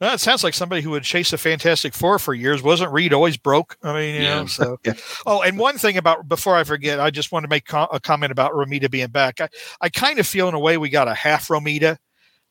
Well, 0.00 0.14
it 0.14 0.20
sounds 0.20 0.42
like 0.42 0.54
somebody 0.54 0.80
who 0.80 0.90
would 0.90 1.02
chase 1.02 1.30
the 1.30 1.38
Fantastic 1.38 1.92
Four 1.92 2.18
for 2.18 2.32
years. 2.32 2.62
Wasn't 2.62 2.90
Reed 2.90 3.12
always 3.12 3.36
broke? 3.36 3.76
I 3.82 3.92
mean, 3.92 4.14
you 4.14 4.22
yeah. 4.22 4.40
know, 4.40 4.46
so. 4.46 4.78
yeah. 4.84 4.94
Oh, 5.26 5.42
and 5.42 5.58
one 5.58 5.76
thing 5.76 5.98
about, 5.98 6.26
before 6.26 6.56
I 6.56 6.64
forget, 6.64 6.98
I 7.00 7.10
just 7.10 7.32
want 7.32 7.44
to 7.44 7.48
make 7.48 7.70
a 7.72 8.00
comment 8.00 8.32
about 8.32 8.52
Romita 8.52 8.90
being 8.90 9.08
back. 9.08 9.40
I, 9.40 9.48
I 9.80 9.88
kind 9.90 10.18
of 10.18 10.26
feel 10.26 10.48
in 10.48 10.54
a 10.54 10.58
way 10.58 10.78
we 10.78 10.88
got 10.88 11.08
a 11.08 11.14
half 11.14 11.48
Romita 11.48 11.98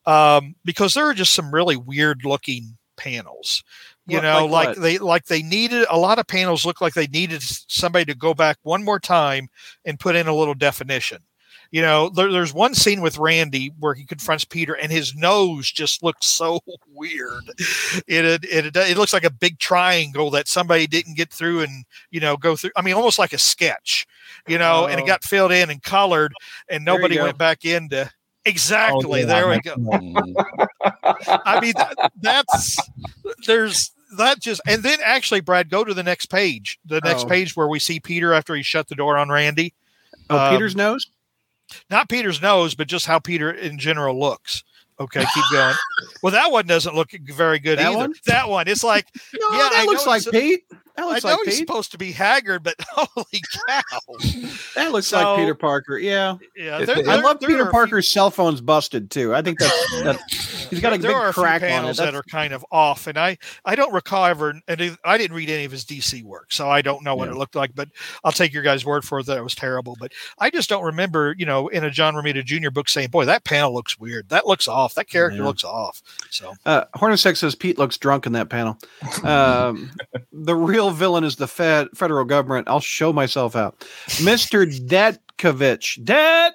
um, 0.06 0.56
because 0.64 0.94
there 0.94 1.06
are 1.06 1.14
just 1.14 1.34
some 1.34 1.52
really 1.54 1.76
weird 1.76 2.24
looking 2.24 2.78
panels 2.98 3.64
you 4.10 4.18
what, 4.18 4.24
know 4.24 4.46
like, 4.46 4.68
like 4.70 4.78
they 4.78 4.98
like 4.98 5.26
they 5.26 5.42
needed 5.42 5.86
a 5.90 5.98
lot 5.98 6.20
of 6.20 6.28
panels 6.28 6.66
look 6.66 6.82
like 6.82 6.94
they 6.94 7.08
needed 7.08 7.42
somebody 7.42 8.06
to 8.06 8.16
go 8.16 8.34
back 8.34 8.58
one 8.64 8.84
more 8.84 9.00
time 9.00 9.48
and 9.86 10.00
put 10.00 10.16
in 10.16 10.28
a 10.28 10.36
little 10.36 10.54
definition 10.54 11.20
you 11.72 11.82
know, 11.82 12.10
there, 12.10 12.32
there's 12.32 12.54
one 12.54 12.74
scene 12.74 13.02
with 13.02 13.18
Randy 13.18 13.72
where 13.80 13.94
he 13.94 14.06
confronts 14.06 14.46
Peter, 14.46 14.74
and 14.74 14.92
his 14.92 15.16
nose 15.16 15.72
just 15.72 16.04
looks 16.04 16.26
so 16.28 16.60
weird. 16.94 17.44
It, 18.08 18.26
it 18.26 18.46
it 18.46 18.76
it 18.76 18.98
looks 18.98 19.14
like 19.14 19.24
a 19.24 19.32
big 19.32 19.60
triangle 19.60 20.32
that 20.32 20.48
somebody 20.48 20.88
didn't 20.88 21.18
get 21.18 21.32
through 21.32 21.62
and 21.62 21.86
you 22.12 22.20
know 22.20 22.38
go 22.38 22.56
through. 22.56 22.72
I 22.76 22.82
mean, 22.82 22.96
almost 22.96 23.20
like 23.20 23.34
a 23.34 23.38
sketch, 23.38 24.08
you 24.48 24.58
know, 24.58 24.84
oh. 24.84 24.88
and 24.88 25.00
it 25.00 25.04
oh. 25.04 25.08
got 25.08 25.24
filled 25.24 25.52
in 25.52 25.70
and 25.70 25.82
colored, 25.84 26.34
and 26.70 26.84
nobody 26.84 27.20
went 27.20 27.38
back 27.38 27.66
into 27.66 28.10
Exactly. 28.46 29.24
Oh, 29.24 29.26
yeah, 29.28 29.34
there 29.34 29.50
we 29.50 29.60
go. 29.60 29.74
I 31.46 31.60
mean, 31.60 31.74
that, 31.76 32.12
that's 32.22 32.78
there's 33.46 33.92
that 34.18 34.40
just 34.40 34.62
and 34.68 34.82
then 34.82 35.00
actually, 35.04 35.42
Brad, 35.42 35.70
go 35.70 35.84
to 35.84 35.94
the 35.94 36.04
next 36.04 36.28
page. 36.28 36.80
The 36.86 37.02
next 37.02 37.26
Oh. 37.26 37.28
page 37.28 37.56
where 37.56 37.68
we 37.68 37.80
see 37.80 38.00
Peter 38.00 38.34
after 38.34 38.56
he 38.56 38.64
shut 38.64 38.88
the 38.88 38.96
door 38.96 39.18
on 39.18 39.30
Randy. 39.30 39.74
Oh, 40.30 40.38
Um, 40.38 40.54
Peter's 40.54 40.76
nose. 40.76 41.08
Not 41.90 42.10
Peter's 42.10 42.42
nose, 42.42 42.76
but 42.76 42.88
just 42.88 43.06
how 43.06 43.20
Peter 43.20 43.52
in 43.52 43.78
general 43.78 44.20
looks. 44.20 44.64
Okay, 45.00 45.24
keep 45.34 45.44
going. 45.52 45.76
well, 46.24 46.34
that 46.34 46.52
one 46.52 46.66
doesn't 46.68 46.94
look 46.96 47.12
very 47.24 47.58
good 47.60 47.80
That 47.80 47.88
either. 47.88 47.98
one? 47.98 48.14
That 48.26 48.50
one, 48.50 48.68
it's 48.68 48.84
like 48.84 49.08
No, 49.34 49.52
yeah, 49.52 49.58
that 49.70 49.74
I 49.78 49.86
looks 49.86 50.06
like 50.06 50.24
Pete. 50.30 50.64
That 51.00 51.06
I 51.06 51.12
looks 51.14 51.24
know 51.24 51.30
like 51.32 51.40
he's 51.46 51.60
Pete. 51.60 51.68
supposed 51.68 51.92
to 51.92 51.98
be 51.98 52.12
haggard, 52.12 52.64
but 52.64 52.76
holy 52.90 53.42
cow! 53.68 53.82
That 54.76 54.92
looks 54.92 55.08
So- 55.08 55.18
like 55.18 55.40
Peter 55.40 55.56
Parker. 55.56 55.98
Yeah, 55.98 56.36
Yeah, 56.56 56.80
It- 56.80 56.86
there- 56.86 57.10
I 57.10 57.16
love 57.16 57.40
Peter 57.40 57.58
are 57.60 57.62
a 57.62 57.66
few- 57.66 57.72
Parker's 57.72 58.10
cell 58.10 58.30
phone's 58.32 58.62
busted 58.62 59.10
too. 59.12 59.34
I 59.36 59.42
think 59.42 59.60
that's 59.60 59.92
that, 60.04 60.20
he's 60.70 60.80
got 60.80 60.94
a 60.94 60.98
there 60.98 61.12
big 61.12 61.16
are 61.18 61.30
a 61.30 61.34
few 61.34 61.44
crack 61.44 61.62
on 61.64 61.68
it. 61.68 61.72
panels 61.72 61.98
that 61.98 62.16
are 62.16 62.24
kind 62.24 62.54
of 62.54 62.66
off, 62.72 63.08
and 63.08 63.18
I 63.18 63.38
I 63.66 63.76
don't 63.76 63.94
recall 63.94 64.26
ever, 64.26 64.50
and 64.68 64.98
I 65.04 65.18
didn't 65.18 65.36
read 65.36 65.50
any 65.50 65.66
of 65.66 65.72
his 65.72 65.86
DC 65.86 66.24
work, 66.24 66.52
so 66.54 66.70
I 66.70 66.82
don't 66.82 67.04
know 67.04 67.16
what 67.16 67.28
Yeah. 67.28 67.36
it 67.36 67.38
looked 67.38 67.56
like. 67.56 67.72
But 67.76 67.90
I'll 68.24 68.32
take 68.32 68.54
your 68.54 68.64
guys' 68.64 68.86
word 68.86 69.04
for 69.04 69.20
it 69.20 69.26
that 69.26 69.38
it 69.38 69.44
was 69.44 69.56
terrible. 69.56 69.98
But 70.00 70.12
I 70.38 70.50
just 70.50 70.70
don't 70.70 70.84
remember, 70.84 71.36
you 71.38 71.46
know, 71.46 71.68
in 71.70 71.84
a 71.84 71.90
John 71.90 72.14
Romita 72.14 72.44
Jr. 72.46 72.70
book 72.70 72.90
saying, 72.90 73.10
"Boy, 73.10 73.26
that 73.26 73.44
panel 73.44 73.74
looks 73.74 73.98
weird. 74.00 74.30
That 74.30 74.46
looks 74.48 74.68
off. 74.68 74.94
That 74.96 75.10
character 75.10 75.40
Yeah. 75.40 75.46
looks 75.46 75.64
off." 75.64 76.02
So 76.30 76.54
Uh, 76.66 76.86
Hornacek 76.96 77.36
says 77.38 77.56
Pete 77.56 77.78
looks 77.78 77.98
drunk 77.98 78.26
in 78.26 78.34
that 78.34 78.50
panel. 78.50 78.78
Um, 79.24 79.92
the 80.32 80.56
real 80.56 80.89
villain 80.92 81.24
is 81.24 81.36
the 81.36 81.48
Fed, 81.48 81.88
federal 81.96 82.26
government. 82.26 82.68
I'll 82.68 82.80
show 82.80 83.14
myself 83.14 83.56
out. 83.56 83.80
Mr. 84.18 84.66
Detkovich. 85.38 86.04
Det. 86.04 86.54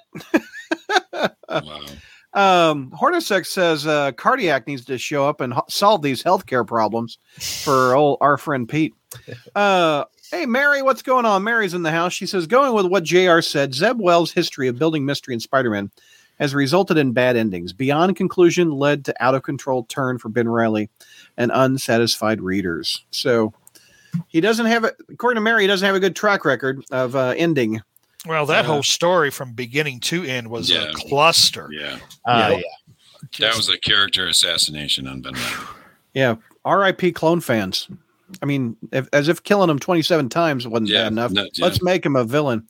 Wow. 1.49 1.79
Um, 2.35 2.91
Hornacek 2.91 3.45
says 3.45 3.87
uh, 3.87 4.11
Cardiac 4.11 4.67
needs 4.67 4.83
to 4.85 4.97
show 4.97 5.27
up 5.27 5.39
and 5.39 5.53
ho- 5.53 5.63
solve 5.69 6.01
these 6.01 6.21
healthcare 6.21 6.67
problems 6.67 7.17
for 7.39 7.95
old 7.95 8.17
our 8.19 8.37
friend 8.37 8.67
Pete. 8.67 8.93
Uh, 9.55 10.03
hey, 10.31 10.45
Mary, 10.45 10.81
what's 10.81 11.01
going 11.01 11.25
on? 11.25 11.45
Mary's 11.45 11.73
in 11.73 11.83
the 11.83 11.91
house. 11.91 12.11
She 12.11 12.25
says, 12.25 12.45
going 12.45 12.73
with 12.73 12.87
what 12.87 13.05
JR 13.05 13.39
said, 13.39 13.73
Zeb 13.73 14.01
Wells' 14.01 14.33
history 14.33 14.67
of 14.67 14.77
building 14.77 15.05
mystery 15.05 15.33
in 15.33 15.39
Spider 15.39 15.69
Man 15.69 15.89
has 16.37 16.53
resulted 16.53 16.97
in 16.97 17.13
bad 17.13 17.37
endings. 17.37 17.71
Beyond 17.71 18.17
conclusion 18.17 18.71
led 18.71 19.05
to 19.05 19.23
out 19.23 19.35
of 19.35 19.43
control 19.43 19.85
turn 19.85 20.17
for 20.17 20.27
Ben 20.27 20.49
Reilly 20.49 20.89
and 21.37 21.51
unsatisfied 21.53 22.41
readers. 22.41 23.05
So 23.11 23.53
he 24.27 24.41
doesn't 24.41 24.65
have, 24.65 24.83
a, 24.83 24.91
according 25.09 25.35
to 25.35 25.41
Mary, 25.41 25.61
he 25.63 25.67
doesn't 25.67 25.85
have 25.85 25.95
a 25.95 25.99
good 25.99 26.15
track 26.15 26.45
record 26.45 26.83
of 26.91 27.15
uh, 27.15 27.33
ending. 27.37 27.81
well, 28.27 28.45
that 28.47 28.65
Uh, 28.65 28.67
whole 28.69 28.83
story 28.83 29.29
from 29.31 29.53
beginning 29.53 29.99
to 30.01 30.23
end 30.23 30.49
was 30.49 30.69
Yeah. 30.69 30.83
a 30.89 30.93
cluster. 30.93 31.69
Yeah. 31.71 31.97
Uh, 32.25 32.49
Yeah. 32.51 32.57
yeah. 32.57 32.61
That 33.39 33.55
was 33.55 33.69
a 33.69 33.77
character 33.79 34.27
assassination 34.27 35.07
on 35.07 35.21
Ben 35.21 35.33
Reilly. 35.33 35.67
Yeah, 36.13 36.35
R.I.P. 36.63 37.11
clone 37.13 37.41
fans. 37.41 37.87
I 38.41 38.45
mean, 38.45 38.75
if, 38.91 39.07
as 39.13 39.27
if 39.27 39.43
killing 39.43 39.69
him 39.69 39.77
27 39.79 40.29
times 40.29 40.67
wasn't 40.67 40.89
Yeah, 40.89 41.03
bad 41.03 41.11
enough. 41.11 41.31
no, 41.31 41.43
yeah. 41.53 41.65
Let's 41.65 41.81
make 41.83 42.05
him 42.05 42.15
a 42.15 42.23
villain. 42.23 42.67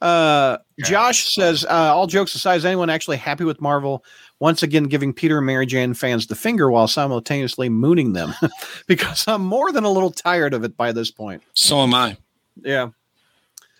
Uh, 0.00 0.58
Josh 0.84 1.32
says, 1.34 1.64
uh, 1.64 1.68
all 1.94 2.06
jokes 2.08 2.34
aside, 2.34 2.56
is 2.56 2.64
anyone 2.64 2.90
actually 2.90 3.16
happy 3.16 3.44
with 3.44 3.60
Marvel 3.60 4.04
once 4.42 4.60
again 4.60 4.82
giving 4.84 5.12
Peter 5.12 5.38
and 5.38 5.46
Mary 5.46 5.64
Jane 5.66 5.94
fans 5.94 6.26
the 6.26 6.34
finger 6.34 6.68
while 6.68 6.88
simultaneously 6.88 7.68
mooning 7.68 8.12
them? 8.12 8.34
because 8.88 9.24
I'm 9.28 9.46
more 9.46 9.70
than 9.70 9.84
a 9.84 9.88
little 9.88 10.10
tired 10.10 10.52
of 10.52 10.64
it 10.64 10.76
by 10.76 10.90
this 10.90 11.12
point. 11.12 11.44
So 11.54 11.78
am 11.78 11.94
I. 11.94 12.16
Yeah. 12.60 12.88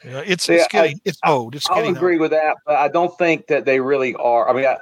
Yeah, 0.05 0.23
it's 0.25 0.49
Yeah, 0.49 0.55
it's 0.55 0.69
getting 0.69 1.01
it's 1.05 1.19
old. 1.27 1.57
It's 1.57 1.69
I'll 1.69 1.79
getting 1.79 1.97
agree 1.97 2.17
with 2.17 2.31
that, 2.31 2.59
but 2.65 2.77
I 2.77 2.87
don't 2.87 3.17
think 3.19 3.49
that 3.49 3.65
they 3.65 3.81
really 3.81 4.15
are. 4.15 4.49
I 4.49 4.53
mean, 4.53 4.67
I, 4.67 4.79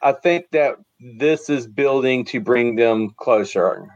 I 0.00 0.12
think 0.12 0.50
that 0.52 0.76
this 0.98 1.50
is 1.50 1.66
building 1.66 2.24
to 2.26 2.40
bring 2.40 2.76
them 2.76 3.10
closer. 3.18 3.86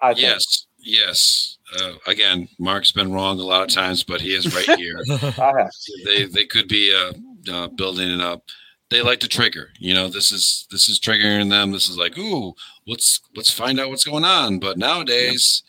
I 0.00 0.14
think. 0.14 0.22
Yes. 0.22 0.66
Yes. 0.78 1.58
Uh, 1.78 1.92
again, 2.06 2.48
Mark's 2.58 2.92
been 2.92 3.12
wrong 3.12 3.38
a 3.40 3.42
lot 3.42 3.62
of 3.62 3.68
times, 3.68 4.04
but 4.04 4.22
he 4.22 4.34
is 4.34 4.54
right 4.54 4.78
here. 4.78 5.02
old. 5.10 5.22
I 5.38 5.58
have. 5.58 5.70
they 6.06 6.24
they 6.24 6.46
could 6.46 6.66
be 6.66 6.94
uh, 6.94 7.12
uh, 7.52 7.68
building 7.68 8.10
it 8.10 8.22
up. 8.22 8.42
They 8.90 9.02
like 9.02 9.20
to 9.20 9.28
trigger. 9.28 9.70
You 9.78 9.94
know, 9.94 10.08
this 10.08 10.32
is 10.32 10.66
this 10.70 10.88
is 10.88 10.98
triggering 10.98 11.50
them. 11.50 11.72
This 11.72 11.88
is 11.88 11.98
like, 11.98 12.16
ooh, 12.16 12.54
let's 12.86 13.20
let's 13.36 13.50
find 13.50 13.78
out 13.78 13.90
what's 13.90 14.04
going 14.04 14.24
on. 14.24 14.58
But 14.58 14.78
nowadays, 14.78 15.62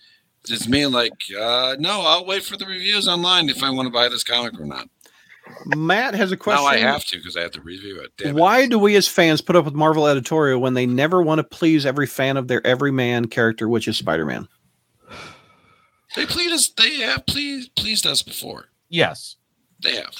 it's 0.47 0.67
me 0.67 0.85
like, 0.85 1.13
uh, 1.37 1.75
no, 1.79 2.01
I'll 2.01 2.25
wait 2.25 2.43
for 2.43 2.55
the 2.55 2.65
reviews 2.65 3.07
online 3.07 3.49
if 3.49 3.61
I 3.61 3.69
want 3.69 3.87
to 3.87 3.93
buy 3.93 4.07
this 4.07 4.23
comic 4.23 4.59
or 4.59 4.65
not. 4.65 4.87
Matt 5.65 6.13
has 6.13 6.31
a 6.31 6.37
question. 6.37 6.63
Now 6.63 6.69
I 6.69 6.77
have 6.77 7.05
to 7.05 7.17
because 7.17 7.35
I 7.35 7.41
have 7.41 7.51
to 7.51 7.61
review 7.61 7.99
it. 7.99 8.11
Damn 8.17 8.29
it. 8.29 8.39
Why 8.39 8.67
do 8.67 8.77
we 8.79 8.95
as 8.95 9.07
fans 9.07 9.41
put 9.41 9.55
up 9.55 9.65
with 9.65 9.73
Marvel 9.73 10.07
editorial 10.07 10.61
when 10.61 10.75
they 10.75 10.85
never 10.85 11.21
want 11.21 11.39
to 11.39 11.43
please 11.43 11.85
every 11.85 12.07
fan 12.07 12.37
of 12.37 12.47
their 12.47 12.65
everyman 12.65 13.25
character, 13.25 13.67
which 13.67 13.87
is 13.87 13.97
Spider 13.97 14.25
Man? 14.25 14.47
They 16.15 16.25
pleased 16.25 16.53
us. 16.53 16.69
They 16.69 16.97
have 16.97 17.25
pleased 17.25 17.75
pleased 17.75 18.05
us 18.05 18.21
before. 18.21 18.65
Yes. 18.89 19.35
They 19.81 19.95
have. 19.95 20.13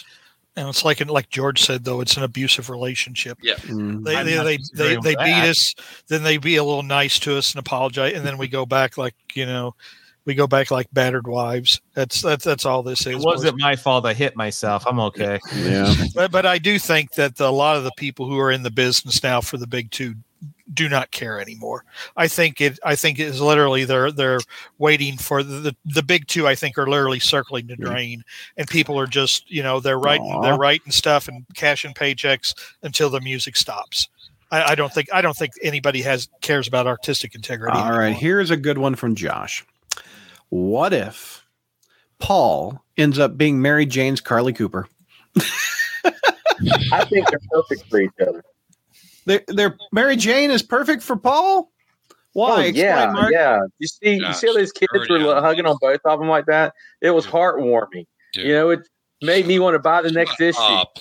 And 0.60 0.68
it's 0.68 0.84
like 0.84 1.06
like 1.08 1.30
George 1.30 1.62
said 1.62 1.86
though, 1.86 2.02
it's 2.02 2.18
an 2.18 2.24
abusive 2.24 2.70
relationship. 2.70 3.38
Mm. 3.44 4.04
They 4.04 4.24
they 4.24 4.38
they, 4.38 4.58
they, 4.76 4.96
they 4.98 5.16
beat 5.16 5.16
that. 5.16 5.50
us, 5.50 5.74
then 6.10 6.24
they 6.24 6.38
be 6.38 6.58
a 6.58 6.64
little 6.64 6.84
nice 6.84 7.18
to 7.20 7.38
us 7.38 7.54
and 7.54 7.60
apologize, 7.60 8.14
and 8.14 8.26
then 8.26 8.38
we 8.38 8.50
go 8.50 8.66
back 8.66 8.98
like 8.98 9.16
you 9.34 9.46
know, 9.46 9.74
we 10.26 10.36
go 10.36 10.48
back 10.48 10.70
like 10.70 10.88
battered 10.92 11.28
wives. 11.28 11.80
That's 11.94 12.22
that's 12.22 12.44
that's 12.44 12.66
all 12.66 12.84
this 12.84 13.08
It 13.08 13.18
wasn't 13.18 13.58
my 13.58 13.78
fault. 13.78 14.06
I 14.06 14.14
hit 14.14 14.36
myself. 14.36 14.86
I'm 14.86 15.00
okay. 15.00 15.40
Yeah. 15.56 15.94
But 16.14 16.32
but 16.32 16.46
I 16.46 16.58
do 16.58 16.78
think 16.78 17.14
that 17.14 17.38
the, 17.38 17.48
a 17.48 17.52
lot 17.52 17.78
of 17.78 17.86
the 17.86 17.94
people 17.98 18.28
who 18.28 18.38
are 18.38 18.52
in 18.52 18.64
the 18.64 18.72
business 18.72 19.24
now 19.24 19.40
for 19.40 19.58
the 19.58 19.68
big 19.68 19.92
two 19.92 20.16
do 20.74 20.88
not 20.90 21.12
care 21.12 21.40
anymore. 21.40 21.84
I 22.16 22.28
think 22.28 22.62
it. 22.62 22.80
I 22.84 22.96
think 22.96 23.20
it 23.20 23.28
is 23.28 23.42
literally 23.42 23.86
they're 23.86 24.12
they're 24.12 24.40
waiting 24.78 25.18
for 25.18 25.44
the 25.44 25.60
the, 25.60 25.76
the 25.86 26.04
big 26.04 26.28
two. 26.28 26.48
I 26.48 26.56
think 26.56 26.78
are 26.78 26.88
literally 26.88 27.20
circling 27.20 27.68
the 27.68 27.76
drain, 27.76 28.24
and 28.58 28.68
people 28.68 29.00
are 29.00 29.08
just 29.08 29.50
you 29.50 29.64
know 29.64 29.80
they're 29.80 30.00
writing 30.00 30.32
Aw. 30.32 30.42
they're 30.42 30.58
writing 30.58 30.92
stuff 30.92 31.28
and 31.28 31.46
cashing 31.56 31.94
paychecks 31.94 32.54
until 32.84 33.10
the 33.10 33.22
music 33.22 33.56
stops. 33.56 34.08
I, 34.52 34.72
I 34.72 34.76
don't 34.76 34.94
think 34.94 35.12
I 35.14 35.22
don't 35.22 35.36
think 35.36 35.54
anybody 35.62 36.02
has 36.04 36.30
cares 36.42 36.68
about 36.68 36.88
artistic 36.88 37.36
integrity. 37.36 37.78
All 37.78 37.92
right, 37.92 38.06
anymore. 38.06 38.22
here's 38.22 38.52
a 38.52 38.58
good 38.58 38.78
one 38.78 38.96
from 38.96 39.16
Josh. 39.16 39.66
What 40.50 40.94
if 40.94 41.46
Paul 42.20 42.84
ends 42.98 43.20
up 43.20 43.38
being 43.38 43.62
Mary 43.62 43.86
Jane's 43.86 44.22
Carlie 44.22 44.54
Cooper? 44.54 44.88
I 46.92 47.06
think 47.06 47.30
they're 47.30 47.40
perfect 47.52 47.90
for 47.90 48.00
each 48.02 48.12
other. 48.22 48.44
They're, 49.30 49.44
they're 49.48 49.78
Mary 49.92 50.16
Jane 50.16 50.50
is 50.50 50.64
perfect 50.64 51.04
for 51.04 51.16
Paul. 51.16 51.72
Why? 52.34 52.50
Oh, 52.50 52.60
Explain, 52.62 52.76
yeah, 52.76 53.12
Mark. 53.12 53.32
yeah. 53.32 53.60
You 53.78 53.88
see, 53.88 54.14
you 54.16 54.34
see 54.34 54.48
all 54.48 54.56
these 54.56 54.72
kids 54.72 54.90
were 54.92 55.18
already. 55.20 55.42
hugging 55.42 55.66
on 55.68 55.78
both 55.80 56.00
of 56.04 56.20
them 56.20 56.28
like 56.30 56.48
that. 56.48 56.74
It 57.00 57.12
was 57.12 57.28
heartwarming. 57.28 58.06
Dude. 58.34 58.46
You 58.46 58.54
know, 58.54 58.70
it 58.72 58.80
made 59.22 59.46
me 59.46 59.60
want 59.60 59.76
to 59.76 59.80
buy 59.80 60.02
the 60.02 60.12
next 60.12 60.32
Shut 60.32 60.42
issue. 60.42 60.60
up. 60.62 60.98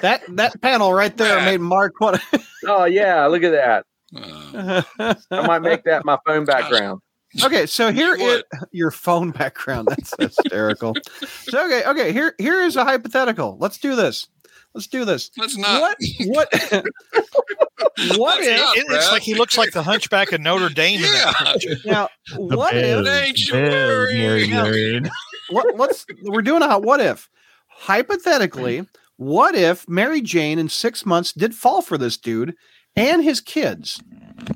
That 0.00 0.22
that 0.36 0.60
panel 0.60 0.92
right 0.92 1.16
there 1.16 1.38
Yeah. 1.38 1.44
made 1.44 1.60
Mark 1.60 2.00
want. 2.00 2.20
Oh 2.66 2.84
yeah, 2.84 3.24
look 3.26 3.42
at 3.44 3.50
that. 3.52 3.84
Uh, 4.14 4.82
I 5.30 5.46
might 5.46 5.60
make 5.62 5.84
that 5.84 6.04
my 6.04 6.18
phone 6.26 6.44
background. 6.44 7.00
okay, 7.44 7.66
so 7.66 7.90
here 7.92 8.14
You 8.16 8.28
is 8.28 8.42
your 8.72 8.90
phone 8.90 9.30
background. 9.30 9.88
That's 9.88 10.14
hysterical. 10.18 10.94
so 11.48 11.64
okay, 11.66 11.82
okay. 11.88 12.12
Here 12.12 12.34
here 12.38 12.62
is 12.62 12.76
a 12.76 12.84
hypothetical. 12.84 13.56
Let's 13.60 13.78
do 13.78 13.96
this. 13.96 14.28
Let's 14.74 14.86
do 14.86 15.04
this. 15.04 15.30
let's 15.36 15.56
not. 15.56 15.80
What 15.80 15.96
what 16.26 16.48
what 18.16 18.40
Let's 18.40 18.46
if 18.46 18.60
not. 18.60 18.76
It- 18.76 18.80
it's 18.80 18.86
Brad. 18.88 19.12
like 19.12 19.22
he 19.22 19.34
looks 19.34 19.58
like 19.58 19.72
the 19.72 19.82
Hunchback 19.82 20.32
of 20.32 20.40
Notre 20.40 20.68
Dame. 20.74 21.00
Yeah. 21.00 21.32
picture. 21.52 21.76
now 21.84 22.08
what 22.36 22.74
if 22.74 23.06
Ain't 23.06 23.46
you 23.46 23.54
worried? 23.54 24.50
married. 24.50 25.10
what, 25.50 25.76
let's 25.76 26.06
we're 26.22 26.40
doing 26.42 26.62
a 26.62 26.78
what 26.78 27.00
if 27.00 27.28
hypothetically 27.68 28.86
what 29.16 29.54
if 29.54 29.86
mary 29.88 30.20
jane 30.20 30.58
in 30.58 30.68
six 30.68 31.04
months 31.04 31.32
did 31.32 31.54
fall 31.54 31.82
for 31.82 31.98
this 31.98 32.16
dude 32.16 32.54
and 32.96 33.22
his 33.24 33.40
kids 33.40 34.00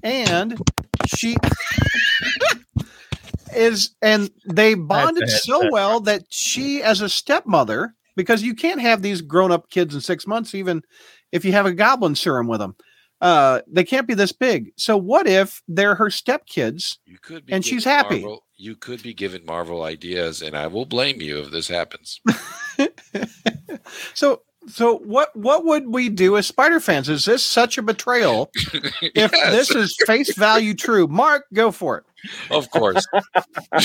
and 0.02 0.56
she 1.06 1.36
is 3.54 3.90
and 4.02 4.30
they 4.48 4.74
bonded 4.74 5.28
so 5.28 5.70
well 5.70 6.00
that 6.00 6.22
she 6.30 6.82
as 6.82 7.00
a 7.00 7.08
stepmother 7.08 7.94
because 8.16 8.42
you 8.42 8.54
can't 8.54 8.80
have 8.80 9.02
these 9.02 9.20
grown-up 9.20 9.70
kids 9.70 9.94
in 9.94 10.00
six 10.00 10.26
months 10.26 10.54
even 10.54 10.82
if 11.32 11.44
you 11.44 11.52
have 11.52 11.66
a 11.66 11.72
goblin 11.72 12.14
serum 12.14 12.46
with 12.48 12.58
them 12.60 12.74
uh 13.20 13.60
they 13.66 13.84
can't 13.84 14.06
be 14.08 14.14
this 14.14 14.32
big 14.32 14.72
so 14.76 14.96
what 14.96 15.26
if 15.26 15.62
they're 15.68 15.94
her 15.94 16.06
stepkids 16.10 16.98
You 17.06 17.18
could 17.22 17.46
be 17.46 17.52
And 17.52 17.64
she's 17.64 17.84
happy. 17.84 18.20
Marvel- 18.20 18.42
you 18.58 18.74
could 18.74 19.02
be 19.02 19.12
given 19.12 19.44
Marvel 19.44 19.82
ideas, 19.82 20.40
and 20.40 20.56
I 20.56 20.66
will 20.66 20.86
blame 20.86 21.20
you 21.20 21.40
if 21.40 21.50
this 21.50 21.68
happens. 21.68 22.20
So 24.14 24.40
so 24.66 24.96
what 24.98 25.34
what 25.36 25.64
would 25.64 25.86
we 25.88 26.08
do 26.08 26.36
as 26.36 26.46
spider 26.46 26.80
fans? 26.80 27.08
Is 27.08 27.24
this 27.24 27.44
such 27.44 27.78
a 27.78 27.82
betrayal 27.82 28.50
if 29.14 29.30
this 29.30 29.70
is 29.70 29.96
face 30.06 30.34
value 30.36 30.74
true? 30.74 31.06
Mark, 31.06 31.44
go 31.52 31.70
for 31.70 31.98
it. 31.98 32.04
Of 32.50 32.68
course. 32.70 33.06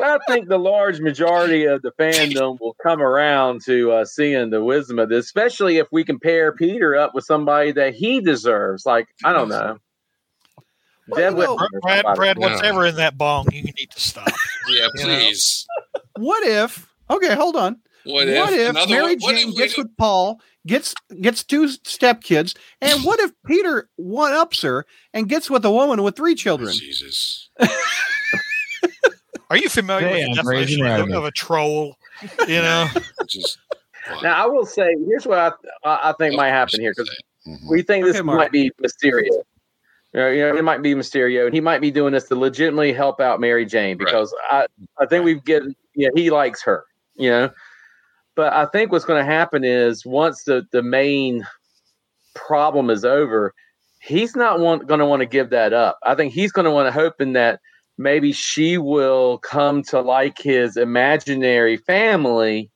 Well, 0.00 0.18
I 0.18 0.32
think 0.32 0.48
the 0.48 0.58
large 0.58 1.00
majority 1.00 1.64
of 1.64 1.82
the 1.82 1.92
fandom 1.98 2.58
will 2.60 2.74
come 2.82 3.02
around 3.02 3.60
to 3.66 3.92
uh, 3.92 4.04
seeing 4.04 4.50
the 4.50 4.64
wisdom 4.64 4.98
of 4.98 5.08
this, 5.10 5.26
especially 5.26 5.76
if 5.78 5.86
we 5.92 6.04
compare 6.04 6.52
Peter 6.52 6.96
up 6.96 7.14
with 7.14 7.24
somebody 7.24 7.72
that 7.72 7.94
he 7.94 8.20
deserves. 8.20 8.86
Like, 8.86 9.08
I 9.24 9.32
don't 9.32 9.48
know. 9.50 9.76
Well, 11.08 11.18
Deb 11.20 11.34
you 11.36 11.44
know, 11.44 11.56
Whitman 11.56 11.80
Brad, 11.82 11.96
somebody. 12.04 12.16
Brad, 12.18 12.36
Yeah. 12.40 12.54
whatever 12.56 12.86
in 12.86 12.94
that 12.96 13.18
bong, 13.18 13.48
you 13.52 13.62
need 13.62 13.90
to 13.90 14.00
stop. 14.00 14.28
Yeah, 14.68 14.86
You 14.96 15.06
know? 15.06 15.18
please. 15.18 15.66
What 16.16 16.44
if? 16.46 16.86
Okay, 17.10 17.34
hold 17.34 17.56
on. 17.56 17.80
What 18.04 18.28
What 18.28 18.52
if, 18.52 18.76
if, 18.76 18.88
Mary 18.88 19.16
one- 19.16 19.34
Jane 19.34 19.48
if 19.50 19.56
gets 19.56 19.76
with 19.76 19.94
Paul, 19.98 20.40
gets 20.66 20.94
gets 21.20 21.42
two 21.44 21.64
stepkids, 21.66 22.56
and 22.80 23.02
what 23.04 23.18
if 23.20 23.32
Peter 23.44 23.90
one 23.96 24.32
ups 24.32 24.62
her 24.62 24.86
and 25.12 25.28
gets 25.28 25.50
with 25.50 25.64
a 25.64 25.70
woman 25.70 26.02
with 26.02 26.16
three 26.16 26.34
children? 26.34 26.72
Jesus. 26.72 27.50
Are 29.50 29.56
you 29.58 29.68
familiar 29.68 30.08
Damn, 30.08 30.30
with 30.30 30.38
the 30.38 30.42
definition 30.42 30.86
of, 30.86 31.10
of 31.10 31.24
a 31.24 31.30
troll? 31.32 31.96
You 32.46 32.62
know, 32.62 32.86
Just 33.26 33.58
Now, 34.22 34.42
I 34.44 34.46
will 34.46 34.64
say, 34.64 34.94
here's 35.06 35.26
what 35.26 35.38
I, 35.38 35.50
I 35.88 36.10
I 36.10 36.14
think 36.18 36.36
might 36.36 36.48
happen 36.48 36.80
here 36.80 36.92
because 36.96 37.10
Mhm. 37.46 37.68
we 37.70 37.82
think 37.82 38.04
this 38.04 38.16
Okay, 38.16 38.22
Mark. 38.22 38.36
might 38.38 38.52
be 38.52 38.70
Mysterio. 38.82 39.24
You 40.12 40.20
know, 40.20 40.28
you 40.28 40.40
know, 40.40 40.56
it 40.56 40.62
might 40.64 40.82
be 40.82 40.94
Mysterio, 40.94 41.46
and 41.46 41.54
he 41.54 41.60
might 41.60 41.80
be 41.80 41.90
doing 41.90 42.12
this 42.12 42.28
to 42.28 42.34
legitimately 42.36 42.92
help 42.92 43.20
out 43.20 43.40
Mary 43.40 43.64
Jane 43.64 43.96
because 43.96 44.34
I, 44.50 44.66
I 45.00 45.06
think 45.06 45.24
we've 45.24 45.42
getting, 45.44 45.74
yeah, 45.94 46.08
he 46.14 46.30
likes 46.30 46.62
her, 46.64 46.84
you 47.14 47.30
know. 47.30 47.50
But 48.34 48.52
I 48.52 48.66
think 48.66 48.92
what's 48.92 49.04
going 49.04 49.24
to 49.24 49.30
happen 49.32 49.64
is 49.64 50.04
once 50.04 50.44
the 50.44 50.66
the 50.72 50.82
main 50.82 51.46
problem 52.34 52.90
is 52.90 53.04
over, 53.04 53.54
he's 54.00 54.36
not 54.36 54.60
want, 54.60 54.86
going 54.86 55.00
to 55.00 55.06
want 55.06 55.20
to 55.20 55.26
give 55.26 55.50
that 55.50 55.72
up. 55.72 55.98
I 56.04 56.14
think 56.14 56.32
he's 56.32 56.52
going 56.52 56.64
to 56.66 56.70
want 56.70 56.88
to 56.88 56.92
hoping 56.92 57.32
that 57.34 57.60
maybe 58.00 58.32
she 58.32 58.78
will 58.78 59.38
come 59.38 59.82
to 59.82 60.00
like 60.00 60.38
his 60.38 60.76
imaginary 60.78 61.76
family 61.76 62.70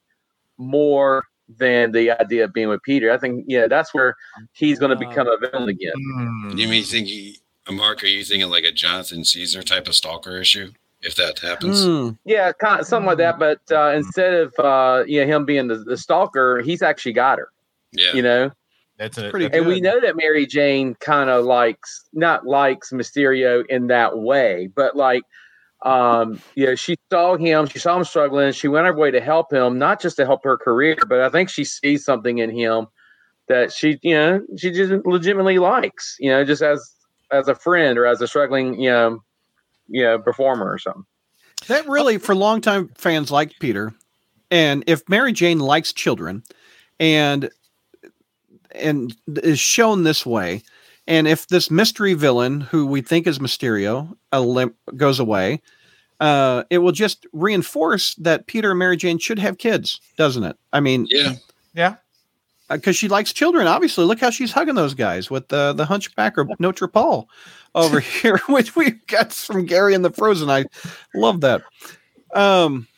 more 0.58 1.24
than 1.58 1.92
the 1.92 2.10
idea 2.10 2.44
of 2.44 2.52
being 2.52 2.68
with 2.68 2.82
Peter. 2.82 3.10
I 3.10 3.18
think, 3.18 3.44
yeah, 3.48 3.66
that's 3.66 3.94
where 3.94 4.14
he's 4.52 4.78
going 4.78 4.96
to 4.96 5.08
become 5.08 5.26
a 5.26 5.38
villain 5.38 5.68
again. 5.70 5.92
Hmm. 5.96 6.58
You 6.58 6.68
mean 6.68 6.84
think 6.84 7.08
he, 7.08 7.38
Mark? 7.70 8.02
Are 8.02 8.06
you 8.06 8.22
thinking 8.22 8.50
like 8.50 8.64
a 8.64 8.72
Jonathan 8.72 9.24
Caesar 9.24 9.62
type 9.62 9.88
of 9.88 9.94
stalker 9.94 10.38
issue? 10.38 10.70
If 11.00 11.16
that 11.16 11.38
happens, 11.38 11.84
Hmm. 11.84 12.10
Yeah, 12.24 12.52
kind 12.52 12.80
of, 12.80 12.86
something 12.86 13.06
like 13.06 13.18
that. 13.18 13.38
But 13.38 13.60
uh, 13.70 13.90
instead 13.94 14.32
of 14.32 14.54
uh, 14.58 15.04
yeah 15.06 15.24
him 15.24 15.44
being 15.44 15.68
the, 15.68 15.76
the 15.76 15.98
stalker, 15.98 16.62
he's 16.62 16.80
actually 16.80 17.12
got 17.12 17.38
her. 17.38 17.48
yeah. 17.92 18.14
You 18.14 18.22
know, 18.22 18.50
That's 18.98 19.18
a, 19.18 19.30
Pretty 19.30 19.46
that's- 19.46 19.60
and 19.60 19.68
we 19.68 19.80
know 19.80 20.00
that 20.00 20.16
Mary 20.16 20.46
Jane 20.46 20.94
kind 20.96 21.30
of 21.30 21.44
likes 21.44 22.04
not 22.12 22.46
likes 22.46 22.90
Mysterio 22.92 23.64
in 23.68 23.88
that 23.88 24.18
way, 24.18 24.68
but 24.74 24.96
like. 24.96 25.22
Um, 25.84 26.40
you 26.54 26.64
know, 26.64 26.76
she 26.76 26.96
saw 27.12 27.36
him, 27.36 27.66
she 27.66 27.78
saw 27.78 27.94
him 27.98 28.04
struggling, 28.04 28.52
she 28.52 28.68
went 28.68 28.86
her 28.86 28.96
way 28.96 29.10
to 29.10 29.20
help 29.20 29.52
him, 29.52 29.76
not 29.78 30.00
just 30.00 30.16
to 30.16 30.24
help 30.24 30.42
her 30.44 30.56
career, 30.56 30.96
but 31.10 31.20
I 31.20 31.28
think 31.28 31.50
she 31.50 31.62
sees 31.62 32.02
something 32.06 32.38
in 32.38 32.48
him 32.48 32.86
that 33.48 33.70
she, 33.70 33.98
you 34.02 34.14
know, 34.14 34.40
she 34.56 34.70
just 34.70 35.04
legitimately 35.04 35.58
likes, 35.58 36.16
you 36.18 36.30
know, 36.30 36.42
just 36.42 36.62
as 36.62 36.90
as 37.30 37.48
a 37.48 37.54
friend 37.54 37.98
or 37.98 38.06
as 38.06 38.22
a 38.22 38.26
struggling, 38.26 38.80
you 38.80 38.88
know, 38.88 39.22
you 39.86 40.02
know, 40.02 40.18
performer 40.18 40.72
or 40.72 40.78
something. 40.78 41.04
That 41.66 41.86
really, 41.86 42.16
for 42.16 42.34
longtime 42.34 42.90
fans 42.96 43.30
like 43.30 43.52
Peter, 43.60 43.92
and 44.50 44.84
if 44.86 45.06
Mary 45.06 45.32
Jane 45.32 45.58
likes 45.58 45.92
children, 45.92 46.44
and 46.98 47.50
and 48.74 49.14
is 49.42 49.60
shown 49.60 50.04
this 50.04 50.24
way, 50.24 50.62
and 51.06 51.28
if 51.28 51.48
this 51.48 51.70
mystery 51.70 52.14
villain 52.14 52.60
who 52.60 52.86
we 52.86 53.00
think 53.00 53.26
is 53.26 53.38
Mysterio 53.38 54.16
goes 54.96 55.18
away, 55.18 55.60
uh, 56.20 56.64
it 56.70 56.78
will 56.78 56.92
just 56.92 57.26
reinforce 57.32 58.14
that 58.16 58.46
Peter 58.46 58.70
and 58.70 58.78
Mary 58.78 58.96
Jane 58.96 59.18
should 59.18 59.38
have 59.38 59.58
kids, 59.58 60.00
doesn't 60.16 60.44
it? 60.44 60.56
I 60.72 60.80
mean, 60.80 61.06
yeah. 61.10 61.34
yeah. 61.74 61.96
because 62.70 62.96
she 62.96 63.08
likes 63.08 63.32
children. 63.32 63.66
Obviously, 63.66 64.04
look 64.04 64.20
how 64.20 64.30
she's 64.30 64.52
hugging 64.52 64.76
those 64.76 64.94
guys 64.94 65.30
with 65.30 65.48
the 65.48 65.72
the 65.72 65.84
Hunchback 65.84 66.38
or 66.38 66.46
Notre 66.58 66.88
Paul 66.88 67.28
over 67.74 68.00
here, 68.22 68.38
which 68.48 68.74
we 68.76 68.92
got 69.06 69.32
from 69.32 69.66
Gary 69.66 69.94
and 69.94 70.04
the 70.04 70.10
Frozen. 70.10 70.50
I 70.50 70.64
love 71.14 71.40
that. 71.42 71.62
Um, 72.34 72.88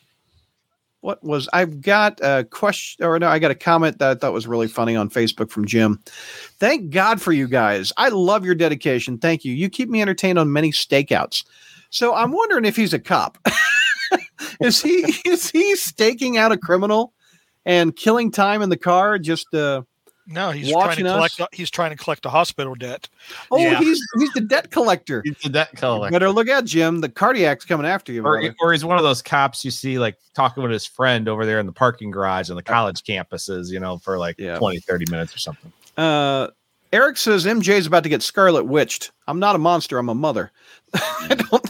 what 1.06 1.22
was 1.22 1.48
I've 1.52 1.80
got 1.80 2.18
a 2.20 2.42
question 2.50 3.06
or 3.06 3.16
no? 3.20 3.28
I 3.28 3.38
got 3.38 3.52
a 3.52 3.54
comment 3.54 4.00
that 4.00 4.10
I 4.10 4.14
thought 4.16 4.32
was 4.32 4.48
really 4.48 4.66
funny 4.66 4.96
on 4.96 5.08
Facebook 5.08 5.52
from 5.52 5.64
Jim. 5.64 6.02
Thank 6.58 6.90
God 6.90 7.22
for 7.22 7.32
you 7.32 7.46
guys. 7.46 7.92
I 7.96 8.08
love 8.08 8.44
your 8.44 8.56
dedication. 8.56 9.16
Thank 9.16 9.44
you. 9.44 9.54
You 9.54 9.68
keep 9.68 9.88
me 9.88 10.02
entertained 10.02 10.36
on 10.36 10.52
many 10.52 10.72
stakeouts. 10.72 11.44
So 11.90 12.12
I'm 12.12 12.32
wondering 12.32 12.64
if 12.64 12.74
he's 12.74 12.92
a 12.92 12.98
cop. 12.98 13.38
is 14.60 14.82
he 14.82 15.14
is 15.24 15.48
he 15.48 15.76
staking 15.76 16.38
out 16.38 16.50
a 16.50 16.58
criminal? 16.58 17.12
and 17.66 17.96
killing 17.96 18.30
time 18.30 18.62
in 18.62 18.68
the 18.70 18.76
car 18.76 19.18
just 19.18 19.52
uh 19.52 19.82
no, 20.26 20.50
he's 20.50 20.70
trying 20.72 20.96
to 20.98 21.08
us? 21.08 21.34
collect. 21.36 21.54
He's 21.54 21.70
trying 21.70 21.90
to 21.90 21.96
collect 21.96 22.26
a 22.26 22.30
hospital 22.30 22.74
debt. 22.74 23.08
oh 23.50 23.58
Yeah. 23.58 23.78
he's 23.78 24.00
he's 24.18 24.32
the 24.32 24.40
debt 24.40 24.70
collector 24.70 25.22
He's 25.24 25.38
the 25.42 25.48
debt 25.48 25.70
collector. 25.76 26.12
better 26.12 26.30
look 26.30 26.48
at 26.48 26.64
jim 26.64 27.00
the 27.00 27.08
cardiac's 27.08 27.64
coming 27.64 27.86
after 27.86 28.12
you 28.12 28.24
Or, 28.26 28.42
or 28.60 28.72
he's 28.72 28.84
one 28.84 28.96
of 28.98 29.04
those 29.04 29.22
cops 29.22 29.64
you 29.64 29.70
see 29.70 29.98
like 29.98 30.16
talking 30.34 30.62
with 30.62 30.72
his 30.72 30.84
friend 30.86 31.28
over 31.28 31.46
there 31.46 31.60
in 31.60 31.66
the 31.66 31.72
parking 31.72 32.10
garage 32.10 32.50
on 32.50 32.56
the 32.56 32.62
college 32.62 33.02
campuses, 33.02 33.70
you 33.70 33.78
know, 33.80 33.98
for 33.98 34.18
like 34.18 34.36
Yeah. 34.38 34.58
20, 34.58 34.80
30 34.80 35.04
minutes 35.10 35.34
or 35.34 35.38
something. 35.38 35.72
uh 35.96 36.48
eric 36.92 37.16
says 37.16 37.44
mj's 37.44 37.86
about 37.86 38.02
to 38.04 38.08
get 38.08 38.22
scarlet 38.22 38.64
witched 38.64 39.10
i'm 39.26 39.38
not 39.40 39.54
a 39.56 39.58
monster 39.58 39.98
i'm 39.98 40.08
a 40.08 40.14
mother 40.14 40.50
I 40.94 41.34
don't 41.50 41.68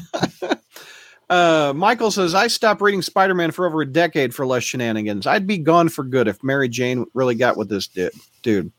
uh 1.31 1.73
michael 1.75 2.11
says 2.11 2.35
i 2.35 2.47
stopped 2.47 2.81
reading 2.81 3.03
spider-man 3.03 3.51
for 3.51 3.67
over 3.67 3.81
a 3.83 3.87
decade 3.87 4.35
for 4.35 4.47
less 4.47 4.63
shenanigans 4.63 5.27
i'd 5.27 5.47
be 5.47 5.59
gone 5.59 5.89
for 5.89 6.05
good 6.05 6.29
if 6.29 6.43
mary 6.45 6.69
jane 6.69 7.05
really 7.15 7.35
got 7.35 7.57
with 7.57 7.69
this 7.69 7.89
di- 7.89 8.11
dude 8.43 8.71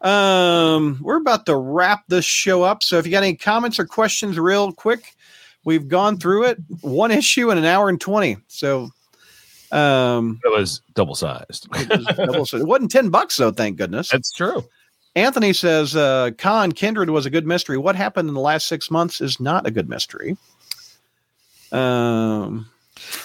um 0.00 0.98
we're 1.02 1.16
about 1.16 1.46
to 1.46 1.56
wrap 1.56 2.04
this 2.08 2.24
show 2.24 2.62
up 2.62 2.82
so 2.82 2.98
if 2.98 3.06
you 3.06 3.10
got 3.12 3.22
any 3.22 3.34
comments 3.34 3.78
or 3.78 3.84
questions 3.86 4.38
real 4.38 4.70
quick 4.72 5.14
we've 5.64 5.88
gone 5.88 6.16
through 6.18 6.44
it 6.44 6.58
one 6.82 7.10
issue 7.10 7.50
in 7.50 7.58
an 7.58 7.64
hour 7.64 7.88
and 7.88 8.00
20 8.00 8.36
so 8.48 8.88
um 9.72 10.40
It 10.44 10.52
was 10.52 10.80
double 10.94 11.14
sized. 11.16 11.66
it, 11.74 12.16
double- 12.16 12.46
so 12.46 12.58
it 12.58 12.66
wasn't 12.66 12.90
10 12.92 13.08
bucks 13.08 13.36
though 13.38 13.50
thank 13.50 13.76
goodness 13.78 14.10
That's 14.10 14.30
true. 14.30 14.64
Anthony 15.16 15.52
says, 15.52 15.94
uh, 15.94 16.32
Khan 16.38 16.72
Kindred 16.72 17.08
was 17.08 17.24
a 17.24 17.30
good 17.30 17.46
mystery. 17.46 17.78
What 17.78 17.94
happened 17.94 18.26
in 18.28 18.34
the 18.34 18.40
last 18.40 18.66
six 18.66 18.90
months 18.90 19.20
is 19.20 19.38
not 19.38 19.64
a 19.64 19.70
good 19.70 19.88
mystery. 19.88 20.36
Um, 21.74 22.66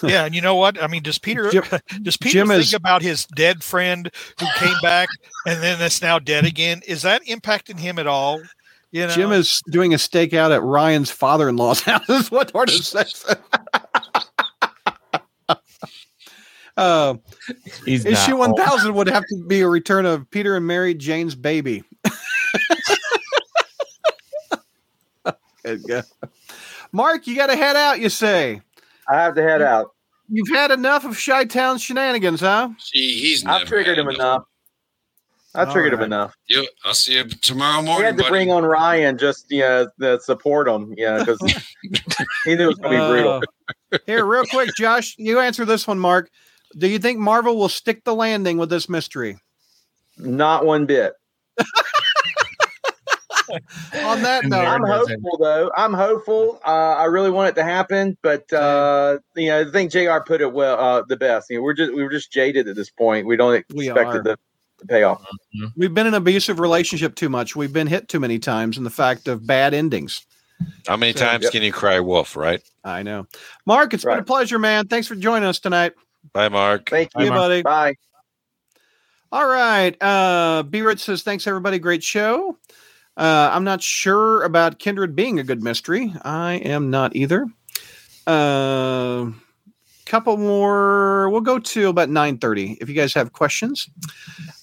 Yeah, 0.04 0.26
and 0.26 0.34
you 0.36 0.42
know 0.42 0.56
what? 0.56 0.82
I 0.82 0.88
mean, 0.88 1.04
does 1.04 1.20
Peter 1.20 1.50
Jim- 1.52 1.64
does 2.02 2.18
Peter 2.18 2.34
Jim 2.40 2.48
think 2.48 2.62
is- 2.62 2.74
about 2.74 3.02
his 3.02 3.26
dead 3.28 3.64
friend 3.64 4.10
who 4.40 4.46
came 4.58 4.76
back 4.82 5.08
and 5.46 5.62
then 5.62 5.78
that's 5.80 6.02
now 6.02 6.20
dead 6.20 6.46
again? 6.46 6.82
Is 6.88 7.04
that 7.04 7.24
impacting 7.26 7.80
him 7.80 8.00
at 8.00 8.08
all? 8.08 8.42
You 8.92 9.06
know, 9.06 9.14
Jim 9.14 9.32
is 9.32 9.62
doing 9.70 9.94
a 9.94 9.98
stakeout 9.98 10.52
at 10.54 10.64
Ryan's 10.64 11.12
father 11.12 11.48
in 11.48 11.58
law's 11.58 11.82
house, 11.86 12.10
is 12.10 12.32
what 12.32 12.48
Tortoise 12.50 12.88
says. 12.88 13.24
uh, 16.78 17.14
He's 17.86 18.04
issue 18.06 18.36
1000 18.36 18.96
would 18.96 19.08
have 19.08 19.24
to 19.28 19.46
be 19.48 19.62
a 19.62 19.68
return 19.68 20.08
of 20.08 20.30
Peter 20.32 20.56
and 20.56 20.66
Mary 20.66 20.96
Jane's 20.96 21.36
baby. 21.36 21.84
Good 25.64 25.84
go. 25.88 26.02
Mark, 26.92 27.28
you 27.28 27.36
got 27.36 27.48
to 27.48 27.56
head 27.56 27.76
out, 27.76 28.00
you 28.00 28.10
say. 28.10 28.62
I 29.08 29.16
have 29.16 29.36
to 29.36 29.42
head 29.42 29.62
out. 29.62 29.92
You've 30.28 30.50
had 30.50 30.72
enough 30.72 31.06
of 31.06 31.20
Chi 31.24 31.46
Town 31.46 31.78
shenanigans, 31.80 32.42
huh? 32.42 32.70
He, 32.92 33.20
he's 33.22 33.46
I've 33.46 33.68
triggered 33.68 33.98
him 33.98 34.10
enough. 34.10 34.44
I 35.56 35.64
All 35.66 35.74
triggered 35.74 35.94
him 35.94 36.02
enough. 36.02 36.36
You, 36.48 36.68
I'll 36.86 36.94
see 36.94 37.16
you 37.16 37.24
tomorrow 37.28 37.80
He 37.82 37.88
morning. 37.88 38.06
had 38.06 38.18
to 38.18 38.24
buddy. 38.24 38.30
bring 38.32 38.52
on 38.52 38.64
Ryan 38.64 39.18
just 39.18 39.48
you 39.50 39.62
know 39.62 39.88
to 40.00 40.20
support 40.20 40.68
him, 40.68 40.94
you 40.96 41.06
know, 41.08 41.20
because 41.26 41.40
he 42.46 42.56
knew 42.56 42.66
it 42.66 42.68
was 42.68 42.76
going 42.76 43.00
to 43.00 43.04
be 43.04 43.10
brutal. 43.12 43.42
Uh, 43.92 43.98
here, 44.06 44.26
real 44.26 44.44
quick, 44.46 44.70
Josh, 44.78 45.16
you 45.18 45.40
answer 45.40 45.66
this 45.66 45.88
one, 45.88 45.98
Mark. 45.98 46.30
Do 46.78 46.88
you 46.88 47.00
think 47.00 47.18
Marvel 47.18 47.58
will 47.58 47.70
stick 47.70 48.04
the 48.04 48.14
landing 48.14 48.60
with 48.60 48.70
this 48.70 48.88
mystery? 48.88 49.40
Not 50.20 50.66
one 50.68 50.86
bit. 50.86 51.14
On 54.06 54.22
that 54.22 54.46
note, 54.46 54.66
I'm 54.66 54.84
hopeful 54.84 55.38
though. 55.40 55.72
I'm 55.76 55.94
hopeful. 55.94 56.60
Uh, 56.66 56.70
I 56.96 57.06
really 57.06 57.30
want 57.32 57.50
it 57.50 57.56
to 57.56 57.64
happen, 57.64 58.18
but 58.22 58.52
uh, 58.54 59.20
you 59.36 59.48
know, 59.50 59.62
I 59.68 59.72
think 59.72 59.92
Jr. 59.92 60.20
put 60.26 60.42
it 60.42 60.52
well, 60.54 60.80
uh, 60.80 61.02
the 61.08 61.18
best. 61.18 61.50
You 61.50 61.58
know, 61.58 61.64
we're 61.64 61.74
just 61.74 61.94
we 61.94 62.04
were 62.04 62.10
just 62.10 62.32
jaded 62.32 62.68
at 62.68 62.76
this 62.76 62.90
point. 62.90 63.26
We 63.28 63.36
don't 63.38 63.66
We 63.74 63.90
expect 63.90 64.10
are. 64.10 64.20
it 64.20 64.24
to, 64.24 64.38
to 64.80 64.88
pay 64.88 65.04
off. 65.04 65.26
we've 65.76 65.94
been 65.94 66.08
in 66.08 66.14
an 66.14 66.22
abusive 66.22 66.60
relationship 66.60 67.16
too 67.16 67.30
much. 67.30 67.56
We've 67.56 67.74
been 67.74 67.88
hit 67.88 68.08
too 68.08 68.20
many 68.20 68.40
times 68.40 68.78
in 68.78 68.84
the 68.84 68.90
fact 68.90 69.28
of 69.28 69.46
bad 69.46 69.74
endings. 69.74 70.26
How 70.88 70.98
many 70.98 71.14
So- 71.14 71.26
times 71.26 71.44
Yep. 71.44 71.52
can 71.54 71.64
you 71.64 71.72
cry 71.72 72.00
wolf, 72.00 72.36
right? 72.36 72.62
I 72.84 73.04
know. 73.04 73.28
Mark, 73.66 73.94
it's 73.94 74.04
been 74.06 74.20
a 74.20 74.24
pleasure, 74.24 74.60
man. 74.60 74.88
Thanks 74.88 75.08
for 75.08 75.16
joining 75.16 75.48
us 75.48 75.60
tonight. 75.60 75.94
Bye, 76.34 76.50
Mark. 76.50 76.90
Thank 76.90 77.12
you, 77.18 77.26
you. 77.26 77.30
buddy. 77.32 77.62
Bye. 77.62 77.96
All 79.32 79.46
right. 79.48 79.96
Uh 80.02 80.64
B 80.64 80.82
Rich 80.82 81.02
says, 81.02 81.22
thanks 81.24 81.46
everybody. 81.46 81.78
Great 81.80 82.04
show. 82.04 82.58
Uh, 83.20 83.50
I'm 83.52 83.66
not 83.66 83.84
sure 83.84 84.44
about 84.44 84.80
Kindred 84.80 85.14
being 85.16 85.40
a 85.40 85.44
good 85.44 85.62
mystery. 85.62 86.14
I 86.24 86.54
am 86.56 86.90
not 86.90 87.16
either. 87.18 87.46
Uh, 88.26 89.32
couple 90.06 90.38
more. 90.38 91.30
We'll 91.30 91.42
go 91.42 91.60
to 91.60 91.90
about 91.90 92.10
nine 92.10 92.38
thirty. 92.38 92.78
If 92.82 92.88
you 92.90 92.96
guys 92.96 93.14
have 93.14 93.34
questions, 93.34 93.90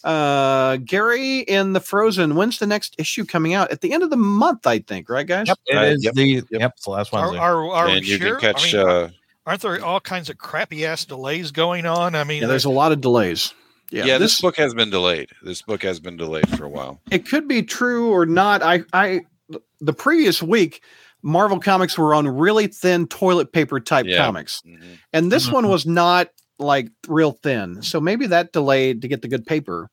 uh, 0.04 0.78
Gary 0.78 1.40
in 1.40 1.72
the 1.74 1.80
Frozen. 1.80 2.34
When's 2.34 2.58
the 2.58 2.66
next 2.66 2.94
issue 2.98 3.24
coming 3.24 3.52
out? 3.54 3.70
At 3.70 3.82
the 3.82 3.92
end 3.92 4.02
of 4.02 4.10
the 4.10 4.16
month, 4.16 4.66
I 4.66 4.78
think. 4.78 5.08
Right, 5.10 5.26
guys? 5.26 5.48
Yep, 5.48 5.58
it 5.66 5.76
Uh, 5.76 5.82
is 5.82 6.04
yep, 6.04 6.14
the 6.14 6.24
yep. 6.24 6.44
yep. 6.50 6.72
It's 6.76 6.84
the 6.86 6.90
last 6.92 7.12
Are, 7.12 7.20
Wednesday. 7.22 7.38
are, 7.38 7.70
are 7.72 7.86
we 7.86 7.92
and 7.98 8.06
you 8.08 8.16
sure? 8.18 8.36
can 8.38 8.54
catch. 8.54 8.74
I 8.74 8.78
mean, 8.78 8.88
uh, 8.88 9.10
aren't 9.46 9.60
there 9.60 9.84
all 9.84 10.00
kinds 10.00 10.30
of 10.30 10.38
crappy 10.38 10.86
ass 10.86 11.04
delays 11.04 11.50
going 11.50 11.84
on? 11.86 12.14
I 12.14 12.24
mean, 12.24 12.40
Yeah, 12.42 12.48
there's 12.48 12.64
a 12.64 12.70
lot 12.70 12.90
of 12.92 13.00
delays. 13.00 13.52
Yeah, 13.90 14.04
yeah, 14.04 14.18
this, 14.18 14.32
this 14.32 14.40
book 14.40 14.56
has 14.56 14.74
been 14.74 14.90
delayed. 14.90 15.28
This 15.42 15.62
book 15.62 15.82
has 15.82 16.00
been 16.00 16.16
delayed 16.16 16.48
for 16.56 16.64
a 16.64 16.68
while. 16.68 17.00
it 17.10 17.28
could 17.28 17.46
be 17.46 17.62
true 17.62 18.10
or 18.10 18.26
not. 18.26 18.62
I, 18.62 18.82
I, 18.92 19.20
the 19.80 19.92
previous 19.92 20.42
week, 20.42 20.82
Marvel 21.22 21.60
Comics 21.60 21.96
were 21.96 22.14
on 22.14 22.26
really 22.28 22.66
thin 22.66 23.06
toilet 23.06 23.52
paper 23.52 23.78
type 23.80 24.06
Yeah. 24.06 24.18
comics, 24.24 24.62
Mhm. 24.66 24.98
and 25.12 25.30
this 25.32 25.50
one 25.50 25.68
was 25.68 25.86
not 25.86 26.28
like 26.58 26.88
real 27.08 27.32
thin. 27.32 27.82
So 27.82 28.00
maybe 28.00 28.26
that 28.28 28.52
delayed 28.52 29.02
to 29.02 29.08
get 29.08 29.22
the 29.22 29.28
good 29.28 29.44
paper. 29.46 29.88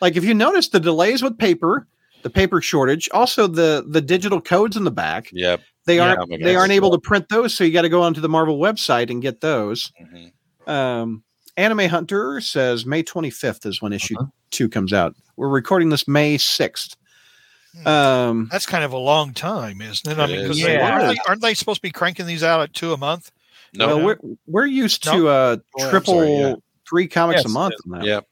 Like 0.00 0.16
if 0.16 0.24
you 0.24 0.34
notice 0.34 0.68
the 0.68 0.80
delays 0.80 1.22
with 1.22 1.38
paper, 1.38 1.86
the 2.22 2.30
paper 2.30 2.60
shortage, 2.60 3.08
also 3.12 3.46
the 3.46 3.84
the 3.88 4.00
digital 4.00 4.40
codes 4.40 4.76
in 4.76 4.84
the 4.84 4.90
back, 4.90 5.28
Yep. 5.32 5.60
they 5.86 5.96
Yeah, 5.96 6.14
aren't 6.16 6.42
they 6.42 6.56
aren't 6.56 6.72
able 6.72 6.90
to 6.90 6.98
print 6.98 7.28
those. 7.28 7.54
So 7.54 7.64
you 7.64 7.72
got 7.72 7.82
to 7.82 7.88
go 7.88 8.02
onto 8.02 8.20
the 8.20 8.28
Marvel 8.28 8.58
website 8.58 9.10
and 9.10 9.22
get 9.22 9.40
those. 9.40 9.92
Mhm. 10.02 10.68
Um, 10.70 11.22
Anime 11.56 11.88
Hunter 11.88 12.40
says 12.40 12.86
May 12.86 13.02
25th 13.02 13.66
is 13.66 13.82
when 13.82 13.92
issue 13.92 14.14
Uh-huh. 14.18 14.30
two 14.50 14.68
comes 14.68 14.92
out. 14.92 15.14
We're 15.36 15.48
recording 15.48 15.90
this 15.90 16.08
May 16.08 16.36
6th. 16.38 16.96
Hmm. 17.82 17.86
Um, 17.86 18.48
that's 18.50 18.66
kind 18.66 18.84
of 18.84 18.92
a 18.92 18.98
long 18.98 19.32
time, 19.32 19.80
isn't 19.80 20.10
it? 20.10 20.18
I 20.18 20.24
It 20.24 20.28
mean, 20.28 20.38
is. 20.40 20.46
'cause 20.48 20.56
they- 20.62 20.74
Yeah. 20.74 20.90
aren't, 20.90 21.08
they, 21.14 21.20
aren't 21.28 21.42
they 21.42 21.54
supposed 21.54 21.78
to 21.78 21.82
be 21.82 21.90
cranking 21.90 22.26
these 22.26 22.42
out 22.42 22.60
at 22.60 22.72
two 22.74 22.92
a 22.92 22.96
month? 22.96 23.30
No. 23.74 23.86
well, 23.86 24.00
we're, 24.04 24.16
we're 24.46 24.66
used 24.66 25.04
No. 25.06 25.12
to 25.12 25.28
uh, 25.28 25.56
Oh, 25.78 25.90
triple 25.90 26.14
sorry, 26.14 26.36
yeah. 26.38 26.54
three 26.88 27.08
comics 27.08 27.38
Yes, 27.38 27.46
a 27.46 27.48
month. 27.48 27.74
now. 27.86 28.02
Yep. 28.02 28.26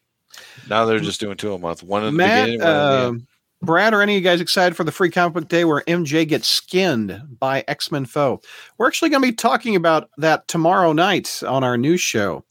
Now 0.68 0.84
they're 0.84 1.00
just 1.00 1.20
doing 1.20 1.36
two 1.36 1.54
a 1.54 1.58
month. 1.58 1.82
One 1.82 2.04
in 2.04 2.12
the 2.12 2.18
Matt, 2.18 2.46
beginning, 2.46 2.60
one 2.60 2.70
in 3.08 3.14
the. 3.18 3.22
Brad, 3.62 3.92
are 3.92 4.00
any 4.00 4.16
of 4.16 4.22
you 4.22 4.28
guys 4.28 4.40
excited 4.40 4.74
for 4.76 4.84
the 4.84 4.92
free 4.92 5.10
comic 5.10 5.34
book 5.34 5.48
day 5.48 5.64
where 5.64 5.82
MJ 5.86 6.26
gets 6.26 6.48
skinned 6.48 7.20
by 7.38 7.62
X 7.68 7.90
Men 7.90 8.06
Foe? 8.06 8.40
We're 8.78 8.86
actually 8.86 9.10
going 9.10 9.22
to 9.22 9.28
be 9.28 9.34
talking 9.34 9.76
about 9.76 10.08
that 10.18 10.48
tomorrow 10.48 10.92
night 10.94 11.42
on 11.46 11.62
our 11.64 11.76
new 11.76 11.96
show. 11.98 12.44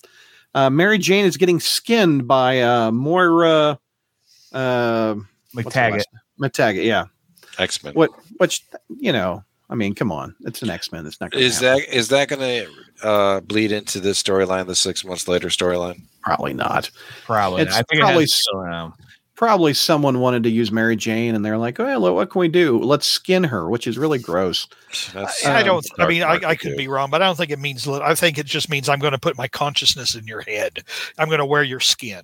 Uh, 0.59 0.69
Mary 0.69 0.97
Jane 0.97 1.25
is 1.25 1.37
getting 1.37 1.59
skinned 1.61 2.27
by 2.27 2.61
uh, 2.61 2.91
Moira 2.91 3.79
uh, 4.51 5.15
MacTaggert. 5.55 6.03
MacTaggert, 6.39 6.83
yeah. 6.83 7.05
X 7.57 7.81
Men. 7.81 7.93
What? 7.93 8.09
Which 8.37 8.65
you 8.89 9.13
know, 9.13 9.43
I 9.69 9.75
mean, 9.75 9.95
come 9.95 10.11
on, 10.11 10.35
it's 10.41 10.61
an 10.61 10.69
X 10.69 10.91
Men. 10.91 11.05
It's 11.05 11.21
not. 11.21 11.31
Gonna 11.31 11.45
Is 11.45 11.59
happen. 11.59 11.83
that 11.87 11.95
is 11.95 12.09
that 12.09 12.27
going 12.27 12.41
to 12.41 13.07
uh, 13.07 13.39
bleed 13.41 13.71
into 13.71 14.01
this 14.01 14.21
storyline, 14.21 14.67
the 14.67 14.75
six 14.75 15.05
months 15.05 15.27
later 15.29 15.47
storyline? 15.47 16.01
probably 16.21 16.53
not? 16.53 16.91
Probably. 17.23 17.61
It's 17.61 17.73
I 17.73 17.83
think 17.83 18.01
probably 18.01 18.23
it 18.23 18.29
has 18.29 18.33
still 18.33 18.59
around. 18.59 18.93
Probably 19.39 19.73
someone 19.73 20.19
wanted 20.19 20.43
to 20.43 20.49
use 20.49 20.69
Mary 20.69 20.97
Jane, 20.97 21.33
and 21.33 21.45
they're 21.45 21.57
like, 21.57 21.79
"Oh, 21.79 21.97
look, 21.97 22.13
what 22.13 22.29
can 22.29 22.39
we 22.41 22.49
do? 22.49 22.77
Let's 22.77 23.07
skin 23.07 23.45
her," 23.45 23.69
which 23.69 23.87
is 23.87 23.97
really 23.97 24.19
gross. 24.19 24.67
That's, 25.13 25.45
I 25.45 25.61
Um, 25.61 25.65
don't. 25.65 25.87
I 25.97 26.07
mean, 26.07 26.23
I, 26.23 26.33
I 26.43 26.55
could 26.57 26.71
do. 26.71 26.75
be 26.75 26.89
wrong, 26.89 27.09
but 27.09 27.21
I 27.21 27.25
don't 27.27 27.37
think 27.37 27.49
it 27.49 27.57
means. 27.57 27.87
I 27.87 28.15
think 28.15 28.37
it 28.37 28.45
just 28.45 28.69
means 28.69 28.89
I'm 28.89 28.99
going 28.99 29.13
to 29.13 29.17
put 29.17 29.37
my 29.37 29.47
consciousness 29.47 30.13
in 30.13 30.27
your 30.27 30.41
head. 30.41 30.83
I'm 31.17 31.29
going 31.29 31.39
to 31.39 31.45
wear 31.45 31.63
your 31.63 31.79
skin. 31.79 32.21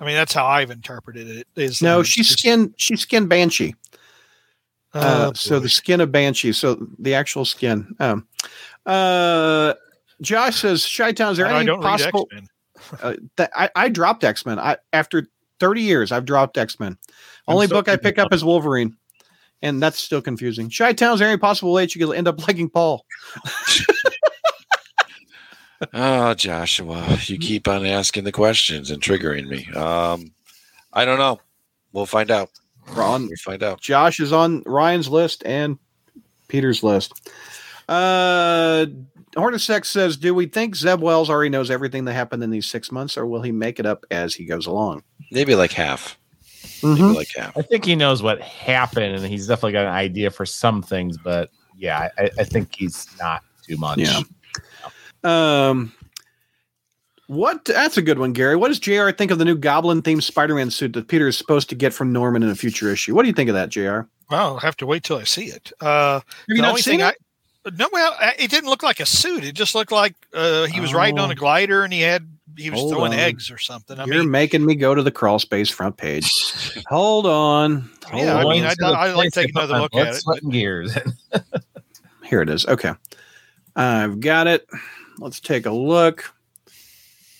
I 0.00 0.06
mean, 0.06 0.14
that's 0.14 0.32
how 0.32 0.46
I've 0.46 0.70
interpreted 0.70 1.28
it. 1.28 1.46
Is 1.56 1.82
No, 1.82 2.02
she's 2.02 2.28
just- 2.28 2.38
skin. 2.38 2.72
She's 2.78 3.02
skin 3.02 3.26
Banshee. 3.28 3.74
Uh, 4.94 5.26
Oh, 5.28 5.32
so 5.34 5.60
the 5.60 5.68
skin 5.68 6.00
of 6.00 6.10
Banshee. 6.10 6.52
So 6.54 6.88
the 6.98 7.12
actual 7.14 7.44
skin. 7.44 7.94
Um, 8.00 8.26
uh, 8.86 9.74
Josh 10.22 10.56
says, 10.62 10.90
"Chi 10.90 11.12
Town, 11.12 11.32
is 11.32 11.36
there 11.36 11.48
I 11.48 11.56
any 11.58 11.66
don't 11.66 11.80
read 11.80 11.98
possible?" 12.00 12.28
X-Men. 12.32 12.48
Uh, 13.02 13.14
that 13.36 13.50
I, 13.54 13.68
I 13.76 13.88
dropped 13.90 14.24
X 14.24 14.46
Men. 14.46 14.58
I 14.58 14.76
after 14.94 15.26
thirty 15.60 15.82
years, 15.82 16.12
I've 16.12 16.24
dropped 16.24 16.58
X 16.58 16.78
Men. 16.80 16.98
Only 17.48 17.66
still 17.66 17.78
book 17.78 17.88
I 17.88 17.96
pick 17.96 18.18
up 18.18 18.32
is 18.32 18.44
Wolverine, 18.44 18.96
and 19.62 19.82
that's 19.82 19.98
still 19.98 20.22
confusing. 20.22 20.70
Chi 20.70 20.92
Town, 20.92 21.14
is 21.14 21.20
there 21.20 21.28
any 21.28 21.38
possible 21.38 21.72
way 21.72 21.84
that 21.84 21.94
you 21.94 22.06
could 22.06 22.16
end 22.16 22.28
up 22.28 22.38
liking 22.48 22.68
Paul? 22.70 23.04
Oh, 25.92 26.32
Joshua, 26.34 27.18
you 27.24 27.38
keep 27.38 27.68
on 27.68 27.84
asking 27.84 28.24
the 28.24 28.32
questions 28.32 28.90
and 28.90 29.02
triggering 29.02 29.46
me. 29.46 29.66
Um, 29.78 30.32
I 30.92 31.04
don't 31.04 31.18
know. 31.18 31.38
We'll 31.92 32.06
find 32.06 32.30
out. 32.30 32.50
Ron, 32.92 33.26
We'll 33.26 33.36
find 33.44 33.62
out. 33.62 33.80
Josh 33.80 34.20
is 34.20 34.32
on 34.32 34.62
Ryan's 34.64 35.08
list 35.08 35.42
and 35.44 35.78
Peter's 36.48 36.82
list. 36.82 37.28
Uh, 37.88 38.86
Hornacek 39.36 39.84
says, 39.84 40.16
"Do 40.16 40.34
we 40.34 40.46
think 40.46 40.74
Zeb 40.76 41.00
Wells 41.00 41.28
already 41.30 41.50
knows 41.50 41.70
everything 41.70 42.04
that 42.06 42.14
happened 42.14 42.42
in 42.42 42.50
these 42.50 42.66
six 42.66 42.90
months, 42.90 43.16
or 43.18 43.26
will 43.26 43.42
he 43.42 43.52
make 43.52 43.78
it 43.78 43.86
up 43.86 44.04
as 44.10 44.34
he 44.34 44.44
goes 44.44 44.66
along?" 44.66 45.02
Maybe 45.30 45.54
like 45.54 45.72
half. 45.72 46.18
Maybe 46.82 47.00
Mhm. 47.00 47.14
like 47.14 47.28
half. 47.36 47.56
I 47.56 47.62
think 47.62 47.84
he 47.84 47.94
knows 47.96 48.22
what 48.22 48.40
happened, 48.40 49.14
and 49.14 49.24
he's 49.26 49.46
definitely 49.46 49.72
got 49.72 49.86
an 49.86 49.92
idea 49.94 50.30
for 50.30 50.46
some 50.46 50.82
things. 50.82 51.16
But 51.18 51.50
yeah, 51.76 52.08
I, 52.18 52.30
I 52.38 52.44
think 52.44 52.74
he's 52.74 53.06
not 53.20 53.42
too 53.66 53.76
much. 53.76 53.98
Yeah. 53.98 54.20
Um, 55.24 55.92
what? 57.26 57.64
That's 57.64 57.96
a 57.96 58.02
good 58.02 58.18
one, 58.18 58.32
Gary. 58.32 58.56
What 58.56 58.68
does 58.68 58.78
Jr. 58.78 59.10
think 59.10 59.30
of 59.30 59.38
the 59.38 59.44
new 59.44 59.56
Goblin-themed 59.56 60.22
Spider-Man 60.22 60.70
suit 60.70 60.92
that 60.94 61.08
Peter 61.08 61.26
is 61.28 61.36
supposed 61.36 61.68
to 61.70 61.74
get 61.74 61.92
from 61.92 62.12
Norman 62.12 62.42
in 62.42 62.48
a 62.48 62.54
future 62.54 62.90
issue? 62.90 63.14
What 63.14 63.22
do 63.22 63.28
you 63.28 63.34
think 63.34 63.48
of 63.50 63.54
that, 63.54 63.68
Jr.? 63.68 64.00
Well, 64.30 64.54
I'll 64.54 64.58
have 64.58 64.76
to 64.78 64.86
wait 64.86 65.02
till 65.04 65.18
I 65.18 65.24
see 65.24 65.46
it. 65.46 65.72
Uh, 65.80 66.14
Have 66.20 66.24
you 66.48 66.56
the 66.56 66.62
not 66.62 66.68
only 66.70 66.82
seen 66.82 66.92
thing 66.98 67.00
it? 67.00 67.04
I 67.04 67.14
no, 67.74 67.88
well, 67.92 68.16
it 68.38 68.50
didn't 68.50 68.68
look 68.70 68.82
like 68.82 69.00
a 69.00 69.06
suit. 69.06 69.44
It 69.44 69.52
just 69.52 69.74
looked 69.74 69.92
like 69.92 70.14
uh, 70.34 70.64
he 70.66 70.80
was 70.80 70.92
riding 70.94 71.18
on 71.18 71.28
Oh. 71.28 71.32
a 71.32 71.34
glider 71.34 71.84
and 71.84 71.92
he 71.92 72.00
had 72.00 72.28
he 72.56 72.70
was 72.70 72.80
Hold 72.80 72.92
throwing 72.94 73.12
on. 73.12 73.18
eggs 73.18 73.50
or 73.50 73.58
something. 73.58 73.98
I 73.98 74.06
You're 74.06 74.20
mean, 74.20 74.30
making 74.30 74.64
me 74.64 74.76
go 74.76 74.94
to 74.94 75.02
the 75.02 75.10
crawl 75.10 75.38
space 75.38 75.68
front 75.68 75.96
page. 75.98 76.26
Hold 76.88 77.26
on. 77.26 77.90
Hold 78.06 78.22
Yeah, 78.22 78.34
I 78.36 78.42
mean, 78.44 78.62
Going 78.62 78.64
I'd- 78.64 78.76
I'd 78.84 79.12
like 79.12 79.14
place 79.14 79.32
to 79.32 79.40
take 79.42 79.50
another 79.50 79.78
look 79.80 79.94
at 79.94 80.08
it, 80.08 80.14
sweat, 80.14 80.40
gears. 80.48 80.96
Here 82.24 82.40
it 82.40 82.48
is. 82.48 82.64
Okay. 82.66 82.92
I've 83.76 84.20
got 84.20 84.46
it. 84.46 84.66
Let's 85.18 85.38
take 85.38 85.66
a 85.66 85.70
look. 85.70 86.32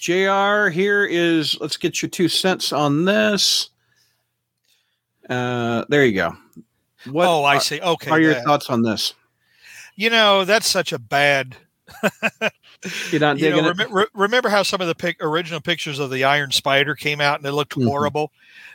JR, 0.01 0.69
here 0.69 1.07
is, 1.07 1.59
let's 1.61 1.77
get 1.79 2.03
your 2.03 2.11
two 2.11 2.29
cents 2.29 2.73
on 2.73 3.05
this. 3.07 3.71
Uh, 5.31 5.85
there 5.89 6.05
you 6.05 6.13
go. 6.15 6.37
What 7.11 7.27
oh, 7.27 7.43
I 7.45 7.57
are, 7.57 7.61
see. 7.61 7.81
Okay, 7.81 8.11
are 8.11 8.21
your 8.21 8.35
that. 8.35 8.45
thoughts 8.45 8.69
on 8.71 8.83
this? 8.83 9.15
You 9.97 10.11
know 10.11 10.45
that's 10.45 10.69
such 10.69 10.93
a 10.93 10.99
bad. 10.99 11.57
You're 13.11 13.21
not 13.21 13.39
you 13.39 13.51
know, 13.51 13.69
it? 13.69 13.77
rem- 13.79 13.93
re- 13.93 14.07
remember 14.15 14.49
how 14.49 14.63
some 14.63 14.81
of 14.81 14.87
the 14.89 14.95
pic- 14.95 15.23
original 15.23 15.61
pictures 15.61 15.99
of 15.99 16.11
the 16.11 16.25
Iron 16.25 16.51
Spider 16.51 16.95
came 16.95 17.21
out 17.21 17.39
and 17.39 17.47
it 17.47 17.53
looked 17.53 17.75
Mhm. 17.77 17.87
horrible. 17.87 18.33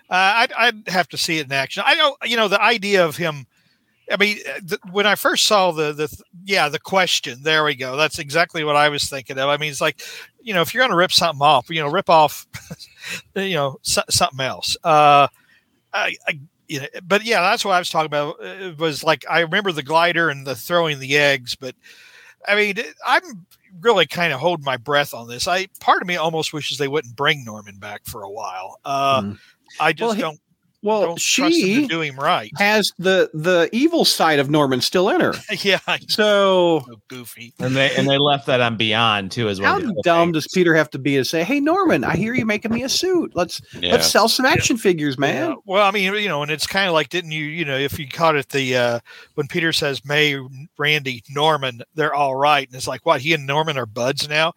Uh, 0.10 0.48
I'd, 0.48 0.54
I'd 0.54 0.88
have 0.90 1.08
to 1.10 1.18
see 1.18 1.40
it 1.40 1.46
in 1.46 1.52
action. 1.52 1.84
I 1.86 1.96
don't, 1.96 2.18
you 2.24 2.36
know, 2.38 2.48
the 2.48 2.62
idea 2.62 3.06
of 3.06 3.16
him. 3.18 3.46
I 4.12 4.18
mean, 4.18 4.40
uh, 4.50 4.60
the, 4.64 4.80
when 4.92 5.06
I 5.06 5.16
first 5.16 5.46
saw 5.46 5.72
the 5.72 5.94
the 5.94 6.14
yeah 6.44 6.68
the 6.68 6.80
question, 6.80 7.44
there 7.44 7.64
we 7.64 7.76
go. 7.76 7.96
That's 7.96 8.20
exactly 8.20 8.64
what 8.66 8.76
I 8.76 8.90
was 8.90 9.10
thinking 9.10 9.38
of. 9.38 9.48
I 9.50 9.56
mean, 9.58 9.72
it's 9.72 9.80
like, 9.80 10.02
you 10.42 10.54
know, 10.54 10.62
if 10.62 10.74
you're 10.74 10.82
going 10.82 10.92
to 10.92 10.98
rip 10.98 11.14
something 11.14 11.42
off, 11.42 11.70
you 11.70 11.80
know, 11.82 11.88
rip 11.90 12.10
off, 12.10 12.46
you 13.36 13.54
know, 13.54 13.78
so, 13.84 14.02
something 14.10 14.42
else. 14.42 14.76
Uh, 14.84 15.28
I, 15.94 16.16
I 16.28 16.40
you 16.72 16.80
know, 16.80 16.88
but 17.06 17.26
yeah, 17.26 17.42
that's 17.42 17.66
what 17.66 17.74
I 17.74 17.80
was 17.80 17.90
talking 17.90 18.06
about. 18.06 18.38
It 18.40 18.78
was 18.78 19.04
like 19.04 19.26
I 19.30 19.42
remember 19.42 19.74
the 19.74 19.84
glider 19.84 20.30
and 20.30 20.48
the 20.48 20.56
throwing 20.56 21.00
the 21.00 21.18
eggs, 21.18 21.54
but 21.54 21.76
I 22.48 22.56
mean, 22.56 22.76
I'm 23.06 23.46
really 23.82 24.06
kind 24.08 24.32
of 24.32 24.40
holding 24.40 24.64
my 24.64 24.78
breath 24.78 25.14
on 25.14 25.28
this. 25.28 25.50
I 25.50 25.68
part 25.82 26.02
of 26.02 26.08
me 26.08 26.16
almost 26.16 26.54
wishes 26.54 26.78
they 26.78 26.88
wouldn't 26.88 27.18
bring 27.18 27.44
Norman 27.44 27.78
back 27.78 28.06
for 28.06 28.24
a 28.24 28.30
while. 28.30 28.80
Uh, 28.86 29.22
Mm. 29.22 29.40
I 29.82 29.92
just 29.92 30.18
Well, 30.18 30.20
don't 30.20 30.40
Well, 30.84 31.02
don't 31.02 31.20
she 31.20 31.82
to 31.84 31.88
do 31.88 32.02
him 32.02 32.16
right. 32.16 32.52
has 32.58 32.92
the 32.98 33.30
the 33.34 33.70
evil 33.72 34.04
side 34.06 34.40
of 34.40 34.50
Norman 34.50 34.82
still 34.82 35.10
in 35.10 35.22
her. 35.22 35.34
yeah, 35.62 35.80
I 35.88 36.00
So 36.10 36.84
goofy. 37.08 37.54
and 37.60 37.76
they 37.76 37.96
and 37.96 38.10
they 38.10 38.18
left 38.18 38.48
that 38.48 38.62
on 38.62 38.78
Beyond 38.78 39.32
too 39.32 39.48
as 39.50 39.62
well. 39.62 39.80
how 39.82 39.92
dumb 40.04 40.32
does 40.32 40.48
Peter 40.54 40.74
have 40.76 40.90
to 40.92 41.00
be 41.00 41.16
to 41.18 41.26
say, 41.26 41.44
"Hey, 41.44 41.60
Norman, 41.60 42.04
I 42.04 42.16
hear 42.16 42.34
you 42.34 42.46
making 42.46 42.72
me 42.74 42.84
a 42.84 42.90
suit. 42.90 43.32
Let's 43.36 43.62
Yeah. 43.80 43.92
let's 43.94 44.08
sell 44.08 44.28
some 44.28 44.46
action 44.46 44.78
figures, 44.78 45.18
man." 45.18 45.50
Yeah. 45.52 45.56
Well, 45.66 45.86
I 45.88 45.92
mean, 45.92 46.14
you 46.16 46.28
know, 46.30 46.42
and 46.42 46.52
it's 46.52 46.66
kind 46.68 46.88
of 46.88 46.94
like, 46.94 47.10
didn't 47.10 47.32
you, 47.32 47.44
you 47.46 47.64
know, 47.66 47.78
if 47.78 48.00
you 48.00 48.08
caught 48.08 48.36
it 48.36 48.50
the 48.50 48.76
uh 48.76 49.00
when 49.36 49.48
Peter 49.48 49.72
says 49.74 50.04
May, 50.06 50.38
Randy, 50.78 51.24
Norman, 51.30 51.82
they're 51.96 52.14
all 52.14 52.36
right, 52.36 52.68
and 52.68 52.76
it's 52.76 52.88
like, 52.88 53.06
what? 53.06 53.22
He 53.22 53.34
and 53.34 53.46
Norman 53.46 53.78
are 53.78 53.86
buds 53.86 54.28
now. 54.28 54.54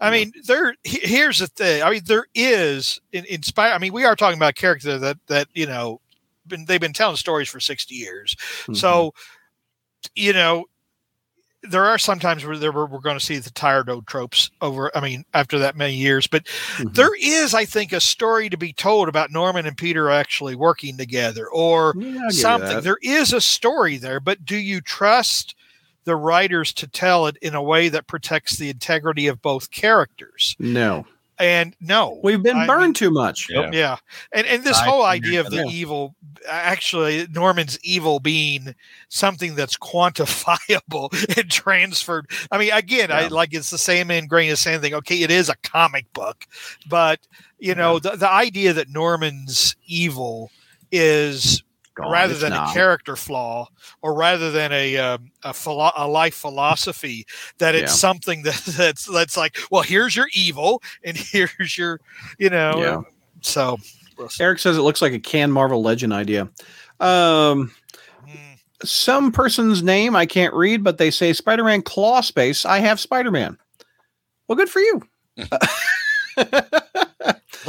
I 0.00 0.10
mean, 0.10 0.32
there. 0.46 0.74
he- 0.84 0.98
Here's 1.08 1.38
the 1.38 1.46
thing. 1.46 1.82
I 1.82 1.90
mean, 1.90 2.02
there 2.06 2.26
is 2.34 3.00
in, 3.12 3.24
in 3.26 3.42
spite. 3.42 3.72
I 3.72 3.78
mean, 3.78 3.92
we 3.92 4.04
are 4.04 4.14
talking 4.16 4.38
about 4.38 4.50
a 4.50 4.54
character 4.54 4.98
that 4.98 5.16
that 5.28 5.48
you 5.54 5.66
know, 5.68 6.00
been 6.46 6.64
they've 6.64 6.80
been 6.80 6.92
telling 6.92 7.16
stories 7.16 7.48
for 7.48 7.60
sixty 7.60 7.94
years. 7.94 8.34
Mm-hmm. 8.62 8.74
So, 8.74 9.14
you 10.14 10.32
know, 10.32 10.64
there 11.62 11.84
are 11.84 11.98
sometimes 11.98 12.44
where 12.44 12.56
there, 12.56 12.72
we're, 12.72 12.86
we're 12.86 13.00
going 13.00 13.18
to 13.18 13.24
see 13.24 13.38
the 13.38 13.50
tired 13.50 13.90
old 13.90 14.06
tropes 14.06 14.50
over. 14.60 14.90
I 14.96 15.00
mean, 15.00 15.24
after 15.34 15.58
that 15.58 15.76
many 15.76 15.94
years, 15.94 16.26
but 16.26 16.44
Mhm. 16.76 16.94
there 16.94 17.14
is, 17.20 17.54
I 17.54 17.64
think, 17.64 17.92
a 17.92 18.00
story 18.00 18.48
to 18.48 18.56
be 18.56 18.72
told 18.72 19.08
about 19.08 19.30
Norman 19.30 19.66
and 19.66 19.76
Peter 19.76 20.10
actually 20.10 20.54
working 20.54 20.96
together, 20.96 21.48
or 21.48 21.94
Yeah, 21.96 22.06
I'll 22.06 22.12
give 22.12 22.22
you 22.22 22.30
something. 22.30 22.80
There 22.80 22.98
is 23.02 23.32
a 23.32 23.40
story 23.40 23.96
there, 23.96 24.20
but 24.20 24.44
do 24.44 24.56
you 24.56 24.80
trust 24.80 25.54
the 26.08 26.16
writers 26.16 26.72
to 26.72 26.86
tell 26.86 27.26
it 27.26 27.36
in 27.42 27.54
a 27.54 27.62
way 27.62 27.90
that 27.90 28.06
protects 28.06 28.56
the 28.56 28.70
integrity 28.70 29.26
of 29.26 29.42
both 29.42 29.70
characters. 29.70 30.56
No, 30.58 31.04
And 31.40 31.76
no, 31.80 32.18
we've 32.22 32.42
been 32.42 32.56
I 32.56 32.66
burned 32.66 32.82
mean- 32.82 32.94
too 32.94 33.10
much. 33.10 33.48
Yeah. 33.48 33.70
yeah, 33.72 33.96
and 34.32 34.46
and 34.46 34.64
this 34.64 34.78
I 34.78 34.84
whole 34.86 35.04
idea 35.04 35.40
of 35.40 35.50
the 35.50 35.58
that. 35.58 35.66
evil, 35.68 36.16
actually 36.48 37.28
Norman's 37.30 37.78
evil 37.84 38.18
being 38.18 38.74
something 39.08 39.54
that's 39.54 39.76
quantifiable 39.76 41.36
and 41.38 41.50
transferred. 41.50 42.30
I 42.50 42.58
mean, 42.58 42.72
again, 42.72 43.12
I 43.12 43.28
like 43.28 43.54
it's 43.54 43.70
the 43.70 43.78
same 43.78 44.10
ingrained 44.10 44.28
grain 44.28 44.50
of 44.50 44.58
same 44.58 44.80
thing. 44.80 44.94
Okay, 44.94 45.22
it 45.22 45.30
is 45.30 45.48
a 45.48 45.56
comic 45.62 46.12
book, 46.12 46.44
but 46.88 47.20
you 47.58 47.74
know 47.74 47.98
the 47.98 48.16
the 48.16 48.30
idea 48.30 48.72
that 48.72 48.88
Norman's 48.88 49.76
evil 49.86 50.50
is 50.90 51.62
God, 51.98 52.10
rather 52.12 52.32
it's 52.32 52.40
than 52.42 52.50
not. 52.50 52.70
a 52.70 52.72
character 52.72 53.16
flaw 53.16 53.68
or 54.02 54.14
rather 54.14 54.50
than 54.50 54.72
a 54.72 54.96
um, 54.96 55.30
a, 55.44 55.52
philo- 55.52 55.92
a 55.96 56.06
life 56.08 56.34
philosophy 56.34 57.26
that 57.58 57.74
it's 57.74 57.92
Yeah. 57.92 57.96
something 57.96 58.42
that, 58.44 58.60
that's 58.76 59.04
that's 59.06 59.36
like 59.36 59.56
well 59.70 59.82
here's 59.82 60.16
your 60.16 60.28
evil 60.32 60.82
and 61.04 61.16
here's 61.32 61.76
your 61.76 62.00
you 62.38 62.50
know 62.50 62.72
Yeah. 62.78 63.00
so 63.42 63.78
Eric 64.40 64.58
says 64.58 64.76
it 64.76 64.80
looks 64.82 65.02
like 65.02 65.12
a 65.12 65.20
canned 65.20 65.52
Marvel 65.52 65.80
Legend 65.82 66.12
idea. 66.12 66.42
Um, 66.98 67.70
mm, 68.26 68.58
some 68.84 69.30
person's 69.30 69.80
name 69.82 70.16
I 70.16 70.26
can't 70.26 70.52
read, 70.54 70.82
but 70.82 70.98
they 70.98 71.10
say 71.12 71.32
Spider 71.32 71.62
Man 71.62 71.82
Crawl 71.82 72.20
Space. 72.22 72.64
I 72.64 72.80
have 72.80 72.98
Spider 72.98 73.30
Man. 73.30 73.56
Well, 74.48 74.56
good 74.56 74.68
for 74.68 74.80
you. 74.80 75.02
like 75.36 75.48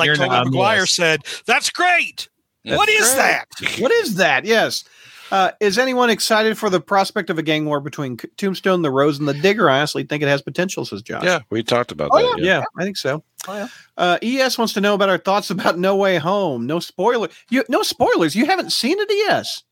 You're 0.05 0.15
Tobey 0.15 0.29
not 0.29 0.39
on 0.39 0.45
the 0.45 0.51
Maguire 0.51 0.81
list. 0.81 0.95
said 0.95 1.21
that's 1.45 1.69
great 1.69 2.29
That's 2.65 2.77
what 2.77 2.89
is 2.89 3.05
great. 3.13 3.17
that 3.17 3.45
what 3.79 3.91
is 3.91 4.15
that? 4.15 4.45
Yes. 4.45 4.83
Uh, 5.31 5.51
is 5.59 5.77
anyone 5.77 6.09
excited 6.09 6.57
for 6.57 6.71
the 6.71 6.81
prospect 6.81 7.29
of 7.29 7.37
a 7.37 7.43
gang 7.43 7.65
war 7.65 7.79
between 7.79 8.17
C- 8.17 8.27
Tombstone, 8.35 8.81
the 8.81 8.89
Rose, 8.89 9.19
and 9.19 9.27
the 9.27 9.33
Digger? 9.35 9.69
I 9.69 9.77
honestly 9.77 10.03
think 10.03 10.23
it 10.23 10.27
has 10.27 10.41
potential, 10.41 10.85
says 10.85 11.03
Josh. 11.03 11.23
Yeah, 11.23 11.41
we 11.51 11.61
talked 11.61 11.91
about 11.91 12.09
Oh, 12.11 12.17
that. 12.35 12.39
yeah. 12.43 12.59
yeah, 12.59 12.63
I 12.79 12.83
think 12.83 12.97
so. 12.97 13.23
Oh, 13.47 13.55
yeah. 13.55 13.67
Uh, 13.95 14.17
ES 14.23 14.57
wants 14.57 14.73
to 14.73 14.81
know 14.81 14.95
about 14.95 15.07
our 15.09 15.19
thoughts 15.19 15.51
about 15.51 15.77
No 15.77 15.95
Way 15.95 16.17
Home. 16.17 16.65
No 16.65 16.79
spoiler. 16.79 17.29
You 17.51 17.63
no 17.69 17.83
spoilers. 17.83 18.35
You 18.35 18.47
haven't 18.47 18.71
seen 18.71 18.97
it, 18.99 19.07
ES. 19.29 19.63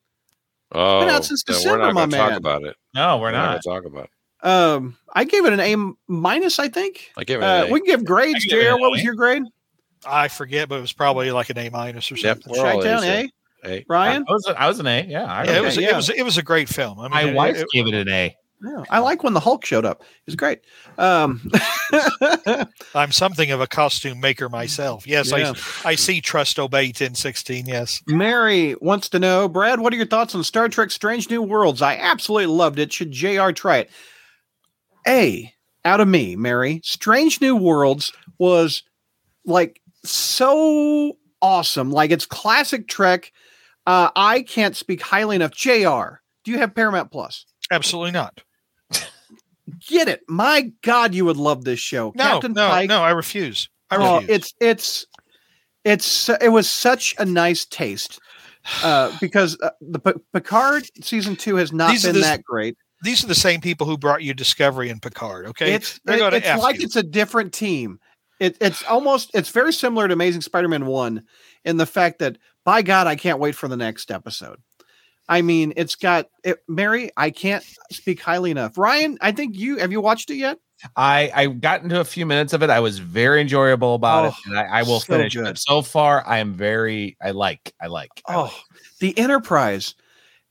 Oh, 0.74 1.00
Been 1.00 1.10
out 1.10 1.26
since 1.26 1.44
then 1.44 1.56
December, 1.56 1.78
we're 1.80 1.84
not 1.86 1.94
my 1.96 2.02
gonna 2.02 2.18
talk 2.30 2.38
about 2.38 2.64
it. 2.64 2.76
No, 2.94 3.18
we're 3.18 3.24
We're 3.24 3.32
not 3.32 3.54
not. 3.54 3.64
talk 3.64 3.86
about 3.86 4.04
it. 4.06 4.48
Um, 4.48 4.96
I 5.16 5.24
gave 5.24 5.46
it 5.46 5.54
an 5.54 5.60
A 5.60 5.76
minus. 6.08 6.60
I 6.60 6.68
think. 6.68 7.10
I 7.18 7.24
give 7.24 7.42
it. 7.42 7.46
Uh, 7.46 7.66
A. 7.68 7.72
we 7.72 7.80
can 7.80 7.88
give 7.88 8.06
grades. 8.06 8.46
I 8.46 8.50
give 8.50 8.60
it 8.60 8.64
JR, 8.66 8.76
an 8.76 8.80
what 8.82 8.92
was 8.92 9.02
your 9.04 9.16
grade? 9.16 9.42
I 10.06 10.28
forget 10.28 10.70
but 10.70 10.76
it 10.78 10.82
was 10.82 10.94
probably 10.94 11.32
like 11.32 11.50
an 11.50 11.58
A 11.58 11.70
minus 11.70 12.12
or 12.12 12.18
something 12.18 12.54
we're 12.56 12.66
all 12.66 12.82
Chi-Town, 12.82 13.04
A's 13.04 13.32
A. 13.66 13.70
A. 13.70 13.86
Ryan. 13.90 14.24
I 14.28 14.32
was, 14.32 14.54
I 14.58 14.68
was 14.68 14.80
an 14.80 14.88
A. 14.88 15.06
Yeah, 15.08 15.24
I 15.26 15.44
yeah, 15.44 15.52
it 15.52 15.56
Okay, 15.58 15.66
was 15.66 15.78
yeah. 15.78 15.90
it 15.90 15.96
was 15.96 16.10
it 16.10 16.24
was 16.24 16.38
a 16.38 16.44
great 16.44 16.70
film 16.70 17.00
I 17.00 17.04
mean, 17.04 17.12
my 17.12 17.24
it- 17.24 17.34
wife 17.36 17.58
it- 17.58 17.68
gave 17.74 17.88
it 17.88 17.94
an 17.94 18.08
A. 18.10 18.36
Yeah, 18.64 18.84
I 18.90 18.98
like 19.00 19.24
when 19.24 19.34
the 19.34 19.40
Hulk 19.40 19.64
showed 19.64 19.86
up. 19.86 20.02
It 20.02 20.08
was 20.26 20.36
great. 20.36 20.62
Um, 20.98 21.48
I'm 22.96 23.12
something 23.12 23.52
of 23.52 23.62
a 23.62 23.68
costume 23.68 24.20
maker 24.20 24.50
myself 24.50 25.06
yes 25.06 25.30
Yeah. 25.32 25.54
I 25.86 25.90
I 25.92 25.96
see 25.96 26.22
trust 26.22 26.58
obey 26.58 26.88
1016 26.88 27.68
yes 27.68 28.02
Mary 28.08 28.76
wants 28.82 29.10
to 29.10 29.20
know, 29.20 29.48
Brad, 29.48 29.80
what 29.80 29.94
are 29.94 29.96
your 29.96 30.08
thoughts 30.08 30.34
on 30.34 30.44
Star 30.44 30.70
Trek 30.70 30.90
Strange 30.92 31.30
New 31.30 31.42
Worlds? 31.44 31.82
I 31.84 31.98
absolutely 31.98 32.48
loved 32.56 32.80
it. 32.80 32.92
Should 32.92 33.12
JR 33.12 33.52
try 33.52 33.78
it? 33.78 33.90
A, 35.08 35.54
out 35.86 36.02
of 36.02 36.08
me, 36.08 36.36
Mary, 36.36 36.82
Strange 36.84 37.40
New 37.40 37.56
Worlds 37.56 38.12
was 38.40 38.84
like 39.46 39.80
so 40.12 41.18
awesome. 41.42 41.92
Like 41.92 42.12
it's 42.12 42.26
classic 42.26 42.88
Trek. 42.88 43.32
Uh, 43.86 44.10
I 44.16 44.42
can't 44.42 44.76
speak 44.76 45.02
highly 45.02 45.36
enough. 45.38 45.52
JR, 45.52 46.20
do 46.44 46.52
you 46.52 46.58
have 46.58 46.76
Paramount 46.76 47.12
Plus? 47.12 47.46
absolutely 47.72 48.12
not 48.12 48.42
Get 49.90 50.08
it. 50.08 50.22
My 50.30 50.72
God, 50.82 51.14
you 51.14 51.26
would 51.26 51.36
love 51.36 51.66
this 51.66 51.80
show. 51.80 52.14
no 52.16 52.24
Captain 52.24 52.54
no 52.54 52.70
Pike. 52.70 52.88
no 52.90 53.02
I 53.02 53.12
refuse 53.12 53.68
I 53.92 53.98
Oh, 53.98 54.16
refuse 54.22 54.30
it's 54.30 54.54
it's 54.62 55.06
it's 55.84 56.30
it 56.42 56.52
was 56.52 56.70
such 56.70 57.14
a 57.20 57.26
nice 57.26 57.66
taste 57.66 58.20
uh, 58.84 59.12
because 59.22 59.58
uh, 59.62 59.72
the 59.82 60.00
P- 60.00 60.20
Picard 60.34 60.86
season 61.02 61.36
two 61.36 61.56
has 61.58 61.74
not 61.74 61.92
These 61.92 62.04
been 62.04 62.16
the- 62.16 62.22
that 62.22 62.44
great. 62.44 62.78
these 63.04 63.24
are 63.24 63.28
the 63.28 63.36
same 63.36 63.60
people 63.60 63.86
who 63.86 63.98
brought 63.98 64.24
you 64.24 64.34
Discovery 64.34 64.90
and 64.90 65.02
Picard. 65.02 65.48
Okay, 65.48 65.74
It's 65.74 66.00
it- 66.08 66.34
it's 66.34 66.48
F 66.48 66.62
like 66.62 66.78
you. 66.80 66.86
it's 66.86 66.96
a 66.96 67.04
different 67.04 67.54
team. 67.54 68.00
It, 68.40 68.58
it's 68.62 68.84
almost 68.84 69.32
it's 69.34 69.50
very 69.50 69.74
similar 69.74 70.08
to 70.08 70.14
Amazing 70.14 70.42
Spider-Man 70.42 70.86
one 70.86 71.24
in 71.66 71.78
the 71.78 71.86
fact 71.86 72.20
that 72.20 72.38
by 72.66 72.82
God 72.82 73.08
I 73.08 73.16
can't 73.16 73.40
wait 73.40 73.56
for 73.56 73.68
the 73.68 73.78
next 73.78 74.12
episode. 74.12 74.60
I 75.30 75.42
mean, 75.42 75.74
it's 75.76 75.96
got 75.96 76.28
it, 76.44 76.60
Mary. 76.68 77.12
I 77.18 77.32
can't 77.32 77.64
speak 77.92 78.22
highly 78.22 78.52
enough. 78.52 78.78
Ryan, 78.78 79.18
I 79.22 79.32
think 79.34 79.58
you 79.58 79.78
have 79.78 79.92
you 79.92 80.00
watched 80.02 80.30
it 80.30 80.36
yet? 80.36 80.58
I 80.96 81.32
I 81.34 81.48
got 81.48 81.82
into 81.82 82.00
a 82.00 82.06
few 82.06 82.26
minutes 82.26 82.54
of 82.54 82.62
it. 82.64 82.70
I 82.70 82.80
was 82.80 83.00
very 83.00 83.42
enjoyable 83.42 83.96
about 83.96 84.26
it, 84.26 84.34
Oh, 84.38 84.50
and 84.52 84.60
I, 84.60 84.80
I 84.80 84.84
will 84.84 85.00
so 85.00 85.14
finish. 85.18 85.34
good. 85.34 85.44
But 85.44 85.58
so 85.58 85.82
far, 85.82 86.26
I 86.26 86.38
am 86.38 86.54
very. 86.54 87.18
I 87.22 87.32
like. 87.32 87.74
I 87.82 87.88
like. 87.88 88.12
I 88.28 88.36
Oh, 88.36 88.42
like. 88.44 88.54
the 89.00 89.18
Enterprise. 89.18 89.96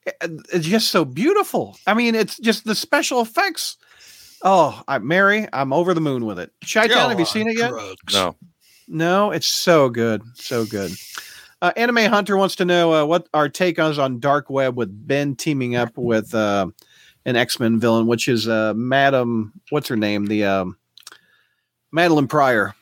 eh, 0.06 0.10
It's 0.52 0.66
just 0.66 0.88
so 0.90 1.04
beautiful. 1.04 1.78
I 1.86 1.94
mean, 1.94 2.14
it's 2.16 2.38
just 2.38 2.64
the 2.64 2.74
special 2.74 3.20
effects. 3.20 3.76
Oh, 4.42 4.82
I, 4.86 4.98
Mary, 4.98 5.46
I'm 5.52 5.72
over 5.72 5.94
the 5.94 6.00
moon 6.00 6.26
with 6.26 6.38
it. 6.38 6.52
Chi 6.70 6.88
Town, 6.88 7.10
have 7.10 7.18
you 7.18 7.26
seen 7.26 7.48
it 7.48 7.58
yet? 7.58 7.70
Drugs. 7.70 8.14
No. 8.14 8.36
No, 8.88 9.30
it's 9.30 9.46
so 9.46 9.88
good. 9.88 10.22
So 10.34 10.64
good. 10.64 10.92
Uh, 11.62 11.72
Anime 11.76 12.10
Hunter 12.10 12.36
wants 12.36 12.56
to 12.56 12.64
know 12.64 12.94
uh, 12.94 13.04
what 13.04 13.28
our 13.34 13.48
take 13.48 13.78
is 13.78 13.98
on 13.98 14.20
Dark 14.20 14.50
Web 14.50 14.76
with 14.76 15.06
Ben 15.06 15.34
teaming 15.34 15.74
up 15.74 15.96
with 15.96 16.34
uh, 16.34 16.66
an 17.24 17.36
X 17.36 17.58
Men 17.58 17.80
villain, 17.80 18.06
which 18.06 18.28
is 18.28 18.46
uh, 18.46 18.74
Madam, 18.74 19.52
what's 19.70 19.88
her 19.88 19.96
name? 19.96 20.26
The 20.26 20.44
um, 20.44 20.76
Madelyne 21.94 22.28
Pryor. 22.28 22.74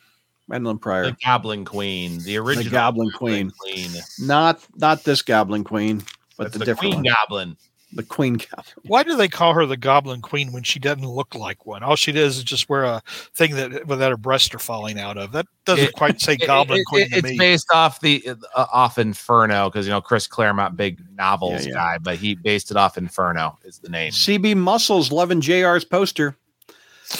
Madelyne 0.51 0.81
Pryor. 0.81 1.07
The 1.07 1.17
Goblin 1.25 1.65
Queen, 1.65 2.19
the 2.19 2.37
original 2.37 2.71
Goblin 2.71 3.11
Queen. 3.13 3.51
Queen. 3.59 3.91
Not 4.21 4.61
not 4.75 5.05
this 5.05 5.23
Goblin 5.23 5.65
Queen, 5.65 6.03
but 6.37 6.45
That's 6.45 6.53
the, 6.55 6.59
the, 6.59 6.65
different 6.67 6.95
Queen 6.95 7.05
one. 7.05 7.15
Goblin. 7.15 7.57
The 7.95 8.03
Queen 8.03 8.35
Goblin. 8.35 8.65
Why 8.87 9.03
do 9.05 9.17
they 9.17 9.29
call 9.29 9.55
her 9.55 9.67
the 9.67 9.77
Goblin 9.77 10.21
Queen 10.21 10.53
when 10.53 10.63
she 10.65 10.79
doesn't 10.81 11.07
look 11.07 11.35
like 11.35 11.65
one? 11.65 11.83
All 11.83 11.97
she 11.97 12.11
does 12.13 12.39
is 12.39 12.45
just 12.45 12.69
wear 12.69 12.85
a 12.85 13.03
thing 13.35 13.55
that 13.55 13.87
without 13.87 14.11
her 14.11 14.17
breasts 14.17 14.53
are 14.55 14.59
falling 14.59 14.99
out 14.99 15.17
of. 15.17 15.33
That 15.33 15.47
doesn't 15.65 15.87
It- 15.87 15.93
quite 15.95 16.21
say 16.21 16.33
It- 16.41 16.47
Goblin 16.47 16.81
it- 16.81 16.87
Queen 16.87 17.03
it- 17.07 17.11
to 17.11 17.17
it's 17.19 17.31
me. 17.31 17.39
based 17.39 17.69
off 17.73 18.01
the 18.01 18.23
uh, 18.29 18.67
off 18.73 18.99
Inferno 18.99 19.71
because 19.71 19.87
you 19.87 19.93
know 19.93 20.01
Chris 20.01 20.27
Claremont, 20.27 20.77
big 20.77 20.99
novels 21.17 21.63
Yeah, 21.65 21.69
yeah. 21.69 21.75
guy, 21.75 21.99
but 21.99 22.17
he 22.17 22.35
based 22.35 22.71
it 22.71 22.77
off 22.77 22.99
Inferno 22.99 23.59
is 23.65 23.79
the 23.79 23.89
name. 23.89 24.11
CB 24.13 24.57
Muscles 24.57 25.13
loving 25.13 25.41
JR's 25.41 25.85
poster. 25.85 26.37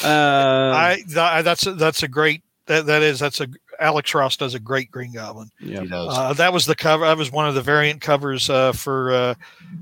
Uh, 0.03 0.73
I 0.75 0.97
th- 1.07 1.45
that's 1.45 1.67
a, 1.67 1.75
that's 1.75 2.03
a 2.03 2.09
great 2.09 2.43
that 2.67 2.87
that 2.87 3.03
is 3.03 3.21
that's 3.21 3.41
a 3.41 3.47
Alex 3.85 4.15
Ross 4.15 4.37
does 4.37 4.55
a 4.55 4.59
great 4.59 4.91
Green 4.91 5.13
Goblin. 5.13 5.51
yeah. 5.61 5.83
He 5.83 5.87
does. 5.89 6.09
Uh, 6.17 6.33
that 6.33 6.53
was 6.53 6.65
the 6.67 6.75
cover. 6.75 7.05
That 7.05 7.19
was 7.19 7.31
one 7.31 7.47
of 7.47 7.55
the 7.55 7.61
variant 7.63 8.01
covers 8.01 8.49
uh, 8.49 8.73
for 8.73 9.13
uh, 9.13 9.35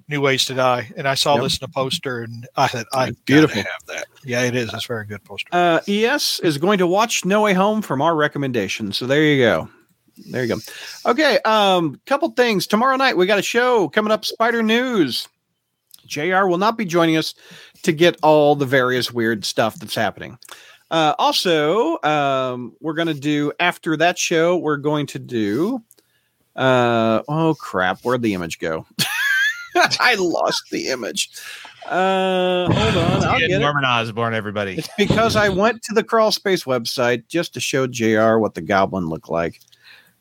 New 0.09 0.20
Ways 0.20 0.45
to 0.47 0.55
Die, 0.55 0.91
and 0.97 1.07
I 1.07 1.15
saw 1.15 1.35
Yep. 1.37 1.43
this 1.45 1.59
in 1.59 1.65
a 1.65 1.69
poster, 1.69 2.23
and 2.23 2.47
I 2.57 2.66
said, 2.66 2.87
"I 2.93 3.09
It's 3.09 3.20
beautiful 3.20 3.55
beautiful. 3.55 3.73
have 3.73 3.87
that." 3.97 4.07
Yeah, 4.24 4.43
it 4.43 4.57
is. 4.57 4.74
It's 4.74 4.85
a 4.85 4.89
very 4.89 5.07
good 5.07 5.23
poster. 5.24 5.49
Uh, 5.53 5.81
ES 5.87 6.41
is 6.41 6.59
going 6.59 6.79
to 6.79 6.87
watch 6.87 7.24
No 7.24 7.43
Way 7.43 7.55
Home 7.55 7.81
from 7.81 8.03
our 8.03 8.15
recommendation. 8.16 8.93
So 8.93 9.07
there 9.07 9.23
you 9.23 9.43
go. 9.43 9.69
There 10.31 10.43
you 10.45 10.49
go. 10.57 10.61
Okay. 11.07 11.39
Um, 11.45 12.01
couple 12.07 12.29
things. 12.31 12.66
Tomorrow 12.66 12.97
night 12.97 13.16
we 13.16 13.27
got 13.27 13.39
a 13.39 13.43
show 13.43 13.89
coming 13.89 14.12
up. 14.12 14.24
Spider 14.24 14.62
News. 14.62 15.29
Jr. 16.07 16.45
will 16.47 16.59
not 16.59 16.77
be 16.77 16.85
joining 16.85 17.16
us 17.16 17.35
to 17.85 17.93
get 17.93 18.16
all 18.23 18.55
the 18.55 18.66
various 18.66 19.11
weird 19.12 19.45
stuff 19.45 19.77
that's 19.77 19.95
happening. 19.95 20.37
Uh, 20.93 21.14
also, 21.19 22.01
um, 22.02 22.77
we're 22.81 22.93
going 22.93 23.09
to 23.09 23.14
do 23.14 23.51
after 23.59 23.97
that 23.97 24.19
show. 24.19 24.56
We're 24.59 24.77
going 24.77 25.06
to 25.06 25.19
do. 25.19 25.82
Uh, 26.55 27.23
oh 27.28 27.55
crap! 27.59 28.01
Where'd 28.02 28.20
the 28.23 28.35
image 28.35 28.59
go? 28.59 28.86
I 29.98 30.16
lost 30.16 30.64
the 30.70 30.89
image. 30.89 31.31
Uh, 31.86 32.70
hold 32.70 32.97
on. 32.97 33.24
I'll 33.24 33.40
Yeah, 33.40 33.48
get 33.48 33.56
it. 33.56 33.59
Norman 33.60 33.85
Osborn, 33.86 34.35
everybody. 34.35 34.74
It's 34.74 34.89
because 34.98 35.35
I 35.35 35.48
went 35.48 35.82
to 35.85 35.94
the 35.94 36.05
Crawl 36.05 36.31
Space 36.31 36.64
website 36.64 37.27
just 37.27 37.55
to 37.55 37.60
show 37.60 37.86
JR 37.86 38.36
what 38.36 38.55
the 38.55 38.60
goblin 38.60 39.06
looked 39.09 39.31
like. 39.31 39.60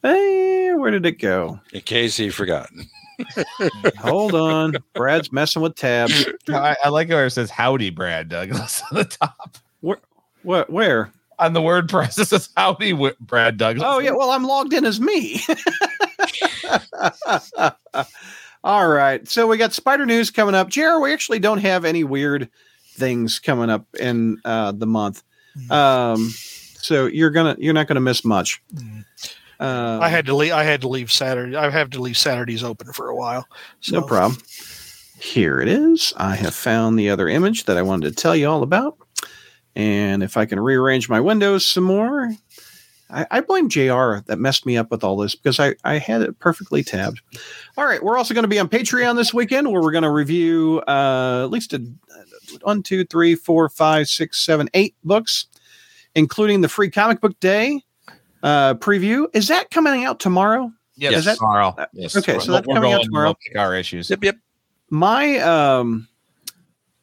Hey, 0.01 0.73
where 0.73 0.89
did 0.89 1.05
it 1.05 1.19
go? 1.19 1.59
In 1.73 1.81
case 1.81 2.15
he 2.17 2.29
forgot. 2.29 2.69
Hold 3.99 4.33
on. 4.33 4.75
Brad's 4.95 5.31
messing 5.31 5.61
with 5.61 5.75
tabs. 5.75 6.25
I, 6.47 6.75
I 6.83 6.89
like 6.89 7.09
where 7.09 7.25
it 7.25 7.31
says 7.31 7.51
"Howdy, 7.51 7.89
Brad 7.89 8.29
Douglas" 8.29 8.81
on 8.91 8.97
the 8.99 9.03
top. 9.05 9.57
What? 10.43 10.69
Where? 10.69 11.11
On 11.39 11.53
the 11.53 11.61
WordPress, 11.61 12.19
it 12.19 12.27
says 12.27 12.49
"Howdy, 12.57 12.93
Brad 13.19 13.57
Douglas." 13.57 13.83
Oh, 13.85 13.99
yeah. 13.99 14.11
Well, 14.11 14.31
I'm 14.31 14.43
logged 14.43 14.73
in 14.73 14.85
as 14.85 14.99
me. 14.99 15.41
All 18.63 18.87
right. 18.87 19.27
So 19.27 19.47
we 19.47 19.57
got 19.57 19.73
Spider 19.73 20.05
News 20.05 20.29
coming 20.29 20.53
up. 20.53 20.69
JR, 20.69 20.99
we 21.01 21.11
actually 21.11 21.39
don't 21.39 21.57
have 21.57 21.83
any 21.83 22.03
weird 22.03 22.49
things 22.91 23.39
coming 23.39 23.71
up 23.71 23.85
in 23.99 24.39
uh, 24.45 24.71
the 24.71 24.85
month. 24.85 25.23
Um, 25.69 26.29
so 26.29 27.07
you're 27.07 27.31
gonna 27.31 27.55
you're 27.59 27.73
not 27.73 27.87
gonna 27.87 28.01
miss 28.01 28.23
much. 28.23 28.61
Mm. 28.73 29.05
Uh, 29.59 29.99
I 30.01 30.09
had 30.09 30.25
to 30.25 30.35
leave. 30.35 30.53
I 30.53 30.63
had 30.63 30.81
to 30.81 30.87
leave 30.87 31.11
Saturday. 31.11 31.55
I 31.55 31.69
have 31.69 31.91
to 31.91 32.01
leave 32.01 32.17
Saturdays 32.17 32.63
open 32.63 32.91
for 32.93 33.09
a 33.09 33.15
while. 33.15 33.47
So 33.81 33.99
no 33.99 34.05
problem. 34.05 34.41
Here 35.19 35.61
it 35.61 35.67
is. 35.67 36.13
I 36.17 36.35
have 36.35 36.55
found 36.55 36.97
the 36.97 37.11
other 37.11 37.27
image 37.27 37.65
that 37.65 37.77
I 37.77 37.83
wanted 37.83 38.09
to 38.09 38.15
tell 38.15 38.35
you 38.35 38.47
all 38.47 38.63
about. 38.63 38.97
And 39.75 40.21
if 40.23 40.37
I 40.37 40.45
can 40.45 40.59
rearrange 40.59 41.07
my 41.09 41.19
windows 41.19 41.65
some 41.65 41.83
more, 41.85 42.31
I, 43.09 43.25
I 43.31 43.41
blame 43.41 43.69
JR 43.69 44.17
that 44.25 44.37
messed 44.37 44.65
me 44.65 44.77
up 44.77 44.91
with 44.91 45.03
all 45.03 45.17
this 45.17 45.35
because 45.35 45.59
I, 45.59 45.75
I 45.83 45.97
had 45.97 46.21
it 46.21 46.39
perfectly 46.39 46.83
tabbed. 46.83 47.21
All 47.77 47.85
right. 47.85 48.01
We're 48.03 48.17
also 48.17 48.33
going 48.33 48.43
to 48.43 48.49
be 48.49 48.59
on 48.59 48.67
Patreon 48.69 49.15
this 49.15 49.33
weekend 49.33 49.71
where 49.71 49.81
we're 49.81 49.91
going 49.91 50.03
to 50.03 50.09
review 50.11 50.81
uh, 50.87 51.41
at 51.43 51.49
least 51.51 51.73
a, 51.73 51.81
one, 52.61 52.83
two, 52.83 53.05
three, 53.05 53.35
four, 53.35 53.69
five, 53.69 54.07
six, 54.07 54.43
seven, 54.43 54.69
eight 54.73 54.95
books, 55.03 55.45
including 56.15 56.61
the 56.61 56.69
free 56.69 56.89
comic 56.89 57.21
book 57.21 57.39
day 57.39 57.81
uh, 58.43 58.73
preview. 58.75 59.27
Is 59.33 59.47
that 59.47 59.71
coming 59.71 60.03
out 60.03 60.19
tomorrow? 60.19 60.71
Yes, 60.97 61.13
Is 61.13 61.25
that- 61.25 61.37
tomorrow. 61.37 61.73
uh, 61.77 61.85
Yes. 61.93 62.15
okay, 62.17 62.33
We're- 62.33 62.45
so 62.45 62.51
that's 62.51 62.67
we're 62.67 62.75
coming 62.75 62.91
out 62.93 63.03
tomorrow. 63.03 63.27
we'll 63.29 63.35
pick 63.35 63.57
our 63.57 63.73
issues. 63.75 64.09
Yep, 64.09 64.23
yep. 64.23 64.35
my 64.89 65.37
um 65.39 66.07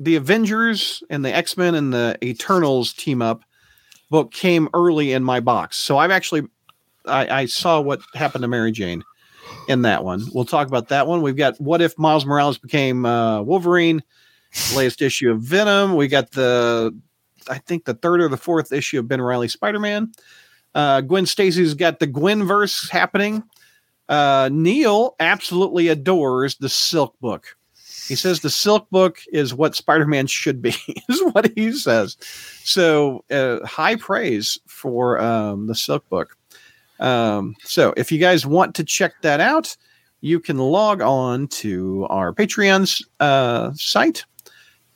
the 0.00 0.16
avengers 0.16 1.02
and 1.10 1.24
the 1.24 1.34
x-men 1.34 1.74
and 1.74 1.92
the 1.92 2.16
eternals 2.22 2.92
team 2.92 3.22
up 3.22 3.42
book 4.10 4.32
came 4.32 4.68
early 4.74 5.12
in 5.12 5.24
my 5.24 5.40
box. 5.40 5.76
So 5.76 5.98
i've 5.98 6.10
actually 6.10 6.42
i, 7.06 7.40
I 7.42 7.46
saw 7.46 7.80
what 7.80 8.00
happened 8.14 8.42
to 8.42 8.48
mary 8.48 8.72
jane 8.72 9.02
in 9.68 9.82
that 9.82 10.04
one. 10.04 10.24
We'll 10.32 10.44
talk 10.44 10.66
about 10.66 10.88
that 10.88 11.06
one. 11.06 11.22
We've 11.22 11.36
got 11.36 11.60
what 11.60 11.80
if 11.82 11.98
miles 11.98 12.26
morales 12.26 12.58
became 12.58 13.04
uh, 13.06 13.42
wolverine? 13.42 14.02
Latest 14.74 15.02
issue 15.02 15.30
of 15.30 15.42
venom. 15.42 15.94
We 15.94 16.08
got 16.08 16.30
the 16.32 16.96
i 17.50 17.58
think 17.58 17.84
the 17.84 17.94
third 17.94 18.20
or 18.20 18.28
the 18.28 18.36
fourth 18.36 18.72
issue 18.72 18.98
of 18.98 19.08
ben 19.08 19.20
reilly 19.20 19.48
spider-man. 19.48 20.12
Uh, 20.74 21.00
gwen 21.00 21.26
stacy's 21.26 21.74
got 21.74 21.98
the 21.98 22.06
gwen 22.06 22.44
verse 22.44 22.88
happening. 22.90 23.42
Uh, 24.08 24.48
neil 24.50 25.16
absolutely 25.20 25.88
adores 25.88 26.56
the 26.56 26.68
silk 26.68 27.18
book 27.20 27.57
he 28.08 28.14
says 28.16 28.40
the 28.40 28.50
Silk 28.50 28.88
Book 28.90 29.18
is 29.32 29.54
what 29.54 29.74
Spider-Man 29.76 30.26
should 30.26 30.60
be, 30.62 30.74
is 31.08 31.22
what 31.32 31.50
he 31.56 31.72
says. 31.72 32.16
So 32.64 33.24
uh, 33.30 33.64
high 33.66 33.96
praise 33.96 34.58
for 34.66 35.20
um, 35.20 35.66
the 35.66 35.74
Silk 35.74 36.08
Book. 36.08 36.36
Um, 37.00 37.54
so 37.62 37.94
if 37.96 38.10
you 38.10 38.18
guys 38.18 38.44
want 38.46 38.74
to 38.76 38.84
check 38.84 39.12
that 39.22 39.40
out, 39.40 39.76
you 40.20 40.40
can 40.40 40.58
log 40.58 41.00
on 41.00 41.46
to 41.48 42.06
our 42.10 42.32
Patreon's 42.34 43.06
uh, 43.20 43.70
site 43.74 44.24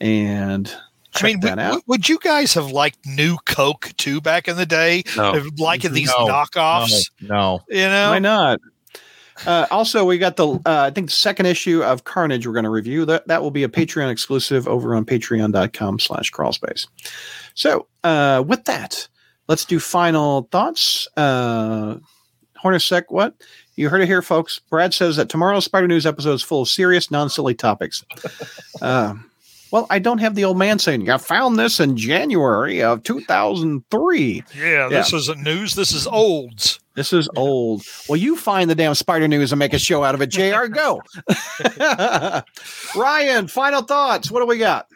and 0.01 0.67
check 1.13 1.23
I 1.23 1.27
mean, 1.27 1.39
that 1.41 1.51
would, 1.57 1.59
out. 1.59 1.73
would- 1.75 1.83
would 1.87 2.09
you 2.09 2.19
guys 2.19 2.53
have 2.55 2.71
liked 2.71 2.97
New 3.05 3.37
Coke 3.45 3.91
too 3.97 4.19
back 4.19 4.47
in 4.49 4.57
the 4.57 4.65
day? 4.65 5.03
No. 5.15 5.33
Of 5.35 5.59
Liking 5.59 5.93
these 5.93 6.09
No. 6.17 6.27
knockoffs, 6.27 7.09
No. 7.21 7.61
you 7.69 7.77
know? 7.87 8.09
Why 8.09 8.19
not? 8.19 8.59
Uh, 9.45 9.67
also, 9.71 10.05
we 10.05 10.17
got 10.17 10.35
the 10.37 10.47
uh, 10.47 10.59
I 10.65 10.89
think 10.91 11.07
the 11.07 11.13
second 11.13 11.45
issue 11.45 11.83
of 11.83 12.03
Carnage 12.03 12.47
we're 12.47 12.53
going 12.53 12.63
to 12.63 12.69
review. 12.69 13.05
That 13.05 13.27
that 13.27 13.41
will 13.41 13.51
be 13.51 13.63
a 13.63 13.69
Patreon 13.69 14.09
exclusive 14.11 14.67
over 14.67 14.95
on 14.95 15.05
patreon.com 15.05 15.99
slash 15.99 16.31
crawlspace. 16.31 16.87
So 17.53 17.87
uh, 18.03 18.43
with 18.45 18.65
that, 18.65 19.07
let's 19.47 19.65
do 19.65 19.79
final 19.79 20.43
thoughts. 20.51 21.07
Uh 21.17 21.97
Hornacek, 22.63 23.03
what? 23.09 23.35
You 23.75 23.89
heard 23.89 24.01
it 24.01 24.07
here, 24.07 24.21
folks. 24.21 24.59
Brad 24.69 24.93
says 24.93 25.17
that 25.17 25.29
tomorrow's 25.29 25.65
Spider 25.65 25.87
News 25.87 26.05
episode 26.05 26.33
is 26.33 26.41
full 26.43 26.61
of 26.61 26.69
serious, 26.69 27.11
non-silly 27.11 27.55
topics. 27.55 28.03
Uh, 28.81 29.13
well, 29.71 29.87
I 29.89 29.99
don't 29.99 30.17
have 30.17 30.35
the 30.35 30.43
old 30.43 30.57
man 30.57 30.77
saying, 30.77 31.09
I 31.09 31.17
found 31.17 31.57
this 31.57 31.79
in 31.79 31.95
January 31.95 32.83
of 32.83 33.01
2003. 33.03 34.43
Yeah, 34.55 34.89
this 34.89 35.13
isn't 35.13 35.41
news. 35.41 35.73
This 35.75 35.93
is 35.93 36.05
olds. 36.05 36.79
This 36.95 37.11
is 37.13 37.27
old. 37.35 37.83
Well, 38.07 38.17
you 38.17 38.35
find 38.35 38.69
the 38.69 38.75
damn 38.75 38.93
Spider 38.93 39.27
News 39.27 39.51
and 39.51 39.57
make 39.59 39.73
a 39.73 39.79
show 39.79 40.03
out 40.03 40.13
of 40.13 40.21
it. 40.21 40.27
JR, 40.27 40.67
go. 40.67 41.01
Ryan, 42.95 43.47
final 43.47 43.81
thoughts. 43.81 44.29
What 44.29 44.41
do 44.41 44.45
we 44.45 44.57
got? 44.57 44.87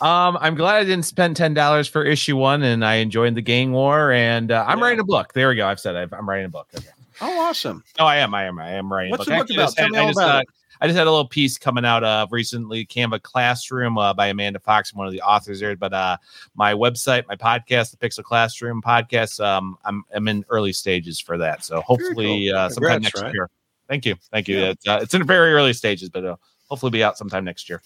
Um, 0.00 0.38
I'm 0.40 0.54
glad 0.54 0.76
I 0.76 0.84
didn't 0.84 1.06
spend 1.06 1.36
ten 1.36 1.54
dollars 1.54 1.88
for 1.88 2.04
issue 2.04 2.36
one, 2.36 2.62
and 2.62 2.84
I 2.84 2.96
enjoyed 2.96 3.34
the 3.34 3.42
gang 3.42 3.72
war. 3.72 4.12
And 4.12 4.52
uh, 4.52 4.64
I'm 4.66 4.78
Yeah. 4.78 4.84
writing 4.84 5.00
a 5.00 5.04
book. 5.04 5.32
There 5.32 5.48
we 5.48 5.56
go. 5.56 5.66
I've 5.66 5.80
said 5.80 5.96
I've, 5.96 6.12
I'm 6.12 6.28
writing 6.28 6.46
a 6.46 6.50
book. 6.50 6.68
Okay. 6.76 6.86
Oh, 7.20 7.40
awesome. 7.48 7.82
Oh, 7.98 8.04
I 8.06 8.18
am. 8.18 8.32
I 8.32 8.44
am. 8.44 8.60
I 8.60 8.74
am 8.74 8.92
writing. 8.92 9.10
What's 9.10 9.26
a 9.26 9.30
the 9.30 9.36
book 9.38 9.50
about? 9.50 9.56
Just 9.56 9.76
Tell 9.76 9.86
had- 9.86 9.92
me 9.92 9.98
all 9.98 10.04
I 10.04 10.08
just, 10.10 10.18
about 10.20 10.34
uh, 10.36 10.38
it. 10.40 10.46
I 10.80 10.86
just 10.86 10.96
had 10.96 11.06
a 11.06 11.10
little 11.10 11.26
piece 11.26 11.58
coming 11.58 11.84
out 11.84 12.04
of 12.04 12.32
recently, 12.32 12.86
Canva 12.86 13.22
Classroom 13.22 13.98
uh, 13.98 14.14
by 14.14 14.28
Amanda 14.28 14.58
Fox, 14.60 14.94
one 14.94 15.06
of 15.06 15.12
the 15.12 15.20
authors 15.22 15.60
there. 15.60 15.76
But 15.76 15.92
uh, 15.92 16.16
my 16.54 16.72
website, 16.74 17.26
my 17.26 17.36
podcast, 17.36 17.90
the 17.90 17.96
Pixel 17.96 18.22
Classroom 18.22 18.80
podcast, 18.82 19.44
um, 19.44 19.76
I'm 19.84 20.04
I'm 20.14 20.28
in 20.28 20.44
early 20.48 20.72
stages 20.72 21.18
for 21.20 21.38
that. 21.38 21.64
So 21.64 21.80
hopefully, 21.80 22.50
uh, 22.50 22.68
sometime 22.68 23.02
Congrats, 23.02 23.02
next 23.02 23.22
Ryan. 23.22 23.34
year. 23.34 23.50
Thank 23.88 24.06
you, 24.06 24.16
thank 24.30 24.48
you. 24.48 24.58
Yeah. 24.58 24.68
It's 24.70 24.88
uh, 24.88 24.98
it's 25.02 25.14
in 25.14 25.24
very 25.24 25.52
early 25.52 25.72
stages, 25.72 26.08
but 26.08 26.24
uh, 26.24 26.36
hopefully 26.68 26.90
be 26.90 27.02
out 27.02 27.18
sometime 27.18 27.44
next 27.44 27.68
year. 27.68 27.82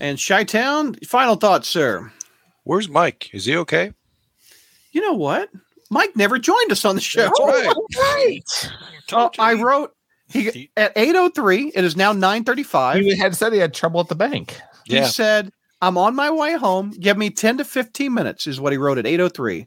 And 0.00 0.20
Chi 0.22 0.44
Town, 0.44 0.94
final 1.06 1.36
thoughts, 1.36 1.68
sir. 1.68 2.12
Where's 2.64 2.88
Mike? 2.88 3.30
Is 3.32 3.44
he 3.44 3.56
okay? 3.56 3.92
You 4.92 5.00
know 5.00 5.14
what? 5.14 5.50
Mike 5.90 6.16
never 6.16 6.38
joined 6.38 6.72
us 6.72 6.84
on 6.84 6.96
the 6.96 7.00
show. 7.00 7.22
That's 7.22 7.40
right. 7.40 8.42
Oh, 8.64 8.68
Talk 9.06 9.34
to 9.34 9.42
I 9.42 9.54
wrote 9.54 9.95
he 10.28 10.70
at 10.76 10.92
803. 10.96 11.72
It 11.74 11.84
is 11.84 11.96
now 11.96 12.12
935. 12.12 13.00
He 13.00 13.16
had 13.16 13.34
said 13.36 13.52
he 13.52 13.58
had 13.58 13.74
trouble 13.74 14.00
at 14.00 14.08
the 14.08 14.14
bank. 14.14 14.60
He 14.84 14.96
Yeah. 14.96 15.06
said, 15.08 15.52
I'm 15.80 15.98
on 15.98 16.14
my 16.14 16.30
way 16.30 16.54
home. 16.54 16.90
Give 16.98 17.16
me 17.18 17.30
10 17.30 17.58
to 17.58 17.64
15 17.64 18.12
minutes, 18.12 18.46
is 18.46 18.60
what 18.60 18.72
he 18.72 18.78
wrote 18.78 18.98
at 18.98 19.06
803. 19.06 19.66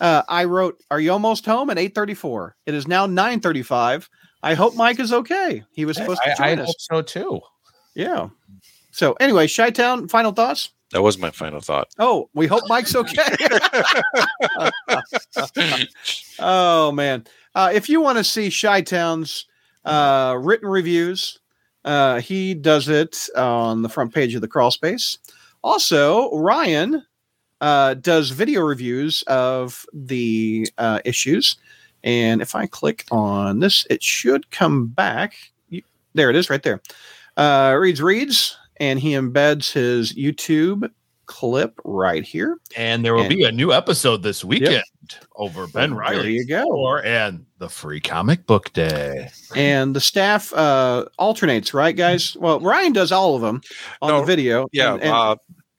Uh, 0.00 0.22
I 0.28 0.44
wrote, 0.44 0.82
Are 0.90 1.00
you 1.00 1.12
almost 1.12 1.46
home 1.46 1.70
at 1.70 1.78
834? 1.78 2.56
It 2.66 2.74
is 2.74 2.86
now 2.88 3.06
935. 3.06 4.08
I 4.42 4.54
hope 4.54 4.74
Mike 4.74 4.98
is 5.00 5.12
okay. 5.12 5.62
He 5.72 5.84
was 5.84 5.96
supposed 5.96 6.20
to 6.22 6.32
I, 6.32 6.34
join 6.34 6.58
I 6.58 6.62
us. 6.62 6.66
hope 6.68 6.80
so 6.80 7.02
too. 7.02 7.40
Yeah. 7.94 8.28
So 8.90 9.12
anyway, 9.20 9.48
Chi 9.48 9.70
Town, 9.70 10.08
final 10.08 10.32
thoughts? 10.32 10.70
That 10.90 11.02
was 11.02 11.16
my 11.16 11.30
final 11.30 11.60
thought. 11.60 11.88
Oh, 11.98 12.28
we 12.34 12.46
hope 12.46 12.64
Mike's 12.68 12.94
okay. 12.94 13.16
oh 16.38 16.92
man. 16.92 17.24
Uh, 17.54 17.70
if 17.72 17.88
you 17.88 18.00
want 18.00 18.18
to 18.18 18.24
see 18.24 18.50
Chi 18.50 18.80
Town's 18.82 19.46
uh, 19.84 20.38
written 20.40 20.68
reviews, 20.68 21.38
uh, 21.84 22.20
he 22.20 22.54
does 22.54 22.88
it 22.88 23.28
on 23.36 23.82
the 23.82 23.88
front 23.88 24.14
page 24.14 24.34
of 24.34 24.40
the 24.40 24.48
crawl 24.48 24.70
space. 24.70 25.18
Also, 25.62 26.34
Ryan 26.36 27.04
uh, 27.60 27.94
does 27.94 28.30
video 28.30 28.60
reviews 28.62 29.22
of 29.26 29.86
the 29.92 30.68
uh, 30.78 31.00
issues. 31.04 31.56
And 32.04 32.42
if 32.42 32.54
I 32.54 32.66
click 32.66 33.04
on 33.12 33.60
this, 33.60 33.86
it 33.88 34.02
should 34.02 34.50
come 34.50 34.88
back. 34.88 35.34
There 36.14 36.30
it 36.30 36.36
is, 36.36 36.50
right 36.50 36.62
there. 36.62 36.82
Uh, 37.36 37.76
reads, 37.78 38.02
reads, 38.02 38.56
and 38.78 38.98
he 38.98 39.12
embeds 39.12 39.72
his 39.72 40.12
YouTube 40.14 40.90
clip 41.26 41.80
right 41.84 42.24
here. 42.24 42.58
And 42.76 43.04
there 43.04 43.14
will 43.14 43.22
And- 43.22 43.34
be 43.34 43.44
a 43.44 43.52
new 43.52 43.72
episode 43.72 44.22
this 44.22 44.44
weekend 44.44 44.82
over 45.36 45.66
Ben 45.66 45.90
There 45.90 45.98
Reilly 45.98 46.34
you 46.34 46.46
go. 46.46 46.64
or 46.64 47.04
and 47.04 47.46
the 47.58 47.68
free 47.68 48.00
comic 48.00 48.46
book 48.46 48.72
day. 48.72 49.30
and 49.54 49.94
the 49.96 50.00
staff 50.00 50.52
uh 50.52 51.04
alternates 51.18 51.72
right 51.74 51.94
guys 51.96 52.36
well 52.38 52.58
ryan 52.60 52.92
does 52.92 53.12
all 53.12 53.34
of 53.36 53.42
them 53.42 53.60
on 54.00 54.10
No, 54.10 54.20
the 54.20 54.26
video 54.26 54.68
Yeah, 54.72 54.94
and, 54.94 55.02
and- 55.02 55.12
uh, 55.12 55.36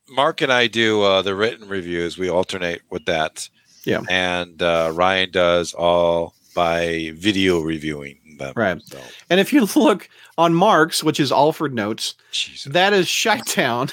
Mark 0.09 0.41
and 0.41 0.51
I 0.53 0.67
do 0.67 1.01
uh, 1.01 1.21
the 1.23 1.33
written 1.33 1.67
reviews. 1.67 2.17
We 2.19 2.29
alternate 2.29 2.81
with 2.91 3.05
that. 3.05 3.49
Yeah. 3.83 4.01
and 4.09 4.61
uh, 4.61 4.91
Ryan 4.93 5.31
does 5.31 5.73
all 5.73 6.35
by 6.53 7.11
video 7.15 7.59
reviewing 7.61 8.19
them. 8.37 8.53
Right. 8.55 8.81
And 9.29 9.39
if 9.39 9.51
you 9.53 9.67
look 9.75 10.09
on 10.37 10.53
mark's 10.53 11.03
which 11.03 11.19
is 11.19 11.31
alfred 11.31 11.73
notes 11.73 12.15
Jesus. 12.31 12.71
that 12.73 12.93
is 12.93 13.07
Chi-Town. 13.23 13.89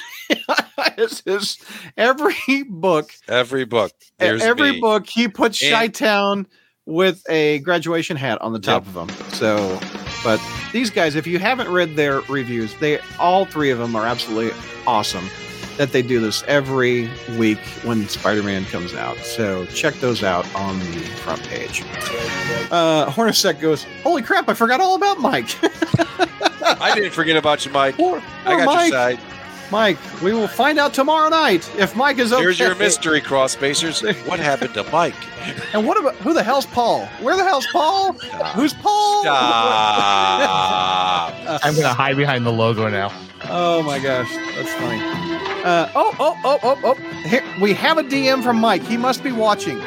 it's 0.99 1.21
his 1.25 1.59
every 1.97 2.63
book 2.69 3.13
every 3.29 3.65
book. 3.65 3.93
There's 4.19 4.43
every 4.43 4.73
me. 4.73 4.81
book 4.81 5.07
he 5.09 5.29
puts 5.29 5.63
And- 5.63 5.73
Chi-Town 5.73 6.47
with 6.87 7.23
a 7.29 7.59
graduation 7.61 8.17
hat 8.17 8.41
on 8.41 8.53
the 8.53 8.59
top 8.59 8.85
Yep. 8.87 8.97
of 8.97 9.09
them 9.09 9.31
so 9.33 9.79
but 10.25 10.41
these 10.73 10.91
guys 10.91 11.15
if 11.15 11.27
you 11.27 11.39
haven't 11.39 11.69
read 11.71 11.95
their 11.95 12.21
reviews 12.23 12.75
they 12.81 12.99
all 13.19 13.45
three 13.45 13.71
of 13.71 13.79
them 13.79 13.95
are 13.95 14.07
absolutely 14.07 14.51
awesome 14.87 15.29
that 15.81 15.93
they 15.93 16.03
do 16.03 16.21
this 16.21 16.43
every 16.47 17.09
week 17.39 17.59
when 17.85 18.07
spider-man 18.07 18.67
comes 18.67 18.93
out 18.93 19.17
so 19.17 19.65
check 19.67 19.95
those 19.95 20.23
out 20.23 20.45
on 20.55 20.79
the 20.79 21.01
front 21.23 21.43
page 21.45 21.81
uh 22.71 23.07
hornacek 23.11 23.59
goes 23.61 23.87
holy 24.03 24.21
crap 24.21 24.47
i 24.51 24.53
forgot 24.53 24.79
all 24.79 24.95
about 24.95 25.19
mike 25.19 25.57
I 26.63 26.95
didn't 26.95 27.13
forget 27.13 27.37
about 27.37 27.65
you, 27.67 27.73
Mike. 27.73 27.97
Poor- 27.97 28.23
I 28.45 28.57
got 28.57 28.67
mike 28.67 28.91
your 28.93 29.17
side. 29.17 29.19
Mike 29.71 29.99
we 30.23 30.33
will 30.33 30.49
find 30.49 30.79
out 30.79 30.93
tomorrow 30.95 31.29
night 31.29 31.69
if 31.79 31.95
mike 31.97 32.19
is 32.19 32.33
okay 32.33 32.43
Here's 32.43 32.59
your 32.59 32.75
mystery, 32.75 33.21
Crawl 33.21 33.49
Spacers. 33.49 34.03
What 34.27 34.41
happened 34.41 34.75
to 34.75 34.85
Mike? 34.85 35.15
and 35.75 35.87
what 35.87 35.99
about 35.99 36.17
who 36.17 36.33
the 36.35 36.43
hell's 36.43 36.67
paul 36.67 37.07
where 37.21 37.37
the 37.37 37.45
hell's 37.45 37.67
paul 37.73 38.13
who's 38.55 38.75
paul 38.75 39.23
Stop. 39.23 39.31
I'm 41.65 41.75
gonna 41.75 41.95
hide 41.95 42.17
behind 42.17 42.45
the 42.45 42.53
logo 42.53 42.89
now. 42.89 43.13
Oh 43.45 43.83
my 43.83 43.99
gosh, 43.99 44.31
that's 44.35 44.73
funny. 44.75 45.01
Uh, 45.65 45.91
oh, 45.95 46.15
oh, 46.19 46.37
oh, 46.45 46.59
oh, 46.63 46.81
oh! 46.85 46.95
Here, 47.29 47.43
we 47.61 47.73
have 47.75 47.99
a 47.99 48.03
DM 48.03 48.43
from 48.43 48.61
Mike. 48.61 48.83
He 48.83 48.97
must 48.97 49.23
be 49.25 49.33
watching. 49.33 49.79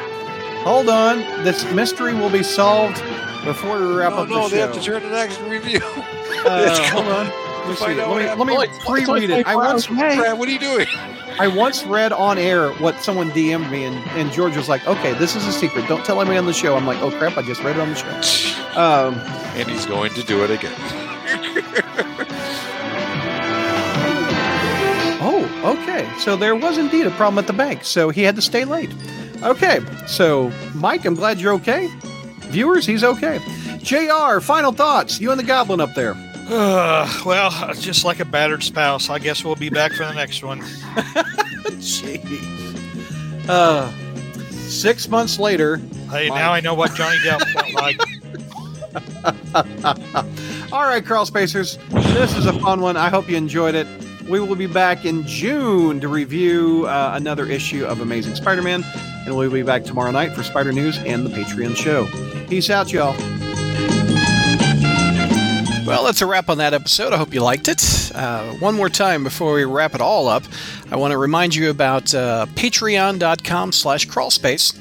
Hold 0.64 0.88
on, 0.88 1.18
this 1.44 1.70
mystery 1.72 2.14
will 2.14 2.30
be 2.30 2.42
solved 2.42 2.96
before 3.44 3.78
we 3.78 3.94
wrap 3.94 4.12
oh 4.12 4.22
up 4.22 4.28
no, 4.28 4.48
the 4.48 4.56
they 4.56 4.60
have 4.60 4.72
to 4.72 4.80
turn 4.80 5.02
the 5.02 5.10
next 5.10 5.40
review. 5.42 5.80
Uh, 6.46 6.66
It's 6.68 6.78
hold 6.90 7.06
on. 7.06 7.26
Let 7.64 7.70
me, 7.70 7.76
see. 7.76 7.84
find 7.84 7.98
let 7.98 8.46
me, 8.46 8.56
let 8.56 8.70
me 8.70 8.78
pre-read 8.86 9.30
it. 9.30 9.46
I 9.46 9.54
24 9.54 9.64
once, 9.64 9.86
Brad, 9.86 10.38
what 10.38 10.48
are 10.48 10.52
you 10.52 10.58
doing? 10.58 10.86
I 11.38 11.48
once 11.48 11.82
read 11.84 12.12
on 12.12 12.38
air 12.38 12.70
what 12.74 13.02
someone 13.02 13.30
DM'd 13.30 13.70
me, 13.70 13.84
and, 13.84 13.96
and 14.10 14.30
George 14.30 14.56
was 14.56 14.68
like, 14.68 14.86
"Okay, 14.86 15.14
this 15.14 15.34
is 15.34 15.46
a 15.46 15.52
secret. 15.52 15.88
Don't 15.88 16.04
tell 16.04 16.20
anybody 16.20 16.38
on 16.38 16.46
the 16.46 16.52
show." 16.52 16.76
I'm 16.76 16.86
like, 16.86 17.00
"Oh 17.02 17.10
crap! 17.10 17.36
I 17.36 17.42
just 17.42 17.62
read 17.62 17.76
it 17.76 17.80
on 17.80 17.90
the 17.90 17.96
show." 17.96 18.60
Um, 18.74 19.14
And 19.54 19.68
he's 19.68 19.86
going 19.86 20.12
to 20.14 20.22
do 20.24 20.42
it 20.42 20.50
again. 20.50 20.74
oh, 25.22 25.78
okay. 25.78 26.10
So 26.18 26.34
there 26.36 26.56
was 26.56 26.76
indeed 26.76 27.06
a 27.06 27.10
problem 27.12 27.38
at 27.38 27.46
the 27.46 27.52
bank, 27.52 27.84
so 27.84 28.10
he 28.10 28.22
had 28.22 28.34
to 28.34 28.42
stay 28.42 28.64
late. 28.64 28.92
Okay, 29.44 29.78
so 30.08 30.50
Mike, 30.74 31.04
I'm 31.04 31.14
glad 31.14 31.38
you're 31.40 31.52
okay. 31.54 31.88
Viewers, 32.48 32.84
he's 32.84 33.04
okay. 33.04 33.38
Jr. 33.78 34.40
Final 34.40 34.72
thoughts. 34.72 35.20
You 35.20 35.30
and 35.30 35.38
the 35.38 35.44
Goblin 35.44 35.80
up 35.80 35.94
there. 35.94 36.14
Uh, 36.48 37.22
well, 37.24 37.74
just 37.74 38.04
like 38.04 38.20
a 38.20 38.24
battered 38.24 38.62
spouse, 38.62 39.08
I 39.08 39.18
guess 39.18 39.44
we'll 39.44 39.56
be 39.56 39.70
back 39.70 39.92
for 39.92 40.04
the 40.04 40.12
next 40.12 40.42
one. 40.42 40.60
Jeez. 41.80 43.48
Uh, 43.48 43.90
six 44.50 45.08
months 45.08 45.38
later. 45.38 45.76
Hey, 46.10 46.28
Mike. 46.28 46.38
now 46.38 46.52
I 46.52 46.60
know 46.60 46.74
what 46.74 46.94
Johnny 46.94 47.16
Depp 47.18 47.40
felt 47.52 47.72
like. 47.74 48.00
All 50.72 50.82
right, 50.82 51.04
Crawl 51.04 51.26
Spacers, 51.26 51.78
this 51.90 52.36
is 52.36 52.46
a 52.46 52.52
fun 52.60 52.80
one. 52.80 52.96
I 52.96 53.08
hope 53.08 53.28
you 53.28 53.36
enjoyed 53.36 53.74
it. 53.74 53.86
We 54.28 54.40
will 54.40 54.56
be 54.56 54.66
back 54.66 55.04
in 55.04 55.26
June 55.26 56.00
to 56.00 56.08
review 56.08 56.86
uh, 56.86 57.12
another 57.14 57.46
issue 57.46 57.84
of 57.84 58.00
Amazing 58.00 58.34
Spider 58.36 58.62
Man, 58.62 58.82
and 59.26 59.36
we'll 59.36 59.50
be 59.50 59.62
back 59.62 59.84
tomorrow 59.84 60.10
night 60.10 60.32
for 60.34 60.42
Spider 60.42 60.72
News 60.72 60.98
and 60.98 61.26
the 61.26 61.30
Patreon 61.30 61.76
show. 61.76 62.06
Peace 62.48 62.70
out, 62.70 62.92
y'all. 62.92 63.14
Well, 65.86 66.04
that's 66.04 66.22
a 66.22 66.26
wrap 66.26 66.48
on 66.48 66.58
that 66.58 66.72
episode. 66.72 67.12
I 67.12 67.18
hope 67.18 67.34
you 67.34 67.42
liked 67.42 67.68
it. 67.68 68.10
Uh, 68.14 68.54
one 68.54 68.74
more 68.74 68.88
time 68.88 69.22
before 69.22 69.52
we 69.52 69.64
wrap 69.64 69.94
it 69.94 70.00
all 70.00 70.28
up, 70.28 70.42
I 70.90 70.96
want 70.96 71.12
to 71.12 71.18
remind 71.18 71.54
you 71.54 71.68
about 71.68 72.14
uh, 72.14 72.46
patreon.com 72.54 73.70
slash 73.72 74.08
crawlspace. 74.08 74.72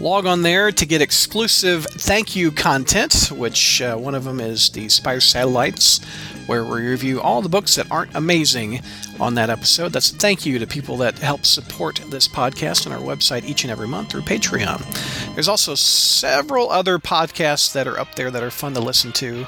Log 0.00 0.26
on 0.26 0.42
there 0.42 0.70
to 0.70 0.86
get 0.86 1.02
exclusive 1.02 1.86
thank 1.86 2.36
you 2.36 2.52
content, 2.52 3.32
which 3.32 3.82
uh, 3.82 3.96
one 3.96 4.14
of 4.14 4.22
them 4.22 4.38
is 4.38 4.70
the 4.70 4.88
Spire 4.88 5.20
Satellites, 5.20 6.04
where 6.46 6.64
we 6.64 6.86
review 6.86 7.20
all 7.20 7.42
the 7.42 7.48
books 7.48 7.74
that 7.74 7.90
aren't 7.90 8.14
amazing 8.14 8.80
on 9.18 9.34
that 9.34 9.50
episode. 9.50 9.92
That's 9.92 10.12
a 10.12 10.16
thank 10.16 10.46
you 10.46 10.60
to 10.60 10.66
people 10.68 10.96
that 10.98 11.18
help 11.18 11.44
support 11.44 12.00
this 12.10 12.28
podcast 12.28 12.86
and 12.86 12.94
our 12.94 13.00
website 13.00 13.44
each 13.44 13.64
and 13.64 13.72
every 13.72 13.88
month 13.88 14.10
through 14.10 14.22
Patreon. 14.22 15.34
There's 15.34 15.48
also 15.48 15.74
several 15.74 16.70
other 16.70 16.98
podcasts 17.00 17.72
that 17.72 17.88
are 17.88 17.98
up 17.98 18.14
there 18.14 18.30
that 18.30 18.42
are 18.42 18.50
fun 18.50 18.74
to 18.74 18.80
listen 18.80 19.10
to 19.12 19.46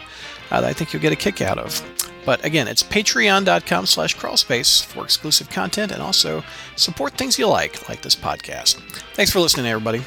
uh, 0.51 0.61
that 0.61 0.69
I 0.69 0.73
think 0.73 0.93
you'll 0.93 1.03
get 1.03 1.13
a 1.13 1.17
kick 1.17 1.41
out 1.41 1.59
of. 1.59 1.83
But 2.25 2.45
again, 2.45 2.67
it's 2.67 2.83
patreon.com 2.83 3.87
slash 3.87 4.17
crawlspace 4.17 4.85
for 4.85 5.05
exclusive 5.05 5.49
content 5.49 5.93
and 5.93 6.03
also 6.03 6.43
support 6.75 7.15
things 7.15 7.39
you 7.39 7.47
like, 7.47 7.89
like 7.89 8.03
this 8.03 8.17
podcast. 8.17 8.75
Thanks 9.15 9.31
for 9.31 9.39
listening, 9.39 9.67
everybody. 9.67 10.03